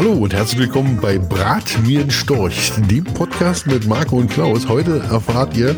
Hallo 0.00 0.12
und 0.12 0.32
herzlich 0.32 0.60
willkommen 0.60 0.98
bei 0.98 1.18
Brat 1.18 1.78
mir 1.84 2.00
ein 2.00 2.10
Storch, 2.10 2.72
dem 2.88 3.04
Podcast 3.04 3.66
mit 3.66 3.86
Marco 3.86 4.16
und 4.16 4.30
Klaus. 4.30 4.66
Heute 4.66 5.02
erfahrt 5.10 5.54
ihr, 5.54 5.76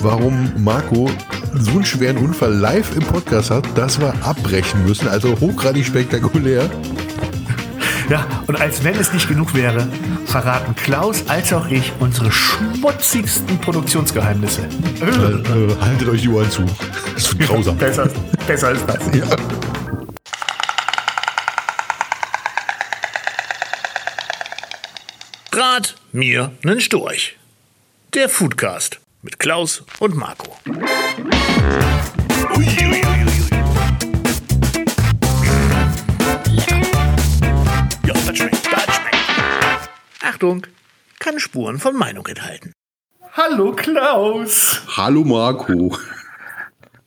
warum 0.00 0.50
Marco 0.56 1.10
so 1.52 1.72
einen 1.72 1.84
schweren 1.84 2.16
Unfall 2.16 2.54
live 2.54 2.96
im 2.96 3.02
Podcast 3.02 3.50
hat, 3.50 3.66
dass 3.76 4.00
wir 4.00 4.14
abbrechen 4.24 4.82
müssen. 4.86 5.08
Also 5.08 5.38
hochgradig 5.40 5.84
spektakulär. 5.84 6.70
Ja, 8.08 8.26
und 8.46 8.58
als 8.58 8.82
wenn 8.82 8.96
es 8.96 9.12
nicht 9.12 9.28
genug 9.28 9.54
wäre, 9.54 9.88
verraten 10.24 10.74
Klaus 10.74 11.28
als 11.28 11.52
auch 11.52 11.68
ich 11.68 11.92
unsere 12.00 12.32
schmutzigsten 12.32 13.58
Produktionsgeheimnisse. 13.58 14.62
Äh, 14.62 15.04
äh, 15.04 15.76
haltet 15.82 16.08
euch 16.08 16.22
die 16.22 16.30
Ohren 16.30 16.50
zu. 16.50 16.64
Das 17.12 17.24
ist 17.24 17.38
grausam. 17.46 17.76
besser, 17.76 18.08
besser 18.46 18.70
ist 18.70 18.84
das. 18.88 19.00
Ja. 19.14 19.26
Rat 25.56 25.94
mir 26.10 26.50
nen 26.64 26.80
Storch. 26.80 27.36
Der 28.12 28.28
Foodcast 28.28 28.98
mit 29.22 29.38
Klaus 29.38 29.84
und 30.00 30.16
Marco. 30.16 30.56
Achtung, 40.20 40.66
kann 41.20 41.38
Spuren 41.38 41.78
von 41.78 41.94
Meinung 41.94 42.26
enthalten. 42.26 42.72
Hallo 43.34 43.70
Klaus. 43.76 44.80
Hallo 44.96 45.22
Marco. 45.22 45.96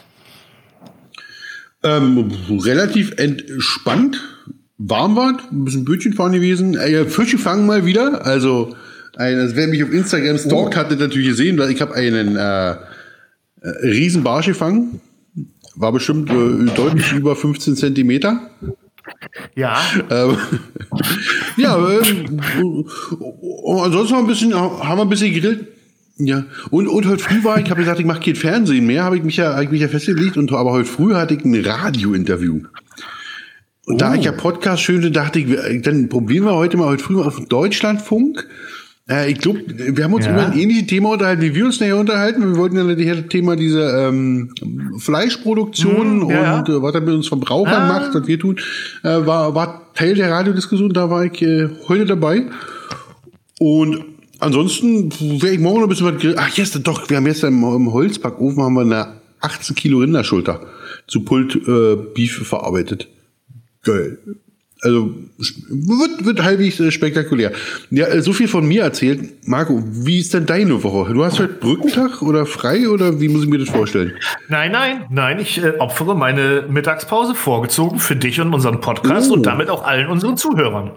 Ähm, 1.84 2.32
relativ 2.50 3.14
entspannt 3.18 4.37
warm 4.78 5.16
war, 5.16 5.38
ein 5.52 5.66
bisschen 5.66 5.86
Bötchen 5.86 6.14
fahren 6.14 6.34
gewesen. 6.34 6.76
Äh, 6.76 7.06
Fische 7.06 7.38
fangen 7.38 7.66
mal 7.66 7.86
wieder. 7.86 8.26
Also, 8.26 8.76
ein, 9.16 9.52
wer 9.56 9.68
mich 9.68 9.84
auf 9.84 9.92
Instagram 9.92 10.38
stalkt, 10.38 10.76
oh. 10.76 10.78
hatte 10.78 10.96
natürlich 10.96 11.30
gesehen, 11.30 11.58
weil 11.58 11.72
ich 11.72 11.82
habe 11.82 11.96
einen 11.96 12.36
äh, 12.36 12.72
äh, 12.72 12.78
riesen 13.82 14.24
Barsch 14.24 14.48
gefangen. 14.48 15.02
War 15.76 15.92
bestimmt 15.92 16.30
äh, 16.30 16.74
deutlich 16.76 17.14
über 17.14 17.36
15 17.36 17.76
Zentimeter. 17.76 18.50
Ja. 19.56 19.80
Ähm, 20.10 20.38
ja, 21.58 21.78
äh, 21.78 22.00
ansonsten 23.82 24.16
haben 24.16 24.18
wir 24.18 24.18
ein 24.18 24.28
bisschen, 24.28 24.54
haben 24.54 24.98
wir 24.98 25.02
ein 25.04 25.10
bisschen 25.10 25.34
gegrillt. 25.34 25.68
Ja, 26.20 26.46
und, 26.72 26.88
und 26.88 27.06
heute 27.06 27.24
früh 27.24 27.44
war 27.44 27.60
ich, 27.60 27.70
habe 27.70 27.80
gesagt, 27.80 28.00
ich 28.00 28.06
mache 28.06 28.22
kein 28.22 28.36
Fernsehen 28.36 28.88
mehr, 28.88 29.04
habe 29.04 29.18
ich 29.18 29.24
mich 29.24 29.38
ja, 29.38 29.54
hab 29.54 29.62
ich 29.62 29.70
mich 29.70 29.82
ja 29.82 29.88
festgelegt, 29.88 30.36
und 30.36 30.52
aber 30.52 30.72
heute 30.72 30.90
früh 30.90 31.14
hatte 31.14 31.36
ich 31.36 31.46
ein 31.46 31.64
Radio-Interview. 31.64 32.62
Und 33.88 33.96
oh. 33.96 33.98
da 34.00 34.16
ich 34.16 34.26
ja. 34.26 34.34
Podcast 34.34 34.84
schön 34.84 35.14
dachte 35.14 35.40
ich, 35.40 35.82
dann 35.82 36.10
probieren 36.10 36.44
wir 36.44 36.56
heute 36.56 36.76
mal 36.76 36.88
heute 36.88 37.04
früh 37.04 37.22
auf 37.22 37.40
Deutschlandfunk. 37.48 38.46
Äh, 39.10 39.32
ich 39.32 39.40
glaube, 39.40 39.62
wir 39.66 40.04
haben 40.04 40.14
uns 40.14 40.26
ja. 40.26 40.34
über 40.34 40.46
ein 40.46 40.60
ähnliches 40.60 40.88
Thema 40.88 41.12
unterhalten, 41.12 41.42
wie 41.42 41.56
wir 41.56 41.66
uns 41.66 41.80
nachher 41.80 41.96
unterhalten. 41.96 42.42
Wir 42.42 42.58
wollten 42.58 42.76
ja 42.76 43.16
das 43.16 43.30
Thema 43.30 43.56
dieser 43.56 44.10
ähm, 44.10 44.54
Fleischproduktion 44.98 46.28
mm, 46.28 46.30
ja. 46.30 46.60
und 46.60 46.68
äh, 46.68 46.82
was 46.82 46.96
er 46.96 47.02
mit 47.02 47.14
uns 47.14 47.30
Verbrauchern 47.30 47.84
ah. 47.84 47.88
macht, 47.88 48.14
was 48.14 48.28
wir 48.28 48.38
tun, 48.38 48.60
äh, 49.04 49.26
war, 49.26 49.56
war 49.56 49.94
Teil 49.94 50.16
der 50.16 50.32
Radiodiskussion. 50.32 50.92
Da 50.92 51.10
war 51.10 51.24
ich 51.24 51.42
äh, 51.42 51.70
heute 51.88 52.08
dabei. 52.08 52.44
Und 53.58 54.04
ansonsten 54.40 55.14
wäre 55.42 55.54
ich 55.54 55.60
morgen 55.62 55.80
noch 55.80 55.88
ein 55.88 55.90
bisschen 55.90 56.14
was. 56.14 56.36
Ach, 56.36 56.58
yes, 56.58 56.78
doch, 56.84 57.10
wir 57.10 57.16
haben 57.16 57.28
jetzt 57.28 57.46
im, 57.46 57.64
im 57.64 57.94
Holzbackofen 57.94 58.62
haben 58.62 58.74
wir 58.74 58.82
eine 58.82 59.08
18 59.40 59.78
Kilo 59.78 60.00
Rinderschulter 60.00 60.60
zu 61.08 61.22
Pult 61.22 61.56
äh, 61.56 61.96
Beef 62.14 62.46
verarbeitet 62.46 63.08
geil. 63.88 64.18
Also 64.84 65.12
wird, 65.70 66.26
wird 66.26 66.44
halbwegs 66.44 66.80
äh, 66.80 66.92
spektakulär. 66.92 67.52
Ja, 67.90 68.06
äh, 68.08 68.22
so 68.22 68.32
viel 68.32 68.48
von 68.48 68.68
mir 68.68 68.84
erzählt. 68.84 69.48
Marco, 69.48 69.82
wie 69.84 70.20
ist 70.20 70.36
denn 70.36 70.46
deine 70.46 70.84
Woche? 70.84 71.14
Du 71.14 71.26
hast 71.26 71.40
heute 71.40 71.54
Brückentag 71.54 72.22
oder 72.22 72.46
frei 72.46 72.88
oder 72.88 73.20
wie 73.20 73.28
muss 73.28 73.44
ich 73.44 73.50
mir 73.50 73.58
das 73.58 73.70
vorstellen? 73.70 74.14
Nein, 74.50 74.72
nein, 74.72 75.06
nein. 75.10 75.40
Ich 75.40 75.64
äh, 75.64 75.80
opfere 75.80 76.16
meine 76.16 76.66
Mittagspause 76.70 77.34
vorgezogen 77.34 78.00
für 78.00 78.16
dich 78.16 78.40
und 78.40 78.54
unseren 78.54 78.80
Podcast 78.80 79.32
oh. 79.32 79.34
und 79.34 79.48
damit 79.48 79.72
auch 79.72 79.84
allen 79.84 80.08
unseren 80.08 80.38
Zuhörern 80.38 80.92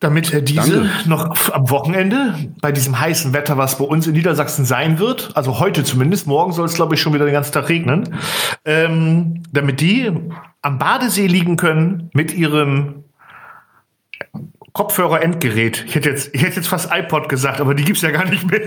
damit 0.00 0.32
er 0.32 0.42
diese 0.42 0.82
Danke. 0.82 1.08
noch 1.08 1.50
am 1.52 1.70
Wochenende 1.70 2.34
bei 2.60 2.72
diesem 2.72 2.98
heißen 2.98 3.32
Wetter, 3.32 3.56
was 3.56 3.78
bei 3.78 3.84
uns 3.84 4.06
in 4.06 4.14
Niedersachsen 4.14 4.64
sein 4.64 4.98
wird, 4.98 5.30
also 5.34 5.58
heute 5.58 5.84
zumindest, 5.84 6.26
morgen 6.26 6.52
soll 6.52 6.66
es 6.66 6.74
glaube 6.74 6.94
ich 6.94 7.00
schon 7.00 7.14
wieder 7.14 7.24
den 7.24 7.34
ganzen 7.34 7.52
Tag 7.52 7.68
regnen, 7.68 8.16
ähm, 8.64 9.42
damit 9.52 9.80
die 9.80 10.10
am 10.62 10.78
Badesee 10.78 11.26
liegen 11.26 11.56
können 11.56 12.10
mit 12.12 12.34
ihrem 12.34 13.05
Kopfhörer-Endgerät. 14.76 15.84
Ich 15.86 15.94
hätte 15.94 16.10
jetzt, 16.10 16.34
ich 16.34 16.42
hätte 16.42 16.56
jetzt 16.56 16.68
fast 16.68 16.90
iPod 16.92 17.30
gesagt, 17.30 17.62
aber 17.62 17.72
die 17.72 17.82
gibt's 17.82 18.02
ja 18.02 18.10
gar 18.10 18.26
nicht 18.26 18.50
mehr. 18.50 18.60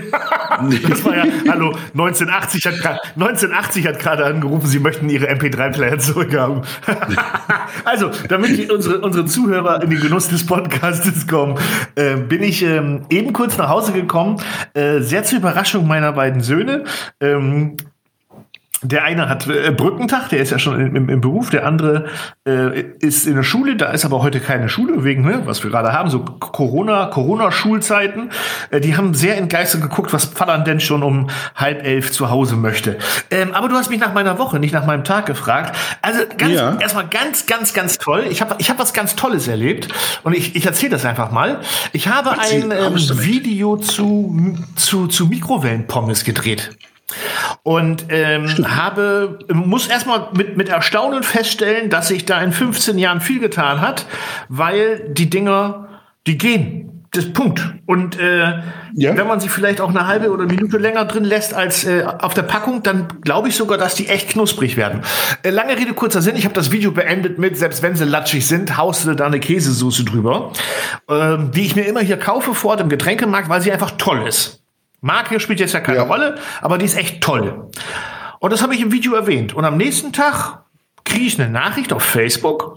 das 0.88 1.04
war 1.04 1.16
ja, 1.16 1.24
hallo, 1.48 1.68
1980 1.92 2.66
hat, 2.66 2.74
1980 3.14 3.86
hat 3.86 4.00
gerade 4.00 4.26
angerufen, 4.26 4.66
sie 4.66 4.80
möchten 4.80 5.08
ihre 5.08 5.30
MP3-Player 5.30 6.00
zurückhaben. 6.00 6.62
also, 7.84 8.10
damit 8.28 8.58
die, 8.58 8.68
unsere, 8.68 9.00
unsere 9.02 9.24
Zuhörer 9.26 9.84
in 9.84 9.90
den 9.90 10.00
Genuss 10.00 10.26
des 10.26 10.44
Podcasts 10.44 11.28
kommen, 11.28 11.56
äh, 11.94 12.16
bin 12.16 12.42
ich 12.42 12.64
ähm, 12.64 13.06
eben 13.08 13.32
kurz 13.32 13.56
nach 13.56 13.68
Hause 13.68 13.92
gekommen, 13.92 14.42
äh, 14.74 14.98
sehr 15.02 15.22
zur 15.22 15.38
Überraschung 15.38 15.86
meiner 15.86 16.10
beiden 16.10 16.40
Söhne. 16.40 16.86
Ähm, 17.20 17.76
der 18.82 19.04
eine 19.04 19.28
hat 19.28 19.46
äh, 19.46 19.70
Brückentag, 19.72 20.30
der 20.30 20.38
ist 20.38 20.50
ja 20.50 20.58
schon 20.58 20.80
im, 20.80 21.08
im 21.08 21.20
Beruf, 21.20 21.50
der 21.50 21.66
andere 21.66 22.06
äh, 22.48 22.80
ist 23.00 23.26
in 23.26 23.34
der 23.34 23.42
Schule, 23.42 23.76
da 23.76 23.90
ist 23.90 24.06
aber 24.06 24.22
heute 24.22 24.40
keine 24.40 24.70
Schule, 24.70 25.04
wegen, 25.04 25.22
ne, 25.22 25.42
was 25.44 25.62
wir 25.62 25.70
gerade 25.70 25.92
haben, 25.92 26.08
so 26.08 26.20
Corona, 26.20 27.06
Corona-Schulzeiten. 27.06 28.30
Äh, 28.70 28.80
die 28.80 28.96
haben 28.96 29.12
sehr 29.12 29.36
entgeistert 29.36 29.82
geguckt, 29.82 30.14
was 30.14 30.24
Vater 30.24 30.56
denn 30.58 30.80
schon 30.80 31.02
um 31.02 31.28
halb 31.54 31.84
elf 31.84 32.10
zu 32.10 32.30
Hause 32.30 32.56
möchte. 32.56 32.96
Ähm, 33.30 33.52
aber 33.52 33.68
du 33.68 33.74
hast 33.74 33.90
mich 33.90 34.00
nach 34.00 34.14
meiner 34.14 34.38
Woche, 34.38 34.58
nicht 34.58 34.72
nach 34.72 34.86
meinem 34.86 35.04
Tag 35.04 35.26
gefragt. 35.26 35.76
Also 36.00 36.20
ganz, 36.38 36.54
ja. 36.54 36.76
erstmal 36.78 37.06
ganz, 37.08 37.46
ganz, 37.46 37.74
ganz 37.74 37.98
toll. 37.98 38.24
Ich 38.30 38.40
habe 38.40 38.56
ich 38.58 38.70
hab 38.70 38.78
was 38.78 38.94
ganz 38.94 39.14
Tolles 39.14 39.46
erlebt 39.46 39.88
und 40.22 40.34
ich, 40.34 40.56
ich 40.56 40.64
erzähle 40.64 40.92
das 40.92 41.04
einfach 41.04 41.30
mal. 41.30 41.60
Ich 41.92 42.08
habe 42.08 42.30
ein 42.38 42.70
ähm, 42.70 42.96
Video 42.96 43.76
zu, 43.76 44.56
zu, 44.76 45.06
zu 45.06 45.26
Mikrowellenpommes 45.26 46.24
gedreht. 46.24 46.70
Und 47.62 48.06
ähm, 48.08 48.48
habe, 48.76 49.38
muss 49.52 49.86
erstmal 49.88 50.28
mit, 50.34 50.56
mit 50.56 50.68
Erstaunen 50.68 51.22
feststellen, 51.22 51.90
dass 51.90 52.08
sich 52.08 52.24
da 52.24 52.40
in 52.40 52.52
15 52.52 52.98
Jahren 52.98 53.20
viel 53.20 53.40
getan 53.40 53.80
hat, 53.80 54.06
weil 54.48 55.06
die 55.08 55.30
Dinger, 55.30 55.88
die 56.26 56.38
gehen. 56.38 56.86
Das 57.12 57.32
Punkt. 57.32 57.60
Und 57.86 58.20
äh, 58.20 58.62
ja. 58.94 59.16
wenn 59.16 59.26
man 59.26 59.40
sie 59.40 59.48
vielleicht 59.48 59.80
auch 59.80 59.88
eine 59.88 60.06
halbe 60.06 60.30
oder 60.30 60.46
Minute 60.46 60.78
länger 60.78 61.04
drin 61.06 61.24
lässt 61.24 61.52
als 61.54 61.84
äh, 61.84 62.04
auf 62.04 62.34
der 62.34 62.42
Packung, 62.42 62.84
dann 62.84 63.08
glaube 63.22 63.48
ich 63.48 63.56
sogar, 63.56 63.78
dass 63.78 63.96
die 63.96 64.06
echt 64.06 64.28
knusprig 64.28 64.76
werden. 64.76 65.00
Äh, 65.42 65.50
lange 65.50 65.76
Rede, 65.76 65.92
kurzer 65.92 66.22
Sinn. 66.22 66.36
Ich 66.36 66.44
habe 66.44 66.54
das 66.54 66.70
Video 66.70 66.92
beendet 66.92 67.36
mit, 67.36 67.58
selbst 67.58 67.82
wenn 67.82 67.96
sielatschig 67.96 68.46
sind, 68.46 68.76
haust 68.76 69.06
du 69.06 69.14
da 69.14 69.26
eine 69.26 69.40
Käsesoße 69.40 70.04
drüber, 70.04 70.52
äh, 71.08 71.36
die 71.52 71.62
ich 71.62 71.74
mir 71.74 71.82
immer 71.82 72.00
hier 72.00 72.16
kaufe 72.16 72.54
vor 72.54 72.76
dem 72.76 72.88
Getränkemarkt, 72.88 73.48
weil 73.48 73.60
sie 73.60 73.72
einfach 73.72 73.90
toll 73.98 74.24
ist. 74.28 74.59
Marke 75.00 75.40
spielt 75.40 75.60
jetzt 75.60 75.74
ja 75.74 75.80
keine 75.80 75.98
ja. 75.98 76.04
Rolle, 76.04 76.36
aber 76.60 76.78
die 76.78 76.84
ist 76.84 76.96
echt 76.96 77.22
toll. 77.22 77.70
Und 78.38 78.52
das 78.52 78.62
habe 78.62 78.74
ich 78.74 78.80
im 78.80 78.92
Video 78.92 79.14
erwähnt. 79.14 79.54
Und 79.54 79.64
am 79.64 79.76
nächsten 79.76 80.12
Tag 80.12 80.64
kriege 81.04 81.24
ich 81.24 81.40
eine 81.40 81.50
Nachricht 81.50 81.92
auf 81.92 82.02
Facebook 82.02 82.76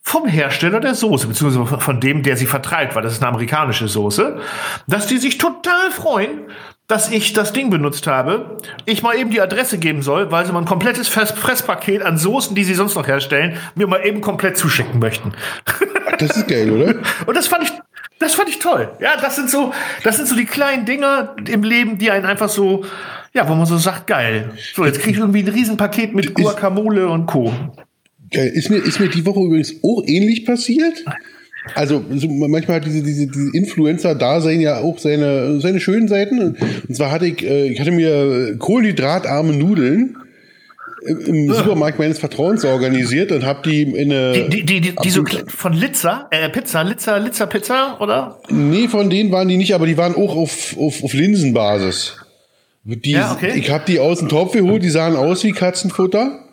vom 0.00 0.26
Hersteller 0.26 0.80
der 0.80 0.94
Soße, 0.94 1.26
beziehungsweise 1.26 1.80
von 1.80 2.00
dem, 2.00 2.22
der 2.22 2.36
sie 2.36 2.46
vertreibt, 2.46 2.94
weil 2.94 3.02
das 3.02 3.12
ist 3.12 3.22
eine 3.22 3.28
amerikanische 3.28 3.88
Soße, 3.88 4.40
dass 4.86 5.06
die 5.06 5.18
sich 5.18 5.36
total 5.36 5.90
freuen, 5.90 6.48
dass 6.86 7.10
ich 7.10 7.34
das 7.34 7.52
Ding 7.52 7.68
benutzt 7.68 8.06
habe, 8.06 8.56
ich 8.86 9.02
mal 9.02 9.14
eben 9.14 9.30
die 9.30 9.42
Adresse 9.42 9.76
geben 9.78 10.00
soll, 10.00 10.30
weil 10.30 10.46
sie 10.46 10.52
mal 10.52 10.60
ein 10.60 10.64
komplettes 10.64 11.06
Fresspaket 11.06 12.02
an 12.02 12.16
Soßen, 12.16 12.56
die 12.56 12.64
sie 12.64 12.72
sonst 12.72 12.94
noch 12.94 13.06
herstellen, 13.06 13.58
mir 13.74 13.86
mal 13.86 14.04
eben 14.06 14.22
komplett 14.22 14.56
zuschicken 14.56 14.98
möchten. 14.98 15.34
Das 16.18 16.34
ist 16.36 16.48
geil, 16.48 16.70
oder? 16.70 16.94
Und 17.26 17.36
das 17.36 17.46
fand 17.46 17.64
ich, 17.64 17.72
das 18.18 18.34
fand 18.34 18.48
ich 18.48 18.58
toll. 18.58 18.90
Ja, 19.00 19.16
das 19.20 19.36
sind 19.36 19.48
so, 19.50 19.72
das 20.02 20.16
sind 20.16 20.28
so 20.28 20.34
die 20.34 20.44
kleinen 20.44 20.84
Dinger 20.84 21.36
im 21.48 21.62
Leben, 21.62 21.98
die 21.98 22.10
einen 22.10 22.26
einfach 22.26 22.48
so, 22.48 22.84
ja, 23.32 23.48
wo 23.48 23.54
man 23.54 23.66
so 23.66 23.78
sagt, 23.78 24.06
geil. 24.06 24.50
So, 24.74 24.84
jetzt 24.84 25.00
kriege 25.00 25.12
ich 25.12 25.18
irgendwie 25.18 25.42
ein 25.42 25.48
Riesenpaket 25.48 26.14
mit 26.14 26.34
Guacamole 26.34 27.08
und 27.08 27.26
Co. 27.26 27.52
Ist 28.30 28.70
mir, 28.70 28.76
ist 28.76 29.00
mir 29.00 29.08
die 29.08 29.24
Woche 29.24 29.40
übrigens 29.40 29.74
auch 29.82 30.02
ähnlich 30.06 30.44
passiert. 30.44 31.04
Also 31.74 32.04
so 32.14 32.28
manchmal 32.28 32.76
hat 32.76 32.86
diese, 32.86 33.02
diese, 33.02 33.26
diese 33.26 33.50
Influencer-Dasein 33.54 34.60
ja 34.60 34.78
auch 34.78 34.98
seine, 34.98 35.60
seine 35.60 35.80
schönen 35.80 36.08
Seiten. 36.08 36.56
Und 36.88 36.94
zwar 36.94 37.10
hatte 37.10 37.26
ich, 37.26 37.44
äh, 37.44 37.68
ich 37.68 37.80
hatte 37.80 37.90
mir 37.90 38.56
kohlenhydratarme 38.58 39.52
Nudeln 39.52 40.16
im 41.02 41.52
Supermarkt 41.52 41.98
meines 41.98 42.18
Vertrauens 42.18 42.64
organisiert 42.64 43.32
und 43.32 43.44
habe 43.44 43.68
die 43.68 43.82
in 43.82 44.12
eine. 44.12 44.48
Die, 44.48 44.64
die, 44.64 44.80
die, 44.80 44.94
die 44.94 45.10
so 45.10 45.24
von 45.46 45.72
Litzer, 45.72 46.28
äh, 46.30 46.48
Pizza, 46.48 46.82
Litzer, 46.82 47.18
Litzer 47.18 47.46
Pizza, 47.46 48.00
oder? 48.00 48.40
Nee, 48.48 48.88
von 48.88 49.10
denen 49.10 49.30
waren 49.30 49.48
die 49.48 49.56
nicht, 49.56 49.74
aber 49.74 49.86
die 49.86 49.96
waren 49.96 50.14
auch 50.14 50.36
auf, 50.36 50.76
auf, 50.78 51.02
auf 51.04 51.12
Linsenbasis. 51.12 52.16
Die, 52.84 53.10
ja, 53.10 53.32
okay. 53.32 53.52
Ich 53.56 53.70
habe 53.70 53.84
die 53.86 53.98
aus 53.98 54.20
dem 54.20 54.28
Topf 54.28 54.52
geholt, 54.52 54.82
die 54.82 54.90
sahen 54.90 55.14
aus 55.14 55.44
wie 55.44 55.52
Katzenfutter. 55.52 56.47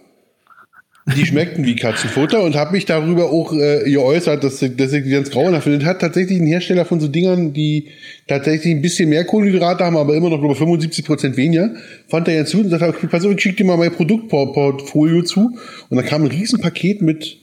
Die 1.08 1.26
schmeckten 1.26 1.64
wie 1.66 1.76
Katzenfutter 1.76 2.42
und 2.44 2.56
habe 2.56 2.72
mich 2.72 2.86
darüber 2.86 3.26
auch 3.26 3.54
äh, 3.54 3.84
geäußert, 3.88 4.44
dass, 4.44 4.60
dass 4.60 4.94
ich 4.94 5.04
die 5.04 5.12
ganz 5.12 5.30
grauenhaft 5.30 5.66
finde. 5.66 5.86
Hat 5.86 6.02
tatsächlich 6.02 6.40
ein 6.40 6.48
Hersteller 6.48 6.84
von 6.84 7.00
so 7.00 7.08
Dingern, 7.08 7.54
die 7.54 7.90
tatsächlich 8.28 8.74
ein 8.74 8.82
bisschen 8.82 9.10
mehr 9.10 9.24
Kohlenhydrate 9.24 9.84
haben, 9.84 9.98
aber 9.98 10.16
immer 10.16 10.32
noch 10.32 10.42
über 10.42 10.56
75 10.56 11.06
Prozent 11.06 11.38
weniger, 11.38 11.76
fand 12.08 12.28
er 12.28 12.34
ja 12.34 12.46
zu 12.46 12.62
und 12.62 12.70
sagte, 12.70 12.88
okay, 12.88 13.06
pass 13.06 13.24
auf, 13.24 13.32
ich 13.32 13.42
schicke 13.42 13.58
dir 13.58 13.66
mal 13.66 13.78
mein 13.78 13.92
Produktportfolio 13.92 15.22
zu. 15.22 15.56
Und 15.90 15.98
dann 15.98 16.06
kam 16.06 16.24
ein 16.24 16.28
Riesenpaket 16.28 17.04
mit 17.04 17.38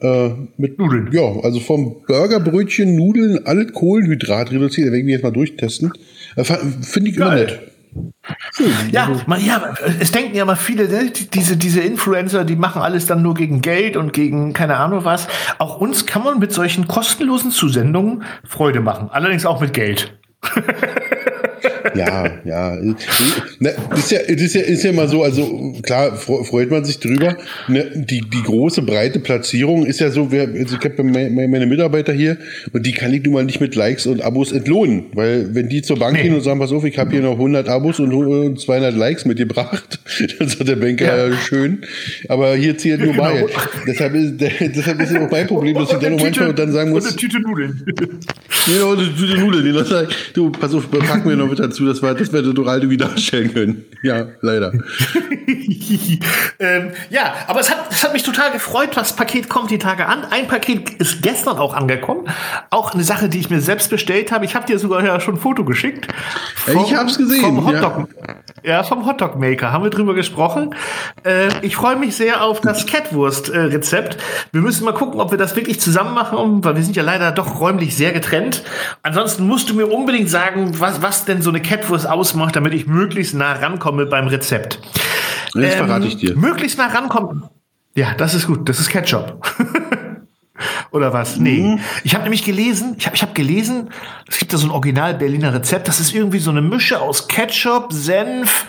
äh, 0.00 0.30
mit 0.56 0.78
Nudeln. 0.78 1.10
Ja, 1.12 1.40
also 1.42 1.58
vom 1.58 2.02
Burgerbrötchen, 2.06 2.94
Nudeln, 2.94 3.44
alles 3.46 3.72
Kohlenhydrat 3.72 4.52
reduziert. 4.52 4.88
Da 4.88 4.92
werden 4.92 5.06
wir 5.06 5.14
jetzt 5.14 5.24
mal 5.24 5.32
durchtesten. 5.32 5.92
Äh, 6.36 6.44
Finde 6.44 7.10
ich 7.10 7.16
immer 7.16 7.34
nett. 7.34 7.58
Ja, 8.90 9.10
man, 9.26 9.44
ja, 9.44 9.74
es 10.00 10.10
denken 10.10 10.36
ja 10.36 10.44
mal 10.44 10.56
viele, 10.56 10.88
ne, 10.88 11.10
diese, 11.10 11.56
diese 11.56 11.80
Influencer, 11.80 12.44
die 12.44 12.56
machen 12.56 12.82
alles 12.82 13.06
dann 13.06 13.22
nur 13.22 13.34
gegen 13.34 13.62
Geld 13.62 13.96
und 13.96 14.12
gegen 14.12 14.52
keine 14.52 14.76
Ahnung 14.76 15.04
was. 15.04 15.28
Auch 15.58 15.78
uns 15.78 16.06
kann 16.06 16.24
man 16.24 16.38
mit 16.38 16.52
solchen 16.52 16.88
kostenlosen 16.88 17.50
Zusendungen 17.50 18.24
Freude 18.44 18.80
machen. 18.80 19.08
Allerdings 19.10 19.46
auch 19.46 19.60
mit 19.60 19.72
Geld. 19.74 20.18
ja, 21.94 22.30
ja. 22.44 22.76
Ne, 23.58 23.74
ist 23.96 24.10
ja, 24.10 24.20
ist 24.20 24.54
ja, 24.54 24.60
ist 24.62 24.84
ja 24.84 24.92
mal 24.92 25.08
so, 25.08 25.22
also 25.22 25.74
klar 25.82 26.16
freut 26.16 26.70
man 26.70 26.84
sich 26.84 26.98
drüber. 26.98 27.36
Ne, 27.68 27.90
die, 27.94 28.20
die 28.20 28.42
große, 28.42 28.82
breite 28.82 29.20
Platzierung 29.20 29.86
ist 29.86 30.00
ja 30.00 30.10
so, 30.10 30.30
wer, 30.30 30.48
also 30.48 30.76
ich 30.76 30.84
habe 30.84 31.02
meine 31.02 31.66
Mitarbeiter 31.66 32.12
hier 32.12 32.38
und 32.72 32.84
die 32.84 32.92
kann 32.92 33.12
ich 33.12 33.24
nun 33.24 33.34
mal 33.34 33.44
nicht 33.44 33.60
mit 33.60 33.74
Likes 33.74 34.06
und 34.06 34.22
Abos 34.22 34.52
entlohnen, 34.52 35.06
weil 35.14 35.54
wenn 35.54 35.68
die 35.68 35.82
zur 35.82 35.98
Bank 35.98 36.16
nee. 36.16 36.24
gehen 36.24 36.34
und 36.34 36.42
sagen, 36.42 36.60
pass 36.60 36.72
auf, 36.72 36.84
ich 36.84 36.98
habe 36.98 37.10
hier 37.10 37.22
noch 37.22 37.32
100 37.32 37.68
Abos 37.68 38.00
und 38.00 38.60
200 38.60 38.94
Likes 38.94 39.24
mitgebracht, 39.24 40.00
dann 40.38 40.48
sagt 40.48 40.68
der 40.68 40.76
Banker, 40.76 41.30
ja. 41.30 41.36
schön, 41.36 41.78
aber 42.28 42.54
hier 42.56 42.76
zählt 42.76 43.00
nur 43.00 43.12
genau. 43.12 43.24
bei. 43.24 43.46
Deshalb 43.86 44.14
ist, 44.14 44.34
deshalb 44.38 45.00
ist 45.00 45.16
auch 45.16 45.30
mein 45.30 45.46
Problem, 45.46 45.74
dass 45.74 45.92
ich 45.92 45.98
dann 45.98 46.12
noch 46.12 46.22
manchmal 46.22 46.54
dann 46.54 46.72
sagen 46.72 46.90
muss. 46.90 47.04
Und 47.08 47.10
eine 47.10 47.16
Tüte 47.16 47.40
Nudeln. 47.40 47.82
Genau, 48.66 48.92
eine 48.92 49.14
Tüte 49.14 49.38
Nudeln. 49.38 50.08
Du, 50.34 50.50
pass 50.50 50.74
auf, 50.74 50.90
pack 50.90 51.24
mir 51.24 51.36
noch 51.36 51.48
mit 51.48 51.60
dazu, 51.68 51.86
das 51.86 52.02
war, 52.02 52.14
das 52.14 52.32
wäre 52.32 52.54
total 52.54 52.78
irgendwie 52.78 52.96
darstellen 52.96 53.52
können. 53.52 53.84
Ja, 54.02 54.26
leider. 54.40 54.72
ähm, 56.58 56.92
ja, 57.10 57.34
aber 57.46 57.60
es 57.60 57.70
hat, 57.70 57.90
es 57.90 58.04
hat 58.04 58.12
mich 58.12 58.22
total 58.22 58.52
gefreut. 58.52 58.90
Das 58.94 59.14
Paket 59.14 59.48
kommt 59.48 59.70
die 59.70 59.78
Tage 59.78 60.06
an. 60.06 60.24
Ein 60.30 60.46
Paket 60.46 60.90
ist 60.90 61.22
gestern 61.22 61.58
auch 61.58 61.74
angekommen. 61.74 62.28
Auch 62.70 62.94
eine 62.94 63.04
Sache, 63.04 63.28
die 63.28 63.38
ich 63.38 63.50
mir 63.50 63.60
selbst 63.60 63.90
bestellt 63.90 64.30
habe. 64.32 64.44
Ich 64.44 64.54
habe 64.54 64.66
dir 64.66 64.78
sogar 64.78 65.04
ja 65.04 65.20
schon 65.20 65.34
ein 65.34 65.40
Foto 65.40 65.64
geschickt. 65.64 66.08
Vom, 66.54 66.84
ich 66.84 66.94
habe 66.94 67.08
es 67.08 67.18
gesehen. 67.18 67.40
Vom 67.40 67.66
Hotdog, 67.66 68.08
ja. 68.62 68.70
ja, 68.70 68.82
vom 68.82 69.06
Hotdog 69.06 69.38
Maker 69.38 69.72
haben 69.72 69.84
wir 69.84 69.90
drüber 69.90 70.14
gesprochen. 70.14 70.74
Äh, 71.24 71.48
ich 71.62 71.76
freue 71.76 71.96
mich 71.96 72.16
sehr 72.16 72.42
auf 72.42 72.60
das 72.60 72.86
Catwurst-Rezept. 72.86 74.18
Wir 74.52 74.60
müssen 74.60 74.84
mal 74.84 74.94
gucken, 74.94 75.20
ob 75.20 75.30
wir 75.30 75.38
das 75.38 75.56
wirklich 75.56 75.80
zusammen 75.80 76.14
machen, 76.14 76.64
weil 76.64 76.76
wir 76.76 76.82
sind 76.82 76.96
ja 76.96 77.02
leider 77.02 77.32
doch 77.32 77.60
räumlich 77.60 77.96
sehr 77.96 78.12
getrennt. 78.12 78.62
Ansonsten 79.02 79.46
musst 79.46 79.70
du 79.70 79.74
mir 79.74 79.86
unbedingt 79.86 80.30
sagen, 80.30 80.78
was, 80.78 81.02
was 81.02 81.24
denn 81.24 81.42
so 81.42 81.50
eine 81.50 81.57
Catwurst 81.60 82.08
ausmacht, 82.08 82.56
damit 82.56 82.74
ich 82.74 82.86
möglichst 82.86 83.34
nah 83.34 83.52
rankomme 83.52 84.06
beim 84.06 84.28
Rezept. 84.28 84.80
Das 85.54 85.64
ähm, 85.64 85.70
verrate 85.70 86.06
ich 86.06 86.16
dir. 86.16 86.36
Möglichst 86.36 86.78
nah 86.78 86.86
rankommen. 86.86 87.44
Ja, 87.94 88.14
das 88.14 88.34
ist 88.34 88.46
gut. 88.46 88.68
Das 88.68 88.78
ist 88.80 88.88
Ketchup. 88.88 89.44
Oder 90.90 91.12
was? 91.12 91.36
Nee. 91.36 91.60
Mhm. 91.60 91.80
Ich 92.04 92.14
habe 92.14 92.24
nämlich 92.24 92.44
gelesen, 92.44 92.96
ich 92.98 93.06
habe 93.06 93.16
ich 93.16 93.22
hab 93.22 93.34
gelesen, 93.34 93.90
es 94.28 94.38
gibt 94.38 94.52
da 94.52 94.56
so 94.56 94.66
ein 94.66 94.70
Original 94.70 95.14
Berliner 95.14 95.54
Rezept, 95.54 95.88
das 95.88 96.00
ist 96.00 96.14
irgendwie 96.14 96.38
so 96.38 96.50
eine 96.50 96.62
Mische 96.62 97.00
aus 97.00 97.28
Ketchup, 97.28 97.92
Senf 97.92 98.66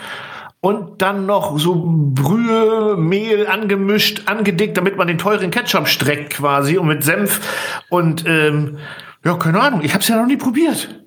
und 0.60 1.00
dann 1.02 1.26
noch 1.26 1.58
so 1.58 1.82
Brühe, 1.86 2.96
Mehl 2.96 3.46
angemischt, 3.46 4.22
angedickt, 4.26 4.76
damit 4.76 4.96
man 4.96 5.08
den 5.08 5.18
teuren 5.18 5.50
Ketchup 5.50 5.88
streckt 5.88 6.34
quasi 6.34 6.76
und 6.76 6.86
mit 6.86 7.02
Senf 7.02 7.40
und 7.88 8.24
ähm, 8.26 8.78
ja, 9.24 9.34
keine 9.34 9.60
Ahnung, 9.60 9.82
ich 9.82 9.92
habe 9.92 10.02
es 10.02 10.08
ja 10.08 10.16
noch 10.16 10.26
nie 10.26 10.36
probiert. 10.36 10.99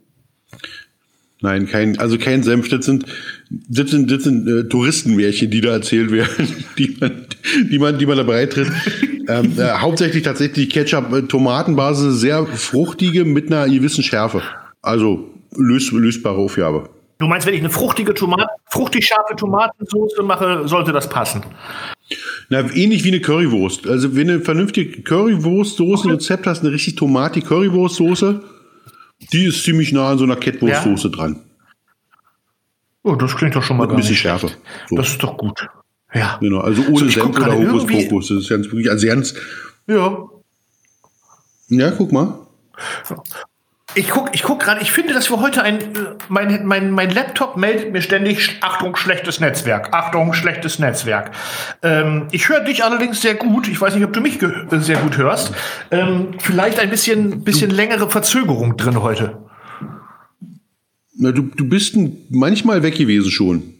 Nein, 1.44 1.68
kein, 1.68 2.00
also 2.00 2.18
kein 2.18 2.42
Senf. 2.42 2.70
Das 2.70 2.86
sind, 2.86 3.06
das 3.50 3.92
sind, 3.92 4.10
das 4.10 4.24
sind 4.24 4.48
äh, 4.48 4.64
Touristenmärchen, 4.70 5.52
die 5.52 5.60
da 5.60 5.74
erzählt 5.74 6.10
werden, 6.10 6.48
die 6.78 6.96
man, 6.98 7.26
die 7.70 7.80
man, 7.80 8.00
die 8.00 8.06
man 8.06 8.16
da 8.16 8.24
breitritt. 8.24 8.72
ähm, 9.28 9.52
äh, 9.60 9.72
hauptsächlich 9.74 10.24
tatsächlich 10.24 10.70
Ketchup-Tomatenbasis, 10.70 12.22
sehr 12.22 12.46
fruchtige 12.46 13.26
mit 13.26 13.52
einer 13.52 13.68
gewissen 13.68 14.06
Schärfe. 14.06 14.42
Also 14.82 15.32
lös, 15.58 15.92
lösbare 15.92 16.38
Aufgabe. 16.38 16.90
Du 17.18 17.28
meinst, 17.28 17.46
wenn 17.46 17.56
ich 17.56 17.60
eine 17.60 17.70
fruchtige 17.70 18.14
Tomate, 18.14 18.48
fruchtig 18.70 19.06
scharfe 19.06 19.36
Tomatensauce 19.36 20.14
mache, 20.24 20.66
sollte 20.66 20.94
das 20.94 21.10
passen? 21.10 21.44
Na, 22.48 22.60
ähnlich 22.74 23.04
wie 23.04 23.10
eine 23.10 23.20
Currywurst. 23.20 23.86
Also, 23.88 24.16
wenn 24.16 24.28
du 24.28 24.36
eine 24.36 24.44
vernünftige 24.44 25.02
Currywurst-Soße-Rezept 25.02 26.48
hast, 26.48 26.62
eine 26.62 26.72
richtig 26.72 26.96
tomatige 26.96 27.46
Currywurst-Soße, 27.48 28.42
die 29.32 29.46
ist 29.46 29.64
ziemlich 29.64 29.92
nah 29.92 30.12
an 30.12 30.18
so 30.18 30.24
einer 30.24 30.36
Kettwurstsoße 30.36 31.08
ja? 31.08 31.16
dran. 31.16 31.42
Oh, 33.04 33.16
das 33.16 33.36
klingt 33.36 33.56
doch 33.56 33.64
schon 33.64 33.78
mal 33.78 33.84
Mit 33.84 33.92
ein 33.92 33.98
bisschen 33.98 34.16
Schärfe. 34.16 34.52
So. 34.90 34.96
Das 34.96 35.10
ist 35.10 35.24
doch 35.24 35.38
gut. 35.38 35.68
Ja. 36.14 36.38
Genau, 36.40 36.60
also 36.60 36.84
ohne 36.84 37.00
so, 37.00 37.10
Senf 37.10 37.36
oder 37.36 37.58
Hokuspokus. 37.58 38.30
Das 38.30 38.38
ist 38.38 38.50
ganz 38.50 38.66
wirklich, 38.68 38.90
also 38.90 39.08
ganz. 39.08 39.34
Ja. 39.88 40.26
Ja, 41.70 41.92
guck 41.92 42.12
mal. 42.12 42.48
Ich 43.96 44.10
guck, 44.10 44.34
ich 44.34 44.44
guck 44.44 44.60
gerade, 44.60 44.82
ich 44.82 44.92
finde, 44.92 45.14
dass 45.14 45.30
wir 45.30 45.40
heute 45.40 45.62
ein, 45.62 45.80
mein, 46.28 46.66
mein, 46.66 46.90
mein 46.92 47.10
Laptop 47.12 47.58
meldet 47.58 47.92
mir 47.92 48.02
ständig, 48.02 48.58
Achtung, 48.62 48.96
schlechtes 48.96 49.40
Netzwerk, 49.40 49.94
Achtung, 49.94 50.34
schlechtes 50.34 50.80
Netzwerk. 50.80 51.32
Ähm, 51.84 52.28
ich 52.32 52.50
höre 52.50 52.62
dich 52.62 52.84
allerdings 52.84 53.22
sehr 53.22 53.36
gut. 53.36 53.68
Ich 53.68 53.80
weiß 53.80 53.94
nicht, 53.94 54.04
ob 54.04 54.14
du 54.14 54.22
mich 54.22 54.40
sehr 54.72 54.98
gut 54.98 55.18
hörst. 55.18 55.54
Ähm, 55.92 56.30
vielleicht 56.40 56.80
ein 56.80 56.90
bisschen, 56.90 57.44
bisschen 57.44 57.70
längere 57.70 58.10
Verzögerung 58.10 58.78
drin 58.78 59.02
heute. 59.02 59.38
Na, 61.16 61.32
du, 61.32 61.44
du 61.44 61.70
bist 61.70 61.96
manchmal 62.30 62.82
weg 62.82 62.96
gewesen 62.96 63.30
schon. 63.30 63.74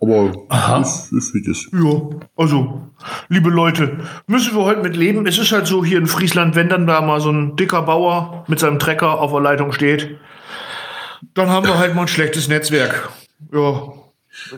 Aber 0.00 0.32
Aha. 0.50 0.78
das 0.78 1.10
ist 1.10 1.34
wie 1.34 1.42
das. 1.42 1.66
Ja, 1.72 2.20
also, 2.36 2.82
liebe 3.28 3.48
Leute, 3.48 3.98
müssen 4.26 4.54
wir 4.54 4.64
heute 4.64 4.82
mit 4.82 4.94
leben. 4.94 5.26
Es 5.26 5.38
ist 5.38 5.52
halt 5.52 5.66
so 5.66 5.84
hier 5.84 5.98
in 5.98 6.06
Friesland, 6.06 6.54
wenn 6.54 6.68
dann 6.68 6.86
da 6.86 7.00
mal 7.00 7.20
so 7.20 7.30
ein 7.30 7.56
dicker 7.56 7.82
Bauer 7.82 8.44
mit 8.46 8.58
seinem 8.58 8.78
Trecker 8.78 9.20
auf 9.20 9.32
der 9.32 9.40
Leitung 9.40 9.72
steht, 9.72 10.18
dann 11.34 11.48
haben 11.48 11.66
wir 11.66 11.78
halt 11.78 11.94
mal 11.94 12.02
ein 12.02 12.08
schlechtes 12.08 12.48
Netzwerk. 12.48 13.08
Ja. 13.52 13.92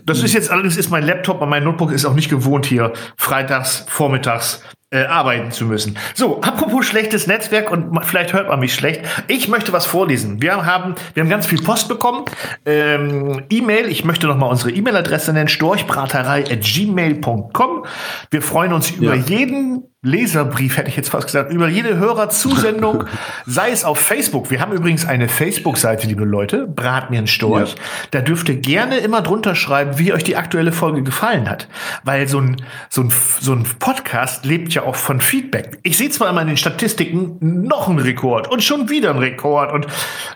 Das 0.04 0.24
ist 0.24 0.34
jetzt 0.34 0.50
allerdings 0.50 0.76
ist 0.76 0.90
mein 0.90 1.04
Laptop 1.04 1.40
und 1.40 1.48
mein 1.48 1.62
Notebook 1.62 1.92
ist 1.92 2.04
auch 2.04 2.14
nicht 2.14 2.28
gewohnt 2.28 2.66
hier 2.66 2.92
freitags 3.16 3.84
vormittags 3.88 4.60
äh, 4.90 5.04
arbeiten 5.04 5.50
zu 5.50 5.66
müssen. 5.66 5.98
So, 6.14 6.40
apropos 6.40 6.86
schlechtes 6.86 7.26
Netzwerk 7.26 7.70
und 7.70 8.02
vielleicht 8.04 8.32
hört 8.32 8.48
man 8.48 8.58
mich 8.60 8.72
schlecht. 8.74 9.02
Ich 9.26 9.48
möchte 9.48 9.70
was 9.72 9.84
vorlesen. 9.84 10.40
Wir 10.40 10.64
haben, 10.64 10.94
wir 11.12 11.22
haben 11.22 11.28
ganz 11.28 11.46
viel 11.46 11.60
Post 11.60 11.88
bekommen. 11.88 12.24
Ähm, 12.64 13.44
E-Mail, 13.50 13.88
ich 13.88 14.04
möchte 14.04 14.26
noch 14.26 14.38
mal 14.38 14.46
unsere 14.46 14.70
E-Mail-Adresse 14.70 15.34
nennen, 15.34 15.48
storchbraterei.gmail.com. 15.48 17.84
Wir 18.30 18.42
freuen 18.42 18.72
uns 18.72 18.90
ja. 18.90 18.96
über 18.96 19.14
jeden 19.14 19.84
Leserbrief, 20.02 20.76
hätte 20.76 20.90
ich 20.90 20.96
jetzt 20.96 21.08
fast 21.08 21.26
gesagt, 21.26 21.52
über 21.52 21.66
jede 21.66 21.96
Hörerzusendung, 21.96 23.02
sei 23.46 23.70
es 23.72 23.84
auf 23.84 23.98
Facebook. 23.98 24.48
Wir 24.48 24.60
haben 24.60 24.70
übrigens 24.70 25.04
eine 25.04 25.28
Facebook-Seite, 25.28 26.06
liebe 26.06 26.24
Leute, 26.24 26.68
Brat 26.68 27.10
mir 27.10 27.18
einen 27.18 27.26
Storch. 27.26 27.70
Ja. 27.70 27.82
Da 28.12 28.20
dürft 28.20 28.48
ihr 28.48 28.54
gerne 28.54 28.98
immer 28.98 29.22
drunter 29.22 29.56
schreiben, 29.56 29.98
wie 29.98 30.12
euch 30.12 30.22
die 30.22 30.36
aktuelle 30.36 30.70
Folge 30.70 31.02
gefallen 31.02 31.50
hat. 31.50 31.66
Weil 32.04 32.28
so 32.28 32.40
ein, 32.40 32.62
so 32.88 33.02
ein, 33.02 33.12
so 33.40 33.52
ein 33.52 33.64
Podcast 33.80 34.44
lebt 34.44 34.72
ja 34.72 34.84
auch 34.84 34.94
von 34.94 35.20
Feedback. 35.20 35.80
Ich 35.82 35.98
sehe 35.98 36.10
zwar 36.10 36.30
immer 36.30 36.42
in 36.42 36.46
den 36.46 36.56
Statistiken 36.56 37.36
noch 37.40 37.88
einen 37.88 37.98
Rekord 37.98 38.46
und 38.46 38.62
schon 38.62 38.88
wieder 38.90 39.10
einen 39.10 39.18
Rekord. 39.18 39.72
Und 39.72 39.88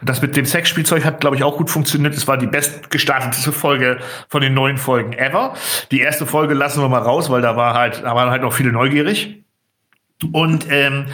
das 0.03 0.23
mit 0.23 0.35
dem 0.37 0.45
Sexspielzeug 0.45 1.05
hat, 1.05 1.21
glaube 1.21 1.37
ich, 1.37 1.45
auch 1.45 1.57
gut 1.57 1.71
funktioniert. 1.71 2.15
Es 2.17 2.27
war 2.27 2.37
die 2.37 2.49
bestgestartetste 2.49 3.53
Folge 3.53 3.99
von 4.29 4.43
den 4.43 4.55
neuen 4.55 4.77
Folgen 4.77 5.13
ever. 5.13 5.55
Die 5.93 6.01
erste 6.01 6.27
Folge 6.27 6.55
lassen 6.55 6.83
wir 6.83 6.89
mal 6.89 6.99
raus, 6.99 7.31
weil 7.31 7.43
da 7.43 7.55
war 7.55 7.75
halt, 7.75 8.03
da 8.03 8.17
waren 8.17 8.31
halt 8.31 8.43
noch 8.43 8.53
viele 8.53 8.73
neugierig. 8.73 9.39
Und 10.25 10.67
ähm, 10.69 11.07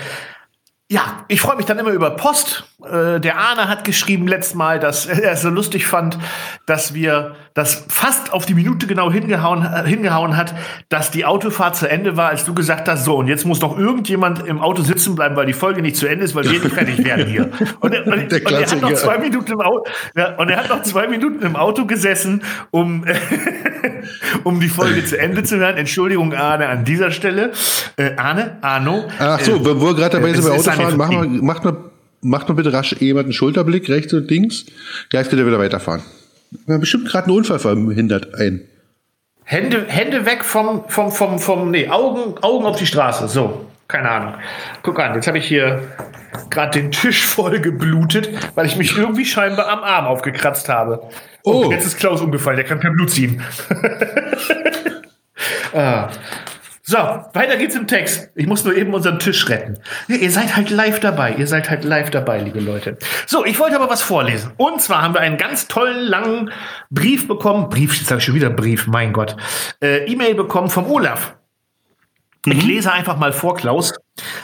ja, 0.91 1.25
ich 1.29 1.41
freue 1.41 1.57
mich 1.57 1.67
dann 1.67 1.79
immer 1.79 1.91
über 1.91 2.11
Post. 2.11 2.68
Äh, 2.85 3.19
der 3.19 3.39
Arne 3.39 3.67
hat 3.67 3.83
geschrieben 3.83 4.29
letztes 4.29 4.55
Mal, 4.55 4.79
dass 4.79 5.07
er 5.07 5.33
es 5.33 5.43
so 5.43 5.49
lustig 5.49 5.85
fand, 5.85 6.17
dass 6.65 6.95
wir 6.95 7.35
das 7.53 7.87
fast 7.89 8.33
auf 8.33 8.47
die 8.47 8.55
Minute 8.55 8.87
genau 8.87 9.11
hingehauen, 9.11 9.65
äh, 9.65 9.85
hingehauen 9.85 10.37
hat, 10.37 10.55
dass 10.89 11.11
die 11.11 11.25
Autofahrt 11.25 11.75
zu 11.75 11.91
Ende 11.91 12.17
war, 12.17 12.29
als 12.29 12.45
du 12.45 12.55
gesagt 12.55 12.89
hast, 12.89 13.05
so, 13.05 13.17
und 13.17 13.27
jetzt 13.27 13.45
muss 13.45 13.61
noch 13.61 13.77
irgendjemand 13.77 14.47
im 14.47 14.61
Auto 14.61 14.83
sitzen 14.83 15.17
bleiben, 15.17 15.35
weil 15.35 15.47
die 15.47 15.55
Folge 15.55 15.83
nicht 15.83 15.97
zu 15.97 16.07
Ende 16.07 16.25
ist, 16.25 16.37
weil 16.37 16.45
wir 16.45 16.53
nicht 16.53 16.73
fertig 16.73 17.05
werden 17.05 17.27
hier. 17.27 17.51
Und, 17.81 17.95
er, 17.95 18.07
und, 18.07 18.33
und 18.33 18.33
er 18.33 18.71
hat 18.71 18.81
noch 18.81 18.93
zwei 18.95 19.19
Minuten 19.19 19.53
im 19.53 19.61
Auto, 19.61 19.85
ja, 20.17 20.37
und 20.37 20.49
er 20.49 20.59
hat 20.59 20.69
noch 20.69 20.83
zwei 20.83 21.07
Minuten 21.07 21.45
im 21.45 21.57
Auto 21.57 21.87
gesessen, 21.87 22.43
um, 22.71 23.05
um 24.45 24.61
die 24.61 24.69
Folge 24.69 25.05
zu 25.05 25.19
Ende 25.19 25.43
zu 25.43 25.59
hören. 25.59 25.77
Entschuldigung, 25.77 26.35
Arne, 26.35 26.69
an 26.69 26.85
dieser 26.85 27.11
Stelle. 27.11 27.53
Äh, 27.97 28.17
Arne, 28.17 28.59
Arno. 28.61 29.05
Ach 29.19 29.41
so, 29.41 29.57
äh, 29.57 29.81
wo 29.81 29.87
wir 29.87 29.95
gerade 29.95 30.19
dabei 30.19 30.33
sind 30.33 30.45
bei 30.45 30.57
Autofahren 30.57 30.81
fahren, 30.81 30.97
mach 30.97 31.11
mal, 31.11 31.29
macht 31.29 31.65
mal, 31.65 31.77
macht 32.21 32.49
mal 32.49 32.55
bitte 32.55 32.73
rasch 32.73 32.95
jemand 33.01 33.27
einen 33.27 33.33
Schulterblick, 33.33 33.89
rechts 33.89 34.13
und 34.13 34.31
links. 34.31 34.67
Ja, 35.13 35.21
jetzt 35.21 35.31
könnt 35.31 35.41
ihr 35.41 35.47
wieder 35.47 35.59
weiterfahren. 35.59 36.03
Wir 36.67 36.75
haben 36.75 36.81
bestimmt 36.81 37.09
gerade 37.09 37.27
einen 37.27 37.37
Unfall 37.37 37.59
verhindert 37.59 38.35
ein. 38.35 38.63
Hände, 39.45 39.87
Hände 39.89 40.27
weg 40.27 40.45
vom, 40.45 40.85
vom, 40.89 41.11
vom, 41.11 41.39
vom, 41.39 41.71
nee, 41.71 41.89
Augen, 41.89 42.35
Augen 42.43 42.67
auf 42.67 42.77
die 42.77 42.87
Straße. 42.87 43.29
So, 43.29 43.67
keine 43.87 44.11
Ahnung. 44.11 44.35
Guck 44.83 45.01
an, 45.01 45.15
jetzt 45.15 45.27
habe 45.27 45.39
ich 45.39 45.47
hier 45.47 45.83
gerade 46.51 46.81
den 46.81 46.91
Tisch 46.91 47.27
voll 47.27 47.61
geblutet, 47.61 48.31
weil 48.55 48.67
ich 48.67 48.77
mich 48.77 48.97
irgendwie 48.97 49.25
scheinbar 49.25 49.69
am 49.69 49.81
Arm 49.81 50.07
aufgekratzt 50.07 50.69
habe. 50.69 51.03
Oh, 51.45 51.65
oh 51.65 51.71
jetzt 51.71 51.87
ist 51.87 51.99
Klaus 51.99 52.21
umgefallen, 52.21 52.57
der 52.57 52.67
kann 52.67 52.81
kein 52.81 52.93
Blut 52.93 53.11
ziehen. 53.11 53.43
ah. 55.75 56.11
So, 56.89 56.97
weiter 56.97 57.59
geht's 57.59 57.77
im 57.77 57.87
Text. 57.87 58.31
Ich 58.35 58.47
muss 58.47 58.65
nur 58.65 58.75
eben 58.75 58.95
unseren 58.95 59.19
Tisch 59.19 59.47
retten. 59.51 59.79
Ja, 60.07 60.17
ihr 60.17 60.31
seid 60.31 60.57
halt 60.57 60.71
live 60.71 61.01
dabei. 61.01 61.35
Ihr 61.35 61.47
seid 61.47 61.69
halt 61.69 61.85
live 61.85 62.09
dabei, 62.09 62.39
liebe 62.39 62.61
Leute. 62.61 62.97
So, 63.27 63.45
ich 63.45 63.59
wollte 63.59 63.77
aber 63.77 63.91
was 63.91 64.01
vorlesen. 64.01 64.53
Und 64.57 64.81
zwar 64.81 65.03
haben 65.03 65.13
wir 65.13 65.21
einen 65.21 65.37
ganz 65.37 65.69
tollen, 65.69 65.99
langen 65.99 66.51
Brief 66.89 67.29
bekommen. 67.29 67.69
Brief, 67.69 67.95
jetzt 67.99 68.07
sage 68.07 68.21
ich 68.21 68.25
schon 68.25 68.37
wieder 68.37 68.49
Brief, 68.49 68.87
mein 68.87 69.13
Gott. 69.13 69.37
Äh, 69.83 70.11
E-Mail 70.11 70.35
bekommen 70.35 70.71
vom 70.71 70.91
Olaf. 70.91 71.37
Ich 72.47 72.63
mhm. 72.63 72.69
lese 72.71 72.91
einfach 72.91 73.19
mal 73.19 73.35
vor, 73.35 73.55
Klaus. 73.55 73.93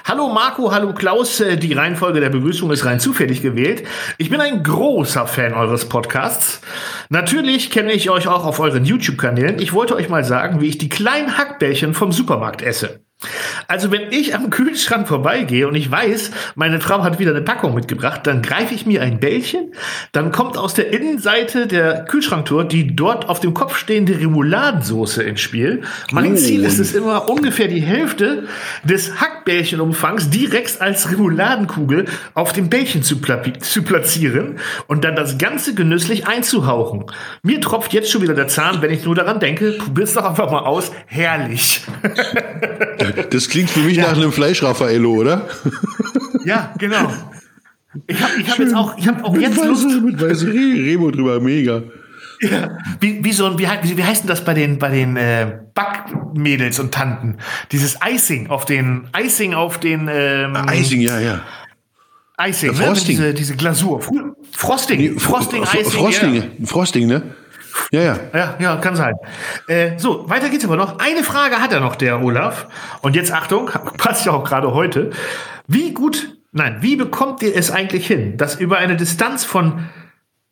Hallo 0.05 0.29
Marco, 0.29 0.73
hallo 0.73 0.93
Klaus. 0.93 1.41
Äh, 1.41 1.57
die 1.57 1.73
Reihenfolge 1.73 2.21
der 2.21 2.31
Begrüßung 2.31 2.71
ist 2.71 2.85
rein 2.85 3.01
zufällig 3.01 3.43
gewählt. 3.43 3.87
Ich 4.19 4.31
bin 4.31 4.41
ein 4.41 4.63
großer 4.63 5.27
Fan 5.27 5.55
eures 5.55 5.89
Podcasts. 5.89 6.61
Natürlich 7.09 7.71
kenne 7.71 7.93
ich 7.93 8.11
euch 8.11 8.29
auch 8.29 8.45
auf 8.45 8.61
euren 8.61 8.85
YouTube-Kanälen. 8.85 9.59
Ich 9.59 9.73
wollte 9.73 9.97
euch 9.97 10.09
mal 10.09 10.25
sagen, 10.25 10.61
wie 10.61 10.69
ich 10.69 10.79
die 10.79 10.89
kleinen 10.89 11.39
Hackbällchen 11.39 11.95
vom 11.95 12.13
Supermarkt 12.13 12.63
esse. 12.63 13.01
Also 13.69 13.91
wenn 13.91 14.11
ich 14.11 14.35
am 14.35 14.51
Kühlschrank 14.51 15.09
vorbeigehe 15.09 15.67
und 15.69 15.75
ich 15.75 15.91
weiß, 15.91 16.31
meine 16.55 16.81
Frau 16.81 17.03
hat 17.03 17.19
wieder 17.19 17.31
eine 17.31 17.43
Packung 17.43 17.75
mitgebracht, 17.75 18.21
dann 18.25 18.43
greife 18.43 18.75
ich 18.75 18.87
mir 18.87 19.03
ein 19.03 19.21
Bällchen, 19.21 19.73
dann 20.13 20.33
kommt 20.33 20.57
aus 20.57 20.75
der 20.75 20.93
Innenseite 20.93 21.67
der 21.67 22.05
Kühlschranktour 22.05 22.65
die 22.65 22.95
dort 22.95 23.29
auf 23.29 23.41
dem 23.41 23.55
Kopf 23.55 23.77
stehende 23.77 24.19
Remouladensoße 24.19 25.23
ins 25.23 25.41
Spiel. 25.41 25.83
Mein 26.13 26.33
oh. 26.33 26.37
Ziel 26.37 26.65
ist 26.65 26.79
es 26.79 26.95
immer, 26.95 27.29
ungefähr 27.29 27.69
die 27.69 27.81
Hälfte 27.81 28.45
des 28.83 29.21
Hackbällchenumfangs 29.21 30.31
direkt 30.31 30.81
als 30.81 31.11
Remouladenkugel 31.11 32.07
auf 32.35 32.53
dem 32.53 32.69
Bällchen 32.69 33.03
zu, 33.03 33.21
pla 33.21 33.43
zu 33.61 33.83
platzieren 33.83 34.59
und 34.87 35.05
dann 35.05 35.17
das 35.17 35.39
Ganze 35.39 35.75
genüsslich 35.75 36.27
einzuhauchen. 36.27 37.07
Mir 37.43 37.61
tropft 37.61 37.93
jetzt 37.93 38.11
schon 38.11 38.23
wieder 38.23 38.35
der 38.35 38.49
Zahn, 38.49 38.83
wenn 38.83 38.91
ich 38.91 39.05
nur 39.05 39.15
daran 39.15 39.41
denke, 39.41 39.73
probier's 39.73 40.15
doch 40.15 40.25
einfach 40.25 40.51
mal 40.51 40.61
aus. 40.61 40.93
Herrlich. 41.07 41.83
Das 43.31 43.49
klingt 43.55 43.71
für 43.71 43.81
mich 43.81 43.97
ja. 43.97 44.09
nach 44.09 44.17
einem 44.17 44.33
Fleisch-Raffaello, 44.33 45.13
oder? 45.13 45.49
Ja, 46.45 46.75
genau. 46.77 47.09
Ich 48.09 48.21
habe 48.21 48.33
hab 48.49 48.59
jetzt 48.59 48.75
auch, 48.75 48.99
ich 48.99 49.07
hab 49.07 49.23
auch 49.23 49.37
jetzt 49.37 49.57
Weiße, 49.57 49.69
Lust. 49.69 50.03
Mit 50.03 50.21
weißem 50.21 50.51
Remo 50.51 51.13
drüber, 51.13 51.39
mega. 51.41 51.85
Ja, 52.41 52.77
wie, 52.99 53.25
wie 53.25 53.33
so 53.33 53.57
wie, 53.57 53.69
wie, 53.83 53.97
wie 53.97 54.03
heißt 54.03 54.25
denn 54.25 54.29
das 54.29 54.45
bei 54.45 54.55
den, 54.55 54.79
bei 54.79 54.91
den 54.91 55.17
äh, 55.17 55.61
Backmädels 55.73 56.81
und 56.81 56.93
Tanten? 56.93 57.37
Dieses 57.71 57.97
Icing 58.05 58.51
auf 58.51 58.65
den, 58.65 59.09
Icing 59.17 59.55
auf 59.55 59.79
den. 59.79 60.11
Ähm, 60.13 60.57
Icing, 60.69 61.01
ja, 61.01 61.21
ja. 61.21 61.41
Icing, 62.41 62.75
ja, 62.75 62.87
Frosting. 62.87 63.19
Ne? 63.19 63.23
Diese, 63.23 63.35
diese 63.35 63.57
Glasur. 63.57 64.01
Frosting. 64.51 64.99
Nee, 64.99 65.21
Frosting, 65.21 65.63
Icing. 65.63 65.85
Frosting, 65.85 66.35
ja. 66.35 66.43
Frosting, 66.67 67.07
ne? 67.07 67.23
Ja, 67.91 68.03
ja. 68.03 68.19
Ja, 68.33 68.57
ja, 68.59 68.77
kann 68.77 68.97
sein. 68.97 69.15
Äh, 69.69 69.99
so, 69.99 70.29
weiter 70.29 70.49
geht's 70.49 70.65
aber 70.65 70.77
noch. 70.77 70.99
Eine 70.99 71.23
Frage 71.23 71.61
hat 71.61 71.73
er 71.73 71.81
noch, 71.81 71.97
der 71.97 72.23
Olaf. 72.23 72.67
Und 73.03 73.17
jetzt 73.17 73.33
Achtung, 73.33 73.71
passt 73.99 74.27
ja 74.27 74.33
auch 74.33 74.45
gerade 74.45 74.75
heute. 74.75 75.11
Wie 75.67 75.93
gut, 75.93 76.37
nein, 76.53 76.79
wie 76.81 76.97
bekommt 76.97 77.43
ihr 77.43 77.57
es 77.57 77.71
eigentlich 77.71 78.07
hin, 78.07 78.37
dass 78.37 78.57
über 78.57 78.79
eine 78.79 78.97
Distanz 78.97 79.45
von 79.45 79.89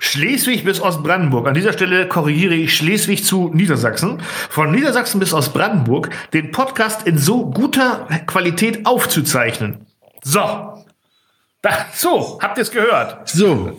Schleswig 0.05 0.64
bis 0.64 0.81
Ostbrandenburg. 0.81 1.47
An 1.47 1.55
dieser 1.55 1.73
Stelle 1.73 2.09
korrigiere 2.09 2.55
ich 2.55 2.76
Schleswig 2.76 3.25
zu 3.25 3.50
Niedersachsen. 3.55 4.21
Von 4.50 4.73
Niedersachsen 4.73 5.21
bis 5.21 5.33
Ostbrandenburg 5.33 6.11
den 6.33 6.50
Podcast 6.50 7.07
in 7.07 7.19
so 7.19 7.50
guter 7.50 8.09
Qualität 8.26 8.85
aufzuzeichnen. 8.85 9.87
So. 10.25 10.41
Da, 11.62 11.87
so, 11.95 12.41
habt 12.43 12.59
ihr 12.59 12.62
es 12.62 12.73
gehört? 12.73 13.29
So. 13.29 13.79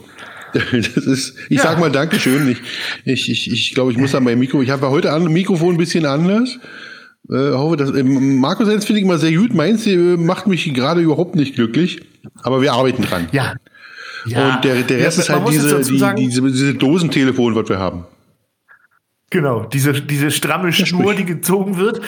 Das 0.54 1.06
ist, 1.06 1.36
ich 1.50 1.58
ja. 1.58 1.64
sag 1.64 1.80
mal 1.80 1.92
Dankeschön. 1.92 2.50
Ich, 2.50 2.62
ich, 3.06 3.30
ich, 3.30 3.52
ich 3.52 3.74
glaube, 3.74 3.92
ich 3.92 3.98
muss 3.98 4.14
an 4.14 4.24
mein 4.24 4.40
Mikro. 4.40 4.62
Ich 4.62 4.70
habe 4.70 4.90
heute 4.90 5.12
an, 5.12 5.26
Mikrofon 5.26 5.76
ein 5.76 5.78
bisschen 5.78 6.06
anders. 6.06 6.60
Äh, 7.30 7.52
hoffe, 7.52 7.78
dass 7.78 7.92
äh, 7.92 8.04
Markus 8.04 8.70
Hens 8.70 8.86
finde 8.86 9.00
ich 9.00 9.06
immer 9.06 9.18
sehr 9.18 9.32
gut. 9.32 9.54
Meins 9.54 9.88
äh, 9.88 9.96
macht 10.18 10.48
mich 10.48 10.72
gerade 10.74 11.02
überhaupt 11.02 11.36
nicht 11.36 11.56
glücklich. 11.56 12.02
Aber 12.42 12.62
wir 12.62 12.74
arbeiten 12.74 13.04
dran. 13.04 13.28
Ja. 13.32 13.54
ja. 14.26 14.56
Und 14.56 14.64
der, 14.64 14.82
der 14.84 15.00
Rest 15.00 15.18
ja, 15.18 15.24
ist 15.24 15.30
halt 15.30 15.50
diese, 15.50 15.82
die, 15.82 16.28
diese, 16.28 16.42
diese 16.42 16.74
Dosentelefon, 16.76 17.56
was 17.56 17.70
wir 17.70 17.80
haben. 17.80 18.06
Genau, 19.34 19.64
diese, 19.64 19.94
diese 19.94 20.30
stramme 20.30 20.72
Schnur, 20.72 21.16
die 21.16 21.26
gezogen 21.26 21.78
wird. 21.78 22.02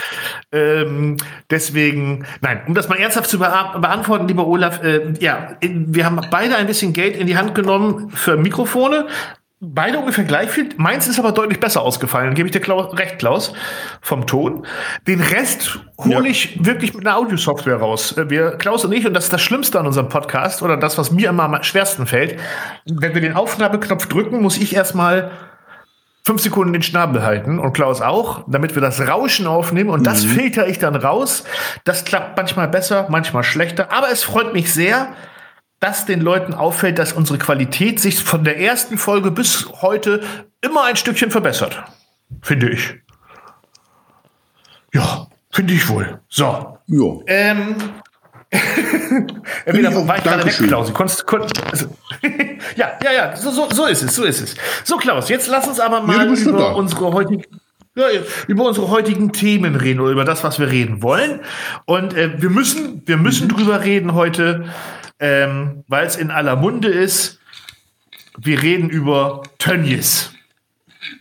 Ähm, 0.51 1.17
deswegen, 1.50 2.24
nein, 2.41 2.62
um 2.67 2.75
das 2.75 2.88
mal 2.88 3.00
ernsthaft 3.00 3.32
zu 3.32 3.39
beantworten, 3.39 4.27
lieber 4.27 4.46
Olaf, 4.46 4.84
äh, 4.84 5.12
ja, 5.20 5.58
wir 5.60 6.05
haben 6.05 6.22
beide 6.29 6.55
ein 6.55 6.67
bisschen 6.67 6.94
Geld 6.94 7.17
in 7.17 7.25
die 7.25 7.36
Hand 7.36 7.55
genommen 7.55 8.12
für 8.12 8.38
Mikrofone. 8.38 9.08
beide 9.60 9.98
ungefähr 9.98 10.25
gleich 10.25 10.51
viel. 10.51 10.70
Meins 10.77 11.08
ist 11.08 11.17
aber 11.17 11.32
deutlich 11.32 11.60
besser 11.60 11.82
ausgefallen. 11.82 12.27
Dann 12.27 12.36
gebe 12.36 12.48
ich 12.48 12.51
dir 12.51 12.60
Klaus, 12.60 12.96
recht, 12.96 13.17
Klaus, 13.17 13.53
vom 14.01 14.27
Ton. 14.27 14.67
Den 15.08 15.20
Rest 15.20 15.79
hole 15.98 16.25
ja. 16.25 16.29
ich 16.29 16.63
wirklich 16.63 16.94
mit 16.94 17.08
einer 17.08 17.17
Audiosoftware 17.17 17.77
raus. 17.77 18.15
Äh, 18.20 18.29
wir, 18.29 18.51
Klaus 18.51 18.86
und 18.86 18.91
ich, 18.91 19.08
und 19.08 19.15
das 19.15 19.24
ist 19.24 19.34
das 19.34 19.41
Schlimmste 19.41 19.79
an 19.79 19.88
unserem 19.88 20.10
Podcast 20.10 20.62
oder 20.62 20.77
das, 20.77 21.00
was 21.00 21.10
mir 21.10 21.29
immer 21.29 21.46
am 21.46 21.63
schwersten 21.63 22.05
fällt. 22.05 22.39
Wenn 22.86 23.15
wir 23.15 23.22
den 23.22 23.34
Aufnahmeknopf 23.34 24.05
drücken, 24.05 24.44
muss 24.44 24.58
ich 24.60 24.75
erstmal 24.75 25.32
fünf 26.25 26.41
Sekunden 26.41 26.74
den 26.74 26.82
Schnabel 26.82 27.22
halten 27.22 27.60
und 27.60 27.74
Klaus 27.74 28.01
auch, 28.01 28.44
damit 28.48 28.74
wir 28.74 28.82
das 28.82 29.00
Rauschen 29.00 29.46
aufnehmen 29.46 29.91
und 29.91 30.00
mhm. 30.00 30.05
das 30.05 30.25
filter 30.25 30.67
ich 30.67 30.79
dann 30.79 30.96
raus. 30.96 31.44
Das 31.84 32.03
klappt 32.03 32.36
manchmal 32.36 32.67
besser, 32.67 33.05
manchmal 33.10 33.44
schlechter, 33.44 33.91
aber 33.91 34.10
es 34.12 34.24
freut 34.24 34.51
mich 34.53 34.74
sehr, 34.74 35.13
dass 35.79 36.05
den 36.05 36.22
Leuten 36.22 36.53
auffällt, 36.53 36.98
dass 36.98 37.13
unsere 37.13 37.38
Qualität 37.38 38.00
sich 38.00 38.24
von 38.24 38.44
der 38.44 38.60
ersten 38.60 38.98
Folge 38.98 39.29
bis 39.29 39.67
heute 39.82 40.24
immer 40.62 40.86
ein 40.86 40.96
Stückchen 40.96 41.29
verbessert. 41.29 41.84
Finde 42.41 42.72
ich. 42.72 42.96
Ja, 44.94 45.27
finde 45.51 45.74
ich 45.74 45.88
wohl. 45.89 46.22
So. 46.27 46.79
Ja. 46.88 47.20
Ähm, 47.27 47.75
Entweder 49.65 50.07
war 50.07 50.17
ich 50.17 50.24
gerade 50.24 50.45
weg, 50.45 50.53
Klaus. 50.53 50.93
Konntest, 50.93 51.25
konntest, 51.25 51.62
also, 51.71 51.88
ja, 52.75 52.93
ja, 53.03 53.12
ja, 53.13 53.35
so, 53.35 53.51
so, 53.51 53.69
so 53.71 53.85
ist 53.85 54.03
es, 54.03 54.15
so 54.15 54.24
ist 54.24 54.41
es. 54.41 54.55
So, 54.83 54.97
Klaus, 54.97 55.29
jetzt 55.29 55.47
lass 55.47 55.67
uns 55.67 55.79
aber 55.79 56.01
mal 56.01 56.27
ja, 56.27 56.33
über 56.33 56.75
unsere 56.75 57.12
heutigen, 57.13 57.43
ja, 57.95 58.05
über 58.47 58.65
unsere 58.65 58.89
heutigen 58.89 59.31
Themen 59.31 59.75
reden 59.75 60.00
oder 60.00 60.12
über 60.12 60.25
das, 60.25 60.43
was 60.43 60.59
wir 60.59 60.69
reden 60.69 61.01
wollen. 61.01 61.41
Und 61.85 62.13
äh, 62.13 62.41
wir 62.41 62.50
müssen, 62.50 63.03
wir 63.05 63.17
müssen 63.17 63.47
mhm. 63.47 63.55
drüber 63.55 63.83
reden 63.83 64.13
heute, 64.13 64.65
ähm, 65.19 65.83
weil 65.88 66.05
es 66.05 66.15
in 66.15 66.31
aller 66.31 66.55
Munde 66.55 66.89
ist. 66.89 67.39
Wir 68.38 68.62
reden 68.62 68.89
über 68.89 69.43
Tönnies. 69.59 70.31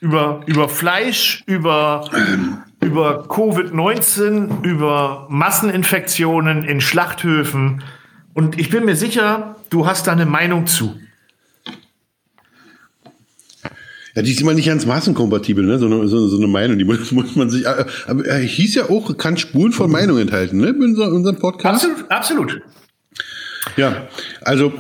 Über, 0.00 0.40
über 0.46 0.68
Fleisch, 0.68 1.44
über 1.46 2.10
ähm 2.14 2.62
über 2.84 3.24
Covid-19, 3.28 4.62
über 4.64 5.26
Masseninfektionen 5.30 6.64
in 6.64 6.80
Schlachthöfen. 6.80 7.82
Und 8.34 8.58
ich 8.58 8.70
bin 8.70 8.84
mir 8.84 8.96
sicher, 8.96 9.56
du 9.70 9.86
hast 9.86 10.06
da 10.06 10.12
eine 10.12 10.26
Meinung 10.26 10.66
zu. 10.66 10.94
Ja, 14.14 14.22
die 14.22 14.30
ist 14.30 14.40
immer 14.40 14.54
nicht 14.54 14.66
ganz 14.66 14.86
massenkompatibel, 14.86 15.64
ne? 15.64 15.78
so, 15.78 15.86
eine, 15.86 16.06
so, 16.06 16.28
so 16.28 16.36
eine 16.36 16.46
Meinung. 16.46 16.78
Die 16.78 16.84
muss, 16.84 17.10
muss 17.10 17.34
man 17.34 17.50
sich. 17.50 17.64
Äh, 17.64 17.84
aber 18.06 18.24
er 18.24 18.38
hieß 18.38 18.76
ja 18.76 18.88
auch, 18.88 19.16
kann 19.16 19.36
Spuren 19.36 19.72
von 19.72 19.90
Meinung 19.90 20.18
enthalten, 20.18 20.58
ne? 20.58 20.68
In 20.68 20.96
unserem 20.96 21.38
Podcast. 21.38 21.84
Absolut, 21.84 22.10
absolut. 22.10 22.62
Ja, 23.76 24.06
also 24.42 24.72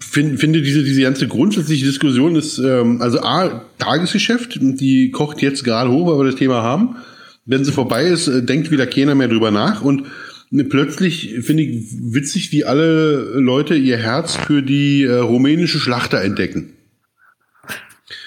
find, 0.00 0.40
finde 0.40 0.62
diese, 0.62 0.82
diese 0.82 1.02
ganze 1.02 1.28
grundsätzliche 1.28 1.84
Diskussion 1.84 2.34
ist, 2.34 2.58
ähm, 2.58 3.00
also 3.00 3.20
A, 3.20 3.62
Tagesgeschäft, 3.78 4.58
die 4.60 5.12
kocht 5.12 5.42
jetzt 5.42 5.62
gerade 5.62 5.90
hoch, 5.90 6.08
weil 6.08 6.18
wir 6.18 6.30
das 6.30 6.40
Thema 6.40 6.62
haben 6.62 6.96
wenn 7.44 7.64
sie 7.64 7.72
vorbei 7.72 8.06
ist, 8.06 8.28
äh, 8.28 8.42
denkt 8.42 8.70
wieder 8.70 8.86
keiner 8.86 9.14
mehr 9.14 9.28
drüber 9.28 9.50
nach 9.50 9.82
und 9.82 10.06
äh, 10.52 10.64
plötzlich 10.64 11.34
finde 11.40 11.64
ich 11.64 11.86
witzig, 12.00 12.52
wie 12.52 12.64
alle 12.64 13.22
Leute 13.34 13.74
ihr 13.74 13.96
Herz 13.96 14.36
für 14.36 14.62
die 14.62 15.04
äh, 15.04 15.14
rumänische 15.14 15.78
Schlachter 15.78 16.20
entdecken. 16.20 16.74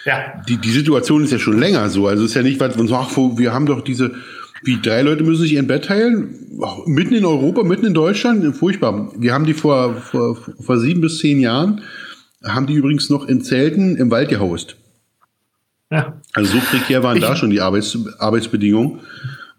Ja. 0.05 0.41
Die, 0.47 0.57
die 0.57 0.71
Situation 0.71 1.23
ist 1.23 1.31
ja 1.31 1.39
schon 1.39 1.59
länger 1.59 1.89
so. 1.89 2.07
Also 2.07 2.25
ist 2.25 2.35
ja 2.35 2.43
nicht, 2.43 2.59
was 2.59 2.77
man 2.77 2.87
sagt, 2.87 3.15
wir 3.17 3.53
haben 3.53 3.65
doch 3.65 3.81
diese, 3.81 4.11
wie 4.63 4.79
drei 4.81 5.01
Leute 5.01 5.23
müssen 5.23 5.41
sich 5.41 5.57
ein 5.57 5.67
Bett 5.67 5.85
teilen, 5.85 6.35
mitten 6.85 7.15
in 7.15 7.25
Europa, 7.25 7.63
mitten 7.63 7.87
in 7.87 7.93
Deutschland, 7.93 8.55
furchtbar. 8.55 9.11
Wir 9.17 9.33
haben 9.33 9.45
die 9.45 9.53
vor, 9.53 9.95
vor, 9.95 10.37
vor 10.59 10.79
sieben 10.79 11.01
bis 11.01 11.19
zehn 11.19 11.39
Jahren, 11.39 11.81
haben 12.43 12.67
die 12.67 12.73
übrigens 12.73 13.09
noch 13.09 13.27
in 13.27 13.41
Zelten 13.41 13.95
im 13.95 14.11
Wald 14.11 14.29
gehaust. 14.29 14.77
Ja. 15.91 16.13
Also 16.33 16.57
so 16.57 16.59
prekär 16.59 17.03
waren 17.03 17.17
ich, 17.17 17.23
da 17.23 17.35
schon 17.35 17.49
die 17.49 17.61
Arbeits, 17.61 17.97
Arbeitsbedingungen. 18.19 19.01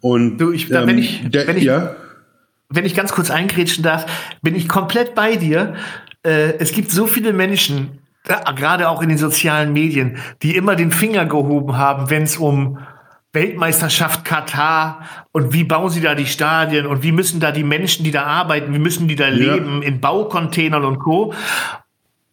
Und 0.00 0.38
du, 0.38 0.52
ich, 0.52 0.70
ähm, 0.70 0.86
wenn, 0.86 0.98
ich, 0.98 1.28
der, 1.30 1.46
wenn, 1.46 1.56
ich, 1.56 1.64
ja? 1.64 1.94
wenn 2.68 2.84
ich 2.84 2.94
ganz 2.94 3.12
kurz 3.12 3.30
eingrätschen 3.30 3.82
darf, 3.82 4.06
bin 4.42 4.54
ich 4.54 4.68
komplett 4.68 5.14
bei 5.14 5.36
dir. 5.36 5.74
Äh, 6.22 6.54
es 6.58 6.72
gibt 6.72 6.90
so 6.90 7.06
viele 7.06 7.32
Menschen, 7.32 7.98
äh, 8.24 8.52
gerade 8.54 8.88
auch 8.88 9.02
in 9.02 9.08
den 9.08 9.18
sozialen 9.18 9.72
Medien, 9.72 10.18
die 10.42 10.56
immer 10.56 10.76
den 10.76 10.90
Finger 10.90 11.26
gehoben 11.26 11.78
haben, 11.78 12.10
wenn 12.10 12.24
es 12.24 12.36
um 12.36 12.78
Weltmeisterschaft 13.32 14.24
Katar 14.24 15.02
und 15.30 15.52
wie 15.52 15.64
bauen 15.64 15.90
sie 15.90 16.00
da 16.00 16.14
die 16.14 16.26
Stadien 16.26 16.86
und 16.86 17.02
wie 17.02 17.12
müssen 17.12 17.38
da 17.38 17.52
die 17.52 17.64
Menschen, 17.64 18.02
die 18.02 18.10
da 18.10 18.24
arbeiten, 18.24 18.72
wie 18.72 18.78
müssen 18.78 19.08
die 19.08 19.14
da 19.14 19.28
ja. 19.28 19.34
leben 19.34 19.82
in 19.82 20.00
Baucontainern 20.00 20.84
und 20.84 20.98
Co. 20.98 21.34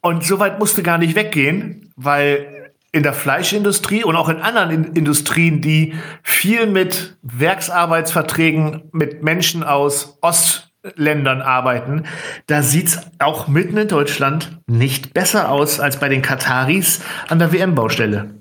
Und 0.01 0.23
so 0.23 0.39
weit 0.39 0.59
musste 0.59 0.81
gar 0.81 0.97
nicht 0.97 1.15
weggehen, 1.15 1.91
weil 1.95 2.62
in 2.93 3.03
der 3.03 3.13
Fleischindustrie 3.13 4.03
und 4.03 4.15
auch 4.15 4.29
in 4.29 4.38
anderen 4.38 4.93
Industrien, 4.93 5.62
die 5.62 5.95
viel 6.21 6.67
mit 6.67 7.17
Werksarbeitsverträgen 7.23 8.83
mit 8.91 9.23
Menschen 9.23 9.63
aus 9.63 10.19
Ostländern 10.21 11.41
arbeiten, 11.41 12.03
da 12.45 12.62
sieht's 12.62 13.00
auch 13.17 13.47
mitten 13.47 13.77
in 13.77 13.88
Deutschland 13.88 14.59
nicht 14.67 15.13
besser 15.13 15.50
aus 15.50 15.79
als 15.79 16.00
bei 16.00 16.07
den 16.07 16.21
Kataris 16.21 17.01
an 17.27 17.39
der 17.39 17.51
WM-Baustelle. 17.51 18.35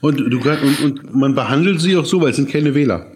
Und, 0.00 0.18
du, 0.18 0.38
und, 0.38 0.80
und 0.80 1.14
man 1.14 1.34
behandelt 1.34 1.80
sie 1.80 1.96
auch 1.96 2.06
so, 2.06 2.20
weil 2.20 2.30
es 2.30 2.36
sind 2.36 2.50
keine 2.50 2.74
Wähler. 2.74 3.06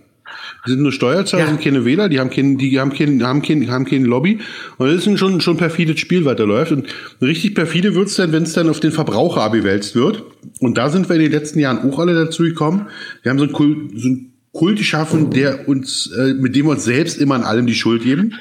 Die 0.67 0.71
sind 0.71 0.83
nur 0.83 0.93
Steuerzahler, 0.93 1.45
ja. 1.45 1.49
sind 1.49 1.61
keine 1.61 1.85
Wähler, 1.85 2.09
die 2.09 2.21
haben 2.21 2.31
kein, 2.31 2.59
die 2.59 2.79
haben 2.79 2.93
kein, 2.93 3.23
haben 3.23 3.43
kein, 3.43 3.71
haben 3.71 3.85
kein 3.85 4.05
Lobby. 4.05 4.41
Und 4.79 4.89
das 4.89 4.97
ist 4.97 5.07
ein 5.07 5.19
schon, 5.19 5.41
schon 5.41 5.57
perfides 5.57 6.01
Spiel, 6.01 6.25
was 6.25 6.37
da 6.37 6.45
läuft. 6.45 6.73
Und 6.73 6.87
richtig 7.21 7.55
perfide 7.55 7.95
wird's 7.95 8.17
dann, 8.17 8.33
wenn 8.33 8.45
es 8.45 8.53
dann 8.53 8.69
auf 8.69 8.81
den 8.81 8.93
Verbraucher 8.93 9.43
abgewälzt 9.43 9.95
wird. 9.95 10.25
Und 10.61 10.79
da 10.79 10.91
sind 10.91 11.09
wir 11.09 11.17
in 11.17 11.23
den 11.23 11.33
letzten 11.33 11.59
Jahren 11.59 11.91
auch 11.91 11.99
alle 11.99 12.15
dazu 12.15 12.43
gekommen. 12.43 12.87
Wir 13.23 13.31
haben 13.31 13.39
so 13.39 13.45
einen 13.45 13.53
Kult, 13.53 13.91
so 13.97 14.09
einen 14.09 14.33
Kult 14.53 14.79
geschaffen, 14.79 15.31
der 15.31 15.69
uns, 15.69 16.11
äh, 16.13 16.35
mit 16.35 16.55
dem 16.57 16.67
wir 16.67 16.73
uns 16.73 16.85
selbst 16.85 17.19
immer 17.21 17.35
an 17.35 17.43
allem 17.43 17.67
die 17.67 17.75
Schuld 17.75 18.03
geben. 18.03 18.35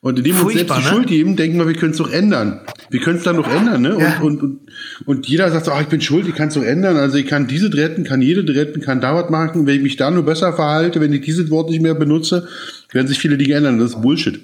Und 0.00 0.18
indem 0.18 0.36
wir 0.36 0.46
uns 0.46 0.54
selbst 0.54 0.76
die 0.76 0.82
ne? 0.82 0.88
Schuld 0.88 1.06
geben, 1.06 1.36
denken 1.36 1.58
wir, 1.58 1.68
wir 1.68 1.74
können 1.74 1.92
es 1.92 1.98
doch 1.98 2.10
ändern. 2.10 2.60
Wir 2.92 3.00
können 3.00 3.16
es 3.16 3.24
dann 3.24 3.36
doch 3.36 3.48
ändern, 3.48 3.80
ne? 3.80 3.96
Ja. 3.98 4.20
Und, 4.20 4.42
und, 4.42 4.60
und 5.06 5.26
jeder 5.26 5.50
sagt 5.50 5.64
so, 5.64 5.72
ach, 5.72 5.80
ich 5.80 5.88
bin 5.88 6.02
schuld, 6.02 6.28
ich 6.28 6.34
kann 6.34 6.48
es 6.48 6.54
doch 6.54 6.62
ändern. 6.62 6.96
Also 6.96 7.16
ich 7.16 7.26
kann 7.26 7.46
diese 7.46 7.72
retten, 7.72 8.04
kann 8.04 8.20
jede 8.20 8.46
retten, 8.54 8.82
kann 8.82 9.00
da 9.00 9.14
was 9.14 9.30
machen. 9.30 9.66
Wenn 9.66 9.76
ich 9.76 9.82
mich 9.82 9.96
da 9.96 10.10
nur 10.10 10.24
besser 10.24 10.52
verhalte, 10.52 11.00
wenn 11.00 11.12
ich 11.12 11.22
dieses 11.22 11.50
Wort 11.50 11.70
nicht 11.70 11.82
mehr 11.82 11.94
benutze, 11.94 12.46
werden 12.92 13.08
sich 13.08 13.18
viele 13.18 13.38
Dinge 13.38 13.54
ändern. 13.54 13.78
Das 13.78 13.94
ist 13.94 14.02
Bullshit. 14.02 14.40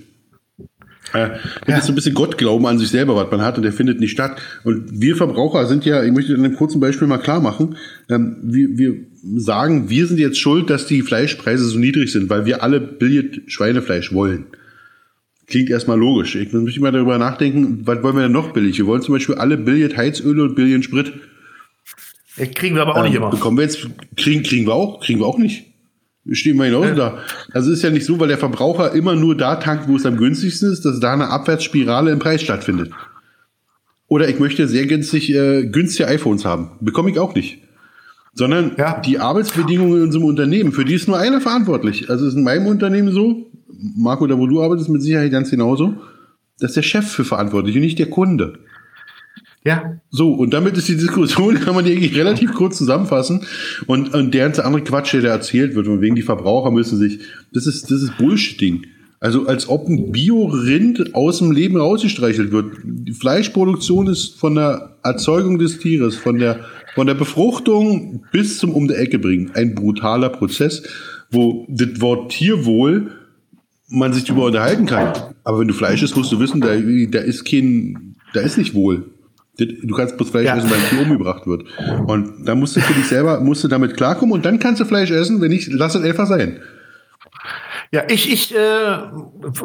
Äh, 1.13 1.29
das 1.29 1.69
ja. 1.69 1.79
ist 1.79 1.87
so 1.87 1.93
ein 1.93 1.95
bisschen 1.95 2.15
Gottglauben 2.15 2.67
an 2.67 2.79
sich 2.79 2.89
selber, 2.89 3.17
was 3.17 3.31
man 3.31 3.43
hat, 3.43 3.57
und 3.57 3.63
der 3.63 3.73
findet 3.73 4.01
nicht 4.01 4.13
statt. 4.13 4.41
Und 4.65 5.01
wir 5.01 5.17
Verbraucher 5.17 5.67
sind 5.67 5.85
ja, 5.85 6.03
ich 6.03 6.13
möchte 6.13 6.33
in 6.35 6.45
einem 6.45 6.57
kurzen 6.57 6.81
Beispiel 6.81 7.09
mal 7.09 7.19
klar 7.19 7.41
machen, 7.41 7.77
ähm, 8.09 8.37
wir, 8.43 8.79
wir 8.79 8.95
sagen, 9.37 9.91
wir 9.91 10.07
sind 10.07 10.19
jetzt 10.19 10.39
schuld, 10.39 10.71
dass 10.71 10.87
die 10.87 11.03
Fleischpreise 11.03 11.65
so 11.65 11.79
niedrig 11.79 12.13
sind, 12.13 12.31
weil 12.31 12.47
wir 12.47 12.63
alle 12.63 12.81
Billet-Schweinefleisch 12.81 14.13
wollen. 14.13 14.47
Klingt 15.49 15.71
erstmal 15.71 15.99
logisch. 15.99 16.35
Ich 16.37 16.53
muss 16.53 16.63
mich 16.63 16.79
mal 16.79 16.93
darüber 16.93 17.17
nachdenken, 17.17 17.81
was 17.85 18.03
wollen 18.03 18.17
wir 18.17 18.23
denn 18.23 18.33
noch 18.33 18.53
billig? 18.53 18.77
Wir 18.77 18.87
wollen 18.87 19.01
zum 19.01 19.15
Beispiel 19.15 19.37
alle 19.37 19.57
Billiard 19.57 19.97
Heizöle 19.97 20.43
und 20.43 20.55
Billion 20.55 20.83
Sprit. 20.83 21.13
Kriegen 22.55 22.77
wir 22.77 22.83
aber 22.83 22.93
auch 22.93 22.99
ähm, 22.99 23.05
nicht 23.05 23.15
immer. 23.15 23.31
Bekommen 23.31 23.57
wir 23.57 23.65
jetzt, 23.65 23.89
kriegen, 24.17 24.43
kriegen 24.43 24.67
wir 24.67 24.75
auch, 24.75 25.01
kriegen 25.01 25.21
wir 25.21 25.27
auch 25.27 25.39
nicht. 25.39 25.65
Stehen 26.33 26.59
wir 26.59 26.67
hinaus 26.67 26.89
ja. 26.89 26.95
da. 26.95 27.19
Also 27.53 27.73
ist 27.73 27.83
ja 27.83 27.89
nicht 27.89 28.05
so, 28.05 28.21
weil 28.21 28.29
der 28.29 28.37
Verbraucher 28.37 28.93
immer 28.93 29.15
nur 29.15 29.35
da 29.35 29.57
tankt, 29.57 29.89
wo 29.89 29.97
es 29.97 30.05
am 30.05 30.19
günstigsten 30.19 30.71
ist, 30.71 30.85
dass 30.85 31.01
da 31.01 31.15
eine 31.15 31.31
Abwärtsspirale 31.31 32.11
im 32.11 32.19
Preis 32.19 32.43
stattfindet. 32.43 32.91
Oder 34.07 34.29
ich 34.29 34.39
möchte 34.39 34.69
sehr 34.69 34.87
günstig, 34.87 35.35
äh, 35.35 35.67
günstige 35.67 36.09
iPhones 36.09 36.45
haben. 36.45 36.73
Bekomme 36.81 37.11
ich 37.11 37.19
auch 37.19 37.35
nicht. 37.35 37.63
Sondern 38.35 38.73
ja. 38.77 39.01
die 39.01 39.19
Arbeitsbedingungen 39.19 39.97
in 39.97 40.03
unserem 40.05 40.25
Unternehmen, 40.25 40.73
für 40.73 40.85
die 40.85 40.95
ist 40.95 41.09
nur 41.09 41.19
einer 41.19 41.41
verantwortlich. 41.41 42.09
Also 42.11 42.27
ist 42.27 42.35
in 42.35 42.45
meinem 42.45 42.67
Unternehmen 42.67 43.13
so, 43.13 43.51
Marco, 43.97 44.27
da 44.27 44.39
wo 44.39 44.47
du 44.47 44.63
arbeitest, 44.63 44.89
mit 44.89 45.03
Sicherheit 45.03 45.33
ganz 45.33 45.51
genauso. 45.51 45.95
Das 46.61 46.71
ist 46.71 46.77
der 46.77 46.83
Chef 46.83 47.07
für 47.07 47.25
verantwortlich 47.25 47.77
und 47.77 47.83
nicht 47.83 47.99
der 47.99 48.11
Kunde. 48.11 48.59
Ja. 49.65 50.01
So, 50.11 50.33
und 50.33 50.55
damit 50.55 50.77
ist 50.77 50.89
die 50.89 50.97
Diskussion, 50.97 51.55
kann 51.61 51.75
man 51.75 51.85
die 51.85 51.93
eigentlich 51.93 52.17
relativ 52.17 52.55
kurz 52.55 52.79
zusammenfassen. 52.79 53.45
Und, 53.87 54.15
und 54.15 54.33
der 54.33 54.45
ganze 54.45 54.65
andere 54.65 54.83
Quatsch, 54.83 55.13
der 55.15 55.23
da 55.23 55.29
erzählt 55.29 55.75
wird, 55.75 55.87
und 55.89 56.01
wegen 56.01 56.15
die 56.15 56.23
Verbraucher 56.23 56.71
müssen 56.71 56.99
sich, 56.99 57.21
das 57.53 57.67
ist, 57.67 57.91
das 57.91 58.03
ist 58.03 58.17
Bullshitting. 58.19 58.87
Also 59.21 59.47
als 59.47 59.69
ob 59.69 59.89
ein 59.89 60.13
Bio-Rind 60.13 61.15
aus 61.15 61.39
dem 61.39 61.51
Leben 61.51 61.77
rausgestreichelt 61.77 62.53
wird. 62.53 62.77
Die 62.85 63.13
Fleischproduktion 63.13 64.07
ist 64.07 64.39
von 64.39 64.55
der 64.55 64.97
Erzeugung 65.03 65.59
des 65.59 65.79
Tieres, 65.79 66.17
von 66.17 66.39
der, 66.39 66.61
von 66.95 67.07
der 67.07 67.15
Befruchtung 67.15 68.23
bis 68.31 68.59
zum 68.59 68.73
Um 68.73 68.87
der 68.87 69.01
Ecke 69.01 69.19
bringen. 69.19 69.51
Ein 69.55 69.75
brutaler 69.75 70.29
Prozess, 70.29 70.85
wo 71.31 71.67
das 71.69 72.01
Wort 72.01 72.31
Tierwohl 72.31 73.11
man 73.89 74.13
sich 74.13 74.25
darüber 74.25 74.47
unterhalten 74.47 74.87
kann. 74.87 75.13
Aber 75.43 75.61
wenn 75.61 75.69
du 75.69 75.75
Fleisch 75.75 76.03
isst, 76.03 76.17
musst 76.17 76.31
du 76.31 76.39
wissen, 76.39 76.61
da, 76.61 76.77
da 76.77 77.25
ist 77.25 77.45
kein, 77.45 78.15
da 78.35 78.41
ist 78.41 78.59
nicht 78.59 78.75
wohl. 78.75 79.07
Du 79.57 79.95
kannst 79.97 80.17
bloß 80.17 80.31
Fleisch 80.31 80.47
ja. 80.47 80.57
essen, 80.57 80.71
weil 80.71 80.79
ein 80.79 80.89
Tier 80.89 81.03
umgebracht 81.03 81.47
wird. 81.49 81.65
Und 82.07 82.45
da 82.45 82.55
musst 82.55 82.77
du 82.77 82.81
für 82.81 82.93
dich 82.93 83.07
selber, 83.07 83.41
musst 83.41 83.65
du 83.65 83.69
damit 83.69 83.97
klarkommen 83.97 84.33
und 84.33 84.45
dann 84.45 84.61
kannst 84.61 84.81
du 84.81 84.85
Fleisch 84.85 85.11
essen, 85.11 85.41
wenn 85.41 85.51
nicht, 85.51 85.73
lass 85.73 85.97
es 85.97 86.03
einfach 86.03 86.29
sein. 86.29 86.61
Ja, 87.91 88.03
ich, 88.09 88.31
ich 88.31 88.55
äh, 88.55 88.99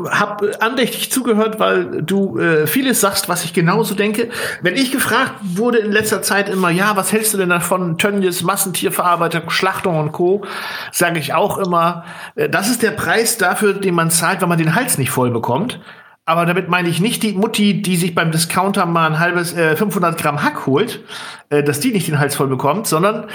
habe 0.09 0.62
andächtig 0.62 1.12
zugehört, 1.12 1.59
weil 1.59 2.01
du 2.03 2.38
äh, 2.38 2.67
vieles 2.67 3.01
sagst, 3.01 3.27
was 3.27 3.43
ich 3.43 3.53
genauso 3.53 3.95
denke. 3.95 4.29
Wenn 4.62 4.77
ich 4.77 4.93
gefragt 4.93 5.33
wurde 5.41 5.79
in 5.79 5.91
letzter 5.91 6.21
Zeit 6.21 6.47
immer, 6.47 6.69
ja, 6.69 6.95
was 6.95 7.12
hältst 7.12 7.33
du 7.33 7.38
denn 7.38 7.49
davon, 7.49 7.97
Tönnies, 7.97 8.41
Massentierverarbeitung, 8.41 9.49
Schlachtung 9.49 9.99
und 9.99 10.13
Co., 10.13 10.45
sage 10.93 11.19
ich 11.19 11.33
auch 11.33 11.57
immer, 11.57 12.05
äh, 12.36 12.47
das 12.47 12.69
ist 12.69 12.81
der 12.81 12.91
Preis 12.91 13.38
dafür, 13.38 13.73
den 13.73 13.93
man 13.93 14.09
zahlt, 14.09 14.41
wenn 14.41 14.49
man 14.49 14.57
den 14.57 14.73
Hals 14.73 14.97
nicht 14.97 15.12
voll 15.12 15.31
bekommt. 15.31 15.81
Aber 16.25 16.45
damit 16.45 16.69
meine 16.69 16.88
ich 16.88 17.01
nicht 17.01 17.23
die 17.23 17.33
Mutti, 17.33 17.81
die 17.81 17.97
sich 17.97 18.15
beim 18.15 18.31
Discounter 18.31 18.86
mal 18.86 19.07
ein 19.07 19.19
halbes 19.19 19.53
äh, 19.53 19.75
500 19.75 20.17
Gramm 20.17 20.41
Hack 20.41 20.65
holt, 20.65 21.01
äh, 21.49 21.62
dass 21.62 21.81
die 21.81 21.91
nicht 21.91 22.07
den 22.07 22.19
Hals 22.19 22.36
voll 22.36 22.47
bekommt, 22.47 22.88
sondern 22.88 23.27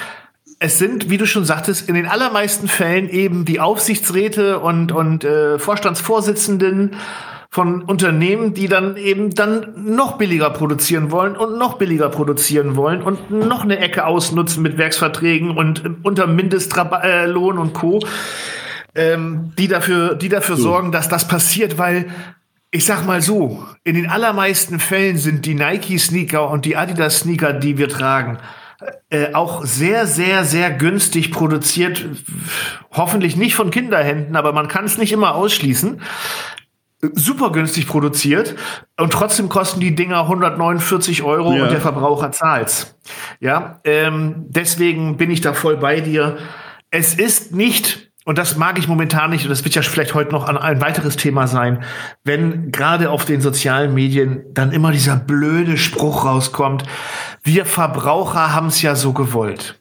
es 0.60 0.78
sind, 0.78 1.08
wie 1.08 1.18
du 1.18 1.26
schon 1.26 1.44
sagtest, 1.44 1.88
in 1.88 1.94
den 1.94 2.06
allermeisten 2.06 2.68
Fällen 2.68 3.08
eben 3.08 3.44
die 3.44 3.60
Aufsichtsräte 3.60 4.58
und, 4.58 4.90
und 4.92 5.24
äh, 5.24 5.58
Vorstandsvorsitzenden 5.58 6.96
von 7.50 7.82
Unternehmen, 7.82 8.52
die 8.54 8.68
dann 8.68 8.96
eben 8.96 9.30
dann 9.30 9.72
noch 9.76 10.18
billiger 10.18 10.50
produzieren 10.50 11.10
wollen 11.10 11.36
und 11.36 11.58
noch 11.58 11.78
billiger 11.78 12.08
produzieren 12.08 12.76
wollen 12.76 13.02
und 13.02 13.30
noch 13.30 13.62
eine 13.62 13.78
Ecke 13.78 14.04
ausnutzen 14.04 14.62
mit 14.62 14.76
Werksverträgen 14.76 15.56
und 15.56 15.84
äh, 15.84 15.90
unter 16.02 16.26
Mindestlohn 16.26 17.56
äh, 17.56 17.60
und 17.60 17.72
Co., 17.72 18.00
ähm, 18.94 19.52
die 19.56 19.68
dafür, 19.68 20.16
die 20.16 20.28
dafür 20.28 20.56
so. 20.56 20.62
sorgen, 20.62 20.92
dass 20.92 21.08
das 21.08 21.28
passiert, 21.28 21.78
weil 21.78 22.06
ich 22.70 22.84
sag 22.84 23.06
mal 23.06 23.22
so, 23.22 23.64
in 23.84 23.94
den 23.94 24.10
allermeisten 24.10 24.78
Fällen 24.78 25.16
sind 25.16 25.46
die 25.46 25.54
Nike-Sneaker 25.54 26.50
und 26.50 26.64
die 26.64 26.76
Adidas-Sneaker, 26.76 27.54
die 27.54 27.78
wir 27.78 27.88
tragen, 27.88 28.38
äh, 29.10 29.34
auch 29.34 29.64
sehr, 29.64 30.06
sehr, 30.06 30.44
sehr 30.44 30.70
günstig 30.70 31.32
produziert. 31.32 32.04
Hoffentlich 32.92 33.36
nicht 33.36 33.54
von 33.54 33.70
Kinderhänden, 33.70 34.36
aber 34.36 34.52
man 34.52 34.68
kann 34.68 34.84
es 34.84 34.98
nicht 34.98 35.12
immer 35.12 35.34
ausschließen. 35.34 36.00
Super 37.00 37.52
günstig 37.52 37.86
produziert 37.86 38.56
und 38.96 39.12
trotzdem 39.12 39.48
kosten 39.48 39.78
die 39.78 39.94
Dinger 39.94 40.22
149 40.22 41.22
Euro 41.22 41.54
ja. 41.54 41.62
und 41.62 41.70
der 41.70 41.80
Verbraucher 41.80 42.32
zahlt's. 42.32 42.98
Ja, 43.38 43.80
ähm, 43.84 44.46
deswegen 44.48 45.16
bin 45.16 45.30
ich 45.30 45.40
da 45.40 45.52
voll 45.52 45.76
bei 45.76 46.00
dir. 46.00 46.38
Es 46.90 47.14
ist 47.14 47.54
nicht 47.54 48.07
und 48.28 48.36
das 48.36 48.58
mag 48.58 48.78
ich 48.78 48.88
momentan 48.88 49.30
nicht, 49.30 49.44
und 49.44 49.48
das 49.48 49.64
wird 49.64 49.74
ja 49.74 49.80
vielleicht 49.80 50.12
heute 50.12 50.32
noch 50.32 50.46
ein 50.46 50.82
weiteres 50.82 51.16
Thema 51.16 51.46
sein, 51.46 51.82
wenn 52.24 52.70
gerade 52.70 53.08
auf 53.08 53.24
den 53.24 53.40
sozialen 53.40 53.94
Medien 53.94 54.44
dann 54.52 54.70
immer 54.70 54.92
dieser 54.92 55.16
blöde 55.16 55.78
Spruch 55.78 56.26
rauskommt, 56.26 56.84
wir 57.42 57.64
Verbraucher 57.64 58.52
haben 58.52 58.66
es 58.66 58.82
ja 58.82 58.96
so 58.96 59.14
gewollt. 59.14 59.80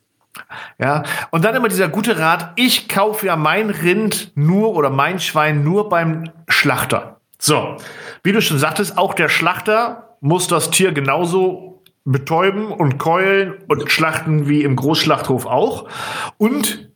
Ja, 0.80 1.04
und 1.32 1.44
dann 1.44 1.56
immer 1.56 1.68
dieser 1.68 1.90
gute 1.90 2.20
Rat, 2.20 2.54
ich 2.56 2.88
kaufe 2.88 3.26
ja 3.26 3.36
mein 3.36 3.70
Rind 3.70 4.32
nur 4.36 4.76
oder 4.76 4.92
mein 4.92 5.20
Schwein 5.20 5.66
nur 5.66 5.90
beim 5.90 6.30
Schlachter. 6.48 7.20
So, 7.40 7.76
wie 8.24 8.32
du 8.32 8.42
schon 8.42 8.60
sagtest, 8.60 8.98
auch 8.98 9.14
der 9.14 9.28
Schlachter 9.28 10.16
muss 10.22 10.48
das 10.48 10.72
Tier 10.72 10.94
genauso 10.94 11.84
betäuben 12.06 12.72
und 12.72 12.98
keulen 12.98 13.56
und 13.68 13.92
schlachten 13.92 14.48
wie 14.48 14.64
im 14.64 14.78
Großschlachthof 14.78 15.46
auch. 15.46 15.90
Und 16.38 16.87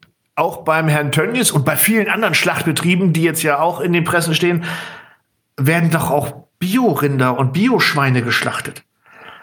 auch 0.42 0.64
beim 0.64 0.88
Herrn 0.88 1.12
Tönnies 1.12 1.52
und 1.52 1.64
bei 1.66 1.78
vielen 1.78 2.10
anderen 2.10 2.34
Schlachtbetrieben, 2.34 3.14
die 3.14 3.24
jetzt 3.24 3.44
ja 3.44 3.60
auch 3.60 3.80
in 3.80 3.94
den 3.94 4.04
Pressen 4.04 4.34
stehen, 4.34 4.64
werden 5.56 5.92
doch 5.92 6.10
auch 6.10 6.34
Biorinder 6.60 7.38
und 7.38 7.54
Bioschweine 7.54 8.24
geschlachtet. 8.24 8.84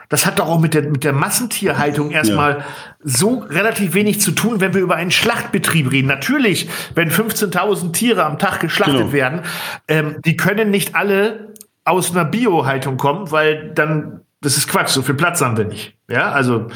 Das 0.09 0.27
hat 0.27 0.39
doch 0.39 0.49
auch 0.49 0.59
mit 0.59 0.75
der, 0.75 0.83
mit 0.83 1.05
der 1.05 1.13
Massentierhaltung 1.13 2.11
erstmal 2.11 2.59
ja. 2.59 2.65
so 3.05 3.41
relativ 3.41 3.95
wenig 3.95 4.21
zu 4.21 4.33
tun, 4.33 4.61
wenn 4.61 4.75
wir 4.75 4.81
über 4.81 4.97
einen 4.97 5.11
Schlachtbetrieb 5.11 5.91
reden. 5.93 6.09
Natürlich, 6.09 6.69
wenn 6.95 7.11
15.000 7.11 7.93
Tiere 7.93 8.25
am 8.25 8.39
Tag 8.39 8.61
geschlachtet 8.61 8.97
genau. 8.97 9.13
werden, 9.13 9.43
ähm, 9.87 10.17
die 10.25 10.37
können 10.37 10.71
nicht 10.71 10.95
alle 10.95 11.55
aus 11.85 12.11
einer 12.11 12.25
Biohaltung 12.25 12.97
kommen, 12.97 13.31
weil 13.31 13.71
dann 13.75 14.23
das 14.41 14.57
ist 14.57 14.69
Quatsch, 14.69 14.91
so 14.91 15.03
viel 15.03 15.17
Platz 15.17 15.41
haben 15.43 15.57
wir 15.57 15.65
nicht. 15.65 15.98
Ja, 16.11 16.33
also 16.33 16.69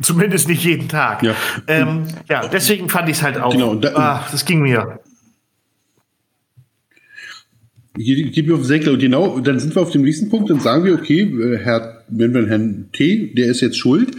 zumindest 0.00 0.48
nicht 0.48 0.64
jeden 0.64 0.88
Tag. 0.88 1.22
Ja, 1.22 1.34
ähm, 1.66 2.04
ja 2.28 2.46
deswegen 2.46 2.88
fand 2.88 3.08
ich 3.08 3.16
es 3.16 3.22
halt 3.22 3.38
auch. 3.38 3.52
Genau, 3.52 3.74
da, 3.74 3.94
ah, 3.94 4.24
das 4.30 4.44
ging 4.44 4.62
mir. 4.62 5.00
Ich 7.96 8.32
gebe 8.32 8.48
mir 8.48 8.54
auf 8.54 8.60
den 8.60 8.66
Senkel. 8.66 8.92
Und 8.92 9.00
genau, 9.00 9.40
dann 9.40 9.58
sind 9.58 9.74
wir 9.74 9.82
auf 9.82 9.90
dem 9.90 10.02
nächsten 10.02 10.30
Punkt 10.30 10.50
und 10.52 10.62
sagen 10.62 10.84
wir, 10.84 10.94
okay, 10.94 11.22
äh, 11.22 11.58
Herr, 11.58 12.04
wenn 12.08 12.32
wir 12.32 12.46
Herrn 12.46 12.90
T., 12.92 13.34
der 13.34 13.46
ist 13.46 13.60
jetzt 13.60 13.76
schuld. 13.76 14.16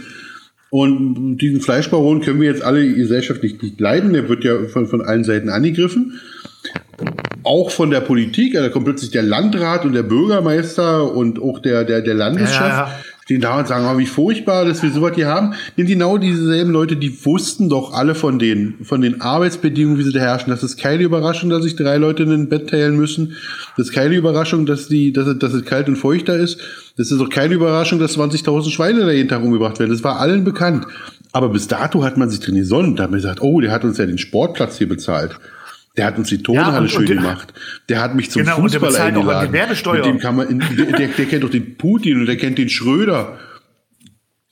Und 0.68 1.38
diesen 1.38 1.62
Fleischbaron 1.62 2.20
können 2.20 2.40
wir 2.40 2.48
jetzt 2.48 2.62
alle 2.62 2.86
gesellschaftlich 2.92 3.60
nicht 3.60 3.80
leiden. 3.80 4.12
Der 4.12 4.28
wird 4.28 4.44
ja 4.44 4.66
von, 4.68 4.86
von 4.86 5.00
allen 5.00 5.24
Seiten 5.24 5.48
angegriffen 5.48 6.20
auch 7.42 7.70
von 7.70 7.90
der 7.90 8.00
Politik, 8.00 8.54
also 8.54 8.68
da 8.68 8.72
kommt 8.72 8.84
plötzlich 8.84 9.10
der 9.10 9.22
Landrat 9.22 9.84
und 9.84 9.92
der 9.92 10.02
Bürgermeister 10.02 11.12
und 11.12 11.40
auch 11.40 11.58
der, 11.58 11.84
der, 11.84 12.02
der 12.02 12.14
Landeschef, 12.14 12.60
ja, 12.60 12.68
ja. 12.68 12.94
Stehen 13.30 13.40
da 13.40 13.60
und 13.60 13.68
sagen, 13.68 13.86
oh, 13.86 13.96
wie 13.96 14.06
furchtbar, 14.06 14.64
dass 14.64 14.82
wir 14.82 14.90
sowas 14.90 15.12
hier 15.14 15.28
haben. 15.28 15.54
Denn 15.78 15.86
genau 15.86 16.18
dieselben 16.18 16.72
Leute, 16.72 16.96
die 16.96 17.24
wussten 17.24 17.68
doch 17.68 17.92
alle 17.92 18.16
von 18.16 18.40
den, 18.40 18.74
von 18.82 19.02
den 19.02 19.20
Arbeitsbedingungen, 19.20 19.98
wie 20.00 20.02
sie 20.02 20.10
da 20.10 20.18
herrschen. 20.18 20.50
Das 20.50 20.64
ist 20.64 20.76
keine 20.78 21.04
Überraschung, 21.04 21.48
dass 21.48 21.62
sich 21.62 21.76
drei 21.76 21.96
Leute 21.96 22.24
in 22.24 22.32
ein 22.32 22.48
Bett 22.48 22.70
teilen 22.70 22.96
müssen. 22.96 23.36
Das 23.76 23.86
ist 23.86 23.92
keine 23.92 24.16
Überraschung, 24.16 24.66
dass, 24.66 24.88
die, 24.88 25.12
dass, 25.12 25.28
es, 25.28 25.38
dass 25.38 25.52
es 25.52 25.64
kalt 25.64 25.86
und 25.86 25.94
feuchter 25.94 26.36
ist. 26.36 26.58
Das 26.96 27.12
ist 27.12 27.20
auch 27.20 27.28
keine 27.28 27.54
Überraschung, 27.54 28.00
dass 28.00 28.18
20.000 28.18 28.70
Schweine 28.70 29.02
da 29.02 29.12
jeden 29.12 29.28
Tag 29.28 29.44
umgebracht 29.44 29.78
werden. 29.78 29.92
Das 29.92 30.02
war 30.02 30.18
allen 30.18 30.42
bekannt. 30.42 30.88
Aber 31.30 31.50
bis 31.50 31.68
dato 31.68 32.02
hat 32.02 32.16
man 32.16 32.30
sich 32.30 32.40
drin 32.40 32.56
gesonnen. 32.56 32.96
Da 32.96 33.04
hat 33.04 33.12
man 33.12 33.20
gesagt, 33.20 33.42
oh, 33.42 33.60
der 33.60 33.70
hat 33.70 33.84
uns 33.84 33.96
ja 33.98 34.06
den 34.06 34.18
Sportplatz 34.18 34.78
hier 34.78 34.88
bezahlt. 34.88 35.38
Der 35.96 36.06
hat 36.06 36.18
uns 36.18 36.28
die 36.28 36.42
Turnhalle 36.42 36.74
ja, 36.74 36.80
und, 36.80 36.90
schön 36.90 37.00
und 37.00 37.06
gemacht. 37.06 37.52
Der 37.88 38.00
hat 38.00 38.14
mich 38.14 38.30
zum 38.30 38.42
genau, 38.42 38.56
Fußball 38.56 38.94
eingeladen. 38.96 39.50
Mit 39.50 40.04
dem 40.04 40.18
kann 40.18 40.36
man 40.36 40.48
in, 40.48 40.58
der, 40.76 41.08
der, 41.08 41.26
kennt 41.26 41.42
doch 41.42 41.50
den 41.50 41.76
Putin 41.76 42.20
und 42.20 42.26
der 42.26 42.36
kennt 42.36 42.58
den 42.58 42.68
Schröder. 42.68 43.38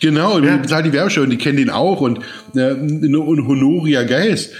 Genau, 0.01 0.39
ja. 0.39 0.57
bezahlt 0.57 0.87
die 0.87 0.93
Werbesteuer 0.93 1.25
und 1.25 1.31
die 1.31 1.39
kennen 1.39 1.57
den 1.57 1.71
auch 1.71 2.01
und, 2.01 2.21
äh, 2.55 2.73
und 2.73 3.49
Honoria 3.49 4.05
Geist. 4.05 4.53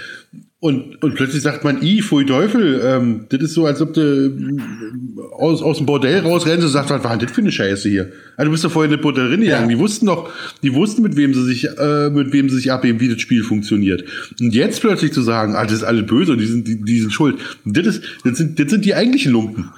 Und, 0.61 1.01
und 1.05 1.15
plötzlich 1.15 1.43
sagt 1.43 1.63
man, 1.63 1.83
i, 1.83 2.03
pfui 2.03 2.27
Teufel, 2.27 2.83
ähm, 2.85 3.27
das 3.29 3.41
ist 3.43 3.55
so, 3.55 3.67
als 3.67 3.81
ob 3.81 3.95
du 3.95 4.01
äh, 4.01 5.21
aus, 5.39 5.63
aus 5.63 5.77
dem 5.77 5.87
Bordell 5.87 6.19
rausrennst 6.19 6.65
und 6.65 6.73
sagst, 6.73 6.91
was 6.91 7.05
war 7.05 7.17
denn 7.17 7.29
das 7.29 7.31
für 7.31 7.43
eine 7.43 7.53
Scheiße 7.53 7.89
hier? 7.89 8.11
Also 8.37 8.47
du 8.47 8.51
bist 8.51 8.65
doch 8.65 8.73
vorher 8.73 8.91
in 8.91 8.97
der 8.97 9.03
Bordellerin 9.03 9.41
gegangen. 9.43 9.71
Ja. 9.71 9.77
Die 9.77 9.81
wussten 9.81 10.07
doch, 10.07 10.31
die 10.65 10.75
wussten, 10.75 11.03
mit 11.03 11.15
wem 11.15 11.33
sie 11.33 11.45
sich, 11.45 11.69
äh, 11.79 12.11
mit 12.11 12.33
wem 12.33 12.49
sie 12.49 12.57
sich 12.57 12.73
abheben, 12.73 13.01
wie 13.01 13.09
das 13.09 13.21
Spiel 13.21 13.45
funktioniert. 13.45 14.03
Und 14.41 14.53
jetzt 14.53 14.81
plötzlich 14.81 15.13
zu 15.13 15.23
sagen, 15.23 15.55
ah, 15.55 15.63
das 15.63 15.75
ist 15.75 15.85
alles 15.85 16.07
böse 16.07 16.33
und 16.33 16.39
die 16.39 16.47
sind, 16.47 16.67
die, 16.67 16.83
die 16.83 17.01
sind 17.03 17.13
schuld. 17.13 17.37
Das, 17.65 17.87
ist, 17.87 18.03
das, 18.25 18.39
sind, 18.39 18.59
das 18.59 18.69
sind 18.69 18.85
die 18.85 18.95
eigentlichen 18.95 19.33
Lumpen 19.33 19.71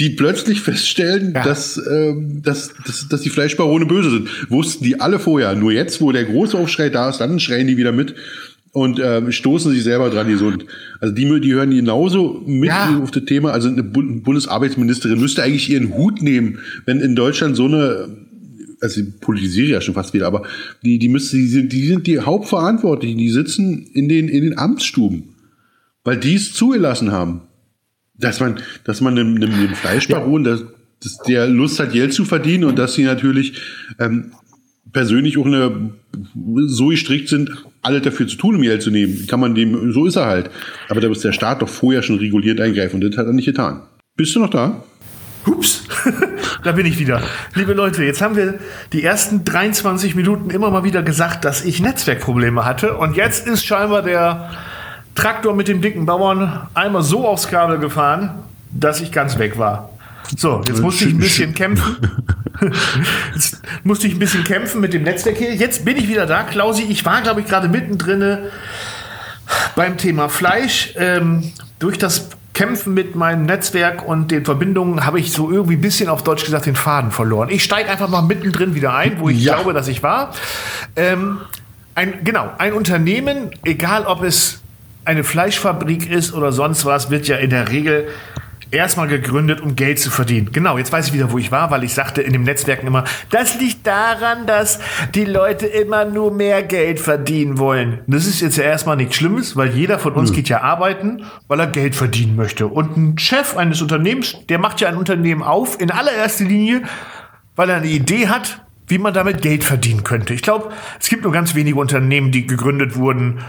die 0.00 0.10
plötzlich 0.10 0.60
feststellen, 0.60 1.32
ja. 1.34 1.42
dass, 1.42 1.76
ähm, 1.76 2.40
dass, 2.42 2.72
dass, 2.86 3.08
dass 3.08 3.20
die 3.22 3.30
Fleischbarone 3.30 3.84
böse 3.84 4.10
sind. 4.10 4.28
Wussten 4.48 4.84
die 4.84 5.00
alle 5.00 5.18
vorher. 5.18 5.56
Nur 5.56 5.72
jetzt, 5.72 6.00
wo 6.00 6.12
der 6.12 6.24
große 6.24 6.56
Aufschrei 6.56 6.88
da 6.88 7.10
ist, 7.10 7.18
dann 7.18 7.40
schreien 7.40 7.66
die 7.66 7.76
wieder 7.76 7.90
mit 7.90 8.14
und 8.72 9.00
ähm, 9.02 9.32
stoßen 9.32 9.72
sich 9.72 9.82
selber 9.82 10.10
dran 10.10 10.28
gesund. 10.28 10.66
Also 11.00 11.14
die, 11.14 11.40
die 11.40 11.54
hören 11.54 11.70
genauso 11.70 12.42
mit 12.46 12.68
ja. 12.68 12.98
auf 13.02 13.10
das 13.10 13.24
Thema. 13.24 13.52
Also 13.52 13.68
eine 13.68 13.82
Bundesarbeitsministerin 13.82 15.20
müsste 15.20 15.42
eigentlich 15.42 15.70
ihren 15.70 15.94
Hut 15.94 16.22
nehmen, 16.22 16.58
wenn 16.84 17.00
in 17.00 17.16
Deutschland 17.16 17.56
so 17.56 17.64
eine 17.64 18.08
also 18.80 19.00
ich 19.00 19.20
politisiere 19.20 19.68
ja 19.68 19.80
schon 19.80 19.94
fast 19.94 20.14
wieder, 20.14 20.26
aber 20.26 20.44
die, 20.84 20.98
die 20.98 21.08
müssen, 21.08 21.36
die 21.36 21.48
sind, 21.48 21.72
die 21.72 21.86
sind 21.86 22.06
die 22.06 22.20
Hauptverantwortlichen, 22.20 23.18
die 23.18 23.30
sitzen 23.30 23.88
in 23.92 24.08
den, 24.08 24.28
in 24.28 24.44
den 24.44 24.58
Amtsstuben, 24.58 25.34
weil 26.04 26.16
die 26.16 26.34
es 26.34 26.52
zugelassen 26.52 27.10
haben, 27.10 27.42
dass 28.14 28.40
man, 28.40 28.60
dass 28.84 29.00
man 29.00 29.18
einem, 29.18 29.36
einem, 29.36 29.52
einem 29.52 29.74
Fleischbaron, 29.74 30.44
ja. 30.44 30.52
dass, 30.52 30.64
dass 31.02 31.18
der 31.26 31.48
Lust 31.48 31.80
hat, 31.80 31.92
Geld 31.92 32.12
zu 32.12 32.24
verdienen 32.24 32.64
und 32.64 32.78
dass 32.78 32.94
sie 32.94 33.04
natürlich 33.04 33.60
ähm, 33.98 34.32
persönlich 34.92 35.38
auch 35.38 35.46
eine, 35.46 35.92
so 36.66 36.88
gestrickt 36.88 37.28
sind, 37.28 37.50
alle 37.88 38.02
dafür 38.02 38.26
zu 38.26 38.36
tun, 38.36 38.54
um 38.54 38.62
Geld 38.62 38.82
zu 38.82 38.90
nehmen. 38.90 39.26
Kann 39.26 39.40
man 39.40 39.54
dem, 39.54 39.92
so 39.92 40.04
ist 40.04 40.16
er 40.16 40.26
halt. 40.26 40.50
Aber 40.90 41.00
da 41.00 41.08
muss 41.08 41.22
der 41.22 41.32
Staat 41.32 41.62
doch 41.62 41.68
vorher 41.68 42.02
schon 42.02 42.18
reguliert 42.18 42.60
eingreifen 42.60 43.02
und 43.02 43.10
das 43.10 43.18
hat 43.18 43.26
er 43.26 43.32
nicht 43.32 43.46
getan. 43.46 43.80
Bist 44.14 44.36
du 44.36 44.40
noch 44.40 44.50
da? 44.50 44.84
Hups, 45.46 45.84
da 46.64 46.72
bin 46.72 46.84
ich 46.84 46.98
wieder. 46.98 47.22
Liebe 47.54 47.72
Leute, 47.72 48.04
jetzt 48.04 48.20
haben 48.20 48.36
wir 48.36 48.58
die 48.92 49.02
ersten 49.02 49.42
23 49.42 50.14
Minuten 50.14 50.50
immer 50.50 50.70
mal 50.70 50.84
wieder 50.84 51.02
gesagt, 51.02 51.46
dass 51.46 51.64
ich 51.64 51.80
Netzwerkprobleme 51.80 52.66
hatte. 52.66 52.94
Und 52.94 53.16
jetzt 53.16 53.46
ist 53.46 53.64
scheinbar 53.64 54.02
der 54.02 54.50
Traktor 55.14 55.54
mit 55.54 55.68
dem 55.68 55.80
dicken 55.80 56.04
Bauern 56.04 56.68
einmal 56.74 57.02
so 57.02 57.26
aufs 57.26 57.48
Kabel 57.48 57.78
gefahren, 57.78 58.42
dass 58.70 59.00
ich 59.00 59.12
ganz 59.12 59.38
weg 59.38 59.58
war. 59.58 59.97
So, 60.36 60.62
jetzt 60.66 60.80
musste 60.80 61.06
ich 61.06 61.14
ein 61.14 61.18
bisschen 61.18 61.54
kämpfen. 61.54 61.96
Jetzt 63.34 63.62
musste 63.84 64.08
ich 64.08 64.14
ein 64.14 64.18
bisschen 64.18 64.42
kämpfen 64.42 64.80
mit 64.80 64.92
dem 64.92 65.04
Netzwerk 65.04 65.36
hier. 65.36 65.54
Jetzt 65.54 65.84
bin 65.84 65.96
ich 65.96 66.08
wieder 66.08 66.26
da, 66.26 66.42
Klausi. 66.42 66.82
Ich 66.82 67.04
war, 67.04 67.22
glaube 67.22 67.40
ich, 67.40 67.46
gerade 67.46 67.68
mittendrin 67.68 68.38
beim 69.76 69.96
Thema 69.96 70.28
Fleisch. 70.28 70.92
Ähm, 70.96 71.52
durch 71.78 71.98
das 71.98 72.30
Kämpfen 72.54 72.94
mit 72.94 73.14
meinem 73.14 73.46
Netzwerk 73.46 74.04
und 74.04 74.32
den 74.32 74.44
Verbindungen 74.44 75.06
habe 75.06 75.20
ich 75.20 75.30
so 75.30 75.50
irgendwie 75.50 75.74
ein 75.74 75.80
bisschen 75.80 76.08
auf 76.08 76.24
Deutsch 76.24 76.44
gesagt 76.44 76.66
den 76.66 76.74
Faden 76.74 77.12
verloren. 77.12 77.48
Ich 77.50 77.62
steige 77.62 77.88
einfach 77.88 78.08
mal 78.08 78.22
mittendrin 78.22 78.74
wieder 78.74 78.94
ein, 78.94 79.20
wo 79.20 79.28
ich 79.28 79.40
ja. 79.40 79.54
glaube, 79.54 79.72
dass 79.72 79.86
ich 79.86 80.02
war. 80.02 80.34
Ähm, 80.96 81.38
ein, 81.94 82.24
genau, 82.24 82.50
ein 82.58 82.72
Unternehmen, 82.72 83.52
egal 83.64 84.06
ob 84.06 84.24
es 84.24 84.60
eine 85.04 85.22
Fleischfabrik 85.22 86.10
ist 86.10 86.34
oder 86.34 86.50
sonst 86.50 86.84
was, 86.84 87.10
wird 87.10 87.28
ja 87.28 87.36
in 87.36 87.50
der 87.50 87.70
Regel 87.70 88.08
erstmal 88.70 89.08
gegründet, 89.08 89.60
um 89.60 89.76
Geld 89.76 89.98
zu 89.98 90.10
verdienen. 90.10 90.50
Genau, 90.52 90.78
jetzt 90.78 90.92
weiß 90.92 91.08
ich 91.08 91.12
wieder, 91.12 91.32
wo 91.32 91.38
ich 91.38 91.50
war, 91.50 91.70
weil 91.70 91.84
ich 91.84 91.94
sagte 91.94 92.22
in 92.22 92.32
den 92.32 92.42
Netzwerken 92.42 92.86
immer, 92.86 93.04
das 93.30 93.58
liegt 93.58 93.86
daran, 93.86 94.46
dass 94.46 94.78
die 95.14 95.24
Leute 95.24 95.66
immer 95.66 96.04
nur 96.04 96.32
mehr 96.32 96.62
Geld 96.62 97.00
verdienen 97.00 97.58
wollen. 97.58 98.00
Das 98.06 98.26
ist 98.26 98.40
jetzt 98.40 98.56
ja 98.56 98.64
erstmal 98.64 98.96
nichts 98.96 99.16
Schlimmes, 99.16 99.56
weil 99.56 99.70
jeder 99.70 99.98
von 99.98 100.12
uns 100.14 100.30
mhm. 100.30 100.34
geht 100.34 100.48
ja 100.48 100.60
arbeiten, 100.60 101.24
weil 101.46 101.60
er 101.60 101.66
Geld 101.66 101.94
verdienen 101.94 102.36
möchte. 102.36 102.66
Und 102.66 102.96
ein 102.96 103.18
Chef 103.18 103.56
eines 103.56 103.80
Unternehmens, 103.80 104.36
der 104.48 104.58
macht 104.58 104.80
ja 104.80 104.88
ein 104.88 104.96
Unternehmen 104.96 105.42
auf, 105.42 105.80
in 105.80 105.90
allererster 105.90 106.44
Linie, 106.44 106.82
weil 107.56 107.70
er 107.70 107.76
eine 107.76 107.88
Idee 107.88 108.28
hat, 108.28 108.64
wie 108.86 108.98
man 108.98 109.14
damit 109.14 109.42
Geld 109.42 109.64
verdienen 109.64 110.04
könnte. 110.04 110.34
Ich 110.34 110.42
glaube, 110.42 110.70
es 111.00 111.08
gibt 111.08 111.24
nur 111.24 111.32
ganz 111.32 111.54
wenige 111.54 111.78
Unternehmen, 111.78 112.32
die 112.32 112.46
gegründet 112.46 112.96
wurden 112.96 113.40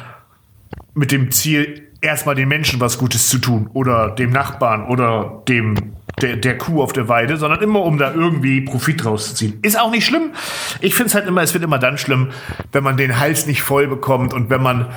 mit 0.94 1.12
dem 1.12 1.32
Ziel, 1.32 1.89
erstmal 2.02 2.36
den 2.36 2.48
Menschen 2.48 2.80
was 2.80 2.98
Gutes 2.98 3.30
zu 3.30 3.40
tun 3.40 3.70
oder 3.74 4.12
dem 4.12 4.32
Nachbarn 4.32 4.88
oder 4.88 5.44
dem 5.48 5.96
der, 6.22 6.36
der 6.36 6.58
Kuh 6.58 6.82
auf 6.82 6.94
der 6.94 7.08
Weide, 7.08 7.38
sondern 7.38 7.62
immer 7.62 7.82
um 7.82 7.98
da 7.98 8.14
irgendwie 8.14 8.62
Profit 8.62 9.06
rauszuziehen. 9.06 9.60
Ist 9.62 9.80
auch 9.80 9.92
nicht 9.92 10.06
schlimm. 10.06 10.32
Ich 10.82 10.96
finde 10.96 11.10
es 11.10 11.16
halt 11.16 11.28
immer, 11.28 11.42
es 11.42 11.54
wird 11.54 11.64
immer 11.64 11.80
dann 11.80 11.98
schlimm, 11.98 12.30
wenn 12.72 12.84
man 12.84 12.98
den 12.98 13.20
Hals 13.20 13.46
nicht 13.46 13.62
voll 13.62 13.88
bekommt 13.88 14.34
und 14.34 14.50
wenn 14.50 14.62
man 14.62 14.88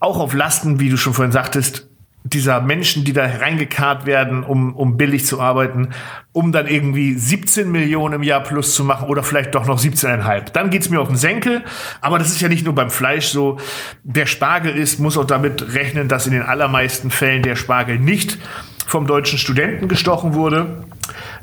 auch 0.00 0.18
auf 0.18 0.34
Lasten, 0.34 0.80
wie 0.80 0.90
du 0.90 0.96
schon 0.96 1.14
vorhin 1.14 1.32
sagtest, 1.32 1.88
dieser 2.26 2.62
Menschen, 2.62 3.04
die 3.04 3.12
da 3.12 3.26
reingekarrt 3.26 4.06
werden, 4.06 4.44
um, 4.44 4.74
um 4.74 4.96
billig 4.96 5.26
zu 5.26 5.40
arbeiten, 5.40 5.90
um 6.32 6.52
dann 6.52 6.66
irgendwie 6.66 7.14
17 7.14 7.70
Millionen 7.70 8.14
im 8.14 8.22
Jahr 8.22 8.40
plus 8.40 8.74
zu 8.74 8.82
machen 8.82 9.08
oder 9.08 9.22
vielleicht 9.22 9.54
doch 9.54 9.66
noch 9.66 9.78
17,5. 9.78 10.50
Dann 10.52 10.70
geht's 10.70 10.88
mir 10.88 11.00
auf 11.00 11.08
den 11.08 11.18
Senkel. 11.18 11.62
Aber 12.00 12.18
das 12.18 12.28
ist 12.28 12.40
ja 12.40 12.48
nicht 12.48 12.64
nur 12.64 12.74
beim 12.74 12.88
Fleisch 12.88 13.26
so. 13.26 13.58
Der 14.04 14.24
Spargel 14.24 14.74
ist, 14.74 14.98
muss 15.00 15.18
auch 15.18 15.26
damit 15.26 15.74
rechnen, 15.74 16.08
dass 16.08 16.26
in 16.26 16.32
den 16.32 16.42
allermeisten 16.42 17.10
Fällen 17.10 17.42
der 17.42 17.56
Spargel 17.56 17.98
nicht 17.98 18.38
vom 18.86 19.06
deutschen 19.06 19.38
Studenten 19.38 19.88
gestochen 19.88 20.32
wurde, 20.32 20.84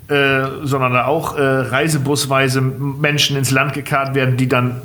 äh, 0.07 0.47
sondern 0.63 0.93
da 0.93 1.05
auch 1.05 1.37
äh, 1.37 1.41
reisebusweise 1.41 2.59
Menschen 2.59 3.37
ins 3.37 3.51
Land 3.51 3.73
gekarrt 3.73 4.15
werden, 4.15 4.35
die 4.35 4.47
dann 4.47 4.81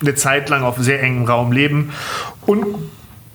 eine 0.00 0.14
Zeit 0.14 0.50
lang 0.50 0.62
auf 0.62 0.76
sehr 0.78 1.02
engem 1.02 1.24
Raum 1.24 1.52
leben. 1.52 1.92
Und 2.44 2.66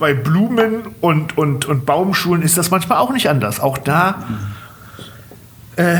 bei 0.04 0.14
Blumen 0.14 0.82
und, 1.00 1.38
und, 1.38 1.64
und 1.64 1.86
Baumschulen 1.86 2.42
ist 2.42 2.58
das 2.58 2.72
manchmal 2.72 2.98
auch 2.98 3.14
nicht 3.14 3.30
anders. 3.30 3.62
Auch 3.62 3.78
da 3.78 4.22
äh, 5.78 5.96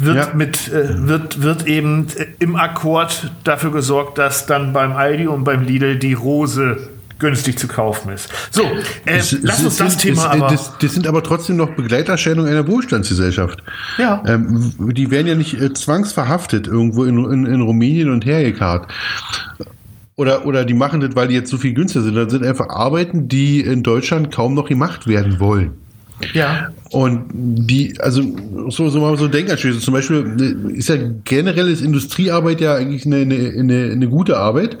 wird, 0.00 0.16
ja. 0.16 0.34
mit, 0.34 0.72
äh, 0.72 1.06
wird, 1.06 1.40
wird 1.40 1.64
eben 1.68 2.08
im 2.40 2.56
Akkord 2.56 3.30
dafür 3.44 3.70
gesorgt, 3.70 4.18
dass 4.18 4.46
dann 4.46 4.72
beim 4.72 4.90
Aldi 4.90 5.28
und 5.28 5.44
beim 5.44 5.62
Lidl 5.62 6.00
die 6.00 6.14
Rose 6.14 6.88
günstig 7.20 7.56
zu 7.56 7.68
kaufen 7.68 8.10
ist. 8.10 8.28
So, 8.50 8.64
äh, 8.64 9.18
es, 9.18 9.38
lass 9.40 9.62
uns 9.62 9.76
das 9.76 9.92
sind, 9.92 10.00
Thema 10.00 10.22
es, 10.22 10.26
aber. 10.42 10.48
Das, 10.48 10.72
das, 10.80 10.92
sind 10.92 11.06
aber 11.06 11.22
trotzdem 11.22 11.54
noch 11.54 11.70
Begleiterscheinungen 11.76 12.50
einer 12.50 12.66
Wohlstandsgesellschaft. 12.66 13.62
Ja. 13.98 14.20
Ähm, 14.26 14.74
die 14.80 15.12
werden 15.12 15.28
ja 15.28 15.36
nicht 15.36 15.60
äh, 15.60 15.72
zwangsverhaftet 15.72 16.66
irgendwo 16.66 17.04
in, 17.04 17.24
in, 17.24 17.46
in 17.46 17.60
Rumänien 17.60 18.10
und 18.10 18.26
hergekarrt 18.26 18.88
oder, 20.16 20.46
oder 20.46 20.64
die 20.64 20.74
machen 20.74 21.00
das, 21.00 21.16
weil 21.16 21.28
die 21.28 21.34
jetzt 21.34 21.50
so 21.50 21.58
viel 21.58 21.74
günstiger 21.74 22.04
sind. 22.04 22.14
Das 22.14 22.30
sind 22.30 22.44
einfach 22.44 22.68
Arbeiten, 22.68 23.28
die 23.28 23.60
in 23.60 23.82
Deutschland 23.82 24.30
kaum 24.30 24.54
noch 24.54 24.68
gemacht 24.68 25.06
werden 25.06 25.40
wollen. 25.40 25.72
Ja. 26.32 26.68
Und 26.90 27.24
die, 27.32 27.98
also 28.00 28.22
so, 28.68 28.88
so 28.88 29.00
mal 29.00 29.16
so 29.18 29.26
Denkanstöße. 29.26 29.80
Zum 29.80 29.94
Beispiel 29.94 30.72
ist 30.74 30.88
ja 30.88 30.96
generell 31.24 31.68
ist 31.68 31.82
Industriearbeit 31.82 32.60
ja 32.60 32.76
eigentlich 32.76 33.04
eine, 33.04 33.16
eine, 33.16 33.90
eine 33.92 34.08
gute 34.08 34.36
Arbeit, 34.36 34.78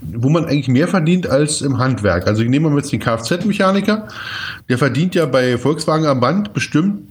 wo 0.00 0.28
man 0.28 0.44
eigentlich 0.44 0.68
mehr 0.68 0.86
verdient 0.86 1.28
als 1.28 1.60
im 1.60 1.78
Handwerk. 1.78 2.28
Also 2.28 2.44
nehmen 2.44 2.72
wir 2.72 2.78
jetzt 2.78 2.92
den 2.92 3.00
Kfz-Mechaniker, 3.00 4.06
der 4.68 4.78
verdient 4.78 5.16
ja 5.16 5.26
bei 5.26 5.58
Volkswagen 5.58 6.06
am 6.06 6.20
Band 6.20 6.54
bestimmt 6.54 7.02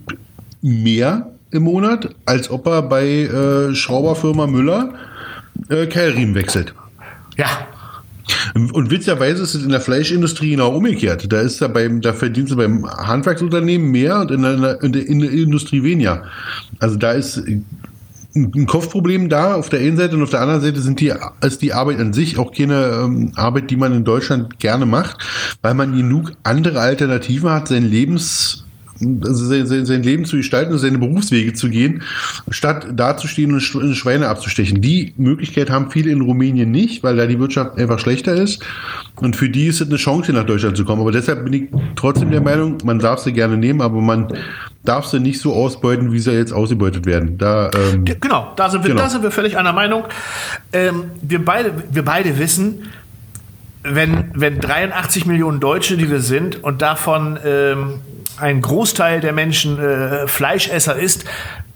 mehr 0.62 1.30
im 1.50 1.64
Monat, 1.64 2.08
als 2.24 2.50
ob 2.50 2.66
er 2.66 2.82
bei 2.82 3.06
äh, 3.06 3.74
Schrauberfirma 3.74 4.46
Müller 4.46 4.94
äh, 5.68 5.86
Keilriemen 5.86 6.34
wechselt. 6.34 6.72
Ja. 7.38 7.46
Und 8.72 8.90
witzigerweise 8.90 9.42
ist 9.42 9.54
es 9.54 9.62
in 9.62 9.70
der 9.70 9.80
Fleischindustrie 9.80 10.50
genau 10.50 10.74
umgekehrt. 10.76 11.32
Da 11.32 11.40
ist 11.40 11.62
da 11.62 11.68
beim, 11.68 12.00
da 12.02 12.12
verdienst 12.12 12.52
du 12.52 12.56
beim 12.56 12.84
Handwerksunternehmen 12.86 13.90
mehr 13.90 14.20
und 14.20 14.30
in 14.30 14.42
der, 14.42 14.82
in 14.82 14.92
der, 14.92 15.06
in 15.06 15.18
der 15.20 15.30
Industrie 15.30 15.82
weniger. 15.82 16.24
Also 16.78 16.96
da 16.96 17.12
ist 17.12 17.42
ein 18.34 18.66
Kopfproblem 18.66 19.28
da 19.28 19.54
auf 19.54 19.68
der 19.68 19.80
einen 19.80 19.96
Seite 19.96 20.16
und 20.16 20.22
auf 20.22 20.30
der 20.30 20.40
anderen 20.40 20.60
Seite 20.60 20.80
sind 20.80 21.00
die, 21.00 21.12
ist 21.40 21.62
die 21.62 21.72
Arbeit 21.72 21.98
an 22.00 22.12
sich 22.12 22.38
auch 22.38 22.52
keine 22.52 23.04
ähm, 23.04 23.32
Arbeit, 23.36 23.70
die 23.70 23.76
man 23.76 23.94
in 23.94 24.04
Deutschland 24.04 24.58
gerne 24.58 24.84
macht, 24.84 25.18
weil 25.62 25.74
man 25.74 25.96
genug 25.96 26.32
andere 26.42 26.80
Alternativen 26.80 27.50
hat, 27.50 27.68
sein 27.68 27.84
Lebens 27.84 28.67
sein, 29.00 29.86
sein, 29.86 30.02
Leben 30.02 30.24
zu 30.24 30.36
gestalten 30.36 30.72
und 30.72 30.78
seine 30.78 30.98
Berufswege 30.98 31.52
zu 31.52 31.68
gehen, 31.68 32.02
statt 32.50 32.86
dazustehen 32.94 33.52
und 33.52 33.60
Schweine 33.60 34.28
abzustechen. 34.28 34.80
Die 34.80 35.14
Möglichkeit 35.16 35.70
haben 35.70 35.90
viele 35.90 36.10
in 36.10 36.20
Rumänien 36.20 36.70
nicht, 36.70 37.02
weil 37.02 37.16
da 37.16 37.26
die 37.26 37.38
Wirtschaft 37.38 37.78
einfach 37.78 37.98
schlechter 37.98 38.34
ist. 38.34 38.64
Und 39.16 39.36
für 39.36 39.48
die 39.48 39.66
ist 39.66 39.80
es 39.80 39.88
eine 39.88 39.96
Chance, 39.96 40.32
nach 40.32 40.44
Deutschland 40.44 40.76
zu 40.76 40.84
kommen. 40.84 41.00
Aber 41.00 41.12
deshalb 41.12 41.44
bin 41.44 41.52
ich 41.52 41.68
trotzdem 41.96 42.30
der 42.30 42.40
Meinung, 42.40 42.78
man 42.84 42.98
darf 42.98 43.20
sie 43.20 43.32
gerne 43.32 43.56
nehmen, 43.56 43.80
aber 43.80 44.00
man 44.00 44.28
darf 44.84 45.06
sie 45.06 45.20
nicht 45.20 45.40
so 45.40 45.54
ausbeuten, 45.54 46.12
wie 46.12 46.18
sie 46.18 46.32
jetzt 46.32 46.52
ausgebeutet 46.52 47.06
werden. 47.06 47.38
Da, 47.38 47.70
ähm, 47.74 48.04
genau, 48.04 48.52
da 48.56 48.70
sind, 48.70 48.84
wir, 48.84 48.90
genau. 48.90 49.02
da 49.02 49.08
sind 49.10 49.22
wir 49.22 49.30
völlig 49.30 49.56
einer 49.58 49.72
Meinung. 49.72 50.04
Ähm, 50.72 51.10
wir, 51.20 51.44
beide, 51.44 51.72
wir 51.90 52.04
beide 52.04 52.38
wissen, 52.38 52.88
wenn, 53.82 54.30
wenn 54.34 54.60
83 54.60 55.26
Millionen 55.26 55.60
Deutsche, 55.60 55.96
die 55.96 56.10
wir 56.10 56.20
sind, 56.20 56.62
und 56.62 56.82
davon 56.82 57.38
ähm, 57.44 57.94
ein 58.40 58.62
Großteil 58.62 59.20
der 59.20 59.32
Menschen 59.32 59.78
äh, 59.78 60.26
Fleischesser 60.26 60.96
ist 60.96 61.24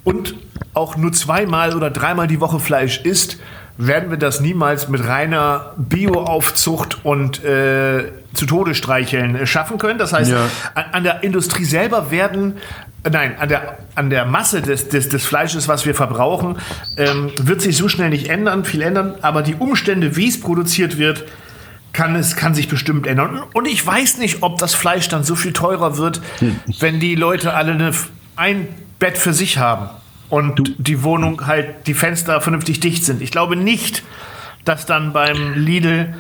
und 0.05 0.35
auch 0.75 0.96
nur 0.96 1.12
zweimal 1.12 1.75
oder 1.75 1.90
dreimal 1.90 2.27
die 2.27 2.40
Woche 2.40 2.59
Fleisch 2.59 3.01
isst, 3.03 3.38
werden 3.79 4.11
wir 4.11 4.18
das 4.18 4.40
niemals 4.40 4.88
mit 4.88 5.07
reiner 5.07 5.72
Bioaufzucht 5.77 7.05
und 7.05 7.42
äh, 7.44 8.05
zu 8.35 8.46
Tode 8.46 8.75
streicheln 8.75 9.37
äh, 9.37 9.46
schaffen 9.46 9.79
können. 9.79 9.98
Das 9.98 10.12
heißt, 10.12 10.31
ja. 10.31 10.48
an, 10.75 10.85
an, 10.92 11.05
der 11.05 11.22
Industrie 11.22 11.64
selber 11.64 12.11
werden, 12.11 12.59
äh, 13.03 13.11
nein, 13.11 13.37
an 13.38 13.48
der, 13.48 13.79
an 13.94 14.11
der 14.11 14.25
Masse 14.25 14.62
des, 14.62 14.88
des, 14.88 15.09
des 15.09 15.25
Fleisches, 15.25 15.68
was 15.68 15.87
wir 15.87 15.94
verbrauchen, 15.94 16.59
ähm, 16.96 17.33
wird 17.42 17.61
sich 17.61 17.77
so 17.77 17.88
schnell 17.88 18.11
nicht 18.11 18.29
ändern, 18.29 18.64
viel 18.64 18.83
ändern, 18.83 19.14
aber 19.22 19.42
die 19.42 19.55
Umstände, 19.55 20.16
wie 20.16 20.29
es 20.29 20.40
produziert 20.40 20.98
wird, 20.98 21.25
kann 21.93 22.17
es 22.17 22.37
kann 22.37 22.55
sich 22.55 22.69
bestimmt 22.69 23.07
ändern. 23.07 23.43
Und 23.53 23.67
ich 23.67 23.87
weiß 23.87 24.19
nicht, 24.19 24.43
ob 24.43 24.59
das 24.59 24.75
Fleisch 24.75 25.09
dann 25.09 25.25
so 25.25 25.35
viel 25.35 25.53
teurer 25.53 25.99
wird, 25.99 26.21
wenn 26.81 27.01
die 27.01 27.15
Leute 27.15 27.55
alle 27.55 27.73
eine, 27.73 27.93
ein 28.37 28.69
Bett 28.99 29.19
für 29.19 29.33
sich 29.33 29.59
haben 29.59 29.91
und 30.29 30.59
du. 30.59 30.65
die 30.79 31.03
Wohnung 31.03 31.47
halt 31.47 31.87
die 31.87 31.95
Fenster 31.95 32.41
vernünftig 32.41 32.81
dicht 32.81 33.05
sind. 33.05 33.21
Ich 33.21 33.31
glaube 33.31 33.57
nicht, 33.57 34.03
dass 34.65 34.87
dann 34.87 35.13
beim 35.13 35.55
Lidl 35.55 36.15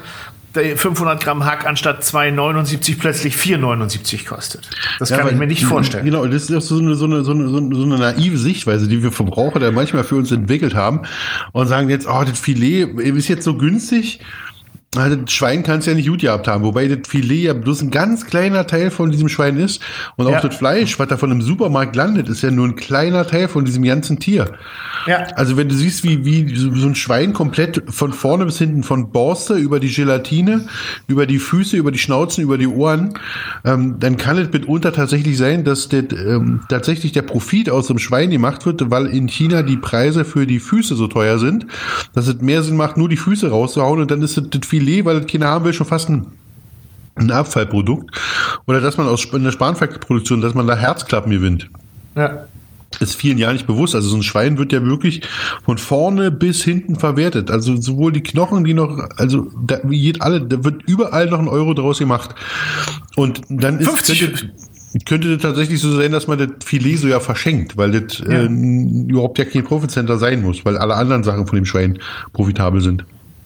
500 0.52 1.22
Gramm 1.22 1.46
Hack 1.46 1.66
anstatt 1.66 2.02
2,79 2.02 2.98
plötzlich 2.98 3.36
4,79 3.36 4.26
kostet. 4.26 4.68
Das 4.98 5.08
ja, 5.08 5.16
kann 5.16 5.28
ich 5.28 5.36
mir 5.36 5.46
nicht 5.46 5.64
vorstellen. 5.64 6.04
Genau, 6.04 6.26
das 6.26 6.50
ist 6.50 6.68
so 6.68 6.78
eine, 6.78 6.94
so, 6.94 7.06
eine, 7.06 7.24
so, 7.24 7.32
eine, 7.32 7.48
so 7.48 7.56
eine 7.56 7.98
naive 7.98 8.36
Sichtweise, 8.36 8.86
die 8.86 9.02
wir 9.02 9.12
Verbraucher 9.12 9.60
da 9.60 9.70
manchmal 9.70 10.04
für 10.04 10.16
uns 10.16 10.30
entwickelt 10.30 10.74
haben 10.74 11.02
und 11.52 11.68
sagen 11.68 11.88
jetzt, 11.88 12.06
oh, 12.06 12.22
das 12.24 12.38
Filet 12.38 12.82
ist 12.98 13.28
jetzt 13.28 13.44
so 13.44 13.56
günstig 13.56 14.20
also 14.94 15.16
das 15.16 15.32
Schwein 15.32 15.62
kannst 15.62 15.86
du 15.86 15.92
ja 15.92 15.96
nicht 15.96 16.08
gut 16.08 16.20
gehabt 16.20 16.46
haben, 16.46 16.64
wobei 16.64 16.86
das 16.86 17.08
Filet 17.08 17.44
ja 17.44 17.54
bloß 17.54 17.80
ein 17.80 17.90
ganz 17.90 18.26
kleiner 18.26 18.66
Teil 18.66 18.90
von 18.90 19.10
diesem 19.10 19.30
Schwein 19.30 19.56
ist. 19.56 19.80
Und 20.16 20.26
auch 20.26 20.32
ja. 20.32 20.40
das 20.40 20.54
Fleisch, 20.54 20.98
was 20.98 21.08
da 21.08 21.16
von 21.16 21.30
einem 21.30 21.40
Supermarkt 21.40 21.96
landet, 21.96 22.28
ist 22.28 22.42
ja 22.42 22.50
nur 22.50 22.66
ein 22.66 22.76
kleiner 22.76 23.26
Teil 23.26 23.48
von 23.48 23.64
diesem 23.64 23.84
ganzen 23.84 24.18
Tier. 24.18 24.52
Ja. 25.06 25.26
Also 25.34 25.56
wenn 25.56 25.68
du 25.68 25.74
siehst, 25.74 26.04
wie, 26.04 26.26
wie 26.26 26.54
so 26.54 26.86
ein 26.86 26.94
Schwein 26.94 27.32
komplett 27.32 27.82
von 27.88 28.12
vorne 28.12 28.44
bis 28.44 28.58
hinten, 28.58 28.82
von 28.82 29.10
Borste 29.10 29.54
über 29.54 29.80
die 29.80 29.88
Gelatine, 29.88 30.66
über 31.06 31.26
die 31.26 31.38
Füße, 31.38 31.76
über 31.76 31.90
die 31.90 31.98
Schnauzen, 31.98 32.44
über 32.44 32.58
die 32.58 32.68
Ohren, 32.68 33.14
ähm, 33.64 33.96
dann 33.98 34.18
kann 34.18 34.36
es 34.36 34.52
mitunter 34.52 34.92
tatsächlich 34.92 35.38
sein, 35.38 35.64
dass 35.64 35.88
das, 35.88 36.04
ähm, 36.12 36.60
tatsächlich 36.68 37.12
der 37.12 37.22
Profit 37.22 37.70
aus 37.70 37.86
dem 37.86 37.98
Schwein 37.98 38.30
gemacht 38.30 38.66
wird, 38.66 38.90
weil 38.90 39.06
in 39.06 39.26
China 39.26 39.62
die 39.62 39.78
Preise 39.78 40.26
für 40.26 40.46
die 40.46 40.60
Füße 40.60 40.94
so 40.96 41.08
teuer 41.08 41.38
sind, 41.38 41.66
dass 42.12 42.28
es 42.28 42.40
mehr 42.42 42.62
Sinn 42.62 42.76
macht, 42.76 42.98
nur 42.98 43.08
die 43.08 43.16
Füße 43.16 43.48
rauszuhauen 43.48 44.00
und 44.00 44.10
dann 44.10 44.20
ist 44.20 44.36
das, 44.36 44.50
das 44.50 44.66
Filet, 44.66 44.81
weil 45.04 45.20
das 45.20 45.30
keiner 45.30 45.48
haben 45.48 45.64
will, 45.64 45.72
schon 45.72 45.86
fast 45.86 46.08
ein 46.08 46.26
ein 47.14 47.30
Abfallprodukt 47.30 48.10
oder 48.66 48.80
dass 48.80 48.96
man 48.96 49.06
aus 49.06 49.22
in 49.26 49.44
der 49.44 49.52
Spanferkelproduktion, 49.52 50.40
dass 50.40 50.54
man 50.54 50.66
da 50.66 50.74
Herzklappen 50.74 51.30
gewinnt. 51.30 51.68
Ja 52.16 52.46
ist 53.00 53.16
vielen 53.16 53.38
Jahren 53.38 53.54
nicht 53.54 53.66
bewusst. 53.66 53.94
Also 53.94 54.08
so 54.08 54.16
ein 54.16 54.22
Schwein 54.22 54.58
wird 54.58 54.72
ja 54.72 54.84
wirklich 54.84 55.22
von 55.64 55.78
vorne 55.78 56.30
bis 56.30 56.62
hinten 56.62 56.96
verwertet. 56.96 57.50
Also 57.50 57.80
sowohl 57.80 58.12
die 58.12 58.22
Knochen, 58.22 58.64
die 58.64 58.74
noch, 58.74 58.98
also 59.16 59.50
da, 59.64 59.78
wie 59.84 60.20
alle, 60.20 60.42
da 60.42 60.64
wird 60.64 60.82
überall 60.86 61.26
noch 61.26 61.38
ein 61.38 61.48
Euro 61.48 61.74
draus 61.74 61.98
gemacht. 61.98 62.34
Und 63.16 63.40
dann 63.48 63.78
ist 63.78 63.88
50. 63.88 64.20
Könnte, 64.20 64.50
könnte 65.06 65.32
das 65.32 65.42
tatsächlich 65.42 65.80
so 65.80 65.94
sein, 65.96 66.12
dass 66.12 66.26
man 66.26 66.38
das 66.38 66.50
Filet 66.64 66.96
so 66.96 67.08
ja 67.08 67.20
verschenkt, 67.20 67.76
weil 67.76 67.92
das 67.92 68.18
ja. 68.18 68.42
Äh, 68.42 68.46
überhaupt 68.46 69.38
ja 69.38 69.44
kein 69.44 69.64
Profitcenter 69.64 70.18
sein 70.18 70.42
muss, 70.42 70.64
weil 70.64 70.76
alle 70.76 70.94
anderen 70.94 71.24
Sachen 71.24 71.46
von 71.46 71.56
dem 71.56 71.64
Schwein 71.64 71.98
profitabel 72.32 72.80
sind. 72.80 73.04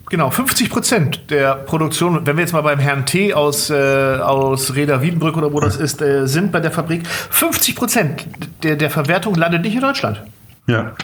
Genau, 0.08 0.30
50 0.30 0.70
Prozent 0.70 1.30
der 1.30 1.54
Produktion, 1.56 2.26
wenn 2.26 2.36
wir 2.36 2.42
jetzt 2.42 2.52
mal 2.52 2.60
beim 2.60 2.78
Herrn 2.78 3.06
T 3.06 3.34
aus, 3.34 3.70
äh, 3.70 3.74
aus 3.74 4.76
Reda 4.76 5.02
Wiedenbrück 5.02 5.36
oder 5.36 5.52
wo 5.52 5.58
das 5.58 5.76
ist, 5.76 6.00
äh, 6.00 6.28
sind 6.28 6.52
bei 6.52 6.60
der 6.60 6.70
Fabrik, 6.70 7.04
50 7.06 7.74
Prozent 7.74 8.26
der, 8.62 8.76
der 8.76 8.90
Verwertung 8.90 9.34
landet 9.34 9.62
nicht 9.62 9.74
in 9.74 9.80
Deutschland. 9.80 10.22
Ja. 10.68 10.94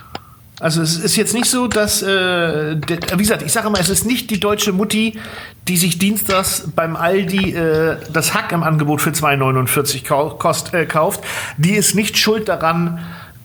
Also 0.61 0.81
es 0.81 0.97
ist 0.97 1.17
jetzt 1.17 1.35
nicht 1.35 1.47
so, 1.47 1.67
dass, 1.67 2.03
äh, 2.03 2.77
der, 2.77 2.99
wie 3.15 3.23
gesagt, 3.23 3.43
ich 3.43 3.51
sage 3.51 3.67
immer, 3.67 3.81
es 3.81 3.89
ist 3.89 4.07
nicht 4.07 4.31
die 4.31 4.39
deutsche 4.39 4.73
Mutti, 4.73 5.19
die 5.67 5.77
sich 5.77 5.99
dienstags 5.99 6.69
beim 6.77 6.95
Aldi 6.95 7.55
äh, 7.55 7.97
das 8.13 8.35
Hack 8.35 8.53
im 8.53 8.63
Angebot 8.63 9.01
für 9.01 9.11
2,49 9.11 10.05
kau 10.07 10.39
äh, 10.73 10.87
kauft. 10.87 11.25
Die 11.57 11.73
ist 11.73 11.97
nicht 11.97 12.17
schuld 12.17 12.49
daran, 12.49 13.01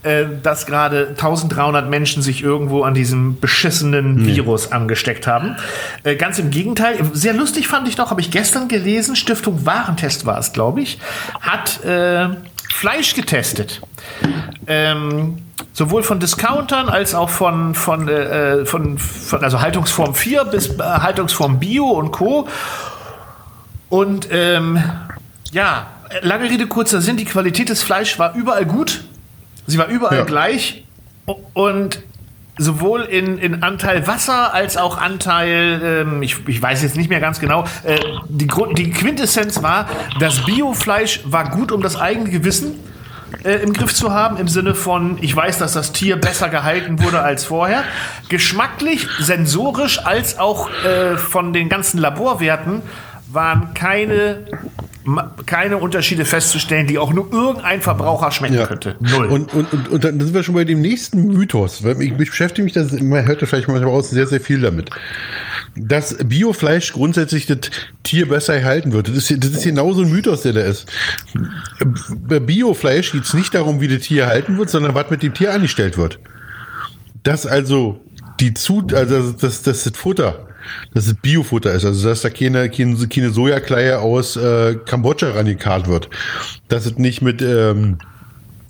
äh, 0.07 0.25
dass 0.41 0.65
gerade 0.65 1.09
1300 1.09 1.89
Menschen 1.89 2.21
sich 2.21 2.41
irgendwo 2.41 2.83
an 2.83 2.93
diesem 2.93 3.39
beschissenen 3.39 4.25
Virus 4.25 4.71
angesteckt 4.71 5.27
haben. 5.27 5.57
Äh, 6.03 6.15
ganz 6.15 6.39
im 6.39 6.49
Gegenteil. 6.49 6.97
Sehr 7.13 7.33
lustig 7.33 7.67
fand 7.67 7.87
ich 7.87 7.97
noch, 7.97 8.09
habe 8.09 8.21
ich 8.21 8.31
gestern 8.31 8.67
gelesen, 8.67 9.15
Stiftung 9.15 9.65
Warentest 9.65 10.25
war 10.25 10.39
es, 10.39 10.53
glaube 10.53 10.81
ich, 10.81 10.99
hat 11.41 11.83
äh, 11.83 12.29
Fleisch 12.73 13.15
getestet. 13.15 13.81
Ähm, 14.67 15.37
sowohl 15.73 16.03
von 16.03 16.19
Discountern 16.19 16.89
als 16.89 17.13
auch 17.13 17.29
von, 17.29 17.75
von, 17.75 18.07
äh, 18.07 18.65
von, 18.65 18.97
von 18.97 19.43
also 19.43 19.61
Haltungsform 19.61 20.15
4 20.15 20.45
bis 20.45 20.69
äh, 20.69 20.83
Haltungsform 20.83 21.59
Bio 21.59 21.85
und 21.85 22.11
Co. 22.11 22.47
Und 23.89 24.29
ähm, 24.31 24.81
ja, 25.51 25.87
lange 26.21 26.49
Rede, 26.49 26.67
kurzer 26.67 27.01
Sinn, 27.01 27.17
die 27.17 27.25
Qualität 27.25 27.69
des 27.69 27.83
Fleisch 27.83 28.19
war 28.19 28.35
überall 28.35 28.65
gut. 28.65 29.03
Sie 29.67 29.77
war 29.77 29.87
überall 29.87 30.19
ja. 30.19 30.23
gleich. 30.23 30.83
Und 31.53 32.01
sowohl 32.57 33.01
in, 33.01 33.37
in 33.37 33.63
Anteil 33.63 34.07
Wasser 34.07 34.53
als 34.53 34.77
auch 34.77 34.97
Anteil, 34.97 35.81
ähm, 35.83 36.23
ich, 36.23 36.47
ich 36.47 36.61
weiß 36.61 36.81
jetzt 36.81 36.97
nicht 36.97 37.09
mehr 37.09 37.19
ganz 37.19 37.39
genau, 37.39 37.65
äh, 37.83 37.99
die, 38.29 38.47
Grund, 38.47 38.77
die 38.77 38.89
Quintessenz 38.89 39.61
war, 39.61 39.87
das 40.19 40.43
Biofleisch 40.45 41.21
war 41.25 41.49
gut 41.49 41.71
um 41.71 41.81
das 41.81 41.99
eigene 41.99 42.29
Gewissen 42.29 42.79
äh, 43.43 43.55
im 43.61 43.73
Griff 43.73 43.93
zu 43.93 44.11
haben, 44.11 44.37
im 44.37 44.47
Sinne 44.47 44.73
von, 44.73 45.17
ich 45.21 45.35
weiß, 45.35 45.59
dass 45.59 45.73
das 45.73 45.91
Tier 45.91 46.15
besser 46.15 46.49
gehalten 46.49 47.03
wurde 47.03 47.21
als 47.21 47.45
vorher. 47.45 47.83
Geschmacklich, 48.29 49.07
sensorisch 49.19 49.99
als 49.99 50.39
auch 50.39 50.69
äh, 50.83 51.17
von 51.17 51.53
den 51.53 51.69
ganzen 51.69 51.99
Laborwerten 51.99 52.81
waren 53.31 53.73
keine, 53.73 54.45
keine 55.45 55.77
Unterschiede 55.77 56.25
festzustellen, 56.25 56.87
die 56.87 56.97
auch 56.97 57.13
nur 57.13 57.31
irgendein 57.31 57.81
Verbraucher 57.81 58.31
schmecken 58.31 58.55
ja. 58.55 58.65
könnte. 58.65 58.95
Null. 58.99 59.27
Und, 59.27 59.53
und, 59.53 59.71
und, 59.71 59.89
und 59.89 60.03
dann 60.03 60.19
sind 60.19 60.33
wir 60.33 60.43
schon 60.43 60.55
bei 60.55 60.65
dem 60.65 60.81
nächsten 60.81 61.27
Mythos, 61.27 61.83
weil 61.83 62.01
ich, 62.01 62.13
beschäftige 62.15 62.63
mich, 62.63 62.73
das, 62.73 62.91
man 62.91 63.25
hört 63.25 63.39
vielleicht 63.39 63.67
manchmal 63.67 63.91
aus, 63.91 64.09
sehr, 64.09 64.27
sehr 64.27 64.41
viel 64.41 64.59
damit. 64.59 64.89
Dass 65.75 66.17
Biofleisch 66.17 66.91
grundsätzlich 66.91 67.45
das 67.45 67.59
Tier 68.03 68.27
besser 68.27 68.55
erhalten 68.55 68.91
wird. 68.91 69.07
Das 69.07 69.15
ist, 69.15 69.43
das 69.43 69.51
ist 69.51 69.63
genauso 69.63 70.01
ein 70.01 70.09
Mythos, 70.09 70.41
der 70.41 70.53
da 70.53 70.61
ist. 70.61 70.91
Bei 72.27 72.39
Biofleisch 72.39 73.11
geht 73.11 73.23
es 73.23 73.33
nicht 73.33 73.53
darum, 73.53 73.79
wie 73.79 73.87
das 73.87 74.01
Tier 74.01 74.23
erhalten 74.23 74.57
wird, 74.57 74.69
sondern 74.69 74.93
was 74.95 75.09
mit 75.09 75.23
dem 75.23 75.33
Tier 75.33 75.53
angestellt 75.53 75.97
wird. 75.97 76.19
Dass 77.23 77.45
also 77.45 78.01
die 78.39 78.53
Zut, 78.53 78.93
also 78.93 79.31
das, 79.31 79.61
das, 79.61 79.83
das 79.83 79.97
Futter 79.97 80.46
dass 80.93 81.07
es 81.07 81.15
Biofutter 81.15 81.73
ist. 81.73 81.85
Also 81.85 82.07
dass 82.07 82.21
da 82.21 82.29
keine, 82.29 82.69
keine, 82.69 82.95
keine 83.07 83.31
Sojakleie 83.31 83.99
aus 83.99 84.35
äh, 84.35 84.75
Kambodscha 84.85 85.31
rangekarrt 85.31 85.87
wird. 85.87 86.09
Dass 86.67 86.85
es 86.85 86.97
nicht 86.97 87.21
mit, 87.21 87.41
ähm, 87.41 87.97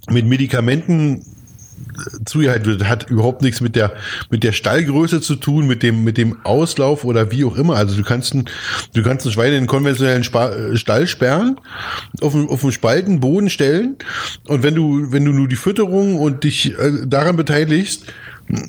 mit 0.10 0.26
Medikamenten 0.26 1.24
zugehalten 2.26 2.66
wird, 2.66 2.88
hat 2.88 3.10
überhaupt 3.10 3.42
nichts 3.42 3.62
mit 3.62 3.76
der 3.76 3.94
mit 4.30 4.44
der 4.44 4.52
Stallgröße 4.52 5.22
zu 5.22 5.36
tun, 5.36 5.68
mit 5.68 5.84
dem 5.84 6.04
mit 6.04 6.18
dem 6.18 6.38
Auslauf 6.46 7.04
oder 7.04 7.32
wie 7.32 7.46
auch 7.46 7.56
immer. 7.56 7.76
Also 7.76 7.96
du 7.96 8.04
kannst 8.04 8.34
ein, 8.34 8.46
du 8.94 9.04
kannst 9.04 9.26
ein 9.26 9.32
Schwein 9.32 9.52
in 9.52 9.58
einen 9.58 9.68
konventionellen 9.68 10.24
Spa 10.24 10.76
Stall 10.76 11.08
sperren, 11.08 11.60
auf 12.22 12.36
einen, 12.36 12.50
auf 12.50 12.64
einen 12.64 12.72
Spalten 12.72 13.20
Boden 13.20 13.50
stellen 13.50 13.98
und 14.48 14.64
wenn 14.64 14.76
du 14.76 15.12
wenn 15.12 15.26
du 15.26 15.32
nur 15.32 15.48
die 15.48 15.56
Fütterung 15.56 16.18
und 16.18 16.44
dich 16.44 16.78
äh, 16.78 17.06
daran 17.06 17.36
beteiligst, 17.36 18.06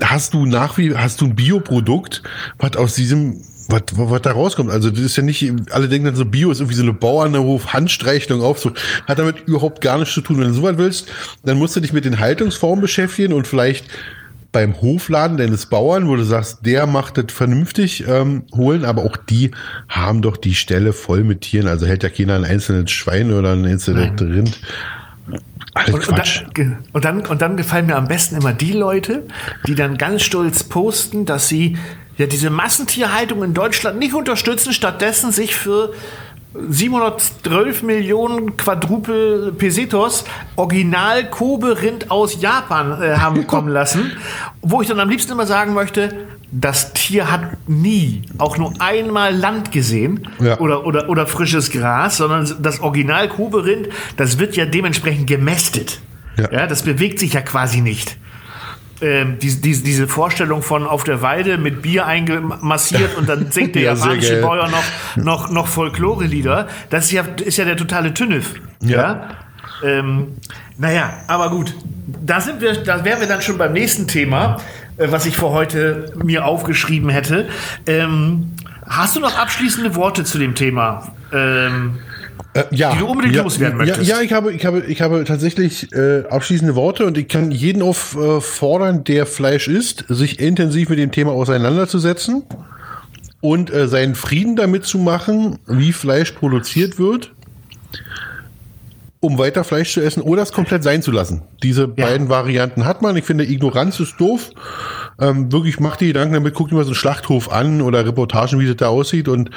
hast 0.02 0.34
du 0.34 0.46
nach 0.46 0.78
wie, 0.78 0.94
hast 0.94 1.20
du 1.20 1.26
ein 1.26 1.36
Bioprodukt, 1.36 2.22
was 2.58 2.76
aus 2.76 2.94
diesem, 2.94 3.40
was, 3.68 3.82
was 3.92 4.22
da 4.22 4.32
rauskommt. 4.32 4.70
Also 4.70 4.90
das 4.90 5.00
ist 5.00 5.16
ja 5.16 5.22
nicht, 5.22 5.52
alle 5.70 5.88
denken 5.88 6.06
dann 6.06 6.16
so, 6.16 6.24
Bio 6.24 6.50
ist 6.50 6.60
irgendwie 6.60 6.76
so 6.76 6.82
eine 6.82 6.92
Bauernhof, 6.92 7.72
Handstreichelung, 7.72 8.42
Aufzug. 8.42 8.74
Hat 9.06 9.18
damit 9.18 9.46
überhaupt 9.46 9.80
gar 9.80 9.98
nichts 9.98 10.14
zu 10.14 10.20
tun. 10.20 10.38
Wenn 10.38 10.48
du 10.48 10.54
so 10.54 10.62
was 10.62 10.78
willst, 10.78 11.08
dann 11.44 11.58
musst 11.58 11.76
du 11.76 11.80
dich 11.80 11.92
mit 11.92 12.04
den 12.04 12.18
Haltungsformen 12.18 12.80
beschäftigen 12.80 13.32
und 13.32 13.46
vielleicht 13.46 13.86
beim 14.50 14.80
Hofladen 14.80 15.36
deines 15.36 15.66
Bauern, 15.66 16.08
wo 16.08 16.16
du 16.16 16.24
sagst, 16.24 16.64
der 16.64 16.86
macht 16.86 17.18
das 17.18 17.26
vernünftig, 17.28 18.06
ähm, 18.08 18.44
holen, 18.54 18.86
aber 18.86 19.04
auch 19.04 19.16
die 19.16 19.50
haben 19.88 20.22
doch 20.22 20.38
die 20.38 20.54
Stelle 20.54 20.94
voll 20.94 21.22
mit 21.22 21.42
Tieren. 21.42 21.68
Also 21.68 21.86
hält 21.86 22.02
ja 22.02 22.08
keiner 22.08 22.34
ein 22.34 22.44
einzelnes 22.44 22.90
Schwein 22.90 23.32
oder 23.32 23.52
ein 23.52 23.66
einzelnes 23.66 24.18
Rind 24.20 24.58
und. 25.74 26.08
Und 26.08 26.18
dann, 26.18 26.78
und, 26.92 27.04
dann, 27.04 27.26
und 27.26 27.42
dann 27.42 27.56
gefallen 27.56 27.86
mir 27.86 27.96
am 27.96 28.08
besten 28.08 28.36
immer 28.36 28.52
die 28.52 28.72
Leute, 28.72 29.26
die 29.66 29.74
dann 29.74 29.98
ganz 29.98 30.22
stolz 30.22 30.64
posten, 30.64 31.24
dass 31.24 31.48
sie 31.48 31.76
ja 32.16 32.26
diese 32.26 32.50
Massentierhaltung 32.50 33.44
in 33.44 33.54
Deutschland 33.54 33.98
nicht 33.98 34.14
unterstützen, 34.14 34.72
stattdessen 34.72 35.30
sich 35.30 35.54
für 35.54 35.92
712 36.54 37.82
Millionen 37.82 38.56
Quadrupel 38.56 39.52
Pesetos 39.52 40.24
Original 40.56 41.28
Kobe 41.30 41.80
Rind 41.80 42.10
aus 42.10 42.40
Japan 42.40 43.00
äh, 43.02 43.16
haben 43.16 43.46
kommen 43.46 43.68
lassen, 43.68 44.12
wo 44.62 44.80
ich 44.80 44.88
dann 44.88 44.98
am 44.98 45.08
liebsten 45.08 45.32
immer 45.32 45.46
sagen 45.46 45.74
möchte, 45.74 46.26
das 46.50 46.92
Tier 46.94 47.30
hat 47.30 47.68
nie 47.68 48.22
auch 48.38 48.56
nur 48.56 48.72
einmal 48.80 49.34
Land 49.34 49.70
gesehen 49.70 50.28
ja. 50.40 50.58
oder, 50.58 50.86
oder, 50.86 51.08
oder 51.08 51.26
frisches 51.26 51.70
Gras, 51.70 52.16
sondern 52.16 52.50
das 52.62 52.80
Original 52.80 53.28
Kobe 53.28 53.64
Rind, 53.64 53.88
das 54.16 54.38
wird 54.38 54.56
ja 54.56 54.64
dementsprechend 54.64 55.26
gemästet. 55.26 56.00
Ja. 56.36 56.50
ja 56.50 56.66
das 56.66 56.82
bewegt 56.82 57.18
sich 57.18 57.34
ja 57.34 57.42
quasi 57.42 57.80
nicht 57.80 58.16
ähm, 59.00 59.38
die, 59.38 59.60
die, 59.60 59.82
diese 59.82 60.08
Vorstellung 60.08 60.62
von 60.62 60.86
auf 60.86 61.04
der 61.04 61.22
Weide 61.22 61.58
mit 61.58 61.82
Bier 61.82 62.06
eingemassiert 62.06 63.16
und 63.16 63.28
dann 63.28 63.50
singt 63.50 63.74
der 63.74 63.82
ja, 63.82 63.94
japanische 63.94 64.40
Bauer 64.40 64.68
noch, 64.68 64.84
noch, 65.16 65.50
noch 65.50 65.68
Folklore-Lieder. 65.68 66.68
Das 66.90 67.06
ist 67.06 67.12
ja, 67.12 67.22
ist 67.44 67.58
ja 67.58 67.64
der 67.64 67.76
totale 67.76 68.14
Tünnef. 68.14 68.54
Ja. 68.82 68.96
ja? 68.96 69.28
Ähm, 69.84 70.36
naja, 70.76 71.12
aber 71.26 71.50
gut. 71.50 71.74
Da 72.24 72.40
sind 72.40 72.60
wir, 72.60 72.82
da 72.82 73.04
wären 73.04 73.20
wir 73.20 73.28
dann 73.28 73.42
schon 73.42 73.58
beim 73.58 73.72
nächsten 73.72 74.06
Thema, 74.08 74.58
was 74.98 75.26
ich 75.26 75.36
für 75.36 75.50
heute 75.50 76.12
mir 76.22 76.44
aufgeschrieben 76.44 77.08
hätte. 77.08 77.48
Ähm, 77.86 78.52
hast 78.86 79.16
du 79.16 79.20
noch 79.20 79.38
abschließende 79.38 79.94
Worte 79.94 80.24
zu 80.24 80.38
dem 80.38 80.54
Thema? 80.54 81.12
Ähm, 81.32 81.98
äh, 82.54 82.64
ja, 82.70 82.92
die 82.92 82.98
du 82.98 83.06
unbedingt 83.06 83.34
ja, 83.34 83.42
loswerden 83.42 83.78
möchtest. 83.78 84.08
Ja, 84.08 84.16
ja, 84.16 84.22
ich 84.22 84.32
habe, 84.32 84.52
ich 84.52 84.64
habe, 84.64 84.80
ich 84.80 85.00
habe 85.00 85.24
tatsächlich 85.24 85.92
äh, 85.92 86.24
abschließende 86.28 86.74
Worte 86.74 87.06
und 87.06 87.18
ich 87.18 87.28
kann 87.28 87.50
jeden 87.50 87.82
auffordern, 87.82 89.04
der 89.04 89.26
Fleisch 89.26 89.68
isst, 89.68 90.04
sich 90.08 90.40
intensiv 90.40 90.88
mit 90.88 90.98
dem 90.98 91.12
Thema 91.12 91.32
auseinanderzusetzen 91.32 92.44
und 93.40 93.72
äh, 93.72 93.86
seinen 93.86 94.14
Frieden 94.14 94.56
damit 94.56 94.84
zu 94.84 94.98
machen, 94.98 95.58
wie 95.66 95.92
Fleisch 95.92 96.32
produziert 96.32 96.98
wird, 96.98 97.32
um 99.20 99.38
weiter 99.38 99.64
Fleisch 99.64 99.92
zu 99.92 100.00
essen 100.00 100.22
oder 100.22 100.42
es 100.42 100.52
komplett 100.52 100.82
sein 100.82 101.02
zu 101.02 101.10
lassen. 101.10 101.42
Diese 101.62 101.92
ja. 101.96 102.06
beiden 102.06 102.28
Varianten 102.28 102.84
hat 102.84 103.02
man. 103.02 103.16
Ich 103.16 103.24
finde, 103.24 103.44
Ignoranz 103.44 103.98
ist 104.00 104.14
doof 104.18 104.52
ähm, 105.20 105.50
wirklich 105.50 105.80
macht 105.80 106.00
die 106.00 106.08
Gedanken 106.08 106.34
damit, 106.34 106.54
guck 106.54 106.68
dir 106.68 106.76
mal 106.76 106.84
so 106.84 106.90
einen 106.90 106.94
Schlachthof 106.94 107.50
an 107.50 107.80
oder 107.80 108.06
Reportagen, 108.06 108.60
wie 108.60 108.66
das 108.66 108.76
da 108.76 108.88
aussieht 108.88 109.28
und 109.28 109.50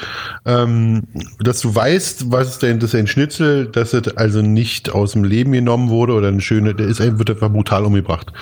ähm, 0.45 1.03
dass 1.39 1.61
du 1.61 1.73
weißt, 1.73 2.31
was 2.31 2.49
ist 2.49 2.63
denn 2.63 2.79
das 2.79 2.93
ist 2.93 2.99
ein 2.99 3.07
Schnitzel, 3.07 3.67
dass 3.67 3.93
es 3.93 4.17
also 4.17 4.41
nicht 4.41 4.91
aus 4.91 5.11
dem 5.11 5.23
Leben 5.23 5.51
genommen 5.51 5.89
wurde 5.89 6.13
oder 6.13 6.29
eine 6.29 6.41
schöne, 6.41 6.73
der 6.73 6.87
ist 6.87 6.99
wird 6.99 7.29
einfach 7.29 7.51
brutal 7.51 7.85
umgebracht. 7.85 8.33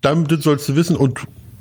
Damit 0.00 0.42
sollst 0.42 0.68
du 0.68 0.76
wissen 0.76 0.96
und 0.96 1.20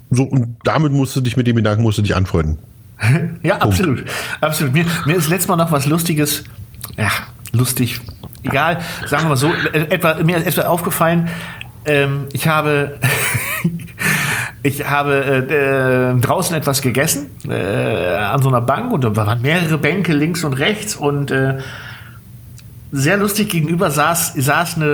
so 0.09 0.23
und 0.23 0.57
damit 0.63 0.91
musst 0.91 1.15
du 1.15 1.21
dich 1.21 1.37
mit 1.37 1.45
dem 1.47 1.57
Gedanken 1.57 1.83
musst 1.83 1.99
du 1.99 2.01
dich 2.01 2.15
anfreunden. 2.15 2.57
ja, 3.43 3.57
Punkt. 3.57 3.63
absolut, 3.63 4.05
absolut. 4.41 4.73
Mir, 4.73 4.85
mir 5.05 5.15
ist 5.15 5.29
letztes 5.29 5.47
Mal 5.47 5.57
noch 5.57 5.71
was 5.71 5.85
Lustiges, 5.85 6.43
ja, 6.97 7.09
lustig, 7.53 8.01
egal, 8.43 8.79
sagen 9.07 9.23
wir 9.23 9.29
mal 9.29 9.37
so, 9.37 9.51
etwa, 9.71 10.15
mir 10.23 10.37
ist 10.37 10.57
etwa 10.57 10.67
aufgefallen, 10.67 11.29
ähm, 11.85 12.27
ich 12.33 12.47
habe 12.47 12.99
Ich 14.65 14.89
habe 14.89 15.45
äh, 15.49 16.11
äh, 16.13 16.19
draußen 16.19 16.55
etwas 16.55 16.81
gegessen 16.81 17.29
äh, 17.49 18.15
an 18.15 18.41
so 18.41 18.47
einer 18.47 18.61
Bank 18.61 18.93
und 18.93 19.03
da 19.03 19.13
waren 19.13 19.41
mehrere 19.41 19.77
Bänke 19.77 20.13
links 20.13 20.45
und 20.45 20.53
rechts 20.53 20.95
und 20.95 21.31
äh, 21.31 21.59
sehr 22.93 23.17
lustig 23.17 23.49
gegenüber 23.49 23.91
saß, 23.91 24.35
saß 24.35 24.77
eine 24.77 24.85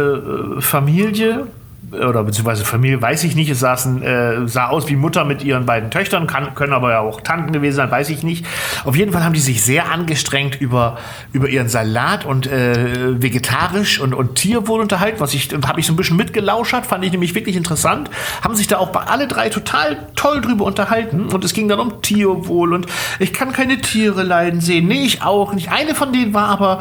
äh, 0.57 0.61
Familie 0.61 1.45
oder 1.91 2.23
beziehungsweise 2.23 2.65
Familie, 2.65 3.01
weiß 3.01 3.23
ich 3.23 3.35
nicht. 3.35 3.49
Es 3.49 3.59
saßen, 3.59 4.03
äh, 4.03 4.47
sah 4.47 4.67
aus 4.67 4.87
wie 4.89 4.95
Mutter 4.95 5.25
mit 5.25 5.43
ihren 5.43 5.65
beiden 5.65 5.89
Töchtern, 5.89 6.27
kann, 6.27 6.53
können 6.55 6.73
aber 6.73 6.91
ja 6.91 6.99
auch 6.99 7.21
Tanten 7.21 7.51
gewesen 7.51 7.77
sein, 7.77 7.89
weiß 7.91 8.09
ich 8.09 8.23
nicht. 8.23 8.45
Auf 8.85 8.95
jeden 8.95 9.11
Fall 9.11 9.23
haben 9.23 9.33
die 9.33 9.39
sich 9.39 9.63
sehr 9.63 9.91
angestrengt 9.91 10.59
über, 10.59 10.97
über 11.33 11.49
ihren 11.49 11.69
Salat 11.69 12.25
und 12.25 12.47
äh, 12.47 13.21
vegetarisch 13.21 13.99
und, 13.99 14.13
und 14.13 14.35
Tierwohl 14.35 14.81
unterhalten, 14.81 15.19
was 15.19 15.33
ich, 15.33 15.49
habe 15.65 15.79
ich 15.79 15.87
so 15.87 15.93
ein 15.93 15.95
bisschen 15.95 16.17
mitgelauschert, 16.17 16.85
fand 16.85 17.03
ich 17.03 17.11
nämlich 17.11 17.35
wirklich 17.35 17.55
interessant. 17.55 18.09
Haben 18.43 18.55
sich 18.55 18.67
da 18.67 18.77
auch 18.77 18.89
bei 18.89 19.01
alle 19.01 19.27
drei 19.27 19.49
total 19.49 20.07
toll 20.15 20.41
drüber 20.41 20.65
unterhalten 20.65 21.29
und 21.29 21.43
es 21.43 21.53
ging 21.53 21.67
dann 21.67 21.79
um 21.79 22.01
Tierwohl 22.01 22.73
und 22.73 22.87
ich 23.19 23.33
kann 23.33 23.51
keine 23.51 23.81
Tiere 23.81 24.23
leiden 24.23 24.61
sehen. 24.61 24.87
Nee, 24.87 25.05
ich 25.05 25.21
auch 25.23 25.53
nicht. 25.53 25.71
Eine 25.71 25.95
von 25.95 26.13
denen 26.13 26.33
war 26.33 26.49
aber 26.49 26.79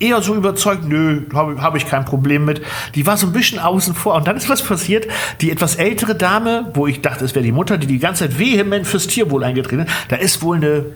eher 0.00 0.22
so 0.22 0.34
überzeugt, 0.34 0.84
nö, 0.84 1.22
habe 1.32 1.62
hab 1.62 1.76
ich 1.76 1.86
kein 1.86 2.04
Problem 2.04 2.44
mit. 2.44 2.62
Die 2.94 3.06
war 3.06 3.16
so 3.16 3.26
ein 3.26 3.32
bisschen 3.32 3.58
außen 3.58 3.94
vor. 3.94 4.14
Und 4.14 4.26
dann 4.26 4.36
ist 4.36 4.48
was 4.48 4.62
passiert. 4.62 5.06
Die 5.40 5.50
etwas 5.50 5.76
ältere 5.76 6.14
Dame, 6.14 6.70
wo 6.74 6.86
ich 6.86 7.02
dachte, 7.02 7.24
es 7.24 7.34
wäre 7.34 7.44
die 7.44 7.52
Mutter, 7.52 7.78
die 7.78 7.86
die 7.86 7.98
ganze 7.98 8.24
Zeit 8.24 8.38
vehement 8.38 8.86
fürs 8.86 9.06
Tierwohl 9.06 9.44
eingetreten 9.44 9.86
ist, 9.86 9.92
da 10.08 10.16
ist 10.16 10.42
wohl 10.42 10.56
eine 10.56 10.86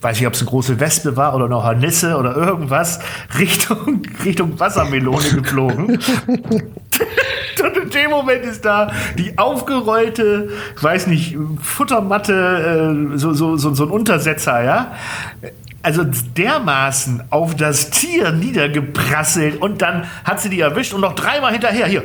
weiß 0.00 0.18
nicht, 0.18 0.26
ob 0.26 0.34
es 0.34 0.40
eine 0.40 0.50
große 0.50 0.80
Wespe 0.80 1.16
war 1.16 1.34
oder 1.34 1.46
eine 1.46 1.64
Hornisse 1.64 2.18
oder 2.18 2.36
irgendwas, 2.36 3.00
Richtung, 3.38 4.02
Richtung 4.22 4.60
Wassermelone 4.60 5.30
geflogen. 5.40 5.98
Und 6.26 7.76
in 7.82 7.88
dem 7.88 8.10
Moment 8.10 8.44
ist 8.44 8.66
da 8.66 8.92
die 9.16 9.38
aufgerollte, 9.38 10.50
ich 10.76 10.82
weiß 10.82 11.06
nicht, 11.06 11.38
Futtermatte, 11.62 13.14
äh, 13.14 13.18
so, 13.18 13.32
so, 13.32 13.56
so, 13.56 13.72
so 13.72 13.84
ein 13.84 13.90
Untersetzer, 13.90 14.62
ja 14.62 14.92
also 15.84 16.02
dermaßen 16.02 17.24
auf 17.30 17.54
das 17.54 17.90
Tier 17.90 18.32
niedergeprasselt 18.32 19.60
und 19.60 19.82
dann 19.82 20.08
hat 20.24 20.40
sie 20.40 20.48
die 20.48 20.60
erwischt 20.60 20.94
und 20.94 21.02
noch 21.02 21.14
dreimal 21.14 21.52
hinterher. 21.52 21.86
Hier. 21.86 22.02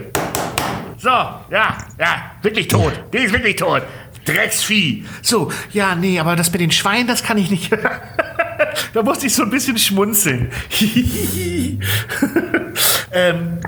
So, 0.97 1.09
ja, 1.09 1.77
ja, 1.97 2.32
wirklich 2.41 2.67
tot. 2.67 2.91
Die 3.13 3.19
ist 3.19 3.34
wirklich 3.34 3.55
tot. 3.55 3.84
Drecksvieh. 4.25 5.05
So, 5.21 5.49
ja, 5.71 5.95
nee, 5.95 6.19
aber 6.19 6.36
das 6.36 6.51
mit 6.51 6.59
den 6.59 6.71
Schweinen, 6.71 7.07
das 7.07 7.23
kann 7.23 7.38
ich 7.38 7.49
nicht. 7.49 7.71
da 8.93 9.01
musste 9.01 9.27
ich 9.27 9.34
so 9.34 9.43
ein 9.43 9.49
bisschen 9.49 9.77
schmunzeln. 9.77 10.51
ähm, 13.13 13.59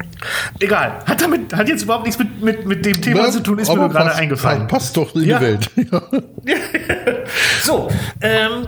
egal. 0.59 0.99
Hat 1.05 1.21
damit, 1.21 1.53
hat 1.53 1.69
jetzt 1.69 1.83
überhaupt 1.83 2.05
nichts 2.05 2.19
mit, 2.19 2.41
mit, 2.41 2.65
mit 2.65 2.85
dem 2.85 3.01
Thema 3.01 3.25
ja, 3.25 3.31
zu 3.31 3.41
tun, 3.41 3.59
ist 3.59 3.73
mir 3.73 3.87
gerade 3.87 4.13
eingefallen. 4.13 4.67
Passt 4.67 4.97
doch 4.97 5.15
in 5.15 5.23
ja. 5.23 5.39
die 5.39 5.45
Welt. 5.45 5.71
so, 7.63 7.89
ähm, 8.19 8.67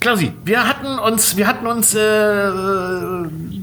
Klausi, 0.00 0.32
wir 0.44 0.68
hatten 0.68 0.98
uns, 0.98 1.36
wir 1.36 1.46
hatten 1.46 1.66
uns 1.66 1.94
äh, 1.94 2.50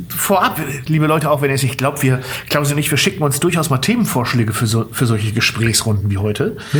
vorab, 0.09 0.59
liebe 0.87 1.07
Leute, 1.07 1.29
auch 1.29 1.41
wenn 1.41 1.49
ihr 1.49 1.55
es 1.55 1.63
nicht 1.63 1.77
glaubt, 1.77 2.01
wir, 2.03 2.21
Klausi 2.49 2.73
und 2.73 2.79
ich, 2.79 2.89
wir 2.89 2.97
schicken 2.97 3.23
uns 3.23 3.39
durchaus 3.39 3.69
mal 3.69 3.77
Themenvorschläge 3.77 4.53
für, 4.53 4.67
so, 4.67 4.87
für 4.91 5.05
solche 5.05 5.31
Gesprächsrunden 5.33 6.09
wie 6.09 6.17
heute. 6.17 6.57
Ja. 6.73 6.79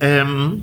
Ähm, 0.00 0.62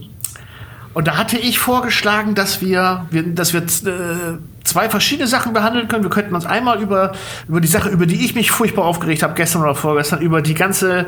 und 0.93 1.07
da 1.07 1.17
hatte 1.17 1.37
ich 1.37 1.59
vorgeschlagen, 1.59 2.35
dass 2.35 2.61
wir, 2.61 3.05
wir 3.11 3.23
dass 3.23 3.53
wir 3.53 3.61
äh, 3.61 4.37
zwei 4.63 4.89
verschiedene 4.89 5.27
Sachen 5.27 5.53
behandeln 5.53 5.87
können. 5.87 6.03
Wir 6.03 6.09
könnten 6.09 6.33
uns 6.33 6.45
einmal 6.45 6.81
über, 6.81 7.13
über 7.47 7.61
die 7.61 7.67
Sache, 7.67 7.89
über 7.89 8.05
die 8.05 8.25
ich 8.25 8.35
mich 8.35 8.51
furchtbar 8.51 8.85
aufgeregt 8.85 9.23
habe, 9.23 9.33
gestern 9.35 9.61
oder 9.61 9.75
vorgestern, 9.75 10.21
über 10.21 10.41
die 10.41 10.55
ganze 10.55 11.05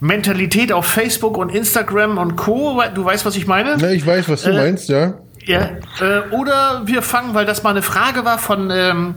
Mentalität 0.00 0.72
auf 0.72 0.86
Facebook 0.86 1.36
und 1.36 1.50
Instagram 1.54 2.16
und 2.16 2.36
Co. 2.36 2.82
Du 2.94 3.04
weißt, 3.04 3.26
was 3.26 3.36
ich 3.36 3.46
meine? 3.46 3.76
Ja, 3.76 3.90
ich 3.90 4.06
weiß, 4.06 4.28
was 4.28 4.42
du 4.42 4.50
äh, 4.50 4.56
meinst, 4.56 4.88
ja. 4.88 5.14
Ja, 5.50 5.70
äh, 6.00 6.28
oder 6.30 6.86
wir 6.86 7.02
fangen, 7.02 7.34
weil 7.34 7.44
das 7.44 7.64
mal 7.64 7.70
eine 7.70 7.82
Frage 7.82 8.24
war 8.24 8.38
von, 8.38 8.70
ähm, 8.70 9.16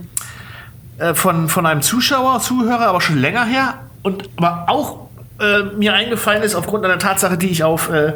äh, 0.98 1.14
von, 1.14 1.48
von 1.48 1.64
einem 1.64 1.80
Zuschauer, 1.80 2.40
Zuhörer, 2.40 2.88
aber 2.88 3.00
schon 3.00 3.18
länger 3.18 3.44
her. 3.44 3.74
Und 4.02 4.28
aber 4.36 4.64
auch 4.66 5.03
äh, 5.40 5.64
mir 5.76 5.94
eingefallen 5.94 6.42
ist, 6.42 6.54
aufgrund 6.54 6.84
einer 6.84 6.98
Tatsache, 6.98 7.36
die 7.36 7.48
ich 7.48 7.64
auf 7.64 7.90
äh, 7.90 8.12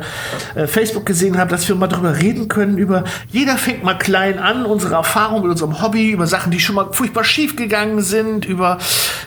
äh, 0.54 0.66
Facebook 0.66 1.04
gesehen 1.04 1.36
habe, 1.36 1.50
dass 1.50 1.68
wir 1.68 1.74
mal 1.74 1.88
darüber 1.88 2.16
reden 2.16 2.46
können, 2.48 2.78
über 2.78 3.04
jeder 3.30 3.56
fängt 3.56 3.82
mal 3.82 3.94
klein 3.94 4.38
an, 4.38 4.64
unsere 4.64 4.94
Erfahrung 4.94 5.42
mit 5.42 5.50
unserem 5.50 5.82
Hobby, 5.82 6.10
über 6.10 6.26
Sachen, 6.26 6.52
die 6.52 6.60
schon 6.60 6.76
mal 6.76 6.92
furchtbar 6.92 7.24
schief 7.24 7.56
gegangen 7.56 8.02
sind, 8.02 8.44
über, 8.44 8.78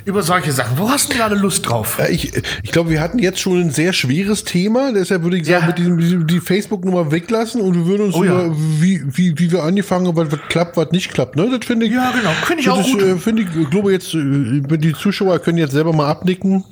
über 0.06 0.24
solche 0.24 0.54
Sachen. 0.54 0.78
Wo 0.78 0.90
hast 0.90 1.12
du 1.12 1.18
gerade 1.18 1.36
Lust 1.36 1.68
drauf? 1.68 1.98
Ja, 2.00 2.08
ich 2.08 2.32
ich 2.64 2.72
glaube, 2.72 2.90
wir 2.90 3.02
hatten 3.02 3.20
jetzt 3.20 3.40
schon 3.40 3.60
ein 3.60 3.72
sehr 3.72 3.92
schwieriges 3.92 4.46
Thema, 4.46 4.94
deshalb 4.94 5.24
würde 5.24 5.38
ich 5.38 5.46
sagen, 5.46 5.62
ja. 5.62 5.68
mit 5.68 5.78
diesem, 5.78 5.98
diesem 5.98 6.28
die 6.28 6.40
Facebook-Nummer 6.40 7.12
weglassen 7.12 7.62
und 7.62 7.76
wir 7.76 7.86
würden 7.86 8.06
uns 8.06 8.16
oh, 8.16 8.24
über, 8.24 8.44
ja. 8.44 8.52
wie, 8.56 9.02
wie, 9.06 9.38
wie 9.38 9.52
wir 9.52 9.64
angefangen 9.64 10.08
haben, 10.08 10.16
was, 10.16 10.32
was 10.32 10.40
klappt, 10.48 10.78
was 10.78 10.92
nicht 10.92 11.14
klappt. 11.14 11.36
Ne? 11.36 11.50
Das 11.58 11.66
finde 11.66 11.88
ich. 11.88 11.92
Ja, 11.92 12.12
genau. 12.12 12.32
Finde 12.46 12.62
ich 12.62 12.70
auch 12.70 12.80
ist, 12.80 12.92
gut. 12.92 13.02
Äh, 13.02 13.18
finde 13.18 13.44
ich, 13.44 13.70
glaube 13.70 13.92
jetzt, 13.92 14.14
die 14.14 14.94
Zuschauer 14.94 15.40
können 15.40 15.58
jetzt 15.58 15.74
selber 15.74 15.92
mal 15.92 16.08
abnicken. 16.08 16.64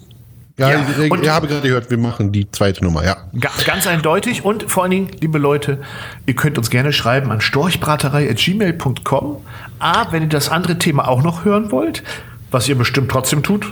Ja, 0.60 0.72
ja. 0.72 0.86
ich, 0.90 0.98
ich, 1.10 1.30
habe 1.30 1.48
gerade 1.48 1.68
gehört, 1.68 1.90
wir 1.90 1.98
machen 1.98 2.34
die 2.34 2.52
zweite 2.52 2.84
Nummer, 2.84 3.06
ja. 3.06 3.16
Ganz 3.66 3.88
eindeutig 3.88 4.44
und 4.44 4.70
vor 4.70 4.84
allen 4.84 4.92
Dingen, 4.92 5.08
liebe 5.22 5.38
Leute, 5.38 5.80
ihr 6.26 6.36
könnt 6.36 6.58
uns 6.58 6.70
gerne 6.70 6.92
schreiben 6.92 7.32
an 7.32 7.40
storchbraterei.gmail.com. 7.40 9.38
A, 9.80 10.12
wenn 10.12 10.24
ihr 10.24 10.30
das 10.30 10.50
andere 10.50 10.78
Thema 10.78 11.08
auch 11.08 11.24
noch 11.24 11.46
hören 11.46 11.72
wollt, 11.72 12.04
was 12.52 12.68
ihr 12.68 12.78
bestimmt 12.78 13.10
trotzdem 13.10 13.42
tut, 13.42 13.72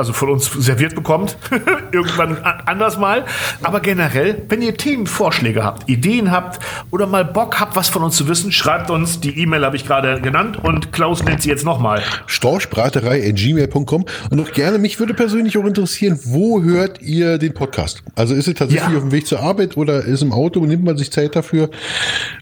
also 0.00 0.14
von 0.14 0.30
uns 0.30 0.50
serviert 0.50 0.94
bekommt, 0.94 1.36
irgendwann 1.92 2.38
anders 2.42 2.98
mal. 2.98 3.26
Aber 3.62 3.80
generell, 3.80 4.42
wenn 4.48 4.62
ihr 4.62 4.74
Themenvorschläge 4.74 5.62
habt, 5.62 5.88
Ideen 5.90 6.30
habt 6.30 6.58
oder 6.90 7.06
mal 7.06 7.24
Bock 7.24 7.60
habt, 7.60 7.76
was 7.76 7.90
von 7.90 8.02
uns 8.02 8.16
zu 8.16 8.26
wissen, 8.28 8.50
schreibt 8.50 8.90
uns. 8.90 9.20
Die 9.20 9.38
E-Mail 9.38 9.64
habe 9.64 9.76
ich 9.76 9.86
gerade 9.86 10.20
genannt 10.22 10.58
und 10.62 10.90
Klaus 10.92 11.22
nennt 11.22 11.42
sie 11.42 11.50
jetzt 11.50 11.64
nochmal. 11.64 12.02
Storchbraterei.gmail.com 12.26 14.06
und 14.30 14.36
noch 14.36 14.52
gerne, 14.52 14.78
mich 14.78 14.98
würde 14.98 15.12
persönlich 15.12 15.58
auch 15.58 15.66
interessieren, 15.66 16.18
wo 16.24 16.62
hört 16.62 17.02
ihr 17.02 17.36
den 17.36 17.52
Podcast? 17.52 18.02
Also 18.14 18.34
ist 18.34 18.48
es 18.48 18.54
tatsächlich 18.54 18.90
ja. 18.90 18.96
auf 18.96 19.02
dem 19.02 19.12
Weg 19.12 19.26
zur 19.26 19.40
Arbeit 19.40 19.76
oder 19.76 20.02
ist 20.02 20.22
im 20.22 20.32
Auto, 20.32 20.64
nimmt 20.64 20.84
man 20.84 20.96
sich 20.96 21.12
Zeit 21.12 21.36
dafür? 21.36 21.68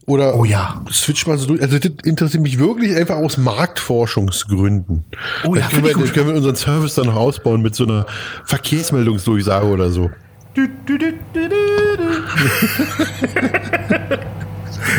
Oder 0.07 0.37
oh 0.37 0.45
ja. 0.45 0.83
switcht 0.91 1.27
man 1.27 1.39
so 1.39 1.47
durch? 1.47 1.61
Also 1.61 1.79
das 1.79 1.91
interessiert 2.05 2.43
mich 2.43 2.59
wirklich 2.59 2.97
einfach 2.97 3.17
aus 3.17 3.37
Marktforschungsgründen. 3.37 5.05
Oh 5.45 5.55
ja, 5.55 5.67
können 5.69 5.85
wir, 5.85 5.93
können 5.93 6.29
wir 6.29 6.35
unseren 6.37 6.57
Service 6.57 6.95
dann 6.95 7.07
noch 7.07 7.17
ausbauen 7.17 7.48
mit 7.57 7.75
so 7.75 7.85
einer 7.85 8.07
Verkehrsmeldungsdurchsage 8.45 9.67
oder 9.67 9.91
so. 9.91 10.11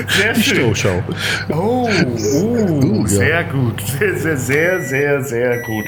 Sehr 0.08 0.34
Die 0.34 0.42
schön. 0.42 0.76
Stauschau. 0.76 1.04
Oh, 1.50 1.90
oh, 1.90 3.06
sehr 3.06 3.44
gut. 3.46 3.82
Sehr, 3.82 4.18
sehr, 4.18 4.38
sehr, 4.38 4.82
sehr, 4.84 5.24
sehr 5.24 5.62
gut. 5.64 5.86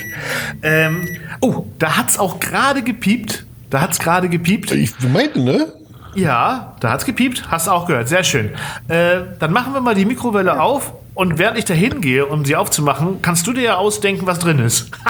Ähm, 0.61 1.07
oh, 1.39 1.65
da 1.79 1.97
hat 1.97 2.09
es 2.09 2.19
auch 2.19 2.39
gerade 2.39 2.81
gepiept. 2.81 3.45
Da 3.69 3.81
hat 3.81 3.91
es 3.93 3.99
gerade 3.99 4.29
gepiept. 4.29 4.71
Ich 4.71 4.91
meinte, 5.01 5.39
ne? 5.39 5.71
Ja, 6.15 6.75
da 6.81 6.91
hat 6.91 6.99
es 7.01 7.05
gepiept. 7.05 7.45
Hast 7.49 7.67
du 7.67 7.71
auch 7.71 7.85
gehört. 7.85 8.09
Sehr 8.09 8.23
schön. 8.23 8.49
Äh, 8.87 9.21
dann 9.39 9.53
machen 9.53 9.73
wir 9.73 9.81
mal 9.81 9.95
die 9.95 10.05
Mikrowelle 10.05 10.59
auf 10.61 10.93
und 11.13 11.37
während 11.37 11.57
ich 11.57 11.65
da 11.65 11.73
hingehe, 11.73 12.25
um 12.25 12.45
sie 12.45 12.55
aufzumachen, 12.55 13.21
kannst 13.21 13.45
du 13.47 13.53
dir 13.53 13.61
ja 13.63 13.75
ausdenken, 13.75 14.25
was 14.25 14.39
drin 14.39 14.59
ist. 14.59 14.91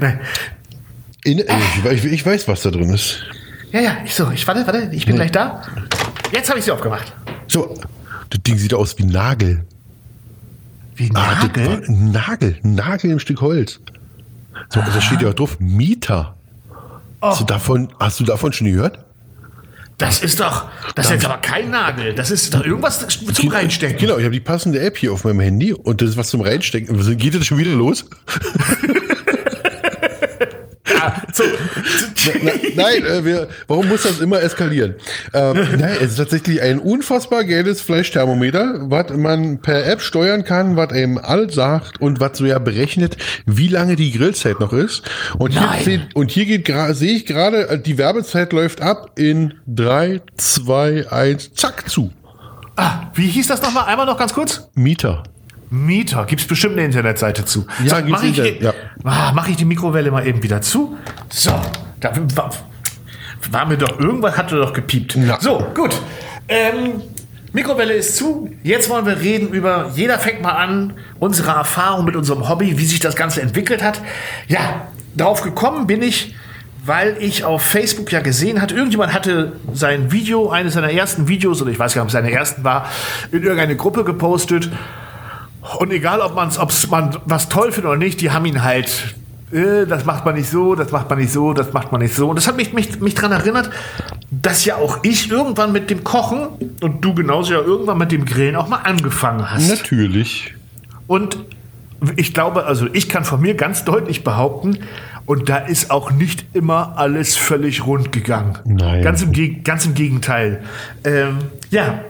Nein. 0.00 0.20
In, 1.24 1.38
ich, 1.38 2.04
ich, 2.04 2.24
weiß, 2.24 2.46
was 2.48 2.62
da 2.62 2.70
drin 2.70 2.90
ist. 2.90 3.22
Ja, 3.72 3.80
ja, 3.80 3.96
ich 4.04 4.14
so, 4.14 4.30
ich 4.30 4.46
warte, 4.46 4.66
warte, 4.66 4.90
ich 4.92 5.06
bin 5.06 5.16
ja. 5.16 5.22
gleich 5.22 5.32
da. 5.32 5.62
Jetzt 6.32 6.48
habe 6.48 6.58
ich 6.58 6.64
sie 6.64 6.70
aufgemacht. 6.70 7.12
So, 7.48 7.76
das 8.30 8.42
Ding 8.42 8.58
sieht 8.58 8.74
aus 8.74 8.96
wie 8.98 9.04
Nagel. 9.04 9.64
Wie 10.94 11.10
Nagel? 11.10 11.68
Ah, 11.68 11.88
ein 11.88 12.12
Nagel, 12.12 12.58
ein 12.62 12.74
Nagel 12.74 13.10
im 13.10 13.18
Stück 13.18 13.40
Holz. 13.40 13.80
So, 14.68 14.80
da 14.80 15.00
steht 15.00 15.20
ja 15.20 15.28
auch 15.28 15.34
drauf, 15.34 15.58
Mieter. 15.58 16.36
Oh. 17.20 17.28
Hast, 17.28 17.40
du 17.40 17.44
davon, 17.44 17.92
hast 17.98 18.20
du 18.20 18.24
davon 18.24 18.52
schon 18.52 18.68
gehört? 18.68 19.04
Das 19.98 20.22
ist 20.22 20.40
doch, 20.40 20.68
das 20.94 21.06
ist 21.06 21.12
jetzt 21.12 21.24
aber 21.24 21.38
kein 21.38 21.70
Nagel. 21.70 22.14
Das 22.14 22.30
ist 22.30 22.52
doch 22.54 22.64
irgendwas 22.64 23.06
zum 23.08 23.48
Reinstecken. 23.48 23.98
Genau, 23.98 24.18
ich 24.18 24.24
habe 24.24 24.34
die 24.34 24.40
passende 24.40 24.80
App 24.80 24.98
hier 24.98 25.12
auf 25.12 25.24
meinem 25.24 25.40
Handy 25.40 25.72
und 25.72 26.02
das 26.02 26.10
ist 26.10 26.16
was 26.18 26.28
zum 26.28 26.42
Reinstecken. 26.42 27.16
Geht 27.16 27.34
das 27.34 27.46
schon 27.46 27.58
wieder 27.58 27.72
los? 27.72 28.04
so. 31.36 31.44
Na, 32.42 32.52
nein, 32.74 33.04
äh, 33.04 33.24
wir, 33.24 33.48
warum 33.66 33.88
muss 33.88 34.02
das 34.02 34.20
immer 34.20 34.42
eskalieren? 34.42 34.94
Ähm, 35.32 35.56
nein, 35.78 35.96
es 36.00 36.12
ist 36.12 36.16
tatsächlich 36.16 36.60
ein 36.62 36.78
unfassbar 36.78 37.44
geiles 37.44 37.80
Fleischthermometer, 37.80 38.90
was 38.90 39.10
man 39.16 39.60
per 39.60 39.86
App 39.86 40.00
steuern 40.00 40.44
kann, 40.44 40.76
was 40.76 40.90
einem 40.90 41.18
all 41.18 41.50
sagt 41.50 42.00
und 42.00 42.20
was 42.20 42.38
so 42.38 42.46
ja 42.46 42.58
berechnet, 42.58 43.16
wie 43.46 43.68
lange 43.68 43.96
die 43.96 44.12
Grillzeit 44.12 44.60
noch 44.60 44.72
ist. 44.72 45.02
Und 45.38 45.52
hier, 45.52 45.84
seht, 45.84 46.14
und 46.14 46.30
hier 46.30 46.46
geht 46.46 46.66
sehe 46.96 47.16
ich 47.16 47.26
gerade, 47.26 47.68
äh, 47.68 47.78
die 47.78 47.98
Werbezeit 47.98 48.52
läuft 48.52 48.80
ab 48.80 49.12
in 49.16 49.54
3, 49.66 50.20
2, 50.36 51.10
1, 51.10 51.54
zack, 51.54 51.88
zu. 51.88 52.12
Ah, 52.76 53.10
wie 53.14 53.28
hieß 53.28 53.46
das 53.46 53.62
nochmal? 53.62 53.84
Einmal 53.86 54.06
noch 54.06 54.18
ganz 54.18 54.34
kurz? 54.34 54.68
Mieter. 54.74 55.22
Mieter, 55.70 56.24
gibt 56.26 56.42
es 56.42 56.46
bestimmt 56.46 56.74
eine 56.74 56.84
Internetseite 56.84 57.44
zu. 57.44 57.66
Ja, 57.84 58.00
so, 58.00 58.04
mache 58.06 58.26
ich, 58.26 58.36
ja. 58.36 58.72
ah, 59.04 59.32
mach 59.34 59.48
ich 59.48 59.56
die 59.56 59.64
Mikrowelle 59.64 60.10
mal 60.10 60.26
eben 60.26 60.42
wieder 60.42 60.62
zu. 60.62 60.96
So, 61.28 61.52
da 62.00 62.12
war, 62.34 62.50
war 63.50 63.66
mir 63.66 63.76
doch, 63.76 63.98
irgendwas 63.98 64.36
hatte 64.36 64.56
doch 64.56 64.72
gepiept. 64.72 65.16
Ja. 65.16 65.40
So, 65.40 65.66
gut. 65.74 66.00
Ähm, 66.48 67.02
Mikrowelle 67.52 67.94
ist 67.94 68.16
zu. 68.16 68.50
Jetzt 68.62 68.88
wollen 68.90 69.06
wir 69.06 69.20
reden 69.20 69.48
über, 69.48 69.90
jeder 69.94 70.18
fängt 70.18 70.42
mal 70.42 70.52
an, 70.52 70.94
unsere 71.18 71.50
Erfahrung 71.52 72.04
mit 72.04 72.14
unserem 72.14 72.48
Hobby, 72.48 72.78
wie 72.78 72.84
sich 72.84 73.00
das 73.00 73.16
Ganze 73.16 73.40
entwickelt 73.40 73.82
hat. 73.82 74.00
Ja, 74.46 74.88
darauf 75.14 75.42
gekommen 75.42 75.86
bin 75.86 76.02
ich, 76.02 76.34
weil 76.84 77.16
ich 77.18 77.44
auf 77.44 77.62
Facebook 77.62 78.12
ja 78.12 78.20
gesehen 78.20 78.60
hatte, 78.62 78.74
irgendjemand 78.74 79.12
hatte 79.12 79.54
sein 79.72 80.12
Video, 80.12 80.50
eines 80.50 80.74
seiner 80.74 80.92
ersten 80.92 81.28
Videos, 81.28 81.60
oder 81.62 81.70
ich 81.70 81.78
weiß 81.78 81.94
gar 81.94 82.02
nicht, 82.02 82.14
ob 82.14 82.20
es 82.20 82.24
seine 82.24 82.30
ersten 82.30 82.62
war, 82.62 82.88
in 83.32 83.42
irgendeine 83.42 83.74
Gruppe 83.74 84.04
gepostet. 84.04 84.70
Und 85.78 85.90
egal, 85.92 86.20
ob, 86.20 86.34
man's, 86.34 86.58
ob 86.58 86.72
man 86.90 87.16
was 87.24 87.48
toll 87.48 87.72
findet 87.72 87.90
oder 87.90 87.98
nicht, 87.98 88.20
die 88.20 88.30
haben 88.30 88.44
ihn 88.46 88.62
halt, 88.62 89.16
äh, 89.52 89.86
das 89.86 90.04
macht 90.04 90.24
man 90.24 90.34
nicht 90.34 90.48
so, 90.48 90.74
das 90.74 90.92
macht 90.92 91.10
man 91.10 91.18
nicht 91.18 91.32
so, 91.32 91.52
das 91.52 91.72
macht 91.72 91.92
man 91.92 92.00
nicht 92.00 92.14
so. 92.14 92.28
Und 92.28 92.36
das 92.36 92.46
hat 92.46 92.56
mich, 92.56 92.72
mich, 92.72 93.00
mich 93.00 93.14
daran 93.14 93.32
erinnert, 93.32 93.70
dass 94.30 94.64
ja 94.64 94.76
auch 94.76 94.98
ich 95.02 95.30
irgendwann 95.30 95.72
mit 95.72 95.90
dem 95.90 96.04
Kochen 96.04 96.48
und 96.80 97.04
du 97.04 97.14
genauso 97.14 97.54
ja 97.54 97.60
irgendwann 97.60 97.98
mit 97.98 98.12
dem 98.12 98.24
Grillen 98.24 98.56
auch 98.56 98.68
mal 98.68 98.78
angefangen 98.78 99.50
hast. 99.50 99.68
Natürlich. 99.68 100.54
Und 101.06 101.38
ich 102.16 102.34
glaube, 102.34 102.66
also 102.66 102.86
ich 102.92 103.08
kann 103.08 103.24
von 103.24 103.40
mir 103.40 103.54
ganz 103.54 103.84
deutlich 103.84 104.24
behaupten, 104.24 104.78
und 105.26 105.48
da 105.48 105.56
ist 105.56 105.90
auch 105.90 106.12
nicht 106.12 106.46
immer 106.54 106.96
alles 106.96 107.36
völlig 107.36 107.84
rund 107.84 108.12
gegangen. 108.12 108.58
Nein. 108.64 109.02
Ganz 109.02 109.22
im, 109.22 109.64
ganz 109.64 109.84
im 109.84 109.94
Gegenteil. 109.94 110.62
Ähm, 111.04 111.38
ja. 111.70 112.00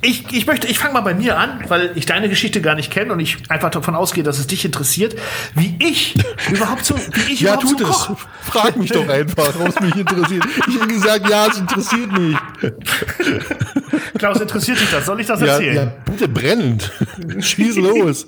Ich, 0.00 0.32
ich 0.32 0.46
möchte, 0.46 0.68
ich 0.68 0.78
fange 0.78 0.94
mal 0.94 1.00
bei 1.00 1.14
mir 1.14 1.36
an, 1.38 1.60
weil 1.68 1.90
ich 1.96 2.06
deine 2.06 2.28
Geschichte 2.28 2.60
gar 2.60 2.76
nicht 2.76 2.90
kenne 2.92 3.12
und 3.12 3.18
ich 3.20 3.38
einfach 3.50 3.70
davon 3.70 3.96
ausgehe, 3.96 4.22
dass 4.22 4.38
es 4.38 4.46
dich 4.46 4.64
interessiert, 4.64 5.16
wie 5.54 5.76
ich 5.80 6.14
überhaupt 6.50 6.84
so, 6.84 6.96
wie 6.96 7.32
ich 7.32 7.40
ja, 7.40 7.54
überhaupt 7.54 7.68
tut 7.68 7.78
so 7.80 7.84
es. 7.84 7.90
koche. 7.90 8.16
Frag 8.42 8.76
mich 8.76 8.90
doch 8.92 9.08
einfach, 9.08 9.58
ob 9.58 9.68
es 9.68 9.80
mich 9.80 9.96
interessiert. 9.96 10.44
Ich 10.68 10.80
habe 10.80 10.86
gesagt, 10.92 11.28
ja, 11.28 11.46
es 11.48 11.58
interessiert 11.58 12.12
mich. 12.12 12.36
Klaus, 14.18 14.40
interessiert 14.40 14.80
dich 14.80 14.90
das? 14.90 15.06
Soll 15.06 15.20
ich 15.20 15.26
das 15.26 15.40
Ja, 15.40 15.46
erzählen? 15.46 15.74
ja, 15.76 15.92
bitte 16.04 16.28
brennend. 16.28 16.92
Schieß 17.40 17.76
los. 17.76 18.26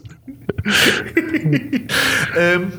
Ähm, 2.36 2.72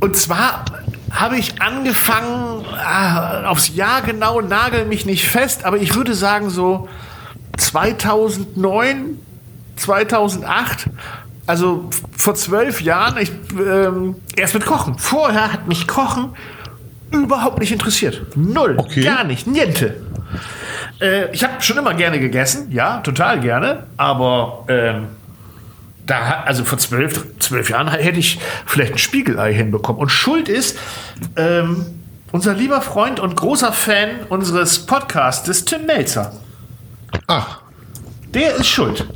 und 0.00 0.16
zwar 0.16 0.64
habe 1.10 1.38
ich 1.38 1.60
angefangen, 1.60 2.64
ah, 2.76 3.44
aufs 3.48 3.74
Jahr 3.74 4.02
genau, 4.02 4.40
nagel 4.40 4.84
mich 4.84 5.06
nicht 5.06 5.26
fest, 5.28 5.64
aber 5.64 5.78
ich 5.78 5.94
würde 5.94 6.14
sagen 6.14 6.50
so 6.50 6.88
2009, 7.60 9.18
2008, 9.76 10.86
also 11.46 11.90
vor 12.16 12.34
zwölf 12.34 12.80
Jahren, 12.80 13.16
ich, 13.18 13.30
ähm, 13.58 14.16
erst 14.36 14.54
mit 14.54 14.64
Kochen. 14.66 14.98
Vorher 14.98 15.52
hat 15.52 15.68
mich 15.68 15.86
Kochen 15.86 16.30
überhaupt 17.10 17.58
nicht 17.58 17.72
interessiert. 17.72 18.22
Null, 18.36 18.76
Okay. 18.78 19.02
gar 19.02 19.24
nicht, 19.24 19.46
niente. 19.46 19.96
Äh, 21.00 21.32
ich 21.32 21.42
habe 21.42 21.60
schon 21.60 21.76
immer 21.78 21.94
gerne 21.94 22.20
gegessen, 22.20 22.70
ja, 22.70 22.98
total 22.98 23.40
gerne, 23.40 23.86
aber 23.96 24.64
ähm, 24.68 25.08
da, 26.06 26.42
also 26.44 26.64
vor 26.64 26.78
zwölf, 26.78 27.24
zwölf 27.38 27.70
Jahren 27.70 27.88
hätte 27.88 28.18
ich 28.18 28.38
vielleicht 28.66 28.92
ein 28.92 28.98
Spiegelei 28.98 29.52
hinbekommen. 29.52 30.00
Und 30.00 30.08
schuld 30.10 30.48
ist 30.48 30.78
ähm, 31.36 31.86
unser 32.32 32.54
lieber 32.54 32.80
Freund 32.80 33.18
und 33.20 33.36
großer 33.36 33.72
Fan 33.72 34.08
unseres 34.28 34.86
Podcastes, 34.86 35.64
Tim 35.64 35.86
Melzer. 35.86 36.32
Ach, 37.26 37.60
Der 38.34 38.56
ist 38.56 38.66
schuld. 38.68 39.06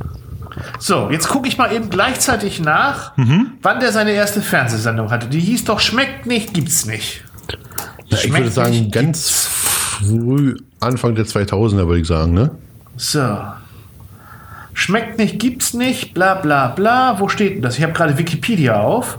So, 0.79 1.09
jetzt 1.09 1.27
gucke 1.27 1.47
ich 1.47 1.57
mal 1.57 1.71
eben 1.73 1.89
gleichzeitig 1.89 2.59
nach, 2.61 3.11
wann 3.61 3.79
der 3.79 3.91
seine 3.91 4.11
erste 4.11 4.41
Fernsehsendung 4.41 5.11
hatte. 5.11 5.27
Die 5.27 5.39
hieß 5.39 5.65
doch 5.65 5.79
Schmeckt 5.79 6.25
nicht, 6.25 6.53
gibt's 6.53 6.85
nicht. 6.85 7.23
ja, 8.07 8.17
ich 8.23 8.31
würde 8.31 8.49
sagen, 8.49 8.71
nicht, 8.71 8.91
ganz 8.91 9.29
früh, 9.31 10.55
Anfang 10.79 11.15
der 11.15 11.25
2000er, 11.25 11.87
würde 11.87 11.99
ich 11.99 12.07
sagen, 12.07 12.33
ne? 12.33 12.51
So. 12.97 13.37
Schmeckt 14.73 15.17
nicht, 15.17 15.39
gibt's 15.39 15.73
nicht, 15.73 16.13
bla 16.13 16.35
bla 16.35 16.67
bla. 16.67 17.19
Wo 17.19 17.27
steht 17.29 17.55
denn 17.55 17.61
das? 17.61 17.77
Ich 17.77 17.83
habe 17.83 17.93
gerade 17.93 18.17
Wikipedia 18.17 18.79
auf. 18.79 19.17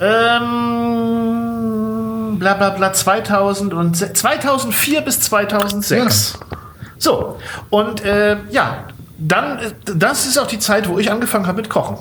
Ähm, 0.00 2.36
bla 2.38 2.54
bla 2.54 2.70
bla 2.70 2.92
2000 2.92 3.74
und 3.74 3.96
2004 3.96 5.00
bis 5.02 5.20
2006. 5.20 6.38
So, 6.98 7.38
und 7.70 8.04
äh, 8.04 8.36
ja, 8.50 8.84
dann, 9.18 9.58
das 9.84 10.26
ist 10.26 10.38
auch 10.38 10.46
die 10.46 10.58
Zeit, 10.58 10.88
wo 10.88 10.98
ich 10.98 11.10
angefangen 11.10 11.46
habe 11.46 11.56
mit 11.56 11.70
Kochen. 11.70 11.96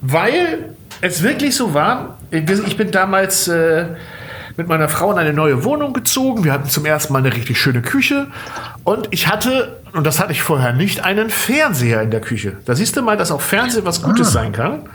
Weil 0.00 0.70
es 1.00 1.22
wirklich 1.22 1.56
so 1.56 1.74
war, 1.74 2.18
ich 2.30 2.76
bin 2.76 2.90
damals 2.90 3.48
äh, 3.48 3.86
mit 4.56 4.68
meiner 4.68 4.88
Frau 4.88 5.12
in 5.12 5.18
eine 5.18 5.32
neue 5.32 5.64
Wohnung 5.64 5.92
gezogen. 5.92 6.44
Wir 6.44 6.52
hatten 6.52 6.68
zum 6.68 6.86
ersten 6.86 7.12
Mal 7.12 7.20
eine 7.20 7.34
richtig 7.34 7.60
schöne 7.60 7.82
Küche. 7.82 8.28
Und 8.84 9.08
ich 9.10 9.28
hatte, 9.28 9.80
und 9.92 10.04
das 10.04 10.20
hatte 10.20 10.32
ich 10.32 10.42
vorher 10.42 10.72
nicht, 10.72 11.04
einen 11.04 11.30
Fernseher 11.30 12.02
in 12.02 12.10
der 12.10 12.20
Küche. 12.20 12.56
Da 12.64 12.74
siehst 12.74 12.96
du 12.96 13.02
mal, 13.02 13.16
dass 13.16 13.30
auch 13.30 13.40
Fernsehen 13.40 13.84
was 13.84 14.02
Gutes 14.02 14.32
sein 14.32 14.52
kann. 14.52 14.88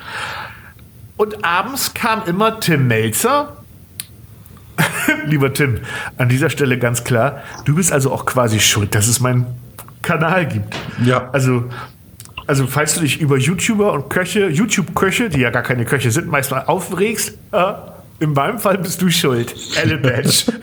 Und 1.18 1.46
abends 1.46 1.94
kam 1.94 2.24
immer 2.26 2.60
Tim 2.60 2.88
Melzer. 2.88 3.58
Lieber 5.26 5.54
Tim, 5.54 5.80
an 6.18 6.30
dieser 6.30 6.50
Stelle 6.50 6.78
ganz 6.78 7.04
klar, 7.04 7.42
du 7.66 7.76
bist 7.76 7.92
also 7.92 8.12
auch 8.12 8.26
quasi 8.26 8.60
schuld, 8.60 8.96
dass 8.96 9.08
es 9.08 9.20
meinen 9.20 9.46
Kanal 10.02 10.48
gibt. 10.48 10.76
Ja. 11.04 11.30
Also, 11.32 11.66
also 12.48 12.68
falls 12.68 12.96
du 12.96 13.02
dich 13.02 13.22
über 13.22 13.38
YouTuber 13.38 13.94
und 13.94 14.10
Köche, 14.10 14.48
YouTube-Köche, 14.48 15.30
die 15.30 15.42
ja 15.42 15.50
gar 15.52 15.64
keine 15.64 15.86
Köche 15.86 16.12
sind, 16.12 16.28
meist 16.28 16.52
mal 16.52 16.64
aufregst, 16.66 17.38
äh, 17.52 17.74
in 18.22 18.34
meinem 18.34 18.60
Fall 18.60 18.78
bist 18.78 19.02
du 19.02 19.10
schuld. 19.10 19.56
Elle 19.82 19.98
Badge. 19.98 20.54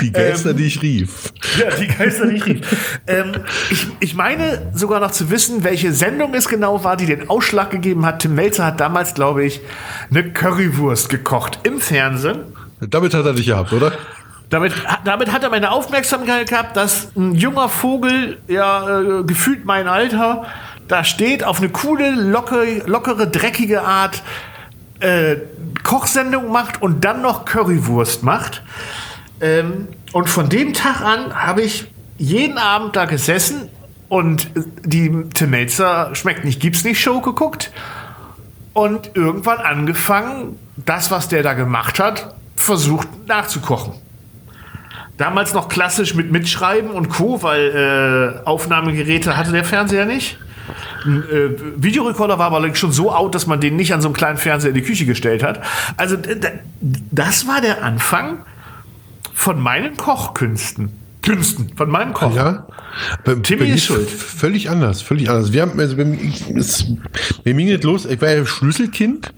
Die 0.00 0.10
Geister, 0.10 0.54
die 0.54 0.64
ich 0.64 0.80
rief. 0.80 1.30
ja, 1.58 1.68
die 1.76 1.88
Geister 1.88 2.24
nicht 2.24 2.46
rief. 2.46 2.98
Ähm, 3.06 3.32
ich, 3.70 3.86
ich 4.00 4.14
meine 4.14 4.70
sogar 4.72 5.00
noch 5.00 5.10
zu 5.10 5.30
wissen, 5.30 5.62
welche 5.62 5.92
Sendung 5.92 6.32
es 6.32 6.48
genau 6.48 6.82
war, 6.84 6.96
die 6.96 7.04
den 7.04 7.28
Ausschlag 7.28 7.70
gegeben 7.70 8.06
hat. 8.06 8.20
Tim 8.20 8.34
Melzer 8.34 8.64
hat 8.64 8.80
damals, 8.80 9.12
glaube 9.12 9.44
ich, 9.44 9.60
eine 10.10 10.32
Currywurst 10.32 11.10
gekocht 11.10 11.60
im 11.64 11.80
Fernsehen. 11.80 12.44
Damit 12.80 13.14
hat 13.14 13.24
er 13.24 13.32
dich 13.32 13.46
gehabt, 13.46 13.72
oder? 13.72 13.92
Damit, 14.50 14.72
damit 15.04 15.32
hat 15.32 15.42
er 15.42 15.50
meine 15.50 15.72
Aufmerksamkeit 15.72 16.50
gehabt, 16.50 16.76
dass 16.76 17.10
ein 17.16 17.34
junger 17.34 17.68
Vogel, 17.68 18.38
ja, 18.46 19.00
äh, 19.00 19.24
gefühlt 19.24 19.64
mein 19.64 19.88
Alter, 19.88 20.44
da 20.86 21.02
steht 21.02 21.42
auf 21.42 21.58
eine 21.58 21.68
coole, 21.68 22.10
lockere, 22.10 22.82
lockere 22.86 23.26
dreckige 23.26 23.82
Art 23.82 24.22
äh, 25.00 25.36
Kochsendung 25.82 26.52
macht 26.52 26.80
und 26.80 27.04
dann 27.04 27.22
noch 27.22 27.44
Currywurst 27.44 28.22
macht. 28.22 28.62
Ähm, 29.40 29.88
und 30.12 30.28
von 30.28 30.48
dem 30.48 30.72
Tag 30.72 31.00
an 31.00 31.34
habe 31.34 31.62
ich 31.62 31.90
jeden 32.18 32.56
Abend 32.56 32.94
da 32.94 33.04
gesessen 33.04 33.68
und 34.08 34.48
die 34.84 35.24
Tim 35.34 35.50
Melzer 35.50 36.14
schmeckt 36.14 36.44
nicht, 36.44 36.60
gibt's 36.60 36.84
nicht 36.84 37.00
Show 37.00 37.20
geguckt 37.20 37.72
und 38.72 39.10
irgendwann 39.14 39.58
angefangen, 39.58 40.58
das, 40.76 41.10
was 41.10 41.28
der 41.28 41.42
da 41.42 41.54
gemacht 41.54 41.98
hat, 41.98 42.34
versucht 42.56 43.08
nachzukochen. 43.26 43.94
Damals 45.16 45.54
noch 45.54 45.68
klassisch 45.68 46.14
mit 46.14 46.30
Mitschreiben 46.30 46.90
und 46.90 47.08
Co., 47.08 47.42
weil 47.42 48.42
äh, 48.44 48.46
Aufnahmegeräte 48.46 49.36
hatte 49.36 49.52
der 49.52 49.64
Fernseher 49.64 50.04
nicht. 50.04 50.38
Ein 51.04 51.22
äh, 51.22 51.82
Videorekorder 51.82 52.38
war 52.38 52.46
aber 52.46 52.74
schon 52.74 52.92
so 52.92 53.12
out, 53.12 53.34
dass 53.34 53.46
man 53.46 53.60
den 53.60 53.76
nicht 53.76 53.94
an 53.94 54.02
so 54.02 54.08
einem 54.08 54.14
kleinen 54.14 54.36
Fernseher 54.36 54.70
in 54.70 54.74
die 54.74 54.82
Küche 54.82 55.06
gestellt 55.06 55.42
hat. 55.42 55.62
Also 55.96 56.16
das 56.80 57.46
war 57.46 57.60
der 57.60 57.82
Anfang 57.82 58.38
von 59.32 59.60
meinen 59.60 59.96
Kochkünsten. 59.96 61.05
Künsten, 61.26 61.72
von 61.76 61.90
meinem 61.90 62.12
Kochen. 62.12 62.36
Ja. 62.36 62.68
Bei, 63.24 63.34
Timmy 63.34 63.68
ist 63.68 63.84
schuld. 63.84 64.08
Völlig 64.08 64.70
anders, 64.70 65.02
völlig 65.02 65.28
anders. 65.28 65.52
Wir 65.52 65.62
haben, 65.62 65.78
also 65.78 65.96
mir 65.96 67.64
geht 67.64 67.82
los, 67.82 68.06
ich 68.06 68.20
war 68.22 68.30
ja 68.30 68.46
Schlüsselkind. 68.46 69.32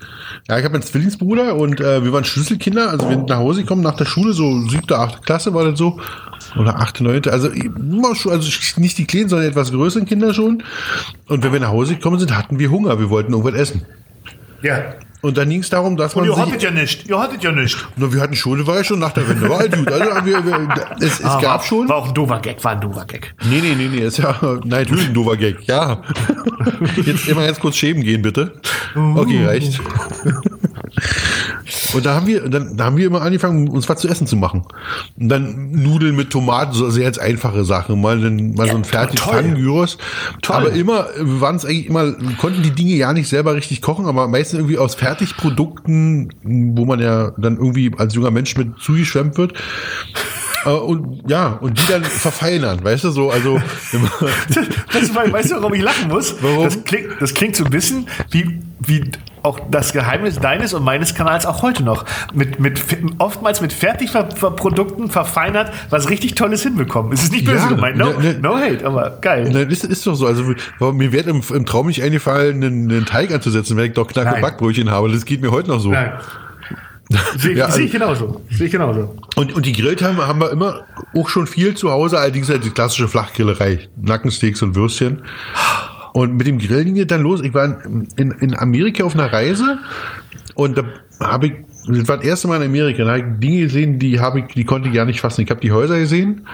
Ja, 0.49 0.59
ich 0.59 0.64
habe 0.64 0.74
einen 0.74 0.82
Zwillingsbruder 0.82 1.57
und 1.57 1.80
äh, 1.80 2.05
wir 2.05 2.12
waren 2.12 2.24
Schlüsselkinder. 2.24 2.91
Also 2.91 3.09
wir 3.09 3.16
sind 3.16 3.30
nach 3.30 3.39
Hause 3.39 3.62
gekommen 3.62 3.82
nach 3.82 3.97
der 3.97 4.05
Schule, 4.05 4.34
so 4.34 4.68
siebte, 4.68 4.99
achte 4.99 5.20
Klasse 5.22 5.55
war 5.55 5.64
das 5.64 5.78
so. 5.78 5.99
Oder 6.59 6.76
achte, 6.78 7.05
neunte. 7.05 7.32
Also, 7.32 7.51
schon, 8.14 8.32
also 8.32 8.51
nicht 8.76 8.99
die 8.99 9.07
kleinen, 9.07 9.30
sondern 9.30 9.49
etwas 9.49 9.72
größeren 9.72 10.07
Kinder 10.07 10.34
schon. 10.34 10.62
Und 11.26 11.43
wenn 11.43 11.53
wir 11.53 11.61
nach 11.61 11.68
Hause 11.68 11.95
gekommen 11.95 12.18
sind, 12.18 12.36
hatten 12.36 12.59
wir 12.59 12.70
Hunger. 12.70 12.99
Wir 12.99 13.09
wollten 13.09 13.32
irgendwas 13.32 13.55
essen. 13.55 13.86
Ja. 14.62 14.95
Und 15.28 15.36
dann 15.36 15.50
ging 15.50 15.60
es 15.60 15.68
darum, 15.68 15.94
dass 15.98 16.14
Und 16.14 16.26
man 16.26 16.30
ihr 16.30 16.42
hattet 16.42 16.62
ja 16.62 16.70
nicht. 16.70 17.06
Ihr 17.06 17.18
hattet 17.18 17.44
ja 17.44 17.52
nicht. 17.52 17.76
Na, 17.96 18.10
wir 18.10 18.18
hatten 18.18 18.34
Schule, 18.34 18.66
war 18.66 18.76
ja 18.76 18.84
schon 18.84 18.98
nach 18.98 19.12
der 19.12 19.28
Wende. 19.28 19.46
War 19.46 19.58
halt 19.58 19.76
gut. 19.76 19.92
Also, 19.92 20.24
wir, 20.24 20.46
wir, 20.46 20.68
es, 21.00 21.20
es 21.20 21.24
Ah, 21.26 21.38
gab 21.38 21.60
war, 21.60 21.66
schon... 21.66 21.86
War 21.86 21.96
auch 21.96 22.08
ein 22.08 22.14
doofer 22.14 22.40
Gag, 22.40 22.64
war 22.64 22.72
ein 22.72 22.80
doofer 22.80 23.04
Gag. 23.04 23.34
Nee, 23.44 23.60
nee, 23.60 23.74
nee, 23.76 23.88
nee, 23.88 24.06
ist 24.06 24.16
ja 24.16 24.34
nein, 24.40 24.60
natürlich 24.84 25.08
ein 25.08 25.12
doofer 25.12 25.36
Gag, 25.36 25.58
ja. 25.66 26.00
Jetzt 27.04 27.28
immer 27.28 27.44
ganz 27.44 27.60
kurz 27.60 27.76
schäben 27.76 28.02
gehen, 28.02 28.22
bitte. 28.22 28.54
Okay, 28.94 29.44
reicht. 29.44 29.78
Und 31.94 32.04
da 32.04 32.14
haben 32.14 32.26
wir, 32.26 32.48
dann 32.48 32.76
da 32.76 32.84
haben 32.84 32.96
wir 32.96 33.06
immer 33.06 33.22
angefangen, 33.22 33.68
uns 33.68 33.88
was 33.88 34.00
zu 34.00 34.08
essen 34.08 34.26
zu 34.26 34.36
machen. 34.36 34.64
Und 35.18 35.28
dann 35.28 35.70
Nudeln 35.72 36.16
mit 36.16 36.30
Tomaten, 36.30 36.72
so 36.72 36.90
sehr 36.90 37.06
als 37.06 37.18
einfache 37.18 37.64
Sachen. 37.64 38.00
Mal, 38.00 38.20
dann, 38.20 38.54
mal 38.54 38.68
so 38.68 38.76
ein 38.76 38.84
fertiges 38.84 39.24
toll. 39.24 39.34
Pfannengyros. 39.34 39.98
Aber 40.48 40.72
immer, 40.72 41.06
waren 41.18 41.56
es 41.56 41.64
eigentlich 41.64 41.86
immer, 41.86 42.12
konnten 42.38 42.62
die 42.62 42.70
Dinge 42.70 42.94
ja 42.94 43.12
nicht 43.12 43.28
selber 43.28 43.54
richtig 43.54 43.80
kochen, 43.80 44.06
aber 44.06 44.28
meistens 44.28 44.58
irgendwie 44.58 44.78
aus 44.78 44.94
Fertigprodukten, 45.18 46.30
wo 46.42 46.84
man 46.84 47.00
ja 47.00 47.32
dann 47.36 47.56
irgendwie 47.56 47.92
als 47.98 48.14
junger 48.14 48.30
Mensch 48.30 48.56
mit 48.56 48.78
zugeschwemmt 48.78 49.36
wird. 49.36 49.54
Äh, 50.64 50.70
und 50.70 51.28
ja, 51.28 51.48
und 51.48 51.78
die 51.78 51.86
dann 51.86 52.04
verfeinern, 52.04 52.82
weißt 52.82 53.04
du, 53.04 53.10
so, 53.10 53.30
also. 53.30 53.60
das, 54.92 55.14
weißt 55.14 55.50
du, 55.50 55.56
warum 55.56 55.74
ich 55.74 55.82
lachen 55.82 56.08
muss? 56.08 56.36
Warum? 56.40 56.64
Das 56.64 56.84
klingt, 56.84 57.08
das 57.20 57.34
klingt 57.34 57.56
so 57.56 57.64
ein 57.64 57.70
bisschen 57.70 58.06
wie, 58.30 58.60
wie 58.80 59.10
auch 59.43 59.61
das 59.70 59.93
Geheimnis 59.93 60.39
deines 60.39 60.74
und 60.74 60.84
meines 60.84 61.14
Kanals 61.14 61.47
auch 61.47 61.62
heute 61.62 61.82
noch. 61.82 62.05
Mit, 62.34 62.61
mit, 62.61 62.80
oftmals 63.18 63.61
mit 63.61 63.72
Fertigprodukten 63.72 65.11
verfeinert, 65.11 65.72
was 65.91 66.09
richtig 66.09 66.34
Tolles 66.34 66.62
hinbekommen. 66.62 67.12
Es 67.12 67.24
ist 67.24 67.32
nicht 67.32 67.45
böse 67.45 67.59
ja, 67.59 67.68
gemeint, 67.68 67.97
no, 67.97 68.12
ne, 68.12 68.34
ne, 68.34 68.39
no 68.41 68.57
hate, 68.57 68.84
aber 68.84 69.18
geil. 69.20 69.51
Ne, 69.51 69.66
das 69.66 69.84
ist 69.84 70.07
doch 70.07 70.14
so. 70.14 70.26
Also 70.26 70.45
mir 70.93 71.12
wird 71.12 71.26
im, 71.26 71.43
im 71.55 71.66
Traum 71.66 71.86
nicht 71.86 72.03
eingefallen, 72.03 72.62
einen, 72.62 72.91
einen 72.91 73.07
Teig 73.07 73.32
anzusetzen, 73.32 73.76
wenn 73.76 73.86
ich 73.86 73.93
doch 73.95 74.09
knacke 74.09 74.41
Backbrötchen 74.41 74.91
habe. 74.91 75.11
Das 75.11 75.24
geht 75.24 75.41
mir 75.41 75.51
heute 75.51 75.70
noch 75.70 75.80
so. 75.80 75.91
Nein. 75.91 76.12
Sehe 77.36 77.53
ja, 77.57 77.66
also, 77.66 77.76
seh 77.76 77.84
ich 77.84 77.93
genauso. 77.93 78.43
Sehe 78.51 78.66
ich 78.66 78.72
genauso. 78.72 79.16
Und, 79.36 79.55
und 79.55 79.64
die 79.64 79.72
Grillteile 79.72 80.26
haben 80.26 80.41
wir 80.41 80.51
immer 80.51 80.84
auch 81.14 81.28
schon 81.28 81.47
viel 81.47 81.74
zu 81.74 81.91
Hause, 81.91 82.18
allerdings 82.18 82.51
halt 82.51 82.64
die 82.64 82.70
klassische 82.70 83.09
Flachgrillerei. 83.09 83.89
Nackensteaks 83.97 84.62
und 84.62 84.74
Würstchen. 84.74 85.22
Und 86.18 86.36
mit 86.36 86.48
dem 86.48 86.58
Grillen 86.58 86.96
es 86.96 87.06
dann 87.06 87.22
los. 87.22 87.40
Ich 87.42 87.54
war 87.54 87.78
in, 88.16 88.32
in 88.32 88.58
Amerika 88.58 89.04
auf 89.04 89.14
einer 89.14 89.32
Reise 89.32 89.78
und 90.56 90.76
da 90.76 90.82
habe 91.20 91.46
ich, 91.46 91.52
das 91.86 92.08
war 92.08 92.16
das 92.16 92.26
erste 92.26 92.48
Mal 92.48 92.56
in 92.56 92.68
Amerika, 92.68 93.04
da 93.04 93.10
habe 93.12 93.20
ich 93.20 93.38
Dinge 93.38 93.60
gesehen, 93.60 94.00
die 94.00 94.18
habe 94.18 94.40
ich, 94.40 94.46
die 94.46 94.64
konnte 94.64 94.88
ich 94.88 94.94
gar 94.96 95.04
nicht 95.04 95.20
fassen. 95.20 95.42
Ich 95.42 95.50
habe 95.50 95.60
die 95.60 95.70
Häuser 95.70 95.96
gesehen. 95.96 96.44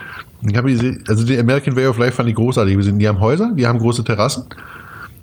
Ich 0.46 0.54
habe 0.54 0.70
gesehen, 0.70 1.02
also 1.08 1.24
die 1.24 1.38
American 1.38 1.76
Way 1.76 1.86
of 1.86 1.96
Life 1.96 2.12
fand 2.12 2.28
ich 2.28 2.34
großartig. 2.34 2.76
Wir 2.76 2.84
sind, 2.84 2.98
die 2.98 3.08
haben 3.08 3.20
Häuser, 3.20 3.52
die 3.56 3.66
haben 3.66 3.78
große 3.78 4.04
Terrassen. 4.04 4.44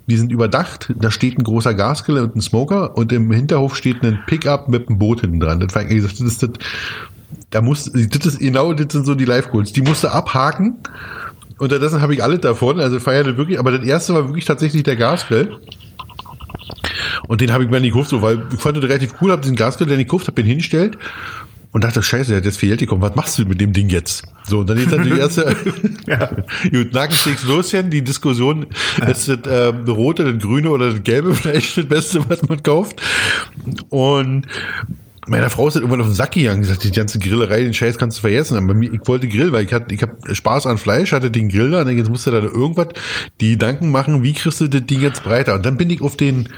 Die 0.08 0.16
sind 0.16 0.32
überdacht, 0.32 0.92
da 0.98 1.12
steht 1.12 1.38
ein 1.38 1.44
großer 1.44 1.74
Gasgrill 1.74 2.18
und 2.18 2.34
ein 2.34 2.40
Smoker 2.40 2.96
und 2.96 3.12
im 3.12 3.30
Hinterhof 3.30 3.76
steht 3.76 4.02
ein 4.02 4.18
Pickup 4.26 4.68
mit 4.68 4.88
einem 4.88 4.98
Boot 4.98 5.20
hinten 5.20 5.38
dran. 5.38 5.60
Das 5.60 5.72
war 5.76 5.84
das 5.84 6.20
ist 6.20 6.42
das, 6.42 6.50
da 7.50 7.60
muss, 7.60 7.92
das 7.92 8.26
ist 8.26 8.40
genau, 8.40 8.72
das 8.72 8.92
sind 8.92 9.06
so 9.06 9.14
die 9.14 9.24
Live-Goals. 9.24 9.72
Die 9.72 9.82
musste 9.82 10.10
abhaken. 10.10 10.78
Unterdessen 11.62 12.00
habe 12.00 12.12
ich 12.12 12.24
alles 12.24 12.40
davon, 12.40 12.80
also 12.80 12.98
feierte 12.98 13.36
wirklich, 13.36 13.60
aber 13.60 13.70
das 13.70 13.86
erste 13.86 14.14
war 14.14 14.26
wirklich 14.26 14.44
tatsächlich 14.44 14.82
der 14.82 14.96
Gasgrill. 14.96 15.58
Und 17.28 17.40
den 17.40 17.52
habe 17.52 17.62
ich 17.62 17.70
mir 17.70 17.78
nicht 17.78 17.92
gekauft, 17.92 18.10
so, 18.10 18.20
weil 18.20 18.42
ich 18.52 18.60
fand 18.60 18.76
das 18.76 18.82
relativ 18.84 19.14
cool, 19.20 19.30
habe 19.30 19.42
diesen 19.42 19.54
Gasgrill, 19.54 19.86
den 19.86 20.00
ich 20.00 20.06
gekauft 20.06 20.26
habe, 20.26 20.34
den 20.34 20.46
hingestellt 20.46 20.98
und 21.70 21.84
dachte, 21.84 22.02
scheiße, 22.02 22.34
jetzt 22.34 22.58
viel 22.58 22.70
Geld 22.70 22.80
gekommen, 22.80 23.00
was 23.00 23.14
machst 23.14 23.38
du 23.38 23.44
mit 23.44 23.60
dem 23.60 23.72
Ding 23.72 23.88
jetzt? 23.90 24.24
So, 24.42 24.58
und 24.58 24.70
dann 24.70 24.76
ist 24.76 24.90
dann 24.90 25.04
die 25.04 25.16
erste, 25.16 25.56
ja. 26.08 26.30
gut, 26.68 26.92
Nackensteaks 26.92 27.44
Loschen, 27.44 27.90
die 27.90 28.02
Diskussion, 28.02 28.66
ja. 28.98 29.06
ist 29.06 29.28
das 29.28 29.46
äh, 29.46 29.68
rote, 29.88 30.24
das 30.24 30.42
grüne 30.42 30.68
oder 30.68 30.90
das 30.90 31.04
gelbe 31.04 31.32
Fleisch 31.36 31.76
das 31.76 31.86
Beste, 31.86 32.28
was 32.28 32.42
man 32.48 32.60
kauft. 32.62 33.00
Und 33.88 34.48
meiner 35.26 35.50
Frau 35.50 35.68
ist 35.68 35.74
halt 35.74 35.82
irgendwann 35.82 36.00
auf 36.00 36.08
den 36.08 36.14
Sack 36.14 36.32
gegangen, 36.32 36.62
gesagt, 36.62 36.84
die 36.84 36.90
ganze 36.90 37.18
Grillerei, 37.18 37.62
den 37.62 37.74
Scheiß 37.74 37.96
kannst 37.98 38.18
du 38.18 38.20
vergessen. 38.22 38.56
Aber 38.56 38.80
ich 38.80 39.00
wollte 39.06 39.28
grillen, 39.28 39.52
weil 39.52 39.64
ich 39.64 39.72
hatte, 39.72 39.94
ich 39.94 40.02
habe 40.02 40.16
Spaß 40.34 40.66
an 40.66 40.78
Fleisch, 40.78 41.12
hatte 41.12 41.30
den 41.30 41.48
Grill 41.48 41.70
da, 41.70 41.82
und 41.82 41.96
jetzt 41.96 42.10
musste 42.10 42.30
da 42.30 42.38
irgendwas 42.38 42.88
die 43.40 43.52
Gedanken 43.52 43.90
machen, 43.90 44.22
wie 44.22 44.32
kriegst 44.32 44.60
du 44.60 44.68
das 44.68 44.84
Ding 44.86 45.00
jetzt 45.00 45.22
breiter? 45.22 45.54
Und 45.54 45.64
dann 45.64 45.76
bin 45.76 45.90
ich 45.90 46.00
auf 46.00 46.16
den, 46.16 46.48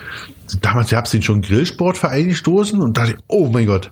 damals 0.61 0.91
gab 0.91 1.07
es 1.07 1.13
den 1.13 1.23
schon 1.23 1.43
Grillsportverein 1.43 2.29
gestoßen 2.29 2.81
und 2.81 2.97
dachte, 2.97 3.17
oh 3.29 3.49
mein 3.49 3.67
Gott, 3.67 3.91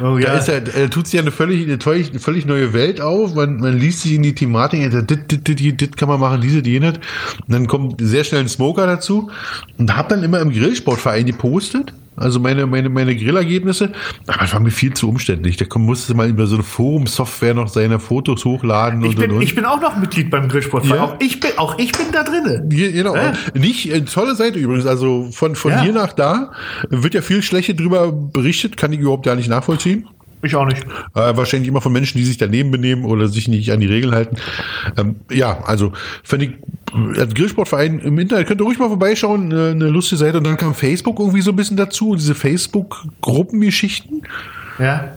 oh, 0.00 0.18
ja. 0.18 0.32
da 0.32 0.38
ist 0.38 0.48
ja, 0.48 0.60
da 0.60 0.88
tut 0.88 1.06
sich 1.06 1.14
ja 1.14 1.20
eine 1.20 1.30
völlig, 1.30 1.64
eine 1.64 1.78
völlig, 1.78 2.10
eine 2.10 2.18
völlig 2.18 2.46
neue 2.46 2.72
Welt 2.72 3.00
auf. 3.00 3.34
Man, 3.34 3.58
man 3.58 3.78
liest 3.78 4.02
sich 4.02 4.14
in 4.14 4.22
die 4.22 4.34
Thematik, 4.34 4.90
das, 4.90 5.06
das, 5.06 5.18
das, 5.28 5.56
das 5.76 5.90
kann 5.96 6.08
man 6.08 6.20
machen, 6.20 6.40
diese, 6.40 6.62
die 6.62 6.80
nicht. 6.80 7.00
Und 7.46 7.52
dann 7.52 7.66
kommt 7.66 8.00
sehr 8.00 8.24
schnell 8.24 8.40
ein 8.40 8.48
Smoker 8.48 8.86
dazu 8.86 9.30
und 9.78 9.96
hab 9.96 10.08
dann 10.08 10.22
immer 10.22 10.40
im 10.40 10.50
Grillsportverein 10.50 11.26
gepostet 11.26 11.92
also 12.14 12.40
meine, 12.40 12.66
meine, 12.66 12.90
meine 12.90 13.16
Grillergebnisse. 13.16 13.92
Aber 14.26 14.42
es 14.42 14.52
war 14.52 14.60
mir 14.60 14.70
viel 14.70 14.92
zu 14.92 15.08
umständlich. 15.08 15.56
Da 15.56 15.66
musste 15.78 16.14
mal 16.14 16.28
über 16.28 16.46
so 16.46 16.56
eine 16.56 16.64
Forum-Software 16.64 17.54
noch 17.54 17.68
seine 17.68 17.98
Fotos 17.98 18.44
hochladen 18.44 19.02
ich 19.02 19.10
und, 19.10 19.16
bin, 19.16 19.30
und, 19.30 19.36
und. 19.38 19.42
Ich 19.42 19.54
bin 19.54 19.64
auch 19.64 19.80
noch 19.80 19.96
Mitglied 19.96 20.30
beim 20.30 20.48
Grillsport. 20.48 20.84
Ja. 20.86 21.04
Auch, 21.04 21.14
ich 21.20 21.40
bin, 21.40 21.52
auch 21.56 21.78
ich 21.78 21.92
bin 21.92 22.06
da 22.12 22.22
drin. 22.22 22.68
Genau. 22.68 23.14
Äh? 23.14 23.32
Nicht, 23.54 23.90
tolle 24.12 24.34
Seite 24.34 24.58
übrigens. 24.58 24.84
Also 24.84 25.28
von, 25.32 25.56
von 25.56 25.70
ja. 25.72 25.82
hier 25.82 25.92
nach 25.92 26.01
da 26.08 26.52
wird 26.88 27.14
ja 27.14 27.22
viel 27.22 27.42
Schlechte 27.42 27.74
drüber 27.74 28.10
berichtet. 28.12 28.76
Kann 28.76 28.92
ich 28.92 29.00
überhaupt 29.00 29.24
gar 29.24 29.36
nicht 29.36 29.48
nachvollziehen. 29.48 30.08
Ich 30.44 30.56
auch 30.56 30.66
nicht. 30.66 30.82
Äh, 31.14 31.36
wahrscheinlich 31.36 31.68
immer 31.68 31.80
von 31.80 31.92
Menschen, 31.92 32.18
die 32.18 32.24
sich 32.24 32.36
daneben 32.36 32.72
benehmen 32.72 33.04
oder 33.04 33.28
sich 33.28 33.46
nicht 33.46 33.70
an 33.70 33.78
die 33.78 33.86
Regeln 33.86 34.12
halten. 34.12 34.36
Ähm, 34.96 35.16
ja, 35.30 35.62
also 35.64 35.92
finde 36.24 36.46
ich, 36.46 36.52
äh, 37.16 37.26
Grillsportverein 37.28 38.00
im 38.00 38.18
Internet, 38.18 38.48
könnt 38.48 38.60
ihr 38.60 38.64
ruhig 38.64 38.78
mal 38.78 38.88
vorbeischauen, 38.88 39.52
äh, 39.52 39.70
eine 39.70 39.88
lustige 39.88 40.18
Seite. 40.18 40.38
Und 40.38 40.44
dann 40.44 40.56
kam 40.56 40.74
Facebook 40.74 41.20
irgendwie 41.20 41.42
so 41.42 41.52
ein 41.52 41.56
bisschen 41.56 41.76
dazu, 41.76 42.16
diese 42.16 42.34
Facebook-Gruppengeschichten. 42.34 44.22
Ja. 44.80 45.12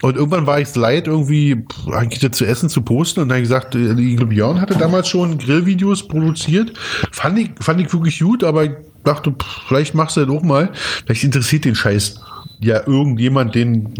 Und 0.00 0.16
irgendwann 0.16 0.46
war 0.46 0.58
ich 0.60 0.68
es 0.68 0.76
leid, 0.76 1.08
irgendwie 1.08 1.62
eigentlich 1.92 2.32
zu 2.32 2.46
essen 2.46 2.70
zu 2.70 2.80
posten. 2.80 3.20
Und 3.20 3.28
dann 3.28 3.36
habe 3.36 3.42
ich 3.42 3.50
gesagt, 3.50 3.74
äh, 3.74 3.92
ich 4.00 4.16
glaube, 4.16 4.32
Björn 4.32 4.62
hatte 4.62 4.78
damals 4.78 5.08
schon 5.08 5.36
Grillvideos 5.36 6.08
produziert. 6.08 6.72
Fand 7.12 7.38
ich, 7.38 7.50
fand 7.60 7.82
ich 7.82 7.92
wirklich 7.92 8.18
gut, 8.20 8.44
aber 8.44 8.64
ich 8.64 8.70
dachte, 9.04 9.34
vielleicht 9.68 9.94
machst 9.94 10.16
du 10.16 10.24
das 10.24 10.34
auch 10.34 10.42
mal. 10.42 10.70
Vielleicht 11.04 11.24
interessiert 11.24 11.64
den 11.64 11.74
Scheiß 11.74 12.20
ja 12.60 12.86
irgendjemand, 12.86 13.54
den, 13.54 13.92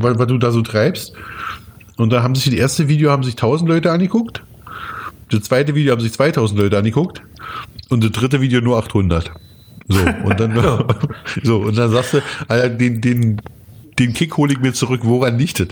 was, 0.00 0.18
was 0.18 0.26
du 0.26 0.38
da 0.38 0.50
so 0.50 0.62
treibst. 0.62 1.12
Und 1.96 2.12
da 2.12 2.22
haben 2.22 2.34
sich 2.34 2.50
die 2.50 2.58
erste 2.58 2.88
Video 2.88 3.10
haben 3.10 3.22
sich 3.22 3.34
1000 3.34 3.68
Leute 3.68 3.90
angeguckt. 3.90 4.42
Das 5.30 5.42
zweite 5.42 5.74
Video 5.74 5.92
haben 5.92 6.00
sich 6.00 6.12
2000 6.12 6.60
Leute 6.60 6.78
angeguckt. 6.78 7.22
Und 7.88 8.04
das 8.04 8.12
dritte 8.12 8.40
Video 8.40 8.60
nur 8.60 8.78
800. 8.78 9.30
So, 9.88 10.00
und 10.24 10.40
dann, 10.40 10.54
so, 11.42 11.58
und 11.58 11.76
dann 11.76 11.90
sagst 11.90 12.14
du, 12.14 12.22
den, 12.78 13.00
den, 13.00 13.40
den 13.98 14.12
Kick 14.12 14.36
hole 14.36 14.52
ich 14.52 14.60
mir 14.60 14.72
zurück, 14.72 15.00
woran 15.02 15.38
liegt 15.38 15.60
es? 15.60 15.68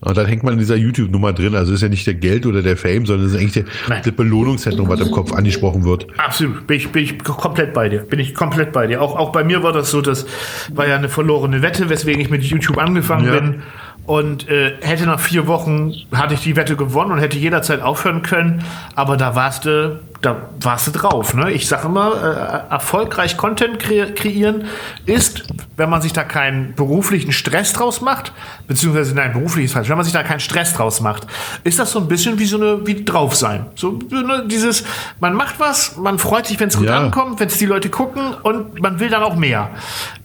Und 0.00 0.16
dann 0.16 0.26
hängt 0.26 0.44
man 0.44 0.52
in 0.52 0.58
dieser 0.60 0.76
YouTube-Nummer 0.76 1.32
drin. 1.32 1.56
Also 1.56 1.72
ist 1.72 1.82
ja 1.82 1.88
nicht 1.88 2.06
der 2.06 2.14
Geld 2.14 2.46
oder 2.46 2.62
der 2.62 2.76
Fame, 2.76 3.04
sondern 3.04 3.26
es 3.26 3.32
ist 3.34 3.40
eigentlich 3.40 3.64
der, 3.88 4.00
das 4.00 4.12
Belohnungszentrum, 4.12 4.88
was 4.88 5.00
im 5.00 5.10
Kopf 5.10 5.32
angesprochen 5.32 5.84
wird. 5.84 6.06
Absolut. 6.18 6.66
Bin 6.66 6.76
ich, 6.76 6.90
bin 6.90 7.02
ich 7.02 7.18
komplett 7.24 7.74
bei 7.74 7.88
dir. 7.88 8.00
Bin 8.00 8.20
ich 8.20 8.34
komplett 8.34 8.72
bei 8.72 8.86
dir. 8.86 9.02
Auch, 9.02 9.16
auch 9.16 9.32
bei 9.32 9.42
mir 9.42 9.62
war 9.62 9.72
das 9.72 9.90
so, 9.90 10.00
das 10.00 10.26
war 10.72 10.86
ja 10.86 10.96
eine 10.96 11.08
verlorene 11.08 11.62
Wette, 11.62 11.88
weswegen 11.88 12.20
ich 12.20 12.30
mit 12.30 12.44
YouTube 12.44 12.78
angefangen 12.78 13.26
ja. 13.26 13.40
bin. 13.40 13.62
Und 14.06 14.48
äh, 14.48 14.72
hätte 14.80 15.04
nach 15.04 15.20
vier 15.20 15.46
Wochen, 15.48 15.92
hatte 16.12 16.34
ich 16.34 16.40
die 16.40 16.56
Wette 16.56 16.76
gewonnen 16.76 17.12
und 17.12 17.18
hätte 17.18 17.36
jederzeit 17.36 17.82
aufhören 17.82 18.22
können. 18.22 18.64
Aber 18.94 19.16
da 19.16 19.34
warst 19.34 19.64
du 19.64 20.00
da 20.20 20.48
warst 20.60 20.88
du 20.88 20.90
drauf. 20.90 21.34
Ne? 21.34 21.52
Ich 21.52 21.68
sage 21.68 21.86
immer, 21.86 22.66
äh, 22.70 22.72
erfolgreich 22.72 23.36
Content 23.36 23.78
kre 23.78 24.12
kreieren 24.12 24.64
ist, 25.06 25.44
wenn 25.76 25.88
man 25.88 26.02
sich 26.02 26.12
da 26.12 26.24
keinen 26.24 26.74
beruflichen 26.74 27.30
Stress 27.30 27.72
draus 27.72 28.00
macht, 28.00 28.32
beziehungsweise 28.66 29.14
nein, 29.14 29.32
beruflich 29.32 29.66
ist 29.66 29.74
falsch, 29.74 29.88
wenn 29.88 29.96
man 29.96 30.04
sich 30.04 30.12
da 30.12 30.24
keinen 30.24 30.40
Stress 30.40 30.74
draus 30.74 31.00
macht, 31.00 31.26
ist 31.62 31.78
das 31.78 31.92
so 31.92 32.00
ein 32.00 32.08
bisschen 32.08 32.38
wie 32.38 32.46
so 32.46 32.56
eine, 32.56 32.84
wie 32.84 33.04
drauf 33.04 33.36
sein. 33.36 33.66
So 33.76 33.98
ne, 34.10 34.44
dieses, 34.48 34.84
man 35.20 35.34
macht 35.34 35.60
was, 35.60 35.96
man 35.96 36.18
freut 36.18 36.46
sich, 36.46 36.58
wenn 36.58 36.68
es 36.68 36.76
gut 36.76 36.86
ja. 36.86 36.98
ankommt, 36.98 37.38
wenn 37.38 37.48
es 37.48 37.58
die 37.58 37.66
Leute 37.66 37.88
gucken 37.88 38.34
und 38.42 38.80
man 38.80 38.98
will 38.98 39.10
dann 39.10 39.22
auch 39.22 39.36
mehr. 39.36 39.70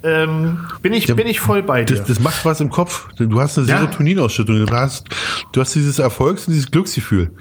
Ähm, 0.02 0.66
bin, 0.82 0.94
ich, 0.94 1.06
ja, 1.06 1.14
bin 1.14 1.28
ich 1.28 1.40
voll 1.40 1.62
bei 1.62 1.84
dir. 1.84 1.98
Das, 1.98 2.08
das, 2.08 2.20
macht 2.20 2.44
was 2.46 2.60
im 2.62 2.72
Kopf. 2.72 3.08
Du 3.18 3.40
hast 3.40 3.58
eine 3.58 3.68
Serotoninausschüttung. 3.68 4.66
Du 4.66 4.76
hast, 4.76 5.08
du 5.52 5.62
hast 5.62 5.76
dieses 5.76 6.00
Erfolgs- 6.00 6.48
und 6.48 6.54
dieses 6.54 6.72
Glücksgefühl. 6.72 7.32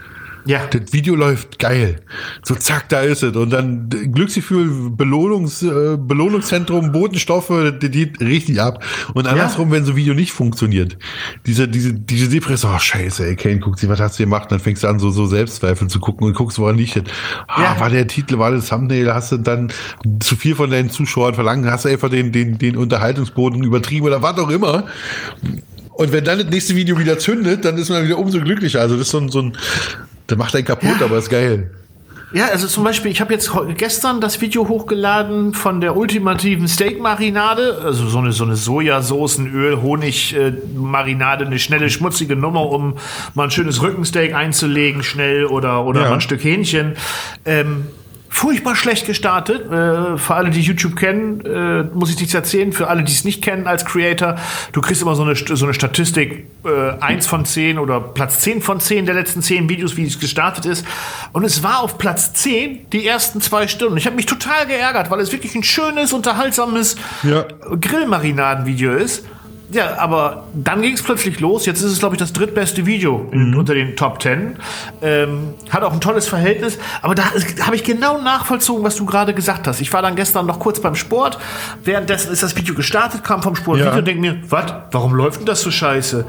Ja. 0.44 0.66
Das 0.66 0.92
Video 0.92 1.14
läuft 1.14 1.58
geil. 1.58 1.96
So 2.42 2.54
zack, 2.54 2.88
da 2.88 3.00
ist 3.00 3.22
es. 3.22 3.36
Und 3.36 3.50
dann 3.50 3.88
Glücksgefühl, 3.88 4.90
Belohnungs, 4.90 5.62
äh, 5.62 5.96
Belohnungszentrum, 5.96 6.92
Botenstoffe, 6.92 7.48
das 7.48 7.90
geht 7.90 8.20
richtig 8.20 8.60
ab. 8.60 8.84
Und 9.14 9.26
andersrum, 9.26 9.68
ja. 9.68 9.76
wenn 9.76 9.84
so 9.84 9.92
ein 9.92 9.96
Video 9.96 10.14
nicht 10.14 10.32
funktioniert. 10.32 10.98
Diese, 11.46 11.68
diese, 11.68 11.94
diese 11.94 12.28
Depression, 12.28 12.72
oh 12.74 12.78
scheiße, 12.78 13.26
ey, 13.26 13.36
Kane, 13.36 13.60
guck 13.60 13.78
sie, 13.78 13.88
was 13.88 14.00
hast 14.00 14.18
du 14.18 14.24
gemacht? 14.24 14.50
dann 14.50 14.60
fängst 14.60 14.82
du 14.82 14.88
an, 14.88 14.98
so, 14.98 15.10
so 15.10 15.26
Selbstzweifel 15.26 15.88
zu 15.88 16.00
gucken 16.00 16.26
und 16.26 16.34
guckst, 16.34 16.58
woran 16.58 16.76
liegt 16.76 16.96
das? 16.96 17.04
Ah, 17.48 17.62
ja. 17.62 17.80
war 17.80 17.90
der 17.90 18.06
Titel, 18.06 18.38
war 18.38 18.50
das 18.50 18.68
Thumbnail, 18.68 19.12
hast 19.12 19.32
du 19.32 19.38
dann 19.38 19.72
zu 20.20 20.36
viel 20.36 20.54
von 20.54 20.70
deinen 20.70 20.90
Zuschauern 20.90 21.34
verlangt, 21.34 21.66
hast 21.66 21.84
du 21.84 21.88
einfach 21.88 22.10
den, 22.10 22.32
den, 22.32 22.58
den 22.58 22.76
Unterhaltungsboden 22.76 23.62
übertrieben 23.62 24.06
oder 24.06 24.22
was 24.22 24.38
auch 24.38 24.50
immer. 24.50 24.84
Und 25.94 26.12
wenn 26.12 26.24
dann 26.24 26.38
das 26.38 26.48
nächste 26.48 26.74
Video 26.74 26.98
wieder 26.98 27.18
zündet, 27.18 27.64
dann 27.64 27.76
ist 27.76 27.90
man 27.90 28.04
wieder 28.04 28.18
umso 28.18 28.40
glücklicher. 28.40 28.80
Also 28.80 28.96
das 28.96 29.06
ist 29.06 29.12
so 29.12 29.18
ein, 29.18 29.28
so 29.28 29.42
ein 29.42 29.56
der 30.32 30.38
macht 30.38 30.56
einen 30.56 30.64
kaputt, 30.64 30.96
ja. 30.98 31.06
aber 31.06 31.18
ist 31.18 31.28
geil. 31.28 31.70
Ja, 32.32 32.46
also 32.46 32.66
zum 32.66 32.82
Beispiel, 32.82 33.10
ich 33.10 33.20
habe 33.20 33.34
jetzt 33.34 33.52
gestern 33.76 34.22
das 34.22 34.40
Video 34.40 34.66
hochgeladen 34.66 35.52
von 35.52 35.82
der 35.82 35.98
ultimativen 35.98 36.66
Steak-Marinade, 36.66 37.82
also 37.84 38.06
so 38.06 38.18
eine, 38.18 38.32
so 38.32 38.44
eine 38.44 38.56
Sojasoßen, 38.56 39.52
Öl, 39.52 39.82
Honig-Marinade, 39.82 41.44
eine 41.44 41.58
schnelle, 41.58 41.90
schmutzige 41.90 42.34
Nummer, 42.34 42.70
um 42.70 42.96
mal 43.34 43.44
ein 43.44 43.50
schönes 43.50 43.82
Rückensteak 43.82 44.34
einzulegen, 44.34 45.02
schnell 45.02 45.44
oder, 45.44 45.84
oder 45.84 46.02
ja. 46.02 46.08
mal 46.08 46.14
ein 46.14 46.20
Stück 46.22 46.42
Hähnchen. 46.42 46.94
Ähm, 47.44 47.88
furchtbar 48.32 48.74
schlecht 48.74 49.06
gestartet. 49.06 49.70
Äh, 49.70 50.16
für 50.16 50.34
alle, 50.34 50.50
die 50.50 50.60
YouTube 50.60 50.96
kennen, 50.96 51.44
äh, 51.44 51.84
muss 51.94 52.10
ich 52.10 52.18
nichts 52.18 52.32
erzählen. 52.32 52.72
Für 52.72 52.88
alle, 52.88 53.04
die 53.04 53.12
es 53.12 53.24
nicht 53.24 53.42
kennen 53.42 53.66
als 53.66 53.84
Creator, 53.84 54.36
du 54.72 54.80
kriegst 54.80 55.02
immer 55.02 55.14
so 55.14 55.22
eine, 55.22 55.36
so 55.36 55.64
eine 55.64 55.74
Statistik, 55.74 56.46
äh, 56.64 56.92
1 56.98 57.26
von 57.26 57.44
10 57.44 57.78
oder 57.78 58.00
Platz 58.00 58.40
10 58.40 58.62
von 58.62 58.80
10 58.80 59.04
der 59.04 59.14
letzten 59.14 59.42
10 59.42 59.68
Videos, 59.68 59.96
wie 59.98 60.06
es 60.06 60.18
gestartet 60.18 60.64
ist. 60.64 60.86
Und 61.32 61.44
es 61.44 61.62
war 61.62 61.80
auf 61.80 61.98
Platz 61.98 62.32
10 62.32 62.90
die 62.90 63.06
ersten 63.06 63.42
zwei 63.42 63.68
Stunden. 63.68 63.98
Ich 63.98 64.06
habe 64.06 64.16
mich 64.16 64.26
total 64.26 64.66
geärgert, 64.66 65.10
weil 65.10 65.20
es 65.20 65.30
wirklich 65.30 65.54
ein 65.54 65.62
schönes, 65.62 66.14
unterhaltsames 66.14 66.96
ja. 67.22 67.44
Grillmarinaden-Video 67.78 68.94
ist. 68.94 69.24
Ja, 69.72 69.98
aber 69.98 70.44
dann 70.52 70.82
ging 70.82 70.94
es 70.94 71.02
plötzlich 71.02 71.40
los. 71.40 71.66
Jetzt 71.66 71.80
ist 71.80 71.92
es, 71.92 71.98
glaube 71.98 72.14
ich, 72.14 72.18
das 72.18 72.32
drittbeste 72.32 72.84
Video 72.86 73.26
mhm. 73.30 73.56
unter 73.56 73.74
den 73.74 73.96
Top 73.96 74.18
Ten. 74.18 74.56
Ähm, 75.00 75.54
hat 75.70 75.82
auch 75.82 75.92
ein 75.92 76.00
tolles 76.00 76.28
Verhältnis. 76.28 76.78
Aber 77.00 77.14
da 77.14 77.24
habe 77.60 77.76
ich 77.76 77.82
genau 77.82 78.20
nachvollzogen, 78.20 78.84
was 78.84 78.96
du 78.96 79.06
gerade 79.06 79.34
gesagt 79.34 79.66
hast. 79.66 79.80
Ich 79.80 79.92
war 79.92 80.02
dann 80.02 80.14
gestern 80.14 80.46
noch 80.46 80.58
kurz 80.58 80.80
beim 80.80 80.94
Sport. 80.94 81.38
Währenddessen 81.82 82.32
ist 82.32 82.42
das 82.42 82.54
Video 82.56 82.74
gestartet, 82.74 83.24
kam 83.24 83.42
vom 83.42 83.56
Sport 83.56 83.78
ja. 83.78 83.86
Video 83.86 83.98
und 83.98 84.04
denke 84.06 84.20
mir, 84.20 84.38
was, 84.48 84.72
warum 84.90 85.14
läuft 85.14 85.40
denn 85.40 85.46
das 85.46 85.62
so 85.62 85.70
scheiße? 85.70 86.26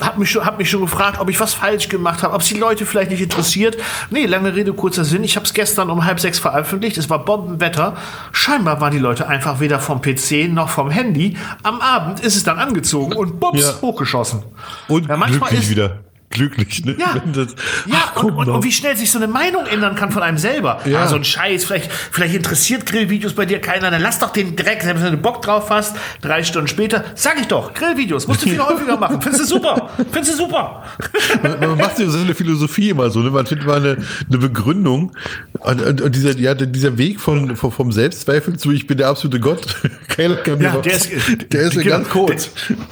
Hab 0.00 0.18
mich, 0.18 0.30
schon, 0.30 0.44
hab 0.44 0.58
mich 0.58 0.70
schon 0.70 0.80
gefragt, 0.80 1.18
ob 1.20 1.28
ich 1.30 1.38
was 1.40 1.54
falsch 1.54 1.88
gemacht 1.88 2.22
habe, 2.22 2.34
ob 2.34 2.40
es 2.40 2.48
die 2.48 2.58
Leute 2.58 2.86
vielleicht 2.86 3.10
nicht 3.10 3.22
interessiert. 3.22 3.76
Nee, 4.10 4.26
lange 4.26 4.54
Rede, 4.54 4.72
kurzer 4.72 5.04
Sinn. 5.04 5.24
Ich 5.24 5.36
habe 5.36 5.46
es 5.46 5.54
gestern 5.54 5.90
um 5.90 6.04
halb 6.04 6.20
sechs 6.20 6.38
veröffentlicht. 6.38 6.98
Es 6.98 7.10
war 7.10 7.24
Bombenwetter. 7.24 7.96
Scheinbar 8.32 8.80
waren 8.80 8.92
die 8.92 8.98
Leute 8.98 9.28
einfach 9.28 9.60
weder 9.60 9.80
vom 9.80 10.00
PC 10.00 10.48
noch 10.48 10.68
vom 10.68 10.90
Handy. 10.90 11.36
Am 11.62 11.80
Abend 11.80 12.20
ist 12.20 12.36
es 12.36 12.44
dann 12.44 12.58
angezogen 12.58 13.12
und 13.14 13.40
bums, 13.40 13.60
ja. 13.60 13.82
hochgeschossen. 13.82 14.42
Und 14.88 15.08
ja, 15.08 15.16
manchmal 15.16 15.52
ist, 15.54 15.70
wieder 15.70 16.00
glücklich, 16.30 16.84
ne? 16.84 16.96
Ja, 16.98 17.22
das, 17.32 17.54
ja 17.86 18.12
ach, 18.14 18.22
und, 18.22 18.32
und, 18.34 18.48
und, 18.48 18.64
wie 18.64 18.72
schnell 18.72 18.96
sich 18.96 19.10
so 19.10 19.18
eine 19.18 19.28
Meinung 19.28 19.66
ändern 19.66 19.94
kann 19.94 20.10
von 20.10 20.22
einem 20.22 20.38
selber. 20.38 20.80
Ja. 20.84 21.02
Ah, 21.02 21.08
so 21.08 21.16
ein 21.16 21.24
Scheiß, 21.24 21.64
vielleicht, 21.64 21.90
vielleicht 21.92 22.34
interessiert 22.34 22.86
Grillvideos 22.86 23.34
bei 23.34 23.46
dir 23.46 23.60
keiner, 23.60 23.90
dann 23.90 24.02
lass 24.02 24.18
doch 24.18 24.30
den 24.30 24.56
Dreck, 24.56 24.82
selbst 24.82 25.02
wenn 25.04 25.12
du 25.12 25.18
Bock 25.18 25.42
drauf 25.42 25.70
hast, 25.70 25.96
drei 26.20 26.42
Stunden 26.42 26.68
später, 26.68 27.04
sag 27.14 27.40
ich 27.40 27.46
doch, 27.46 27.74
Grillvideos, 27.74 28.26
musst 28.26 28.44
du 28.44 28.48
viel 28.48 28.60
häufiger 28.66 28.96
machen, 28.96 29.20
findest 29.20 29.44
du 29.44 29.46
super, 29.46 29.90
findest 30.10 30.34
du 30.34 30.44
super. 30.44 30.84
Man, 31.42 31.60
man 31.60 31.78
macht 31.78 31.98
ja 31.98 32.08
so 32.08 32.18
eine 32.18 32.34
Philosophie 32.34 32.90
immer 32.90 33.10
so, 33.10 33.20
ne? 33.20 33.30
man 33.30 33.46
findet 33.46 33.66
mal 33.66 33.76
eine, 33.76 33.96
eine 34.28 34.38
Begründung 34.38 35.12
und, 35.60 35.82
und, 35.82 36.00
und, 36.00 36.14
dieser, 36.14 36.36
ja, 36.38 36.54
dieser 36.54 36.98
Weg 36.98 37.20
von, 37.20 37.56
von, 37.56 37.72
vom 37.72 37.92
Selbstzweifel 37.92 38.56
zu, 38.56 38.70
ich 38.72 38.86
bin 38.86 38.96
der 38.96 39.08
absolute 39.08 39.40
Gott, 39.40 39.76
keiner 40.08 40.36
kann 40.36 40.60
ja, 40.60 40.76
der 40.76 40.92
ist, 40.92 41.10
der 41.52 41.60
ist 41.62 41.78
genau, 41.78 41.96
ganz 41.96 42.08
kurz. 42.08 42.50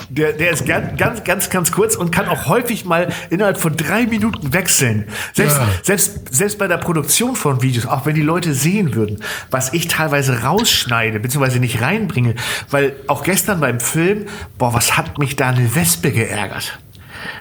Der, 0.08 0.32
der, 0.32 0.32
der 0.32 0.50
ist 0.52 0.66
ganz, 0.66 0.98
ganz, 0.98 1.24
ganz, 1.24 1.50
ganz 1.50 1.72
kurz 1.72 1.96
und 1.96 2.10
kann 2.10 2.28
auch 2.28 2.46
häufig 2.46 2.84
mal 2.84 3.08
innerhalb 3.30 3.58
von 3.58 3.76
drei 3.76 4.06
Minuten 4.06 4.52
wechseln. 4.52 5.06
Selbst, 5.32 5.56
ja. 5.56 5.68
selbst, 5.82 6.34
selbst 6.34 6.58
bei 6.58 6.66
der 6.66 6.78
Produktion 6.78 7.36
von 7.36 7.62
Videos, 7.62 7.86
auch 7.86 8.06
wenn 8.06 8.14
die 8.14 8.22
Leute 8.22 8.54
sehen 8.54 8.94
würden, 8.94 9.22
was 9.50 9.72
ich 9.72 9.88
teilweise 9.88 10.42
rausschneide, 10.42 11.20
beziehungsweise 11.20 11.60
nicht 11.60 11.80
reinbringe, 11.80 12.34
weil 12.70 12.96
auch 13.06 13.22
gestern 13.22 13.60
beim 13.60 13.80
Film, 13.80 14.26
boah, 14.58 14.74
was 14.74 14.96
hat 14.96 15.18
mich 15.18 15.36
da 15.36 15.48
eine 15.48 15.74
Wespe 15.74 16.10
geärgert. 16.12 16.78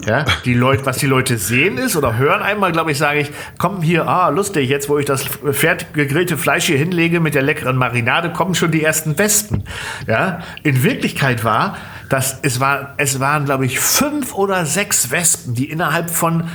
Ja, 0.05 0.25
die 0.45 0.53
Leute, 0.53 0.85
was 0.85 0.97
die 0.97 1.05
Leute 1.05 1.37
sehen 1.37 1.77
ist 1.77 1.95
oder 1.95 2.17
hören 2.17 2.41
einmal, 2.41 2.71
glaube 2.71 2.91
ich, 2.91 2.97
sage 2.97 3.19
ich, 3.19 3.31
komm 3.57 3.81
hier, 3.81 4.07
ah, 4.07 4.29
lustig, 4.29 4.69
jetzt 4.69 4.89
wo 4.89 4.97
ich 4.97 5.05
das 5.05 5.23
fertig 5.51 5.93
gegrillte 5.93 6.37
Fleisch 6.37 6.65
hier 6.65 6.77
hinlege 6.77 7.19
mit 7.19 7.35
der 7.35 7.41
leckeren 7.41 7.77
Marinade, 7.77 8.31
kommen 8.31 8.55
schon 8.55 8.71
die 8.71 8.83
ersten 8.83 9.17
Wespen. 9.17 9.63
Ja, 10.07 10.39
in 10.63 10.83
Wirklichkeit 10.83 11.43
war, 11.43 11.77
dass 12.09 12.39
es 12.41 12.59
war, 12.59 12.93
es 12.97 13.19
waren, 13.19 13.45
glaube 13.45 13.65
ich, 13.65 13.79
fünf 13.79 14.33
oder 14.33 14.65
sechs 14.65 15.11
Wespen, 15.11 15.55
die 15.55 15.69
innerhalb 15.69 16.09
von 16.09 16.49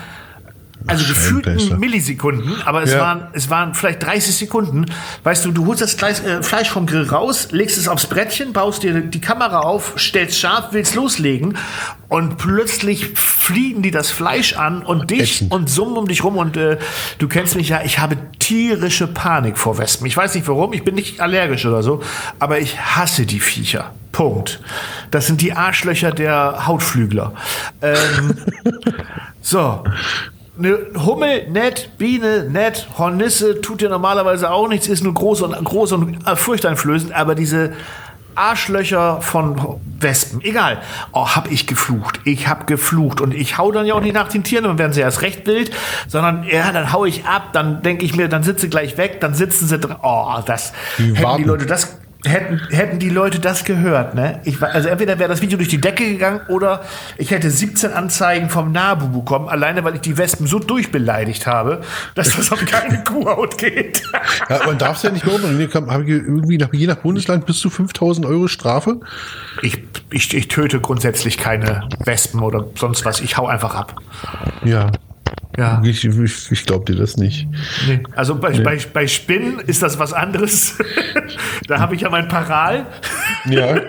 also 0.88 1.06
gefühlten 1.06 1.78
Millisekunden, 1.78 2.62
aber 2.64 2.82
es, 2.82 2.92
ja. 2.92 3.00
waren, 3.00 3.28
es 3.32 3.50
waren 3.50 3.74
vielleicht 3.74 4.02
30 4.02 4.34
Sekunden. 4.34 4.86
Weißt 5.22 5.44
du, 5.44 5.52
du 5.52 5.66
holst 5.66 5.82
das 5.82 5.94
äh, 5.94 6.42
Fleisch 6.42 6.70
vom 6.70 6.86
Grill 6.86 7.08
raus, 7.08 7.48
legst 7.50 7.78
es 7.78 7.88
aufs 7.88 8.06
Brettchen, 8.06 8.52
baust 8.52 8.82
dir 8.82 9.00
die 9.00 9.20
Kamera 9.20 9.60
auf, 9.60 9.94
stellst 9.98 10.38
scharf, 10.38 10.68
willst 10.72 10.94
loslegen 10.94 11.56
und 12.08 12.38
plötzlich 12.38 13.06
fliegen 13.06 13.82
die 13.82 13.90
das 13.90 14.10
Fleisch 14.10 14.54
an 14.54 14.82
und 14.82 15.10
dich 15.10 15.42
Essen. 15.42 15.48
und 15.48 15.68
summen 15.68 15.96
um 15.96 16.08
dich 16.08 16.24
rum 16.24 16.36
und 16.36 16.56
äh, 16.56 16.78
du 17.18 17.28
kennst 17.28 17.54
mich 17.56 17.68
ja, 17.68 17.82
ich 17.84 17.98
habe 17.98 18.16
tierische 18.38 19.06
Panik 19.06 19.58
vor 19.58 19.78
Wespen. 19.78 20.06
Ich 20.06 20.16
weiß 20.16 20.34
nicht 20.34 20.48
warum, 20.48 20.72
ich 20.72 20.84
bin 20.84 20.94
nicht 20.94 21.20
allergisch 21.20 21.66
oder 21.66 21.82
so, 21.82 22.02
aber 22.38 22.58
ich 22.58 22.78
hasse 22.80 23.26
die 23.26 23.40
Viecher. 23.40 23.92
Punkt. 24.12 24.60
Das 25.10 25.26
sind 25.26 25.42
die 25.42 25.52
Arschlöcher 25.52 26.12
der 26.12 26.66
Hautflügler. 26.66 27.34
Ähm, 27.82 28.36
so, 29.40 29.84
eine 30.58 30.78
Hummel 31.04 31.48
nett, 31.50 31.90
Biene 31.98 32.44
nett, 32.44 32.88
Hornisse 32.98 33.60
tut 33.60 33.80
dir 33.80 33.88
normalerweise 33.88 34.50
auch 34.50 34.68
nichts, 34.68 34.88
ist 34.88 35.04
nur 35.04 35.14
groß 35.14 35.42
und 35.42 35.64
groß 35.64 35.92
und 35.92 36.26
äh, 36.26 36.36
furchteinflößend, 36.36 37.12
aber 37.12 37.34
diese 37.34 37.72
Arschlöcher 38.34 39.20
von 39.20 39.80
Wespen, 39.98 40.40
egal. 40.42 40.80
Oh, 41.12 41.26
hab 41.26 41.50
ich 41.50 41.66
geflucht. 41.66 42.20
Ich 42.24 42.46
hab 42.46 42.68
geflucht 42.68 43.20
und 43.20 43.34
ich 43.34 43.58
hau 43.58 43.72
dann 43.72 43.84
ja 43.84 43.94
auch 43.94 44.00
nicht 44.00 44.14
nach 44.14 44.28
den 44.28 44.44
Tieren, 44.44 44.64
dann 44.64 44.78
werden 44.78 44.92
sie 44.92 45.00
erst 45.00 45.22
recht 45.22 45.44
wild, 45.46 45.72
sondern 46.06 46.44
ja, 46.44 46.70
dann 46.70 46.92
hau 46.92 47.04
ich 47.04 47.24
ab, 47.24 47.52
dann 47.52 47.82
denke 47.82 48.04
ich 48.04 48.14
mir, 48.14 48.28
dann 48.28 48.44
sitze 48.44 48.68
gleich 48.68 48.96
weg, 48.96 49.20
dann 49.20 49.34
sitzen 49.34 49.66
sie 49.66 49.78
drin. 49.78 49.96
Oh, 50.02 50.36
das 50.46 50.72
die 50.98 51.16
hätten 51.16 51.38
die 51.38 51.44
Leute 51.44 51.66
das 51.66 51.98
Hätten, 52.24 52.60
hätten 52.70 52.98
die 52.98 53.10
Leute 53.10 53.38
das 53.38 53.64
gehört, 53.64 54.16
ne? 54.16 54.40
Ich, 54.44 54.60
also 54.60 54.88
entweder 54.88 55.20
wäre 55.20 55.28
das 55.28 55.40
Video 55.40 55.56
durch 55.56 55.68
die 55.68 55.80
Decke 55.80 56.04
gegangen 56.04 56.40
oder 56.48 56.82
ich 57.16 57.30
hätte 57.30 57.48
17 57.48 57.92
Anzeigen 57.92 58.50
vom 58.50 58.72
NABU 58.72 59.20
bekommen, 59.20 59.48
alleine 59.48 59.84
weil 59.84 59.94
ich 59.94 60.00
die 60.00 60.18
Wespen 60.18 60.48
so 60.48 60.58
durchbeleidigt 60.58 61.46
habe, 61.46 61.82
dass 62.16 62.36
das 62.36 62.50
auf 62.50 62.64
keine 62.66 63.04
Kuhhaut 63.04 63.56
geht. 63.56 64.02
Ja, 64.48 64.66
man 64.66 64.78
darf 64.78 64.96
es 64.96 65.04
ja 65.04 65.10
nicht 65.10 65.26
mehr 65.26 65.36
irgendwie 65.36 66.58
nach, 66.58 66.72
je 66.72 66.88
nach 66.88 66.96
Bundesland 66.96 67.46
bis 67.46 67.60
zu 67.60 67.70
5000 67.70 68.26
Euro 68.26 68.48
Strafe. 68.48 69.00
Ich, 69.62 69.84
ich, 70.10 70.34
ich 70.34 70.48
töte 70.48 70.80
grundsätzlich 70.80 71.38
keine 71.38 71.88
Wespen 72.00 72.42
oder 72.42 72.66
sonst 72.74 73.04
was. 73.04 73.20
Ich 73.20 73.36
hau 73.36 73.46
einfach 73.46 73.76
ab. 73.76 73.94
Ja. 74.64 74.90
Ja. 75.58 75.82
Ich, 75.84 76.04
ich, 76.04 76.52
ich 76.52 76.66
glaube 76.66 76.84
dir 76.84 76.96
das 76.96 77.16
nicht. 77.16 77.48
Nee. 77.88 78.00
Also 78.14 78.36
bei, 78.36 78.50
nee. 78.50 78.60
bei, 78.60 78.78
bei 78.92 79.08
Spinnen 79.08 79.58
ist 79.58 79.82
das 79.82 79.98
was 79.98 80.12
anderes. 80.12 80.78
da 81.66 81.80
habe 81.80 81.96
ich 81.96 82.02
ja 82.02 82.10
mein 82.10 82.28
Paral. 82.28 82.86
Ja. 83.46 83.76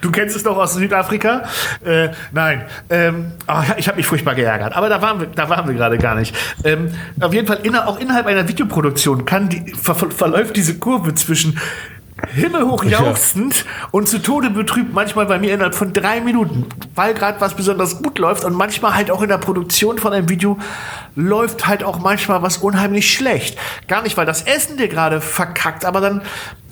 Du 0.00 0.10
kennst 0.10 0.36
es 0.36 0.42
doch 0.42 0.56
aus 0.56 0.74
Südafrika? 0.74 1.42
Äh, 1.84 2.10
nein. 2.32 2.62
Ähm, 2.90 3.32
oh, 3.48 3.62
ich 3.76 3.88
habe 3.88 3.96
mich 3.96 4.06
furchtbar 4.06 4.34
geärgert. 4.34 4.76
Aber 4.76 4.88
da 4.88 5.00
waren 5.02 5.20
wir, 5.20 5.26
da 5.28 5.48
waren 5.48 5.66
wir 5.66 5.74
gerade 5.74 5.98
gar 5.98 6.14
nicht. 6.14 6.34
Ähm, 6.64 6.90
auf 7.20 7.32
jeden 7.32 7.46
Fall, 7.46 7.60
in, 7.62 7.74
auch 7.74 7.98
innerhalb 7.98 8.26
einer 8.26 8.46
Videoproduktion 8.48 9.24
kann 9.24 9.48
die, 9.48 9.74
ver, 9.74 9.94
verläuft 9.94 10.56
diese 10.56 10.78
Kurve 10.78 11.14
zwischen 11.14 11.58
himmelhoch 12.36 12.84
jauchzend 12.84 13.56
ja. 13.56 13.88
und 13.90 14.08
zu 14.08 14.20
Tode 14.20 14.50
betrübt, 14.50 14.92
manchmal 14.94 15.26
bei 15.26 15.38
mir 15.38 15.54
innerhalb 15.54 15.74
von 15.74 15.92
drei 15.92 16.20
Minuten, 16.20 16.66
weil 16.94 17.14
gerade 17.14 17.40
was 17.40 17.54
besonders 17.54 18.02
gut 18.02 18.18
läuft 18.18 18.44
und 18.44 18.54
manchmal 18.54 18.94
halt 18.94 19.10
auch 19.10 19.22
in 19.22 19.28
der 19.28 19.38
Produktion 19.38 19.98
von 19.98 20.12
einem 20.12 20.28
Video 20.28 20.58
läuft 21.14 21.66
halt 21.66 21.82
auch 21.82 21.98
manchmal 21.98 22.42
was 22.42 22.58
unheimlich 22.58 23.12
schlecht. 23.12 23.58
Gar 23.88 24.02
nicht, 24.02 24.16
weil 24.16 24.26
das 24.26 24.42
Essen 24.42 24.76
dir 24.76 24.88
gerade 24.88 25.20
verkackt, 25.20 25.84
aber 25.84 26.00
dann, 26.00 26.22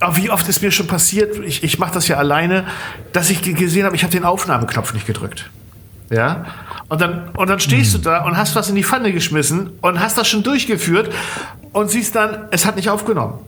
oh, 0.00 0.10
wie 0.14 0.30
oft 0.30 0.48
ist 0.48 0.62
mir 0.62 0.70
schon 0.70 0.86
passiert, 0.86 1.38
ich, 1.44 1.64
ich 1.64 1.78
mache 1.78 1.94
das 1.94 2.08
ja 2.08 2.16
alleine, 2.16 2.64
dass 3.12 3.30
ich 3.30 3.42
gesehen 3.42 3.84
habe, 3.86 3.96
ich 3.96 4.02
habe 4.02 4.12
den 4.12 4.24
Aufnahmeknopf 4.24 4.94
nicht 4.94 5.06
gedrückt. 5.06 5.50
Ja, 6.10 6.44
und 6.88 7.00
dann, 7.00 7.30
und 7.30 7.48
dann 7.48 7.60
stehst 7.60 7.94
du 7.94 7.98
da 7.98 8.24
und 8.24 8.36
hast 8.36 8.54
was 8.54 8.68
in 8.68 8.74
die 8.74 8.84
Pfanne 8.84 9.12
geschmissen 9.12 9.70
und 9.80 10.00
hast 10.00 10.18
das 10.18 10.28
schon 10.28 10.42
durchgeführt 10.42 11.10
und 11.72 11.90
siehst 11.90 12.14
dann, 12.14 12.48
es 12.50 12.66
hat 12.66 12.76
nicht 12.76 12.90
aufgenommen. 12.90 13.38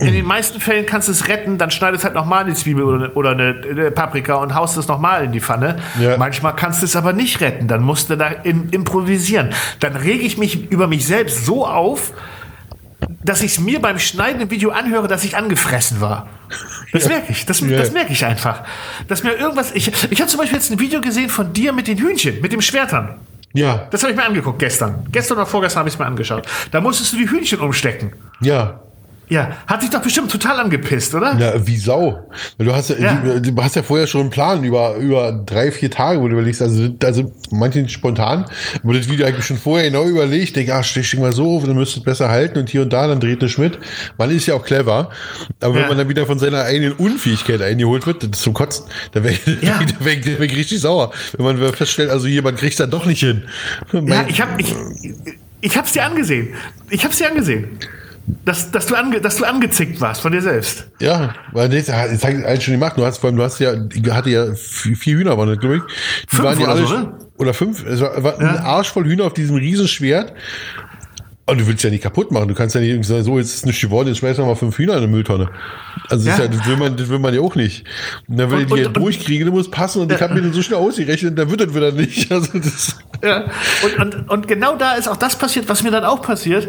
In 0.00 0.12
den 0.12 0.24
meisten 0.24 0.60
Fällen 0.60 0.86
kannst 0.86 1.08
du 1.08 1.12
es 1.12 1.26
retten, 1.26 1.58
dann 1.58 1.72
schneidest 1.72 2.04
halt 2.04 2.14
nochmal 2.14 2.44
eine 2.44 2.54
Zwiebel 2.54 2.84
oder, 2.84 3.16
oder 3.16 3.30
eine, 3.30 3.62
eine, 3.68 3.90
Paprika 3.90 4.36
und 4.36 4.54
haust 4.54 4.76
es 4.76 4.86
nochmal 4.86 5.24
in 5.24 5.32
die 5.32 5.40
Pfanne. 5.40 5.78
Ja. 6.00 6.16
Manchmal 6.16 6.54
kannst 6.54 6.82
du 6.82 6.84
es 6.84 6.94
aber 6.94 7.12
nicht 7.12 7.40
retten, 7.40 7.66
dann 7.66 7.82
musst 7.82 8.08
du 8.08 8.16
da 8.16 8.28
in, 8.28 8.68
improvisieren. 8.68 9.50
Dann 9.80 9.96
rege 9.96 10.22
ich 10.22 10.38
mich 10.38 10.70
über 10.70 10.86
mich 10.86 11.04
selbst 11.04 11.44
so 11.44 11.66
auf, 11.66 12.12
dass 13.24 13.42
ich 13.42 13.52
es 13.52 13.60
mir 13.60 13.80
beim 13.80 13.98
Schneiden 13.98 14.40
im 14.40 14.50
Video 14.50 14.70
anhöre, 14.70 15.08
dass 15.08 15.24
ich 15.24 15.36
angefressen 15.36 16.00
war. 16.00 16.28
Das 16.92 17.08
merke 17.08 17.32
ich, 17.32 17.44
das, 17.44 17.60
das 17.60 17.90
merke 17.90 18.12
ich 18.12 18.24
einfach. 18.24 18.62
Dass 19.08 19.24
mir 19.24 19.32
irgendwas, 19.32 19.72
ich, 19.72 19.88
ich 20.10 20.20
habe 20.20 20.30
zum 20.30 20.38
Beispiel 20.38 20.58
jetzt 20.58 20.70
ein 20.70 20.78
Video 20.78 21.00
gesehen 21.00 21.28
von 21.28 21.52
dir 21.52 21.72
mit 21.72 21.88
den 21.88 21.98
Hühnchen, 21.98 22.40
mit 22.40 22.52
dem 22.52 22.60
Schwertern. 22.60 23.18
Ja. 23.52 23.88
Das 23.90 24.02
habe 24.02 24.12
ich 24.12 24.16
mir 24.16 24.24
angeguckt 24.24 24.60
gestern. 24.60 25.06
Gestern 25.10 25.38
oder 25.38 25.46
vorgestern 25.46 25.80
habe 25.80 25.88
ich 25.88 25.96
es 25.96 25.98
mir 25.98 26.06
angeschaut. 26.06 26.46
Da 26.70 26.80
musstest 26.80 27.12
du 27.12 27.16
die 27.16 27.28
Hühnchen 27.28 27.58
umstecken. 27.58 28.12
Ja. 28.40 28.80
Ja, 29.28 29.50
hat 29.66 29.82
sich 29.82 29.90
doch 29.90 30.00
bestimmt 30.00 30.30
total 30.30 30.58
angepisst, 30.58 31.14
oder? 31.14 31.36
Ja, 31.38 31.66
wie 31.66 31.76
Sau. 31.76 32.30
Du 32.56 32.74
hast 32.74 32.90
ja, 32.90 32.96
ja. 32.98 33.40
Du, 33.40 33.62
hast 33.62 33.76
ja 33.76 33.82
vorher 33.82 34.06
schon 34.06 34.22
einen 34.22 34.30
Plan 34.30 34.64
über, 34.64 34.96
über 34.96 35.32
drei, 35.32 35.70
vier 35.70 35.90
Tage, 35.90 36.20
wo 36.20 36.28
du 36.28 36.32
überlegst, 36.32 36.62
also, 36.62 36.88
also 37.04 37.32
manche 37.50 37.86
spontan, 37.88 38.46
wo 38.82 38.92
das 38.92 39.08
Video 39.08 39.26
eigentlich 39.26 39.44
schon 39.44 39.58
vorher 39.58 39.90
genau 39.90 40.04
überlegt, 40.04 40.56
denk, 40.56 40.70
ach, 40.70 40.84
steh 40.84 41.02
mal 41.18 41.32
so, 41.32 41.60
dann 41.60 41.76
müsstest 41.76 41.98
du 41.98 42.04
besser 42.04 42.28
halten 42.30 42.58
und 42.58 42.70
hier 42.70 42.82
und 42.82 42.92
da, 42.92 43.06
dann 43.06 43.20
dreht 43.20 43.40
eine 43.40 43.50
Schmidt. 43.50 43.78
Man 44.16 44.30
ist 44.30 44.46
ja 44.46 44.54
auch 44.54 44.64
clever. 44.64 45.10
Aber 45.60 45.74
ja. 45.74 45.80
wenn 45.82 45.88
man 45.88 45.98
dann 45.98 46.08
wieder 46.08 46.24
von 46.24 46.38
seiner 46.38 46.62
eigenen 46.62 46.92
Unfähigkeit 46.92 47.60
eingeholt 47.60 48.06
wird, 48.06 48.22
das 48.22 48.30
ist 48.30 48.42
zum 48.42 48.54
Kotzen, 48.54 48.86
dann 49.12 49.24
wäre 49.24 49.36
ja. 49.60 49.78
da 49.78 50.04
wär, 50.04 50.24
wär, 50.24 50.38
wär 50.38 50.50
richtig 50.56 50.80
sauer. 50.80 51.12
Wenn 51.36 51.44
man 51.44 51.72
feststellt, 51.74 52.10
also 52.10 52.26
jemand 52.26 52.58
kriegt 52.58 52.80
dann 52.80 52.90
doch 52.90 53.04
nicht 53.04 53.20
hin. 53.20 53.44
Ja, 53.92 54.24
ich 54.26 54.40
hab, 54.40 54.58
ich, 54.58 54.74
ich 55.60 55.76
hab's 55.76 55.92
dir 55.92 56.04
angesehen. 56.04 56.54
Ich 56.88 57.04
hab's 57.04 57.18
dir 57.18 57.28
angesehen. 57.28 57.78
Dass, 58.44 58.70
dass, 58.70 58.86
du 58.86 58.94
ange, 58.94 59.20
dass 59.20 59.36
du 59.36 59.44
angezickt 59.44 60.00
warst 60.00 60.20
von 60.20 60.32
dir 60.32 60.42
selbst. 60.42 60.88
Ja, 61.00 61.34
weil 61.52 61.68
das 61.68 61.88
hat 61.88 62.10
eigentlich 62.10 62.64
schon 62.64 62.74
gemacht. 62.74 62.94
Du 62.96 63.04
hast 63.04 63.18
vor 63.18 63.28
allem, 63.28 63.36
du 63.36 63.42
hast 63.42 63.58
ja, 63.58 63.74
hatte 64.10 64.30
ja 64.30 64.54
vier 64.54 65.18
Hühner, 65.18 65.38
waren 65.38 65.48
das, 65.48 65.58
glaube 65.58 65.76
ich. 65.76 65.82
Die 66.30 66.36
fünf 66.36 66.44
waren 66.44 66.60
ja 66.60 66.68
alle, 66.68 66.86
so, 66.86 66.98
ne? 66.98 67.18
oder 67.38 67.54
fünf, 67.54 67.86
es 67.86 68.00
war, 68.00 68.22
war 68.22 68.40
ja. 68.40 68.50
ein 68.50 68.58
Arsch 68.58 68.92
voll 68.92 69.04
Hühner 69.04 69.24
auf 69.24 69.34
diesem 69.34 69.56
Riesenschwert. 69.56 70.32
Und 71.46 71.58
du 71.58 71.66
willst 71.66 71.82
ja 71.82 71.88
nicht 71.88 72.02
kaputt 72.02 72.30
machen. 72.30 72.46
Du 72.48 72.54
kannst 72.54 72.74
ja 72.74 72.80
nicht 72.82 73.02
sagen, 73.06 73.24
so, 73.24 73.38
jetzt 73.38 73.54
ist 73.54 73.66
nicht 73.66 73.80
geworden, 73.80 74.08
jetzt 74.08 74.18
schmeißen 74.18 74.44
wir 74.44 74.48
mal 74.48 74.54
fünf 74.54 74.76
Hühner 74.76 74.92
in 74.92 74.98
eine 74.98 75.06
Mülltonne. 75.06 75.48
Also 76.10 76.28
ja. 76.28 76.36
Das, 76.36 76.44
ja, 76.44 76.52
das, 76.52 76.66
will 76.66 76.76
man, 76.76 76.94
das 76.98 77.08
will 77.08 77.18
man 77.18 77.32
ja 77.32 77.40
auch 77.40 77.54
nicht. 77.54 77.86
Und 78.28 78.36
dann 78.36 78.50
will 78.50 78.58
und, 78.58 78.64
ich 78.64 78.74
die 78.74 78.84
und, 78.84 78.96
durchkriegen, 78.98 79.46
du 79.46 79.52
musst 79.52 79.70
passen 79.70 80.02
und 80.02 80.10
ja. 80.10 80.16
ich 80.16 80.22
habe 80.22 80.34
mir 80.34 80.42
den 80.42 80.52
so 80.52 80.60
schnell 80.60 80.78
ausgerechnet, 80.78 81.38
dann 81.38 81.50
wird 81.50 81.62
das 81.62 81.74
wieder 81.74 81.92
nicht. 81.92 82.30
Also 82.38 82.58
das 82.58 82.96
ja. 83.24 83.46
und, 83.82 83.98
und, 83.98 84.30
und 84.30 84.48
genau 84.48 84.76
da 84.76 84.92
ist 84.92 85.08
auch 85.08 85.16
das 85.16 85.36
passiert, 85.36 85.70
was 85.70 85.82
mir 85.82 85.90
dann 85.90 86.04
auch 86.04 86.20
passiert. 86.20 86.68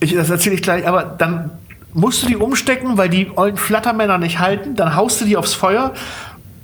Ich, 0.00 0.14
das 0.14 0.30
erzähle 0.30 0.54
ich 0.54 0.62
gleich, 0.62 0.86
aber 0.86 1.04
dann 1.04 1.50
musst 1.92 2.22
du 2.22 2.26
die 2.26 2.36
umstecken, 2.36 2.96
weil 2.96 3.08
die 3.08 3.30
ollen 3.36 3.56
Flattermänner 3.56 4.18
nicht 4.18 4.38
halten, 4.38 4.76
dann 4.76 4.94
haust 4.94 5.20
du 5.20 5.24
die 5.24 5.36
aufs 5.36 5.54
Feuer 5.54 5.94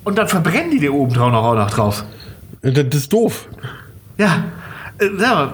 und 0.04 0.18
dann 0.18 0.28
verbrennen 0.28 0.70
die 0.70 0.80
dir 0.80 0.94
oben 0.94 1.14
drauf 1.14 1.32
noch, 1.32 1.44
auch 1.44 1.54
noch 1.54 1.70
drauf. 1.70 2.04
Das 2.62 2.84
ist 2.94 3.12
doof. 3.12 3.46
Ja. 4.16 4.44
Äh, 4.98 5.10
ja, 5.20 5.52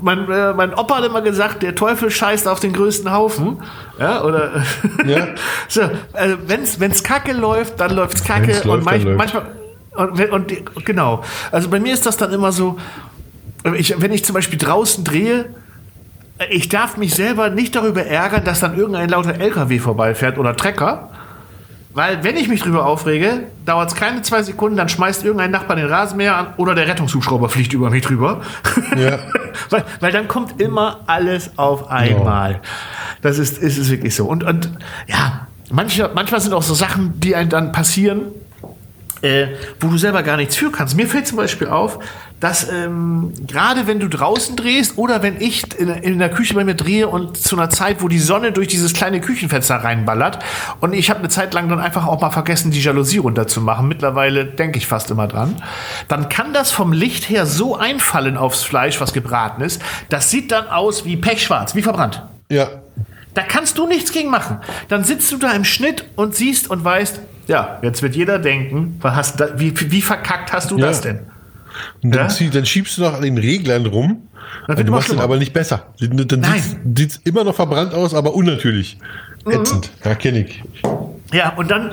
mein, 0.00 0.30
äh, 0.30 0.54
mein 0.54 0.74
Opa 0.74 0.96
hat 0.96 1.04
immer 1.04 1.20
gesagt, 1.20 1.62
der 1.62 1.74
Teufel 1.74 2.10
scheißt 2.10 2.48
auf 2.48 2.60
den 2.60 2.72
größten 2.72 3.12
Haufen. 3.12 3.62
Ja, 3.98 4.22
oder. 4.22 4.64
Ja. 5.06 5.28
so, 5.68 5.82
also 6.12 6.36
wenn's, 6.46 6.80
wenn's 6.80 7.02
Kacke 7.02 7.32
läuft, 7.32 7.78
dann 7.78 7.94
läuft's 7.94 8.24
Kacke. 8.24 8.48
Wenn's 8.48 8.64
und 8.64 8.84
manch, 8.84 9.04
manchmal. 9.04 9.42
Und, 9.94 10.30
und, 10.30 10.86
genau. 10.86 11.22
Also 11.50 11.68
bei 11.68 11.78
mir 11.78 11.92
ist 11.92 12.06
das 12.06 12.16
dann 12.16 12.32
immer 12.32 12.52
so, 12.52 12.78
ich, 13.76 14.00
wenn 14.00 14.12
ich 14.12 14.24
zum 14.24 14.34
Beispiel 14.34 14.58
draußen 14.58 15.04
drehe, 15.04 15.54
ich 16.48 16.68
darf 16.68 16.96
mich 16.96 17.14
selber 17.14 17.50
nicht 17.50 17.76
darüber 17.76 18.04
ärgern, 18.04 18.44
dass 18.44 18.60
dann 18.60 18.76
irgendein 18.76 19.10
lauter 19.10 19.38
LKW 19.38 19.78
vorbeifährt 19.78 20.38
oder 20.38 20.56
Trecker. 20.56 21.10
Weil, 21.92 22.22
wenn 22.22 22.36
ich 22.36 22.46
mich 22.48 22.62
drüber 22.62 22.86
aufrege, 22.86 23.48
dauert 23.66 23.90
es 23.90 23.96
keine 23.96 24.22
zwei 24.22 24.44
Sekunden, 24.44 24.76
dann 24.76 24.88
schmeißt 24.88 25.24
irgendein 25.24 25.50
Nachbar 25.50 25.74
den 25.74 25.86
Rasenmäher 25.86 26.36
an 26.36 26.46
oder 26.56 26.76
der 26.76 26.86
Rettungshubschrauber 26.86 27.48
fliegt 27.48 27.72
über 27.72 27.90
mich 27.90 28.04
drüber. 28.04 28.42
Ja. 28.96 29.18
weil, 29.70 29.84
weil 29.98 30.12
dann 30.12 30.28
kommt 30.28 30.60
immer 30.60 31.00
alles 31.06 31.58
auf 31.58 31.88
einmal. 31.90 32.52
Ja. 32.52 32.60
Das 33.22 33.38
ist, 33.38 33.58
ist, 33.58 33.76
ist 33.76 33.90
wirklich 33.90 34.14
so. 34.14 34.26
Und, 34.26 34.44
und 34.44 34.70
ja, 35.08 35.48
manche, 35.72 36.10
manchmal 36.14 36.40
sind 36.40 36.54
auch 36.54 36.62
so 36.62 36.74
Sachen, 36.74 37.18
die 37.18 37.34
einem 37.34 37.50
dann 37.50 37.72
passieren, 37.72 38.26
äh, 39.22 39.48
wo 39.80 39.88
du 39.88 39.98
selber 39.98 40.22
gar 40.22 40.36
nichts 40.36 40.56
für 40.56 40.70
kannst. 40.70 40.96
Mir 40.96 41.08
fällt 41.08 41.26
zum 41.26 41.38
Beispiel 41.38 41.66
auf, 41.66 41.98
dass 42.40 42.68
ähm, 42.68 43.32
gerade 43.46 43.86
wenn 43.86 44.00
du 44.00 44.08
draußen 44.08 44.56
drehst 44.56 44.96
oder 44.96 45.22
wenn 45.22 45.40
ich 45.40 45.78
in, 45.78 45.88
in, 45.88 46.18
der 46.18 46.30
Küche 46.30 46.54
bei 46.54 46.64
mir 46.64 46.74
drehe 46.74 47.06
und 47.06 47.36
zu 47.36 47.56
einer 47.56 47.68
Zeit, 47.68 48.02
wo 48.02 48.08
die 48.08 48.18
Sonne 48.18 48.52
durch 48.52 48.68
dieses 48.68 48.94
kleine 48.94 49.20
Küchenfenster 49.20 49.76
reinballert 49.76 50.38
und 50.80 50.94
ich 50.94 51.10
habe 51.10 51.20
eine 51.20 51.28
Zeit 51.28 51.52
lang 51.52 51.68
dann 51.68 51.78
einfach 51.78 52.06
auch 52.06 52.20
mal 52.20 52.30
vergessen, 52.30 52.70
die 52.70 52.80
Jalousie 52.80 53.18
runterzumachen. 53.18 53.86
Mittlerweile 53.86 54.46
denke 54.46 54.78
ich 54.78 54.86
fast 54.86 55.10
immer 55.10 55.28
dran. 55.28 55.56
Dann 56.08 56.30
kann 56.30 56.54
das 56.54 56.72
vom 56.72 56.92
Licht 56.92 57.28
her 57.28 57.44
so 57.44 57.76
einfallen 57.76 58.38
aufs 58.38 58.62
Fleisch, 58.62 59.00
was 59.00 59.12
gebraten 59.12 59.60
ist. 59.60 59.82
Das 60.08 60.30
sieht 60.30 60.50
dann 60.50 60.66
aus 60.68 61.04
wie 61.04 61.16
pechschwarz, 61.18 61.74
wie 61.74 61.82
verbrannt. 61.82 62.24
Ja. 62.48 62.68
Da 63.34 63.42
kannst 63.42 63.78
du 63.78 63.86
nichts 63.86 64.12
gegen 64.12 64.30
machen. 64.30 64.58
Dann 64.88 65.04
sitzt 65.04 65.30
du 65.30 65.36
da 65.36 65.52
im 65.52 65.64
Schnitt 65.64 66.04
und 66.16 66.34
siehst 66.34 66.68
und 66.68 66.82
weißt, 66.82 67.20
ja, 67.46 67.78
jetzt 67.82 68.02
wird 68.02 68.16
jeder 68.16 68.38
denken, 68.38 68.98
was 69.00 69.14
hast 69.14 69.44
wie, 69.56 69.72
wie 69.92 70.02
verkackt 70.02 70.52
hast 70.52 70.70
du 70.70 70.78
ja. 70.78 70.86
das 70.86 71.00
denn? 71.00 71.29
Und 72.02 72.14
dann, 72.14 72.28
ja? 72.28 72.50
dann, 72.50 72.66
schiebst 72.66 72.98
du 72.98 73.02
noch 73.02 73.14
an 73.14 73.22
den 73.22 73.38
Reglern 73.38 73.86
rum. 73.86 74.28
Du 74.66 74.84
machst 74.84 75.10
es 75.10 75.18
aber 75.18 75.36
nicht 75.36 75.52
besser. 75.52 75.86
Dann 75.98 76.96
sieht 76.96 77.10
es 77.10 77.16
immer 77.24 77.44
noch 77.44 77.54
verbrannt 77.54 77.94
aus, 77.94 78.14
aber 78.14 78.34
unnatürlich. 78.34 78.98
Mhm. 79.44 79.52
Ätzend. 79.52 79.90
Ja, 80.04 80.14
kenne 80.14 80.40
ich. 80.40 80.62
Ja, 81.32 81.54
und 81.56 81.70
dann, 81.70 81.92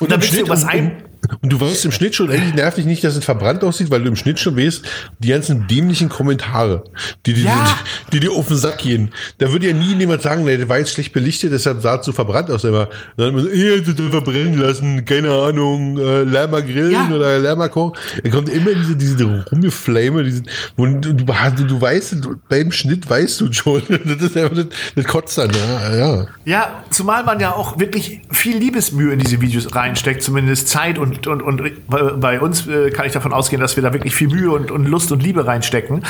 und 0.00 0.12
dann 0.12 0.22
willst 0.22 0.40
du 0.40 0.48
was 0.48 0.64
ein. 0.64 1.02
Und 1.42 1.52
du 1.52 1.60
weißt 1.60 1.84
im 1.84 1.92
Schnitt 1.92 2.14
schon, 2.14 2.30
eigentlich 2.30 2.54
nervt 2.54 2.78
dich 2.78 2.86
nicht, 2.86 3.04
dass 3.04 3.16
es 3.16 3.24
verbrannt 3.24 3.62
aussieht, 3.64 3.90
weil 3.90 4.02
du 4.02 4.08
im 4.08 4.16
Schnitt 4.16 4.38
schon 4.38 4.56
weißt, 4.56 4.84
die 5.18 5.28
ganzen 5.28 5.66
dämlichen 5.66 6.08
Kommentare, 6.08 6.84
die, 7.26 7.34
die, 7.34 7.44
ja. 7.44 7.76
die, 8.10 8.10
die 8.12 8.20
dir 8.20 8.32
auf 8.32 8.48
den 8.48 8.56
Sack 8.56 8.78
gehen. 8.78 9.10
Da 9.38 9.52
würde 9.52 9.68
ja 9.68 9.72
nie 9.72 9.94
jemand 9.94 10.22
sagen, 10.22 10.44
nee, 10.44 10.56
der 10.56 10.68
war 10.68 10.78
jetzt 10.78 10.92
schlecht 10.92 11.12
belichtet, 11.12 11.52
deshalb 11.52 11.80
sah 11.82 11.96
es 11.96 12.06
so 12.06 12.12
verbrannt 12.12 12.50
aus. 12.50 12.64
Immer. 12.64 12.88
Dann 13.16 13.30
immer 13.30 13.40
so, 13.40 13.48
ihr 13.48 13.76
hättet 13.76 14.00
verbrennen 14.00 14.58
lassen, 14.58 15.04
keine 15.04 15.30
Ahnung, 15.30 15.98
äh, 15.98 16.22
Lärmer 16.22 16.62
grillen 16.62 16.92
ja. 16.92 17.10
oder 17.10 17.38
Lärmer 17.38 17.68
kochen. 17.68 17.98
Da 18.22 18.30
kommt 18.30 18.48
immer 18.48 18.74
diese, 18.74 18.96
diese 18.96 19.24
Rumgeflame, 19.24 20.24
diese, 20.24 20.42
wo 20.76 20.86
du, 20.86 21.14
du, 21.14 21.24
du 21.24 21.80
weißt, 21.80 22.24
du, 22.24 22.36
beim 22.48 22.72
Schnitt 22.72 23.08
weißt 23.08 23.40
du 23.40 23.52
schon. 23.52 23.82
das 23.88 24.22
ist 24.22 24.36
einfach, 24.36 24.56
das, 24.56 24.66
das 24.94 25.04
kotzt 25.04 25.38
dann, 25.38 25.50
ja, 25.50 25.96
ja. 25.96 26.26
Ja, 26.44 26.84
zumal 26.90 27.24
man 27.24 27.40
ja 27.40 27.52
auch 27.52 27.78
wirklich 27.78 28.20
viel 28.30 28.58
Liebesmühe 28.58 29.12
in 29.12 29.18
diese 29.18 29.40
Videos 29.40 29.74
reinsteckt, 29.74 30.22
zumindest 30.22 30.68
Zeit 30.68 30.98
und 30.98 31.13
und, 31.26 31.42
und, 31.42 31.60
und 31.60 32.20
bei 32.20 32.40
uns 32.40 32.66
äh, 32.66 32.90
kann 32.90 33.06
ich 33.06 33.12
davon 33.12 33.32
ausgehen, 33.32 33.60
dass 33.60 33.76
wir 33.76 33.82
da 33.82 33.92
wirklich 33.92 34.14
viel 34.14 34.28
Mühe 34.28 34.50
und, 34.50 34.70
und 34.70 34.86
Lust 34.86 35.12
und 35.12 35.22
Liebe 35.22 35.46
reinstecken. 35.46 36.04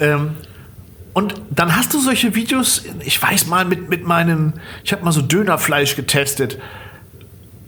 Ähm, 0.00 0.30
und 1.14 1.34
dann 1.50 1.74
hast 1.74 1.94
du 1.94 2.00
solche 2.00 2.34
Videos, 2.34 2.84
ich 3.00 3.20
weiß 3.20 3.46
mal, 3.46 3.64
mit, 3.64 3.88
mit 3.88 4.06
meinem, 4.06 4.52
ich 4.84 4.92
habe 4.92 5.04
mal 5.04 5.12
so 5.12 5.22
Dönerfleisch 5.22 5.96
getestet. 5.96 6.58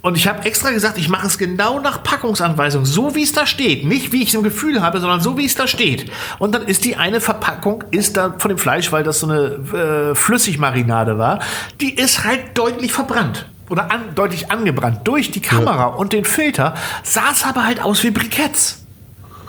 Und 0.02 0.16
ich 0.16 0.28
habe 0.28 0.44
extra 0.46 0.70
gesagt, 0.70 0.96
ich 0.98 1.08
mache 1.08 1.26
es 1.26 1.36
genau 1.36 1.78
nach 1.78 2.02
Packungsanweisung, 2.02 2.86
so 2.86 3.14
wie 3.14 3.22
es 3.22 3.32
da 3.32 3.46
steht. 3.46 3.84
Nicht 3.84 4.12
wie 4.12 4.22
ich 4.22 4.34
im 4.34 4.42
Gefühl 4.42 4.80
habe, 4.82 5.00
sondern 5.00 5.20
so 5.20 5.36
wie 5.36 5.44
es 5.44 5.56
da 5.56 5.66
steht. 5.66 6.10
Und 6.38 6.54
dann 6.54 6.62
ist 6.62 6.84
die 6.84 6.96
eine 6.96 7.20
Verpackung, 7.20 7.84
ist 7.90 8.16
da 8.16 8.34
von 8.38 8.48
dem 8.48 8.58
Fleisch, 8.58 8.92
weil 8.92 9.02
das 9.02 9.20
so 9.20 9.28
eine 9.28 10.12
äh, 10.12 10.14
Flüssigmarinade 10.14 11.18
war, 11.18 11.40
die 11.80 11.94
ist 11.94 12.24
halt 12.24 12.56
deutlich 12.56 12.92
verbrannt 12.92 13.46
oder 13.70 13.90
an, 13.90 14.14
deutlich 14.14 14.50
angebrannt 14.50 15.00
durch 15.04 15.30
die 15.30 15.40
Kamera 15.40 15.76
ja. 15.76 15.86
und 15.86 16.12
den 16.12 16.24
Filter, 16.24 16.74
sah 17.02 17.30
es 17.32 17.44
aber 17.44 17.64
halt 17.64 17.80
aus 17.82 18.02
wie 18.04 18.10
Briketts. 18.10 18.84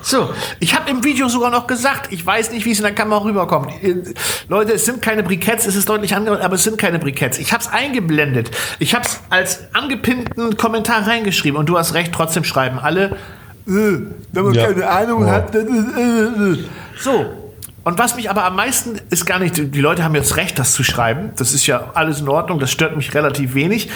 So, 0.03 0.34
ich 0.59 0.76
habe 0.76 0.89
im 0.89 1.03
Video 1.03 1.28
sogar 1.28 1.51
noch 1.51 1.67
gesagt, 1.67 2.11
ich 2.11 2.26
weiß 2.26 2.51
nicht, 2.51 2.65
wie 2.65 2.72
es 2.72 2.80
in 2.80 2.84
der 2.84 2.95
Kamera 2.95 3.24
rüberkommt. 3.24 3.72
Leute, 4.47 4.74
es 4.74 4.86
sind 4.86 5.01
keine 5.01 5.22
Briketts, 5.22 5.67
es 5.67 5.76
ist 5.76 5.88
deutlich 5.88 6.15
angebrannt, 6.15 6.43
aber 6.43 6.55
es 6.55 6.63
sind 6.63 6.78
keine 6.78 6.97
Briketts. 6.97 7.38
Ich 7.38 7.53
habe 7.53 7.61
es 7.61 7.69
eingeblendet. 7.69 8.49
Ich 8.80 8.95
habe 8.95 9.05
es 9.05 9.19
als 9.30 9.74
angepinnten 9.74 10.57
Kommentar 10.57 11.05
reingeschrieben 11.05 11.59
und 11.59 11.67
du 11.67 11.78
hast 11.78 11.93
recht, 11.93 12.11
trotzdem 12.13 12.43
schreiben 12.43 12.80
alle, 12.80 13.17
äh, 13.67 13.99
wenn 14.32 14.43
man 14.43 14.53
ja. 14.53 14.67
keine 14.67 14.89
Ahnung 14.89 15.26
oh. 15.26 15.30
hat, 15.30 15.53
dann, 15.53 15.67
äh, 15.67 16.01
äh, 16.01 16.53
äh. 16.53 16.65
so. 16.97 17.40
Und 17.84 17.97
was 17.97 18.15
mich 18.15 18.29
aber 18.29 18.43
am 18.43 18.55
meisten 18.55 18.99
ist 19.09 19.25
gar 19.25 19.39
nicht, 19.39 19.57
die 19.57 19.82
Leute 19.82 20.03
haben 20.03 20.13
jetzt 20.13 20.38
recht, 20.38 20.59
das 20.59 20.73
zu 20.73 20.84
schreiben. 20.84 21.32
Das 21.38 21.53
ist 21.53 21.65
ja 21.65 21.91
alles 21.95 22.21
in 22.21 22.29
Ordnung, 22.29 22.59
das 22.59 22.71
stört 22.71 22.95
mich 22.95 23.13
relativ 23.15 23.55
wenig, 23.55 23.89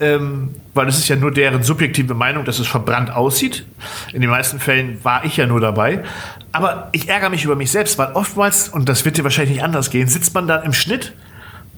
ähm, 0.00 0.54
weil 0.74 0.86
es 0.88 0.98
ist 0.98 1.08
ja 1.08 1.16
nur 1.16 1.32
deren 1.32 1.62
subjektive 1.62 2.14
Meinung, 2.14 2.44
dass 2.44 2.60
es 2.60 2.68
verbrannt 2.68 3.10
aussieht. 3.10 3.66
In 4.12 4.20
den 4.20 4.30
meisten 4.30 4.60
Fällen 4.60 5.02
war 5.02 5.24
ich 5.24 5.36
ja 5.36 5.46
nur 5.46 5.60
dabei. 5.60 6.04
Aber 6.52 6.88
ich 6.92 7.08
ärgere 7.08 7.30
mich 7.30 7.44
über 7.44 7.56
mich 7.56 7.70
selbst, 7.70 7.98
weil 7.98 8.12
oftmals, 8.12 8.68
und 8.68 8.88
das 8.88 9.04
wird 9.04 9.16
dir 9.16 9.24
wahrscheinlich 9.24 9.56
nicht 9.56 9.64
anders 9.64 9.90
gehen, 9.90 10.06
sitzt 10.06 10.34
man 10.34 10.46
dann 10.46 10.62
im 10.64 10.72
Schnitt 10.72 11.12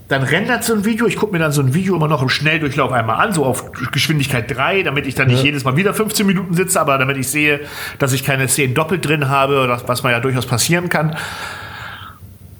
dann 0.08 0.22
rendert 0.22 0.64
so 0.64 0.74
ein 0.74 0.84
Video. 0.84 1.06
Ich 1.06 1.16
gucke 1.16 1.32
mir 1.32 1.38
dann 1.38 1.52
so 1.52 1.62
ein 1.62 1.72
Video 1.72 1.96
immer 1.96 2.08
noch 2.08 2.22
im 2.22 2.28
Schnelldurchlauf 2.28 2.92
einmal 2.92 3.24
an, 3.24 3.32
so 3.32 3.44
auf 3.44 3.72
Geschwindigkeit 3.92 4.54
3, 4.54 4.82
damit 4.82 5.06
ich 5.06 5.14
dann 5.14 5.28
nicht 5.28 5.38
ja. 5.38 5.46
jedes 5.46 5.64
Mal 5.64 5.76
wieder 5.76 5.94
15 5.94 6.26
Minuten 6.26 6.54
sitze, 6.54 6.80
aber 6.80 6.98
damit 6.98 7.16
ich 7.16 7.28
sehe, 7.28 7.60
dass 7.98 8.12
ich 8.12 8.24
keine 8.24 8.48
Szenen 8.48 8.74
doppelt 8.74 9.06
drin 9.06 9.28
habe, 9.28 9.60
oder 9.60 9.80
was 9.86 10.02
man 10.02 10.12
ja 10.12 10.20
durchaus 10.20 10.46
passieren 10.46 10.88
kann. 10.88 11.16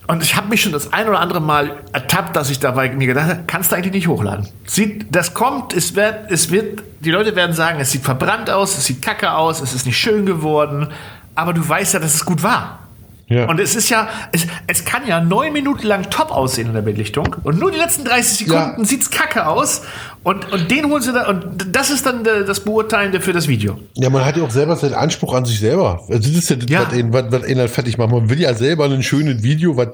Und 0.07 0.23
ich 0.23 0.37
habe 0.37 0.49
mich 0.49 0.61
schon 0.61 0.73
das 0.73 0.93
ein 0.93 1.09
oder 1.09 1.21
andere 1.21 1.41
Mal 1.41 1.77
ertappt, 1.93 2.37
dass 2.37 2.51
ich 2.51 2.61
dabei 2.61 2.91
mir 2.91 3.07
gedacht 3.07 3.29
habe, 3.29 3.45
kannst 3.47 3.73
du 3.73 3.77
eigentlich 3.77 3.95
nicht 3.95 4.09
hochladen. 4.09 4.49
Sieht, 4.67 5.07
das 5.15 5.33
kommt, 5.33 5.73
es 5.73 5.95
wird, 5.95 6.31
es 6.31 6.51
wird, 6.51 6.83
die 7.01 7.11
Leute 7.11 7.37
werden 7.37 7.55
sagen, 7.55 7.81
es 7.81 7.91
sieht 7.91 8.05
verbrannt 8.05 8.51
aus, 8.51 8.77
es 8.77 8.85
sieht 8.85 9.01
kacke 9.01 9.33
aus, 9.33 9.63
es 9.63 9.75
ist 9.75 9.87
nicht 9.87 9.97
schön 9.97 10.27
geworden, 10.27 10.89
aber 11.35 11.55
du 11.55 11.67
weißt 11.67 11.95
ja, 11.95 12.01
dass 12.01 12.15
es 12.15 12.25
gut 12.25 12.43
war. 12.43 12.81
Ja. 13.27 13.49
Und 13.49 13.59
es 13.59 13.75
ist 13.75 13.89
ja, 13.89 14.09
es, 14.33 14.47
es 14.67 14.85
kann 14.85 15.07
ja 15.07 15.21
neun 15.21 15.53
Minuten 15.53 15.87
lang 15.87 16.11
top 16.11 16.31
aussehen 16.31 16.69
in 16.69 16.75
der 16.75 16.83
Belichtung 16.83 17.37
und 17.43 17.59
nur 17.59 17.71
die 17.71 17.79
letzten 17.79 18.05
30 18.05 18.47
Sekunden 18.47 18.81
ja. 18.81 18.85
sieht's 18.85 19.11
kacke 19.11 19.47
aus 19.47 19.83
und, 20.25 20.51
und 20.53 20.71
den 20.71 20.87
holen 20.87 21.03
sie 21.03 21.13
da 21.13 21.29
und 21.29 21.45
das 21.71 21.91
ist 21.91 22.05
dann 22.07 22.25
das 22.25 22.61
Beurteilende 22.61 23.21
für 23.21 23.33
das 23.33 23.47
Video. 23.47 23.79
Ja, 23.95 24.11
man 24.11 24.25
hat 24.25 24.37
ja 24.37 24.43
auch 24.43 24.51
selber 24.51 24.75
seinen 24.77 24.95
Anspruch 24.95 25.35
an 25.35 25.45
sich 25.45 25.61
selber. 25.61 26.01
Also 26.09 26.29
das 26.31 26.51
ist 26.51 26.51
ja, 26.51 26.57
ja. 26.69 26.87
was, 26.87 26.93
einen, 26.93 27.13
was, 27.13 27.25
was 27.31 27.43
halt 27.43 27.71
fertig 27.71 27.99
macht. 27.99 28.11
Man 28.11 28.29
will 28.29 28.41
ja 28.41 28.55
selber 28.55 28.87
ein 28.87 29.03
schönes 29.03 29.43
Video, 29.43 29.77
was, 29.77 29.89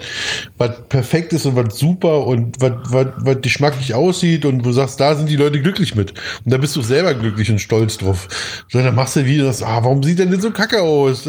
was 0.56 0.70
perfekt 0.88 1.32
ist 1.32 1.46
und 1.46 1.56
was 1.56 1.78
super 1.78 2.26
und 2.26 2.60
was, 2.60 2.72
was, 2.84 3.06
was 3.18 3.40
geschmacklich 3.42 3.94
aussieht 3.94 4.44
und 4.44 4.64
du 4.64 4.72
sagst, 4.72 5.00
da 5.00 5.14
sind 5.14 5.28
die 5.28 5.36
Leute 5.36 5.60
glücklich 5.60 5.94
mit. 5.94 6.12
Und 6.44 6.52
da 6.52 6.58
bist 6.58 6.76
du 6.76 6.82
selber 6.82 7.14
glücklich 7.14 7.50
und 7.50 7.60
stolz 7.60 7.98
drauf. 7.98 8.28
So, 8.68 8.78
dann 8.80 8.94
machst 8.94 9.16
du 9.16 9.24
wieder 9.24 9.44
das, 9.44 9.62
ah, 9.62 9.82
warum 9.82 10.02
sieht 10.02 10.18
denn 10.18 10.30
denn 10.30 10.40
so 10.40 10.50
kacke 10.50 10.80
aus? 10.80 11.26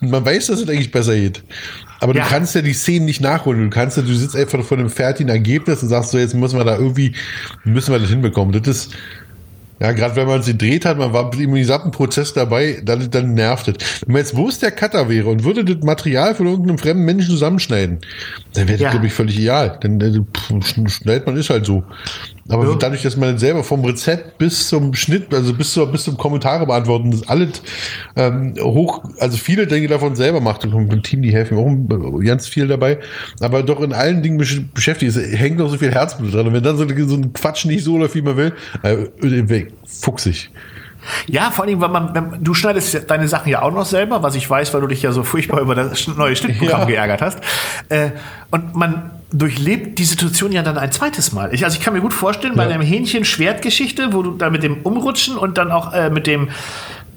Man 0.00 0.24
weiß, 0.24 0.48
dass 0.48 0.60
es 0.60 0.68
eigentlich 0.68 0.90
besser 0.90 1.14
geht. 1.14 1.42
Aber 2.00 2.14
ja. 2.14 2.24
du 2.24 2.28
kannst 2.28 2.54
ja 2.54 2.62
die 2.62 2.72
Szenen 2.72 3.04
nicht 3.04 3.20
nachholen. 3.20 3.62
Du 3.62 3.70
kannst 3.70 3.96
ja, 3.96 4.02
du 4.02 4.14
sitzt 4.14 4.34
einfach 4.34 4.64
vor 4.64 4.78
einem 4.78 4.90
fertigen 4.90 5.30
Ergebnis 5.30 5.82
und 5.82 5.88
sagst 5.88 6.10
so, 6.10 6.18
jetzt 6.18 6.34
müssen 6.34 6.58
wir 6.58 6.64
da 6.64 6.76
irgendwie, 6.76 7.14
müssen 7.64 7.92
wir 7.92 7.98
das 7.98 8.08
hinbekommen. 8.08 8.52
Das 8.52 8.66
ist, 8.66 8.94
ja, 9.80 9.92
gerade 9.92 10.16
wenn 10.16 10.26
man 10.26 10.42
sie 10.42 10.56
dreht 10.56 10.84
hat, 10.84 10.98
man 10.98 11.12
war 11.12 11.32
im 11.38 11.54
gesamten 11.54 11.90
Prozess 11.90 12.34
dabei, 12.34 12.82
dann, 12.84 13.10
dann 13.10 13.34
nervt 13.34 13.68
es. 13.68 14.02
Wenn 14.06 14.12
man 14.12 14.20
jetzt 14.20 14.36
wo 14.36 14.48
ist 14.48 14.62
der 14.62 14.72
Cutter 14.72 15.08
wäre 15.08 15.28
und 15.28 15.44
würde 15.44 15.64
das 15.64 15.82
Material 15.82 16.34
von 16.34 16.46
irgendeinem 16.46 16.78
fremden 16.78 17.04
Menschen 17.04 17.30
zusammenschneiden, 17.30 17.98
dann 18.54 18.68
wäre 18.68 18.76
das, 18.76 18.84
ja. 18.84 18.90
glaube 18.90 19.06
ich, 19.06 19.12
völlig 19.12 19.38
egal. 19.38 19.78
Dann 19.80 20.26
pff, 20.36 20.90
schneidet 20.90 21.26
man 21.26 21.36
ist 21.36 21.50
halt 21.50 21.64
so. 21.64 21.82
Aber 22.50 22.68
ja. 22.68 22.74
dadurch, 22.74 23.02
dass 23.02 23.16
man 23.16 23.38
selber 23.38 23.64
vom 23.64 23.84
Rezept 23.84 24.38
bis 24.38 24.68
zum 24.68 24.94
Schnitt, 24.94 25.32
also 25.32 25.54
bis, 25.54 25.72
zur, 25.72 25.90
bis 25.90 26.04
zum 26.04 26.16
Kommentare 26.16 26.66
beantworten, 26.66 27.10
das 27.10 27.28
alles 27.28 27.62
ähm, 28.16 28.54
hoch, 28.60 29.02
also 29.18 29.36
viele 29.36 29.66
Dinge 29.66 29.88
davon 29.88 30.16
selber 30.16 30.40
macht 30.40 30.64
und 30.64 30.92
im 30.92 31.02
Team, 31.02 31.22
die 31.22 31.32
helfen 31.32 31.56
auch 31.56 32.20
ganz 32.24 32.48
viel 32.48 32.66
dabei, 32.66 32.98
aber 33.40 33.62
doch 33.62 33.80
in 33.80 33.92
allen 33.92 34.22
Dingen 34.22 34.38
beschäftigt 34.38 35.16
ist, 35.16 35.38
hängt 35.38 35.58
noch 35.58 35.70
so 35.70 35.78
viel 35.78 35.92
Herzblut 35.92 36.34
dran. 36.34 36.46
Und 36.48 36.52
wenn 36.54 36.62
dann 36.62 36.76
so, 36.76 36.86
so 36.86 37.16
ein 37.16 37.32
Quatsch 37.32 37.64
nicht 37.64 37.84
so 37.84 37.96
läuft, 37.96 38.14
wie 38.14 38.22
man 38.22 38.36
will, 38.36 38.52
äh, 38.82 39.66
fuchsig. 39.86 40.50
Ja, 41.26 41.50
vor 41.50 41.64
allem, 41.64 41.80
weil 41.80 41.88
man, 41.88 42.14
wenn, 42.14 42.44
du 42.44 42.54
schneidest 42.54 43.10
deine 43.10 43.28
Sachen 43.28 43.50
ja 43.50 43.62
auch 43.62 43.72
noch 43.72 43.86
selber, 43.86 44.22
was 44.22 44.34
ich 44.34 44.48
weiß, 44.48 44.74
weil 44.74 44.80
du 44.82 44.86
dich 44.86 45.02
ja 45.02 45.12
so 45.12 45.22
furchtbar 45.22 45.60
über 45.60 45.74
das 45.74 46.06
neue 46.08 46.36
Schnittprogramm 46.36 46.80
ja. 46.80 46.86
geärgert 46.86 47.22
hast. 47.22 47.38
Äh, 47.88 48.10
und 48.50 48.74
man 48.74 49.10
durchlebt 49.32 49.98
die 49.98 50.04
Situation 50.04 50.52
ja 50.52 50.62
dann 50.62 50.76
ein 50.76 50.90
zweites 50.90 51.32
Mal. 51.32 51.54
Ich, 51.54 51.64
also 51.64 51.78
ich 51.78 51.84
kann 51.84 51.94
mir 51.94 52.00
gut 52.00 52.12
vorstellen, 52.12 52.54
ja. 52.56 52.64
bei 52.64 52.72
einer 52.72 52.84
Hähnchen-Schwertgeschichte, 52.84 54.12
wo 54.12 54.22
du 54.22 54.32
da 54.32 54.50
mit 54.50 54.62
dem 54.62 54.78
Umrutschen 54.82 55.36
und 55.36 55.58
dann 55.58 55.70
auch 55.70 55.92
äh, 55.92 56.10
mit 56.10 56.26
dem 56.26 56.48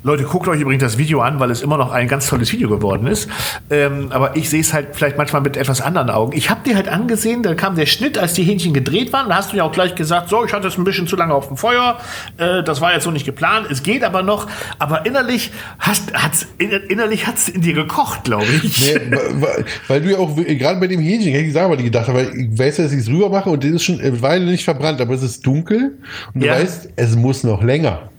Leute, 0.06 0.24
guckt 0.26 0.50
euch 0.50 0.60
übrigens 0.60 0.84
das 0.84 0.98
Video 0.98 1.22
an, 1.22 1.40
weil 1.40 1.50
es 1.50 1.62
immer 1.62 1.78
noch 1.78 1.94
ein 1.94 2.10
ganz 2.10 2.28
tolles 2.28 2.52
Video 2.52 2.68
geworden 2.68 3.08
ist. 3.08 3.30
Ähm, 3.70 4.08
aber 4.10 4.36
ich 4.36 4.50
sehe 4.50 4.60
es 4.60 4.74
halt 4.74 4.90
vielleicht 4.92 5.18
manchmal 5.18 5.42
mit 5.42 5.56
etwas 5.56 5.80
anderen 5.80 6.10
Augen. 6.10 6.36
Ich 6.36 6.50
habe 6.50 6.62
dir 6.66 6.76
halt 6.76 6.90
angesehen, 6.90 7.42
da 7.42 7.56
kam 7.56 7.78
der 7.78 7.86
Schnitt, 7.86 8.18
als 8.18 8.34
die 8.34 8.44
Hähnchen 8.44 8.74
gedreht 8.74 9.14
waren. 9.14 9.30
Da 9.30 9.38
hast 9.38 9.54
du 9.54 9.58
ja 9.58 9.64
auch 9.64 9.72
gleich 9.72 9.96
gesagt, 9.96 10.28
so, 10.28 10.44
ich 10.44 10.52
hatte 10.52 10.68
es 10.68 10.78
ein 10.78 10.84
bisschen 10.84 11.08
zu 11.08 11.16
lange 11.16 11.34
auf 11.34 11.48
dem 11.48 11.56
Feuer. 11.56 12.00
Äh, 12.36 12.64
das 12.64 12.82
war 12.82 12.94
jetzt 12.94 13.06
so 13.06 13.12
nicht 13.12 13.26
geplant. 13.26 13.68
Es 13.72 13.82
geht 13.82 14.04
aber 14.04 14.24
noch. 14.24 14.48
Aber 14.78 15.06
innerlich 15.06 15.52
hast, 15.80 16.14
hat's, 16.14 16.48
innerlich 16.58 17.26
hat's 17.26 17.48
in 17.48 17.62
dir 17.62 17.74
gekocht, 17.74 18.26
glaube 18.26 18.46
ich. 18.62 18.94
Nee, 18.94 19.18
weil, 19.36 19.66
weil, 19.88 20.02
du 20.02 20.12
ja 20.12 20.18
auch 20.18 20.36
gerade 20.36 20.82
bei 20.82 20.88
dem 20.88 21.00
Hähnchen, 21.00 21.32
hätte 21.32 21.46
ich 21.46 21.54
sagen, 21.54 21.72
was 21.72 21.78
ich 21.78 21.86
gedacht 21.86 22.10
habe, 22.10 22.20
weil 22.20 22.38
ich 22.38 22.60
weiß, 22.60 22.76
dass 22.76 22.92
ich 22.92 23.00
es 23.00 23.08
rüber 23.08 23.30
mache 23.30 23.50
und 23.50 23.64
das 23.64 23.72
ist 23.72 23.84
schon 23.86 24.02
eine 24.02 24.22
Weile 24.22 24.46
nicht 24.46 24.66
verbrannt, 24.66 25.00
aber 25.00 25.14
es 25.14 25.24
ist 25.24 25.46
dunkel 25.46 25.98
und 26.34 26.44
du 26.44 26.48
ja. 26.48 26.56
weißt, 26.56 26.90
es 26.98 27.16
muss 27.16 27.46
noch 27.46 27.64
länger. 27.64 28.10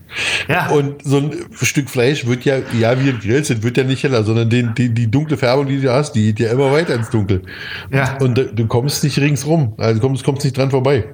Ja. 0.49 0.69
Und 0.69 1.03
so 1.05 1.19
ein 1.19 1.33
Stück 1.61 1.91
Fleisch 1.91 2.27
wird 2.27 2.45
ja, 2.45 2.59
ja, 2.79 3.01
wie 3.01 3.09
im 3.09 3.21
Grill 3.21 3.45
sind, 3.45 3.63
wird 3.63 3.77
ja 3.77 3.85
nicht 3.85 4.03
heller, 4.03 4.25
sondern 4.25 4.51
den, 4.51 4.75
die, 4.75 4.91
die 4.91 5.11
dunkle 5.11 5.37
Färbung, 5.37 5.67
die 5.67 5.81
du 5.81 5.93
hast, 5.93 6.13
die 6.13 6.27
geht 6.27 6.41
ja 6.41 6.53
immer 6.53 6.73
weiter 6.73 6.95
ins 6.95 7.11
Dunkel. 7.11 7.43
Ja. 7.91 8.17
Und 8.19 8.37
du, 8.37 8.47
du 8.47 8.67
kommst 8.67 9.05
nicht 9.05 9.19
ringsrum, 9.19 9.75
also 9.79 10.01
kommst, 10.01 10.25
kommst 10.25 10.45
nicht 10.45 10.57
dran 10.57 10.71
vorbei. 10.71 11.05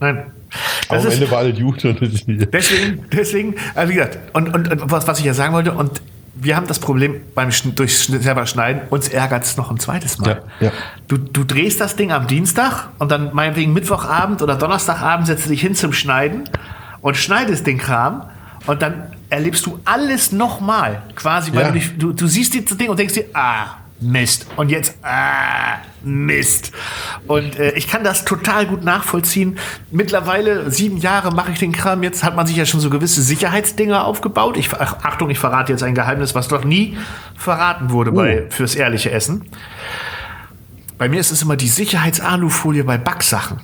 Nein. 0.00 0.24
Das 0.88 1.04
am 1.04 1.12
Ende 1.12 1.30
war 1.30 1.38
alles 1.38 1.58
gut. 1.58 1.82
deswegen, 1.84 3.04
deswegen, 3.12 3.54
also 3.74 3.92
wie 3.92 3.96
gesagt, 3.96 4.18
und, 4.32 4.54
und, 4.54 4.70
und 4.70 4.90
was, 4.90 5.06
was 5.06 5.18
ich 5.18 5.26
ja 5.26 5.34
sagen 5.34 5.52
wollte, 5.52 5.72
und 5.72 6.00
wir 6.40 6.56
haben 6.56 6.66
das 6.66 6.78
Problem 6.78 7.20
beim 7.34 7.50
durch 7.74 7.98
selber 7.98 8.46
Schneiden, 8.46 8.82
uns 8.90 9.08
ärgert 9.08 9.44
es 9.44 9.56
noch 9.56 9.70
ein 9.70 9.78
zweites 9.78 10.18
Mal. 10.18 10.42
Ja, 10.60 10.66
ja. 10.66 10.72
Du, 11.08 11.16
du 11.16 11.44
drehst 11.44 11.80
das 11.80 11.96
Ding 11.96 12.12
am 12.12 12.26
Dienstag 12.26 12.90
und 12.98 13.10
dann 13.10 13.34
meinetwegen 13.34 13.72
Mittwochabend 13.72 14.40
oder 14.40 14.54
Donnerstagabend 14.54 15.26
setzt 15.26 15.46
du 15.46 15.50
dich 15.50 15.60
hin 15.60 15.74
zum 15.74 15.92
Schneiden 15.92 16.44
und 17.00 17.16
schneidest 17.16 17.66
den 17.66 17.78
Kram 17.78 18.22
und 18.68 18.82
dann 18.82 19.04
erlebst 19.30 19.64
du 19.66 19.80
alles 19.84 20.30
nochmal, 20.30 21.02
quasi, 21.14 21.52
weil 21.54 21.62
ja. 21.62 21.70
du, 21.72 21.80
du, 21.98 22.12
du 22.12 22.26
siehst 22.26 22.52
dieses 22.52 22.76
Ding 22.76 22.90
und 22.90 22.98
denkst 22.98 23.14
dir, 23.14 23.24
ah, 23.32 23.76
Mist. 24.00 24.46
Und 24.56 24.70
jetzt, 24.70 24.94
ah, 25.02 25.78
Mist. 26.02 26.70
Und 27.26 27.58
äh, 27.58 27.72
ich 27.72 27.88
kann 27.88 28.04
das 28.04 28.24
total 28.26 28.66
gut 28.66 28.84
nachvollziehen. 28.84 29.58
Mittlerweile, 29.90 30.70
sieben 30.70 30.98
Jahre 30.98 31.32
mache 31.32 31.50
ich 31.52 31.58
den 31.58 31.72
Kram. 31.72 32.02
Jetzt 32.02 32.22
hat 32.22 32.36
man 32.36 32.46
sich 32.46 32.56
ja 32.56 32.66
schon 32.66 32.80
so 32.80 32.90
gewisse 32.90 33.22
Sicherheitsdinger 33.22 34.04
aufgebaut. 34.04 34.56
Ich, 34.58 34.70
ach, 34.72 34.98
Achtung, 35.02 35.30
ich 35.30 35.38
verrate 35.38 35.72
jetzt 35.72 35.82
ein 35.82 35.94
Geheimnis, 35.94 36.34
was 36.34 36.46
doch 36.48 36.64
nie 36.64 36.96
verraten 37.36 37.90
wurde 37.90 38.12
bei, 38.12 38.44
oh. 38.46 38.50
fürs 38.50 38.74
ehrliche 38.74 39.10
Essen. 39.10 39.46
Bei 40.98 41.08
mir 41.08 41.20
ist 41.20 41.32
es 41.32 41.42
immer 41.42 41.56
die 41.56 41.68
Sicherheitsalufolie 41.68 42.84
bei 42.84 42.98
Backsachen. 42.98 43.60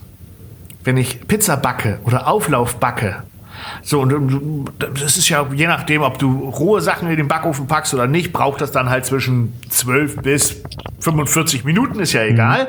Wenn 0.82 0.96
ich 0.96 1.28
Pizza 1.28 1.56
backe 1.56 2.00
oder 2.04 2.26
Auflauf 2.26 2.76
backe 2.76 3.22
so, 3.84 4.00
und 4.00 4.72
das 4.78 5.18
ist 5.18 5.28
ja 5.28 5.46
je 5.54 5.66
nachdem, 5.66 6.00
ob 6.00 6.18
du 6.18 6.48
rohe 6.48 6.80
Sachen 6.80 7.08
in 7.10 7.18
den 7.18 7.28
Backofen 7.28 7.66
packst 7.66 7.92
oder 7.92 8.06
nicht, 8.06 8.32
braucht 8.32 8.62
das 8.62 8.72
dann 8.72 8.88
halt 8.88 9.04
zwischen 9.04 9.52
12 9.68 10.16
bis 10.22 10.62
45 11.00 11.64
Minuten, 11.64 12.00
ist 12.00 12.14
ja 12.14 12.22
egal. 12.22 12.64
Mhm. 12.64 12.68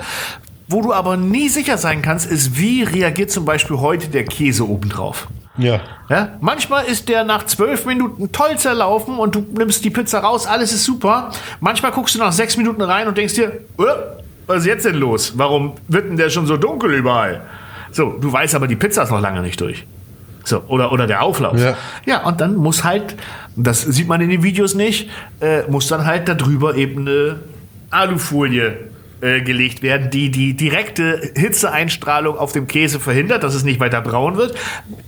Wo 0.68 0.82
du 0.82 0.93
aber 0.93 1.16
nie 1.16 1.47
sicher 1.47 1.78
sein 1.78 2.01
kannst, 2.01 2.30
ist, 2.30 2.59
wie 2.59 2.84
reagiert 2.84 3.32
zum 3.32 3.45
Beispiel 3.45 3.78
heute 3.78 4.09
der 4.09 4.26
Käse 4.26 4.68
obendrauf. 4.68 5.28
Ja. 5.57 5.80
ja. 6.09 6.30
Manchmal 6.41 6.84
ist 6.86 7.07
der 7.07 7.24
nach 7.24 7.45
zwölf 7.45 7.86
Minuten 7.86 8.34
toll 8.34 8.57
zerlaufen 8.57 9.18
und 9.18 9.36
du 9.36 9.45
nimmst 9.57 9.86
die 9.86 9.91
Pizza 9.91 10.20
raus, 10.20 10.47
alles 10.47 10.74
ist 10.74 10.84
super. 10.84 11.32
Manchmal 11.61 11.93
guckst 11.93 12.16
du 12.16 12.20
nach 12.20 12.34
sechs 12.34 12.57
Minuten 12.57 12.82
rein 12.82 13.07
und 13.07 13.18
denkst 13.18 13.36
dir, 13.36 13.53
äh, 13.78 13.84
was 14.47 14.59
ist 14.59 14.66
jetzt 14.66 14.86
denn 14.86 14.95
los? 14.95 15.34
Warum 15.38 15.76
wird 15.88 16.09
denn 16.09 16.18
der 16.18 16.30
schon 16.30 16.45
so 16.45 16.57
dunkel 16.57 16.93
überall? 16.93 17.41
So, 17.91 18.09
du 18.20 18.34
weißt 18.34 18.55
aber, 18.55 18.68
die 18.68 18.76
Pizza 18.76 19.03
ist 19.03 19.11
noch 19.11 19.22
lange 19.22 19.41
nicht 19.41 19.61
durch. 19.61 19.86
So, 20.46 20.62
oder, 20.68 20.91
oder 20.91 21.08
der 21.08 21.24
Auflauf. 21.24 21.60
Ja. 21.60 21.76
ja, 22.06 22.24
und 22.24 22.39
dann 22.39 22.56
muss 22.56 22.84
halt, 22.84 23.16
das 23.56 23.82
sieht 23.82 24.08
man 24.08 24.22
in 24.22 24.30
den 24.30 24.43
Videos 24.43 24.76
nicht, 24.76 25.10
äh, 25.41 25.64
muss 25.64 25.88
dann 25.88 26.06
halt 26.06 26.30
darüber 26.30 26.76
eben 26.76 27.02
eine 27.02 27.39
Alufolie 27.89 28.78
äh, 29.22 29.41
gelegt 29.41 29.82
werden, 29.82 30.12
die 30.12 30.30
die 30.30 30.56
direkte 30.56 31.32
Hitzeeinstrahlung 31.36 32.38
auf 32.38 32.52
dem 32.52 32.68
Käse 32.68 33.00
verhindert, 33.00 33.43
dass 33.43 33.56
es 33.56 33.64
nicht 33.64 33.80
weiter 33.80 34.02
braun 34.02 34.38
wird, 34.38 34.56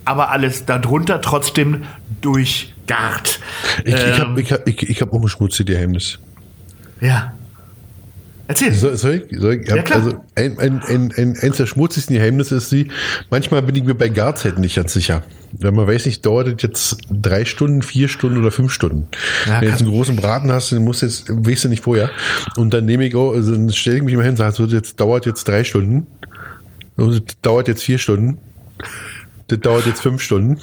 aber 0.06 0.32
alles 0.32 0.66
darunter 0.66 1.22
trotzdem 1.22 1.84
durchgart. 2.22 3.40
Ich, 3.84 3.94
ähm, 3.94 4.00
ich 4.10 4.20
habe 4.20 4.42
ich 4.42 4.52
hab, 4.52 4.68
ich, 4.68 4.90
ich 4.90 5.02
hab 5.02 5.14
auch 5.14 5.22
ein 5.22 5.28
schmutziges 5.28 5.76
Geheimnis. 5.76 6.20
Ja. 7.00 7.34
Erzähl. 8.48 8.74
Soll, 8.74 8.96
soll 8.98 9.26
ich? 9.30 9.40
Soll 9.40 9.56
ich? 9.56 9.68
Ja, 9.68 9.82
klar. 9.82 10.00
Also 10.00 10.24
ein, 10.36 10.58
ein, 10.58 10.82
ein, 10.84 11.14
ein, 11.18 11.38
eins 11.40 11.58
der 11.58 11.66
schmutzigsten 11.66 12.16
Geheimnisse 12.16 12.56
ist 12.56 12.70
sie, 12.70 12.90
manchmal 13.30 13.62
bin 13.62 13.76
ich 13.76 13.84
mir 13.84 13.96
bei 13.96 14.10
Garzeiten 14.10 14.62
nicht 14.62 14.76
ganz 14.76 14.94
sicher. 14.94 15.24
Wenn 15.52 15.76
man 15.76 15.88
weiß 15.88 16.06
nicht, 16.06 16.26
dauert 16.26 16.48
das 16.48 16.62
jetzt 16.62 16.98
drei 17.10 17.46
Stunden, 17.46 17.82
vier 17.82 18.08
Stunden 18.08 18.38
oder 18.38 18.52
fünf 18.52 18.72
Stunden. 18.72 19.08
Ja, 19.46 19.56
Wenn 19.56 19.62
du 19.62 19.68
jetzt 19.72 19.82
einen 19.82 19.92
großen 19.92 20.16
Braten 20.16 20.52
hast, 20.52 20.72
dann 20.72 20.84
musst 20.84 21.02
du 21.02 21.08
jetzt, 21.08 21.26
weißt 21.30 21.66
du 21.66 21.70
nicht 21.70 21.84
vorher. 21.84 22.10
Und 22.56 22.74
dann 22.74 22.86
nehme 22.86 23.06
ich 23.06 23.16
auch, 23.16 23.34
also 23.34 23.52
dann 23.52 23.72
stelle 23.72 23.98
ich 23.98 24.04
mich 24.04 24.16
mal 24.16 24.24
hin 24.24 24.32
und 24.32 24.38
sage, 24.38 24.56
so, 24.56 24.66
jetzt 24.66 25.00
dauert 25.00 25.26
jetzt 25.26 25.48
drei 25.48 25.64
Stunden. 25.64 26.08
Und 26.96 27.14
das 27.14 27.42
dauert 27.42 27.68
jetzt 27.68 27.84
vier 27.84 27.98
Stunden 27.98 28.40
das 29.48 29.60
dauert 29.60 29.86
jetzt 29.86 30.02
fünf 30.02 30.22
Stunden. 30.22 30.60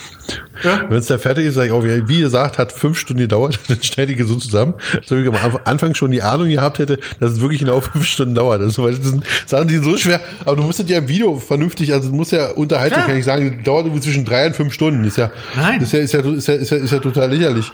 Ja. 0.62 0.84
Wenn 0.88 0.98
es 0.98 1.06
da 1.06 1.18
fertig 1.18 1.46
ist, 1.46 1.54
sage 1.54 1.68
ich 1.68 1.72
auch, 1.72 1.84
wie 1.84 2.20
gesagt, 2.20 2.58
hat 2.58 2.72
fünf 2.72 2.98
Stunden 2.98 3.22
gedauert, 3.22 3.58
dann 3.68 3.82
schneide 3.82 4.12
ich 4.12 4.24
so 4.24 4.36
zusammen. 4.36 4.74
So 5.04 5.16
wie 5.16 5.22
ich 5.22 5.28
am 5.28 5.58
Anfang 5.64 5.94
schon 5.94 6.10
die 6.10 6.22
Ahnung 6.22 6.48
gehabt 6.48 6.78
hätte, 6.78 6.98
dass 7.20 7.32
es 7.32 7.40
wirklich 7.40 7.60
genau 7.60 7.80
fünf 7.92 8.06
Stunden 8.06 8.34
dauert. 8.34 8.60
Also, 8.60 8.84
weil 8.84 8.94
das 8.94 9.06
sind 9.06 9.24
Sachen, 9.46 9.68
die 9.68 9.74
sind 9.74 9.84
so 9.84 9.96
schwer, 9.96 10.20
aber 10.44 10.56
du 10.56 10.62
musst 10.62 10.78
das 10.78 10.88
ja 10.88 10.98
im 10.98 11.08
Video 11.08 11.36
vernünftig, 11.38 11.92
also 11.92 12.08
es 12.08 12.14
muss 12.14 12.30
ja 12.30 12.50
unterhalten, 12.50 12.96
ja. 12.98 13.06
kann 13.06 13.16
ich 13.16 13.24
sagen, 13.24 13.62
dauert 13.64 13.86
irgendwie 13.86 14.02
zwischen 14.02 14.24
drei 14.24 14.46
und 14.46 14.56
fünf 14.56 14.72
Stunden. 14.72 15.04
Ist 15.04 15.18
ja, 15.18 15.30
Nein. 15.56 15.80
Ist 15.80 15.92
ja, 15.92 15.98
ist 16.00 16.12
ja, 16.12 16.20
ist 16.20 16.48
ja, 16.48 16.54
ist 16.54 16.70
ja, 16.70 16.76
ist 16.76 16.92
ja 16.92 16.98
total 16.98 17.30
lächerlich. 17.32 17.70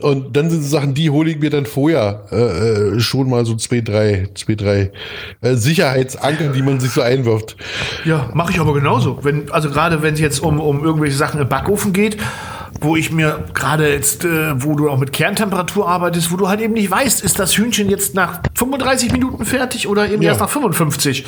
Und 0.00 0.36
dann 0.36 0.50
sind 0.50 0.62
so 0.62 0.68
Sachen, 0.68 0.94
die 0.94 1.10
hole 1.10 1.30
ich 1.30 1.38
mir 1.38 1.50
dann 1.50 1.66
vorher 1.66 2.24
äh, 2.30 2.96
äh, 2.96 3.00
schon 3.00 3.28
mal 3.28 3.44
so 3.44 3.54
zwei, 3.54 3.80
drei, 3.80 4.28
zwei, 4.34 4.54
drei 4.54 4.92
äh, 5.40 5.54
Sicherheitsanker, 5.54 6.48
die 6.48 6.62
man 6.62 6.80
sich 6.80 6.90
so 6.90 7.02
einwirft. 7.02 7.56
Ja, 8.04 8.30
mache 8.34 8.52
ich 8.52 8.60
aber 8.60 8.74
genauso. 8.74 9.18
Wenn, 9.22 9.50
also 9.50 9.70
gerade 9.70 10.02
wenn 10.02 10.14
es 10.14 10.20
jetzt 10.20 10.40
um, 10.40 10.60
um 10.60 10.84
irgendwelche 10.84 11.16
Sachen 11.16 11.40
im 11.40 11.48
Backofen 11.48 11.92
geht, 11.92 12.17
wo 12.80 12.96
ich 12.96 13.10
mir 13.10 13.44
gerade 13.54 13.92
jetzt, 13.92 14.24
äh, 14.24 14.62
wo 14.62 14.74
du 14.74 14.88
auch 14.88 14.98
mit 14.98 15.12
Kerntemperatur 15.12 15.88
arbeitest, 15.88 16.30
wo 16.30 16.36
du 16.36 16.48
halt 16.48 16.60
eben 16.60 16.74
nicht 16.74 16.90
weißt, 16.90 17.22
ist 17.22 17.38
das 17.38 17.56
Hühnchen 17.56 17.90
jetzt 17.90 18.14
nach 18.14 18.40
35 18.54 19.12
Minuten 19.12 19.44
fertig 19.44 19.88
oder 19.88 20.08
eben 20.08 20.22
ja. 20.22 20.30
erst 20.30 20.40
nach 20.40 20.48
55. 20.48 21.26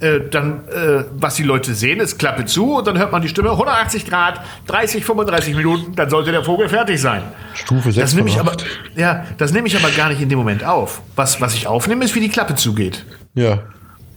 Äh, 0.00 0.20
dann, 0.30 0.66
äh, 0.68 1.04
was 1.12 1.34
die 1.34 1.42
Leute 1.42 1.74
sehen, 1.74 2.00
ist 2.00 2.18
Klappe 2.18 2.46
zu 2.46 2.76
und 2.76 2.86
dann 2.86 2.98
hört 2.98 3.12
man 3.12 3.20
die 3.20 3.28
Stimme 3.28 3.50
180 3.50 4.06
Grad, 4.06 4.40
30, 4.68 5.04
35 5.04 5.54
Minuten, 5.54 5.94
dann 5.94 6.08
sollte 6.08 6.32
der 6.32 6.44
Vogel 6.44 6.68
fertig 6.68 7.00
sein. 7.00 7.22
Stufe 7.54 7.92
6 7.92 7.96
das 7.96 8.14
nehme 8.14 8.28
ich 8.28 8.40
aber, 8.40 8.56
Ja, 8.94 9.24
das 9.36 9.52
nehme 9.52 9.66
ich 9.66 9.76
aber 9.76 9.90
gar 9.90 10.08
nicht 10.08 10.20
in 10.20 10.28
dem 10.28 10.38
Moment 10.38 10.64
auf. 10.64 11.02
Was, 11.14 11.40
was 11.40 11.54
ich 11.54 11.66
aufnehme, 11.66 12.04
ist, 12.04 12.14
wie 12.14 12.20
die 12.20 12.28
Klappe 12.28 12.54
zugeht. 12.54 13.04
Ja. 13.34 13.62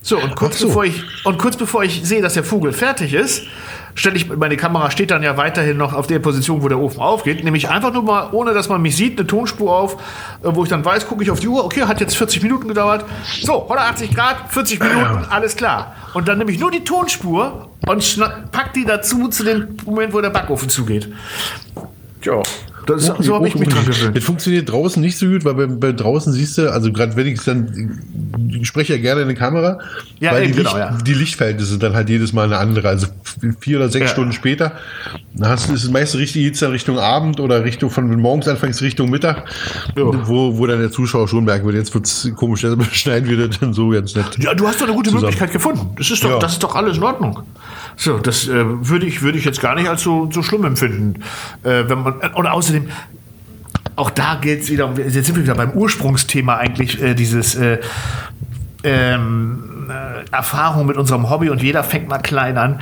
So, 0.01 0.17
und 0.17 0.35
kurz, 0.35 0.59
so. 0.59 0.67
Bevor 0.67 0.85
ich, 0.85 1.03
und 1.25 1.37
kurz 1.37 1.57
bevor 1.57 1.83
ich 1.83 2.01
sehe, 2.03 2.21
dass 2.21 2.33
der 2.33 2.45
Vogel 2.45 2.71
fertig 2.71 3.13
ist, 3.13 3.43
stelle 3.95 4.15
ich, 4.15 4.29
meine 4.29 4.57
Kamera 4.57 4.91
steht 4.91 5.11
dann 5.11 5.23
ja 5.23 5.37
weiterhin 5.37 5.77
noch 5.77 5.93
auf 5.93 6.07
der 6.07 6.19
Position, 6.19 6.61
wo 6.63 6.67
der 6.67 6.79
Ofen 6.79 6.99
aufgeht, 6.99 7.43
nehme 7.43 7.57
ich 7.57 7.69
einfach 7.69 7.93
nur 7.93 8.03
mal, 8.03 8.29
ohne 8.31 8.53
dass 8.53 8.69
man 8.69 8.81
mich 8.81 8.95
sieht, 8.95 9.19
eine 9.19 9.27
Tonspur 9.27 9.75
auf, 9.75 9.93
äh, 9.93 9.97
wo 10.43 10.63
ich 10.63 10.69
dann 10.69 10.83
weiß, 10.83 11.07
gucke 11.07 11.23
ich 11.23 11.31
auf 11.31 11.39
die 11.39 11.47
Uhr, 11.47 11.63
okay, 11.63 11.83
hat 11.83 11.99
jetzt 11.99 12.17
40 12.17 12.43
Minuten 12.43 12.67
gedauert. 12.67 13.05
So, 13.41 13.63
180 13.63 14.15
Grad, 14.15 14.37
40 14.49 14.79
Minuten, 14.79 15.25
alles 15.29 15.55
klar. 15.55 15.95
Und 16.13 16.27
dann 16.27 16.37
nehme 16.37 16.51
ich 16.51 16.59
nur 16.59 16.71
die 16.71 16.83
Tonspur 16.83 17.69
und 17.87 18.51
pack 18.51 18.73
die 18.73 18.85
dazu 18.85 19.27
zu 19.27 19.43
dem 19.43 19.77
Moment, 19.85 20.13
wo 20.13 20.21
der 20.21 20.29
Backofen 20.29 20.69
zugeht. 20.69 21.11
Tja. 22.21 22.41
Das, 22.89 23.09
okay, 23.09 23.23
so 23.23 23.35
habe 23.35 23.47
ich 23.47 23.55
mich 23.55 23.69
dran 23.69 23.85
gewöhnt. 23.85 24.17
Das 24.17 24.23
funktioniert 24.23 24.69
draußen 24.69 25.01
nicht 25.01 25.17
so 25.17 25.27
gut, 25.27 25.45
weil 25.45 25.53
bei, 25.53 25.67
bei 25.67 25.91
draußen 25.91 26.33
siehst 26.33 26.57
du, 26.57 26.71
also 26.71 26.91
gerade 26.91 27.15
wenn 27.15 27.27
ich 27.27 27.39
es 27.39 27.45
dann 27.45 27.99
ich 28.61 28.67
spreche 28.67 28.95
ja 28.95 29.01
gerne 29.01 29.21
in 29.21 29.29
die 29.29 29.35
Kamera, 29.35 29.79
ja, 30.19 30.31
weil 30.31 30.47
die, 30.47 30.53
genau, 30.53 30.75
Licht, 30.75 30.77
ja. 30.77 30.97
die 31.05 31.13
Lichtverhältnisse 31.13 31.71
sind 31.71 31.83
dann 31.83 31.93
halt 31.93 32.09
jedes 32.09 32.33
Mal 32.33 32.45
eine 32.45 32.57
andere. 32.57 32.87
Also 32.89 33.07
vier 33.59 33.77
oder 33.77 33.89
sechs 33.89 34.07
ja. 34.07 34.11
Stunden 34.11 34.33
später 34.33 34.73
hast 35.41 35.69
du 35.69 35.73
ist 35.73 35.91
meistens 35.91 36.19
richtig 36.19 36.43
jetzt 36.43 36.61
dann 36.61 36.71
Richtung 36.71 36.99
Abend 36.99 37.39
oder 37.39 37.63
Richtung 37.63 37.89
von 37.89 38.09
morgens 38.19 38.47
anfangs 38.47 38.81
Richtung 38.81 39.09
Mittag, 39.09 39.43
wo, 39.95 40.57
wo 40.57 40.65
dann 40.65 40.79
der 40.79 40.91
Zuschauer 40.91 41.27
schon 41.27 41.45
merken 41.45 41.65
wird, 41.65 41.75
jetzt 41.75 41.93
wird's 41.93 42.29
komisch, 42.35 42.65
also 42.65 42.77
schneiden 42.91 43.29
wir 43.29 43.47
das 43.47 43.59
dann 43.59 43.73
so 43.73 43.89
ganz 43.89 44.15
nett. 44.15 44.37
Ja, 44.39 44.53
du 44.53 44.67
hast 44.67 44.81
doch 44.81 44.87
eine 44.87 44.95
gute 44.95 45.09
zusammen. 45.09 45.25
Möglichkeit 45.25 45.51
gefunden. 45.51 45.89
Das 45.97 46.09
ist 46.09 46.23
doch, 46.23 46.39
das 46.39 46.53
ist 46.53 46.63
doch 46.63 46.75
alles 46.75 46.97
in 46.97 47.03
Ordnung. 47.03 47.43
So, 48.01 48.17
das 48.17 48.47
äh, 48.47 48.87
würde 48.87 49.05
ich, 49.05 49.21
würde 49.21 49.37
ich 49.37 49.43
jetzt 49.43 49.59
gar 49.59 49.75
nicht 49.75 49.89
als 49.89 50.01
so, 50.01 50.29
so 50.31 50.41
schlimm 50.41 50.63
empfinden. 50.63 51.21
Äh, 51.63 51.89
wenn 51.89 52.01
man, 52.01 52.13
und 52.33 52.47
außerdem, 52.47 52.87
auch 53.97 54.09
da 54.09 54.35
geht 54.35 54.61
es 54.61 54.69
wieder, 54.69 54.89
jetzt 54.97 55.25
sind 55.25 55.35
wir 55.35 55.43
wieder 55.43 55.55
beim 55.55 55.71
Ursprungsthema 55.71 56.55
eigentlich, 56.55 57.01
äh, 57.01 57.13
dieses 57.13 57.55
äh, 57.55 57.79
ähm, 58.85 59.89
äh, 59.89 60.33
Erfahrung 60.33 60.87
mit 60.87 60.95
unserem 60.95 61.29
Hobby 61.29 61.49
und 61.49 61.61
jeder 61.61 61.83
fängt 61.83 62.07
mal 62.07 62.19
klein 62.19 62.57
an. 62.57 62.79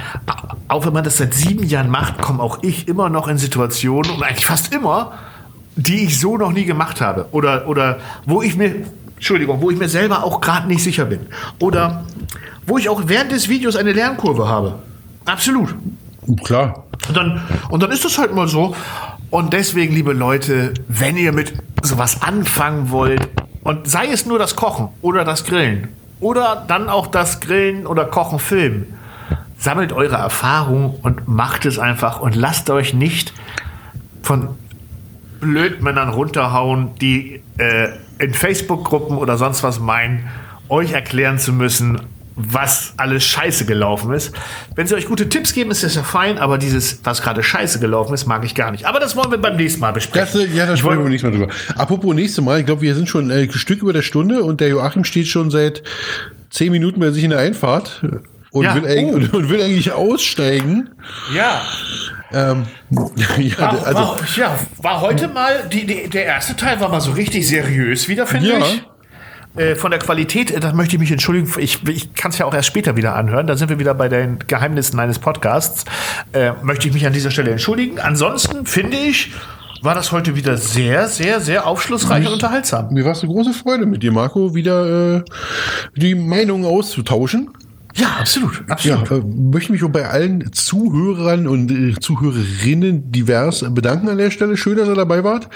Auch 0.68 0.86
wenn 0.86 0.94
man 0.94 1.04
das 1.04 1.18
seit 1.18 1.34
sieben 1.34 1.64
Jahren 1.64 1.90
macht, 1.90 2.22
komme 2.22 2.44
auch 2.44 2.60
ich 2.62 2.88
immer 2.88 3.10
noch 3.10 3.28
in 3.28 3.40
Situationen 3.40 4.12
und 4.12 4.22
eigentlich 4.22 4.46
fast 4.46 4.72
immer, 4.72 5.14
die 5.76 6.06
ich 6.06 6.20
so 6.20 6.38
noch 6.38 6.52
nie 6.52 6.66
gemacht 6.66 7.02
habe. 7.02 7.26
Oder, 7.32 7.68
oder 7.68 7.98
wo 8.28 8.44
ich 8.44 8.56
mir, 8.56 8.86
Entschuldigung, 9.16 9.64
wo 9.64 9.72
ich 9.72 9.80
mir 9.80 9.90
selber 9.90 10.24
auch 10.24 10.42
gerade 10.42 10.68
nicht 10.68 10.84
sicher 10.84 11.06
bin. 11.06 11.22
Oder 11.58 12.06
wo 12.68 12.78
ich 12.78 12.88
auch 12.88 13.02
während 13.08 13.32
des 13.32 13.50
Videos 13.50 13.76
eine 13.76 13.94
Lernkurve 13.94 14.48
habe. 14.48 14.76
Absolut. 15.28 15.76
Klar. 16.44 16.84
Und 17.08 17.16
dann, 17.16 17.42
und 17.70 17.84
dann 17.84 17.92
ist 17.92 18.04
das 18.04 18.18
halt 18.18 18.34
mal 18.34 18.48
so. 18.48 18.76
Und 19.30 19.54
deswegen, 19.54 19.94
liebe 19.94 20.14
Leute, 20.14 20.74
wenn 20.88 21.18
ihr 21.18 21.32
mit 21.32 21.54
sowas 21.84 22.22
anfangen 22.22 22.90
wollt, 22.90 23.28
und 23.64 23.88
sei 23.88 24.08
es 24.08 24.26
nur 24.26 24.40
das 24.40 24.56
Kochen 24.56 24.88
oder 25.02 25.26
das 25.26 25.44
Grillen 25.44 25.90
oder 26.22 26.64
dann 26.70 26.88
auch 26.88 27.08
das 27.08 27.42
Grillen 27.42 27.86
oder 27.86 28.06
Kochen 28.06 28.40
filmen, 28.40 28.98
sammelt 29.58 29.92
eure 29.92 30.16
Erfahrung 30.16 30.98
und 31.02 31.28
macht 31.28 31.66
es 31.66 31.78
einfach 31.78 32.22
und 32.22 32.36
lasst 32.36 32.70
euch 32.70 32.94
nicht 32.94 33.34
von 34.24 34.56
Blödmännern 35.42 36.10
runterhauen, 36.10 36.96
die 37.02 37.42
äh, 37.58 37.90
in 38.20 38.34
Facebook-Gruppen 38.34 39.18
oder 39.18 39.38
sonst 39.38 39.64
was 39.64 39.80
meinen, 39.80 40.30
euch 40.70 40.94
erklären 40.94 41.38
zu 41.38 41.52
müssen, 41.52 42.00
was 42.40 42.94
alles 42.98 43.26
scheiße 43.26 43.66
gelaufen 43.66 44.14
ist. 44.14 44.32
Wenn 44.76 44.86
sie 44.86 44.94
euch 44.94 45.08
gute 45.08 45.28
Tipps 45.28 45.54
geben, 45.54 45.72
ist 45.72 45.84
das 45.84 45.96
ja 45.96 46.04
fein, 46.04 46.38
aber 46.38 46.60
dieses, 46.60 47.00
was 47.04 47.24
gerade 47.24 47.42
scheiße 47.42 47.80
gelaufen 47.80 48.14
ist, 48.14 48.28
mag 48.28 48.46
ich 48.46 48.54
gar 48.54 48.72
nicht. 48.72 48.86
Aber 48.86 49.00
das 49.00 49.16
wollen 49.16 49.32
wir 49.32 49.40
beim 49.40 49.56
nächsten 49.58 49.82
Mal 49.82 49.92
besprechen. 49.92 50.42
Das, 50.42 50.56
ja, 50.56 50.68
da 50.68 50.78
sprechen 50.78 51.04
wir 51.04 51.10
nächstes 51.10 51.32
Mal 51.32 51.38
drüber. 51.40 51.54
Apropos 51.76 52.14
nächste 52.14 52.44
Mal, 52.44 52.60
ich 52.60 52.68
glaube, 52.68 52.82
wir 52.82 52.94
sind 52.94 53.10
schon 53.10 53.32
ein 53.32 53.52
Stück 53.52 53.82
über 53.82 53.92
der 53.92 54.04
Stunde 54.04 54.44
und 54.44 54.62
der 54.62 54.70
Joachim 54.70 55.04
steht 55.04 55.28
schon 55.28 55.50
seit 55.50 55.82
zehn 56.52 56.72
Minuten 56.72 57.00
bei 57.00 57.10
sich 57.10 57.24
in 57.24 57.32
der 57.32 57.40
Einfahrt 57.40 58.04
und, 58.52 58.66
ja. 58.66 58.76
will, 58.76 58.84
oh. 58.86 59.16
und, 59.16 59.34
und, 59.34 59.50
will 59.50 59.62
eigentlich 59.62 59.92
aussteigen. 59.92 60.92
Ja. 61.34 61.64
Ähm, 62.32 62.66
ja, 63.16 63.60
war, 63.60 63.88
also, 63.88 64.00
war, 64.00 64.18
ja, 64.36 64.60
war 64.78 65.02
heute 65.02 65.28
mal, 65.28 65.68
die, 65.72 65.88
die, 65.88 66.08
der 66.08 66.26
erste 66.26 66.56
Teil 66.56 66.80
war 66.80 66.90
mal 66.90 67.02
so 67.02 67.14
richtig 67.14 67.48
seriös 67.48 68.08
wieder, 68.08 68.28
finde 68.28 68.50
ja. 68.50 68.60
ich. 68.60 68.84
Äh, 69.58 69.76
von 69.76 69.90
der 69.92 70.00
Qualität, 70.00 70.52
äh, 70.52 70.60
da 70.60 70.72
möchte 70.72 70.96
ich 70.96 71.00
mich 71.00 71.12
entschuldigen. 71.12 71.52
Ich, 71.58 71.88
ich 71.88 72.14
kann 72.14 72.32
es 72.32 72.38
ja 72.38 72.46
auch 72.46 72.54
erst 72.54 72.68
später 72.68 72.96
wieder 72.96 73.16
anhören. 73.16 73.48
Da 73.48 73.58
sind 73.58 73.70
wir 73.70 73.80
wieder 73.80 73.96
bei 73.96 74.08
den 74.08 74.40
Geheimnissen 74.40 75.00
eines 75.00 75.18
Podcasts. 75.18 75.86
Äh, 76.32 76.52
möchte 76.62 76.88
ich 76.88 76.94
mich 76.94 77.08
an 77.08 77.14
dieser 77.14 77.32
Stelle 77.32 77.52
entschuldigen. 77.52 78.00
Ansonsten 78.00 78.68
finde 78.68 78.98
ich, 78.98 79.32
war 79.82 79.96
das 79.96 80.12
heute 80.12 80.36
wieder 80.36 80.58
sehr, 80.58 81.08
sehr, 81.08 81.40
sehr 81.40 81.66
aufschlussreich 81.66 82.20
mich, 82.20 82.28
und 82.28 82.34
unterhaltsam. 82.36 82.94
Mir 82.94 83.06
war 83.06 83.14
es 83.14 83.24
eine 83.24 83.32
große 83.32 83.54
Freude 83.54 83.86
mit 83.88 84.04
dir, 84.04 84.12
Marco, 84.12 84.54
wieder 84.54 85.18
äh, 85.18 85.24
die 85.96 86.14
Meinungen 86.14 86.66
auszutauschen. 86.66 87.50
Ja, 87.98 88.18
absolut. 88.20 88.64
absolut. 88.70 89.10
Ja, 89.10 89.18
äh, 89.18 89.22
möchte 89.22 89.72
mich 89.72 89.84
auch 89.84 89.90
bei 89.90 90.08
allen 90.08 90.54
Zuhörern 90.54 91.48
und 91.48 91.72
äh, 91.72 92.00
Zuhörerinnen 92.00 93.12
divers 93.12 93.66
bedanken 93.70 94.08
an 94.08 94.20
der 94.20 94.30
Stelle. 94.30 94.56
Schön, 94.56 94.78
dass 94.78 94.88
ihr 94.88 94.96
dabei 94.96 95.24
wart. 95.24 95.50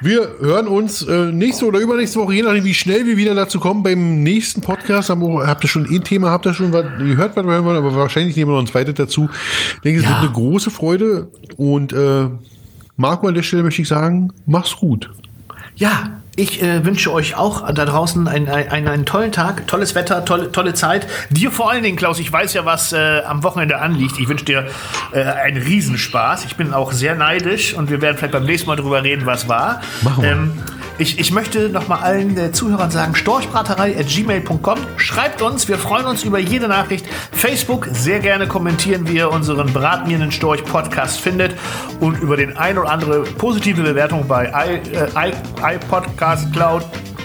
Wir 0.00 0.28
hören 0.40 0.66
uns 0.66 1.02
äh, 1.02 1.30
nächste 1.30 1.64
oder 1.64 1.78
übernächste 1.78 2.18
Woche, 2.18 2.34
je 2.34 2.42
nachdem, 2.42 2.64
wie 2.64 2.74
schnell 2.74 3.06
wir 3.06 3.16
wieder 3.16 3.36
dazu 3.36 3.60
kommen, 3.60 3.84
beim 3.84 4.24
nächsten 4.24 4.60
Podcast. 4.60 5.10
Haben 5.10 5.22
wir, 5.22 5.46
habt 5.46 5.62
ihr 5.64 5.68
schon 5.68 5.88
ein 5.88 6.02
Thema, 6.02 6.30
habt 6.30 6.46
ihr 6.46 6.54
schon 6.54 6.72
was 6.72 6.84
gehört, 6.98 7.36
was 7.36 7.44
wir 7.44 7.52
hören 7.52 7.64
wollen, 7.64 7.76
aber 7.76 7.94
wahrscheinlich 7.94 8.34
nehmen 8.34 8.50
wir 8.50 8.54
noch 8.54 8.62
ein 8.62 8.66
zweites 8.66 8.94
dazu. 8.94 9.30
Ich 9.76 9.80
denke, 9.82 10.00
es 10.00 10.04
ja. 10.04 10.10
wird 10.10 10.20
eine 10.20 10.32
große 10.32 10.72
Freude. 10.72 11.28
Und 11.56 11.92
äh, 11.92 12.28
Marco, 12.96 13.28
an 13.28 13.34
der 13.34 13.44
Stelle 13.44 13.62
möchte 13.62 13.82
ich 13.82 13.88
sagen, 13.88 14.32
mach's 14.46 14.74
gut. 14.76 15.08
Ja, 15.76 16.21
ich 16.34 16.62
äh, 16.62 16.84
wünsche 16.84 17.12
euch 17.12 17.36
auch 17.36 17.70
da 17.72 17.84
draußen 17.84 18.26
einen, 18.26 18.48
einen, 18.48 18.88
einen, 18.88 19.04
tollen 19.04 19.32
Tag, 19.32 19.66
tolles 19.66 19.94
Wetter, 19.94 20.24
tolle, 20.24 20.50
tolle 20.50 20.72
Zeit. 20.72 21.06
Dir 21.28 21.50
vor 21.50 21.70
allen 21.70 21.82
Dingen, 21.82 21.98
Klaus, 21.98 22.18
ich 22.18 22.32
weiß 22.32 22.54
ja, 22.54 22.64
was 22.64 22.94
äh, 22.94 23.20
am 23.26 23.42
Wochenende 23.42 23.78
anliegt. 23.78 24.18
Ich 24.18 24.28
wünsche 24.28 24.46
dir 24.46 24.66
äh, 25.12 25.24
einen 25.24 25.62
Riesenspaß. 25.62 26.46
Ich 26.46 26.56
bin 26.56 26.72
auch 26.72 26.92
sehr 26.92 27.14
neidisch 27.14 27.74
und 27.74 27.90
wir 27.90 28.00
werden 28.00 28.16
vielleicht 28.16 28.32
beim 28.32 28.44
nächsten 28.44 28.66
Mal 28.68 28.76
darüber 28.76 29.02
reden, 29.02 29.26
was 29.26 29.46
war. 29.46 29.82
Machen 30.00 30.22
wir. 30.22 30.30
Ähm, 30.30 30.52
ich, 31.02 31.18
ich 31.18 31.32
möchte 31.32 31.68
noch 31.68 31.88
mal 31.88 31.96
allen 31.96 32.38
äh, 32.38 32.52
Zuhörern 32.52 32.90
sagen, 32.90 33.14
storchbraterei.gmail.com. 33.14 34.78
Schreibt 34.96 35.42
uns, 35.42 35.68
wir 35.68 35.76
freuen 35.76 36.06
uns 36.06 36.22
über 36.22 36.38
jede 36.38 36.68
Nachricht. 36.68 37.06
Facebook, 37.32 37.88
sehr 37.92 38.20
gerne 38.20 38.46
kommentieren, 38.46 39.08
wie 39.08 39.16
ihr 39.16 39.30
unseren 39.30 39.72
Bratminen 39.72 40.30
Storch 40.30 40.64
Podcast 40.64 41.20
findet. 41.20 41.56
Und 42.00 42.20
über 42.20 42.36
den 42.36 42.56
ein 42.56 42.78
oder 42.78 42.90
andere 42.90 43.22
positive 43.22 43.82
Bewertung 43.82 44.26
bei 44.28 44.46
i, 44.46 44.96
äh, 44.96 45.74
iPodcast 45.74 46.52
Cloud, 46.52 46.84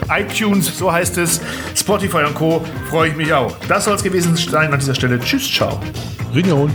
iTunes, 0.09 0.75
so 0.75 0.91
heißt 0.91 1.17
es, 1.19 1.39
Spotify 1.75 2.23
und 2.23 2.34
Co. 2.34 2.65
freue 2.89 3.09
ich 3.09 3.15
mich 3.15 3.32
auch. 3.32 3.55
Das 3.67 3.86
soll 3.86 3.93
es 3.93 4.03
gewesen 4.03 4.36
sein 4.36 4.73
an 4.73 4.80
dieser 4.80 4.95
Stelle. 4.95 5.19
Tschüss, 5.19 5.51
ciao. 5.51 5.80
Ringehauen. 6.34 6.73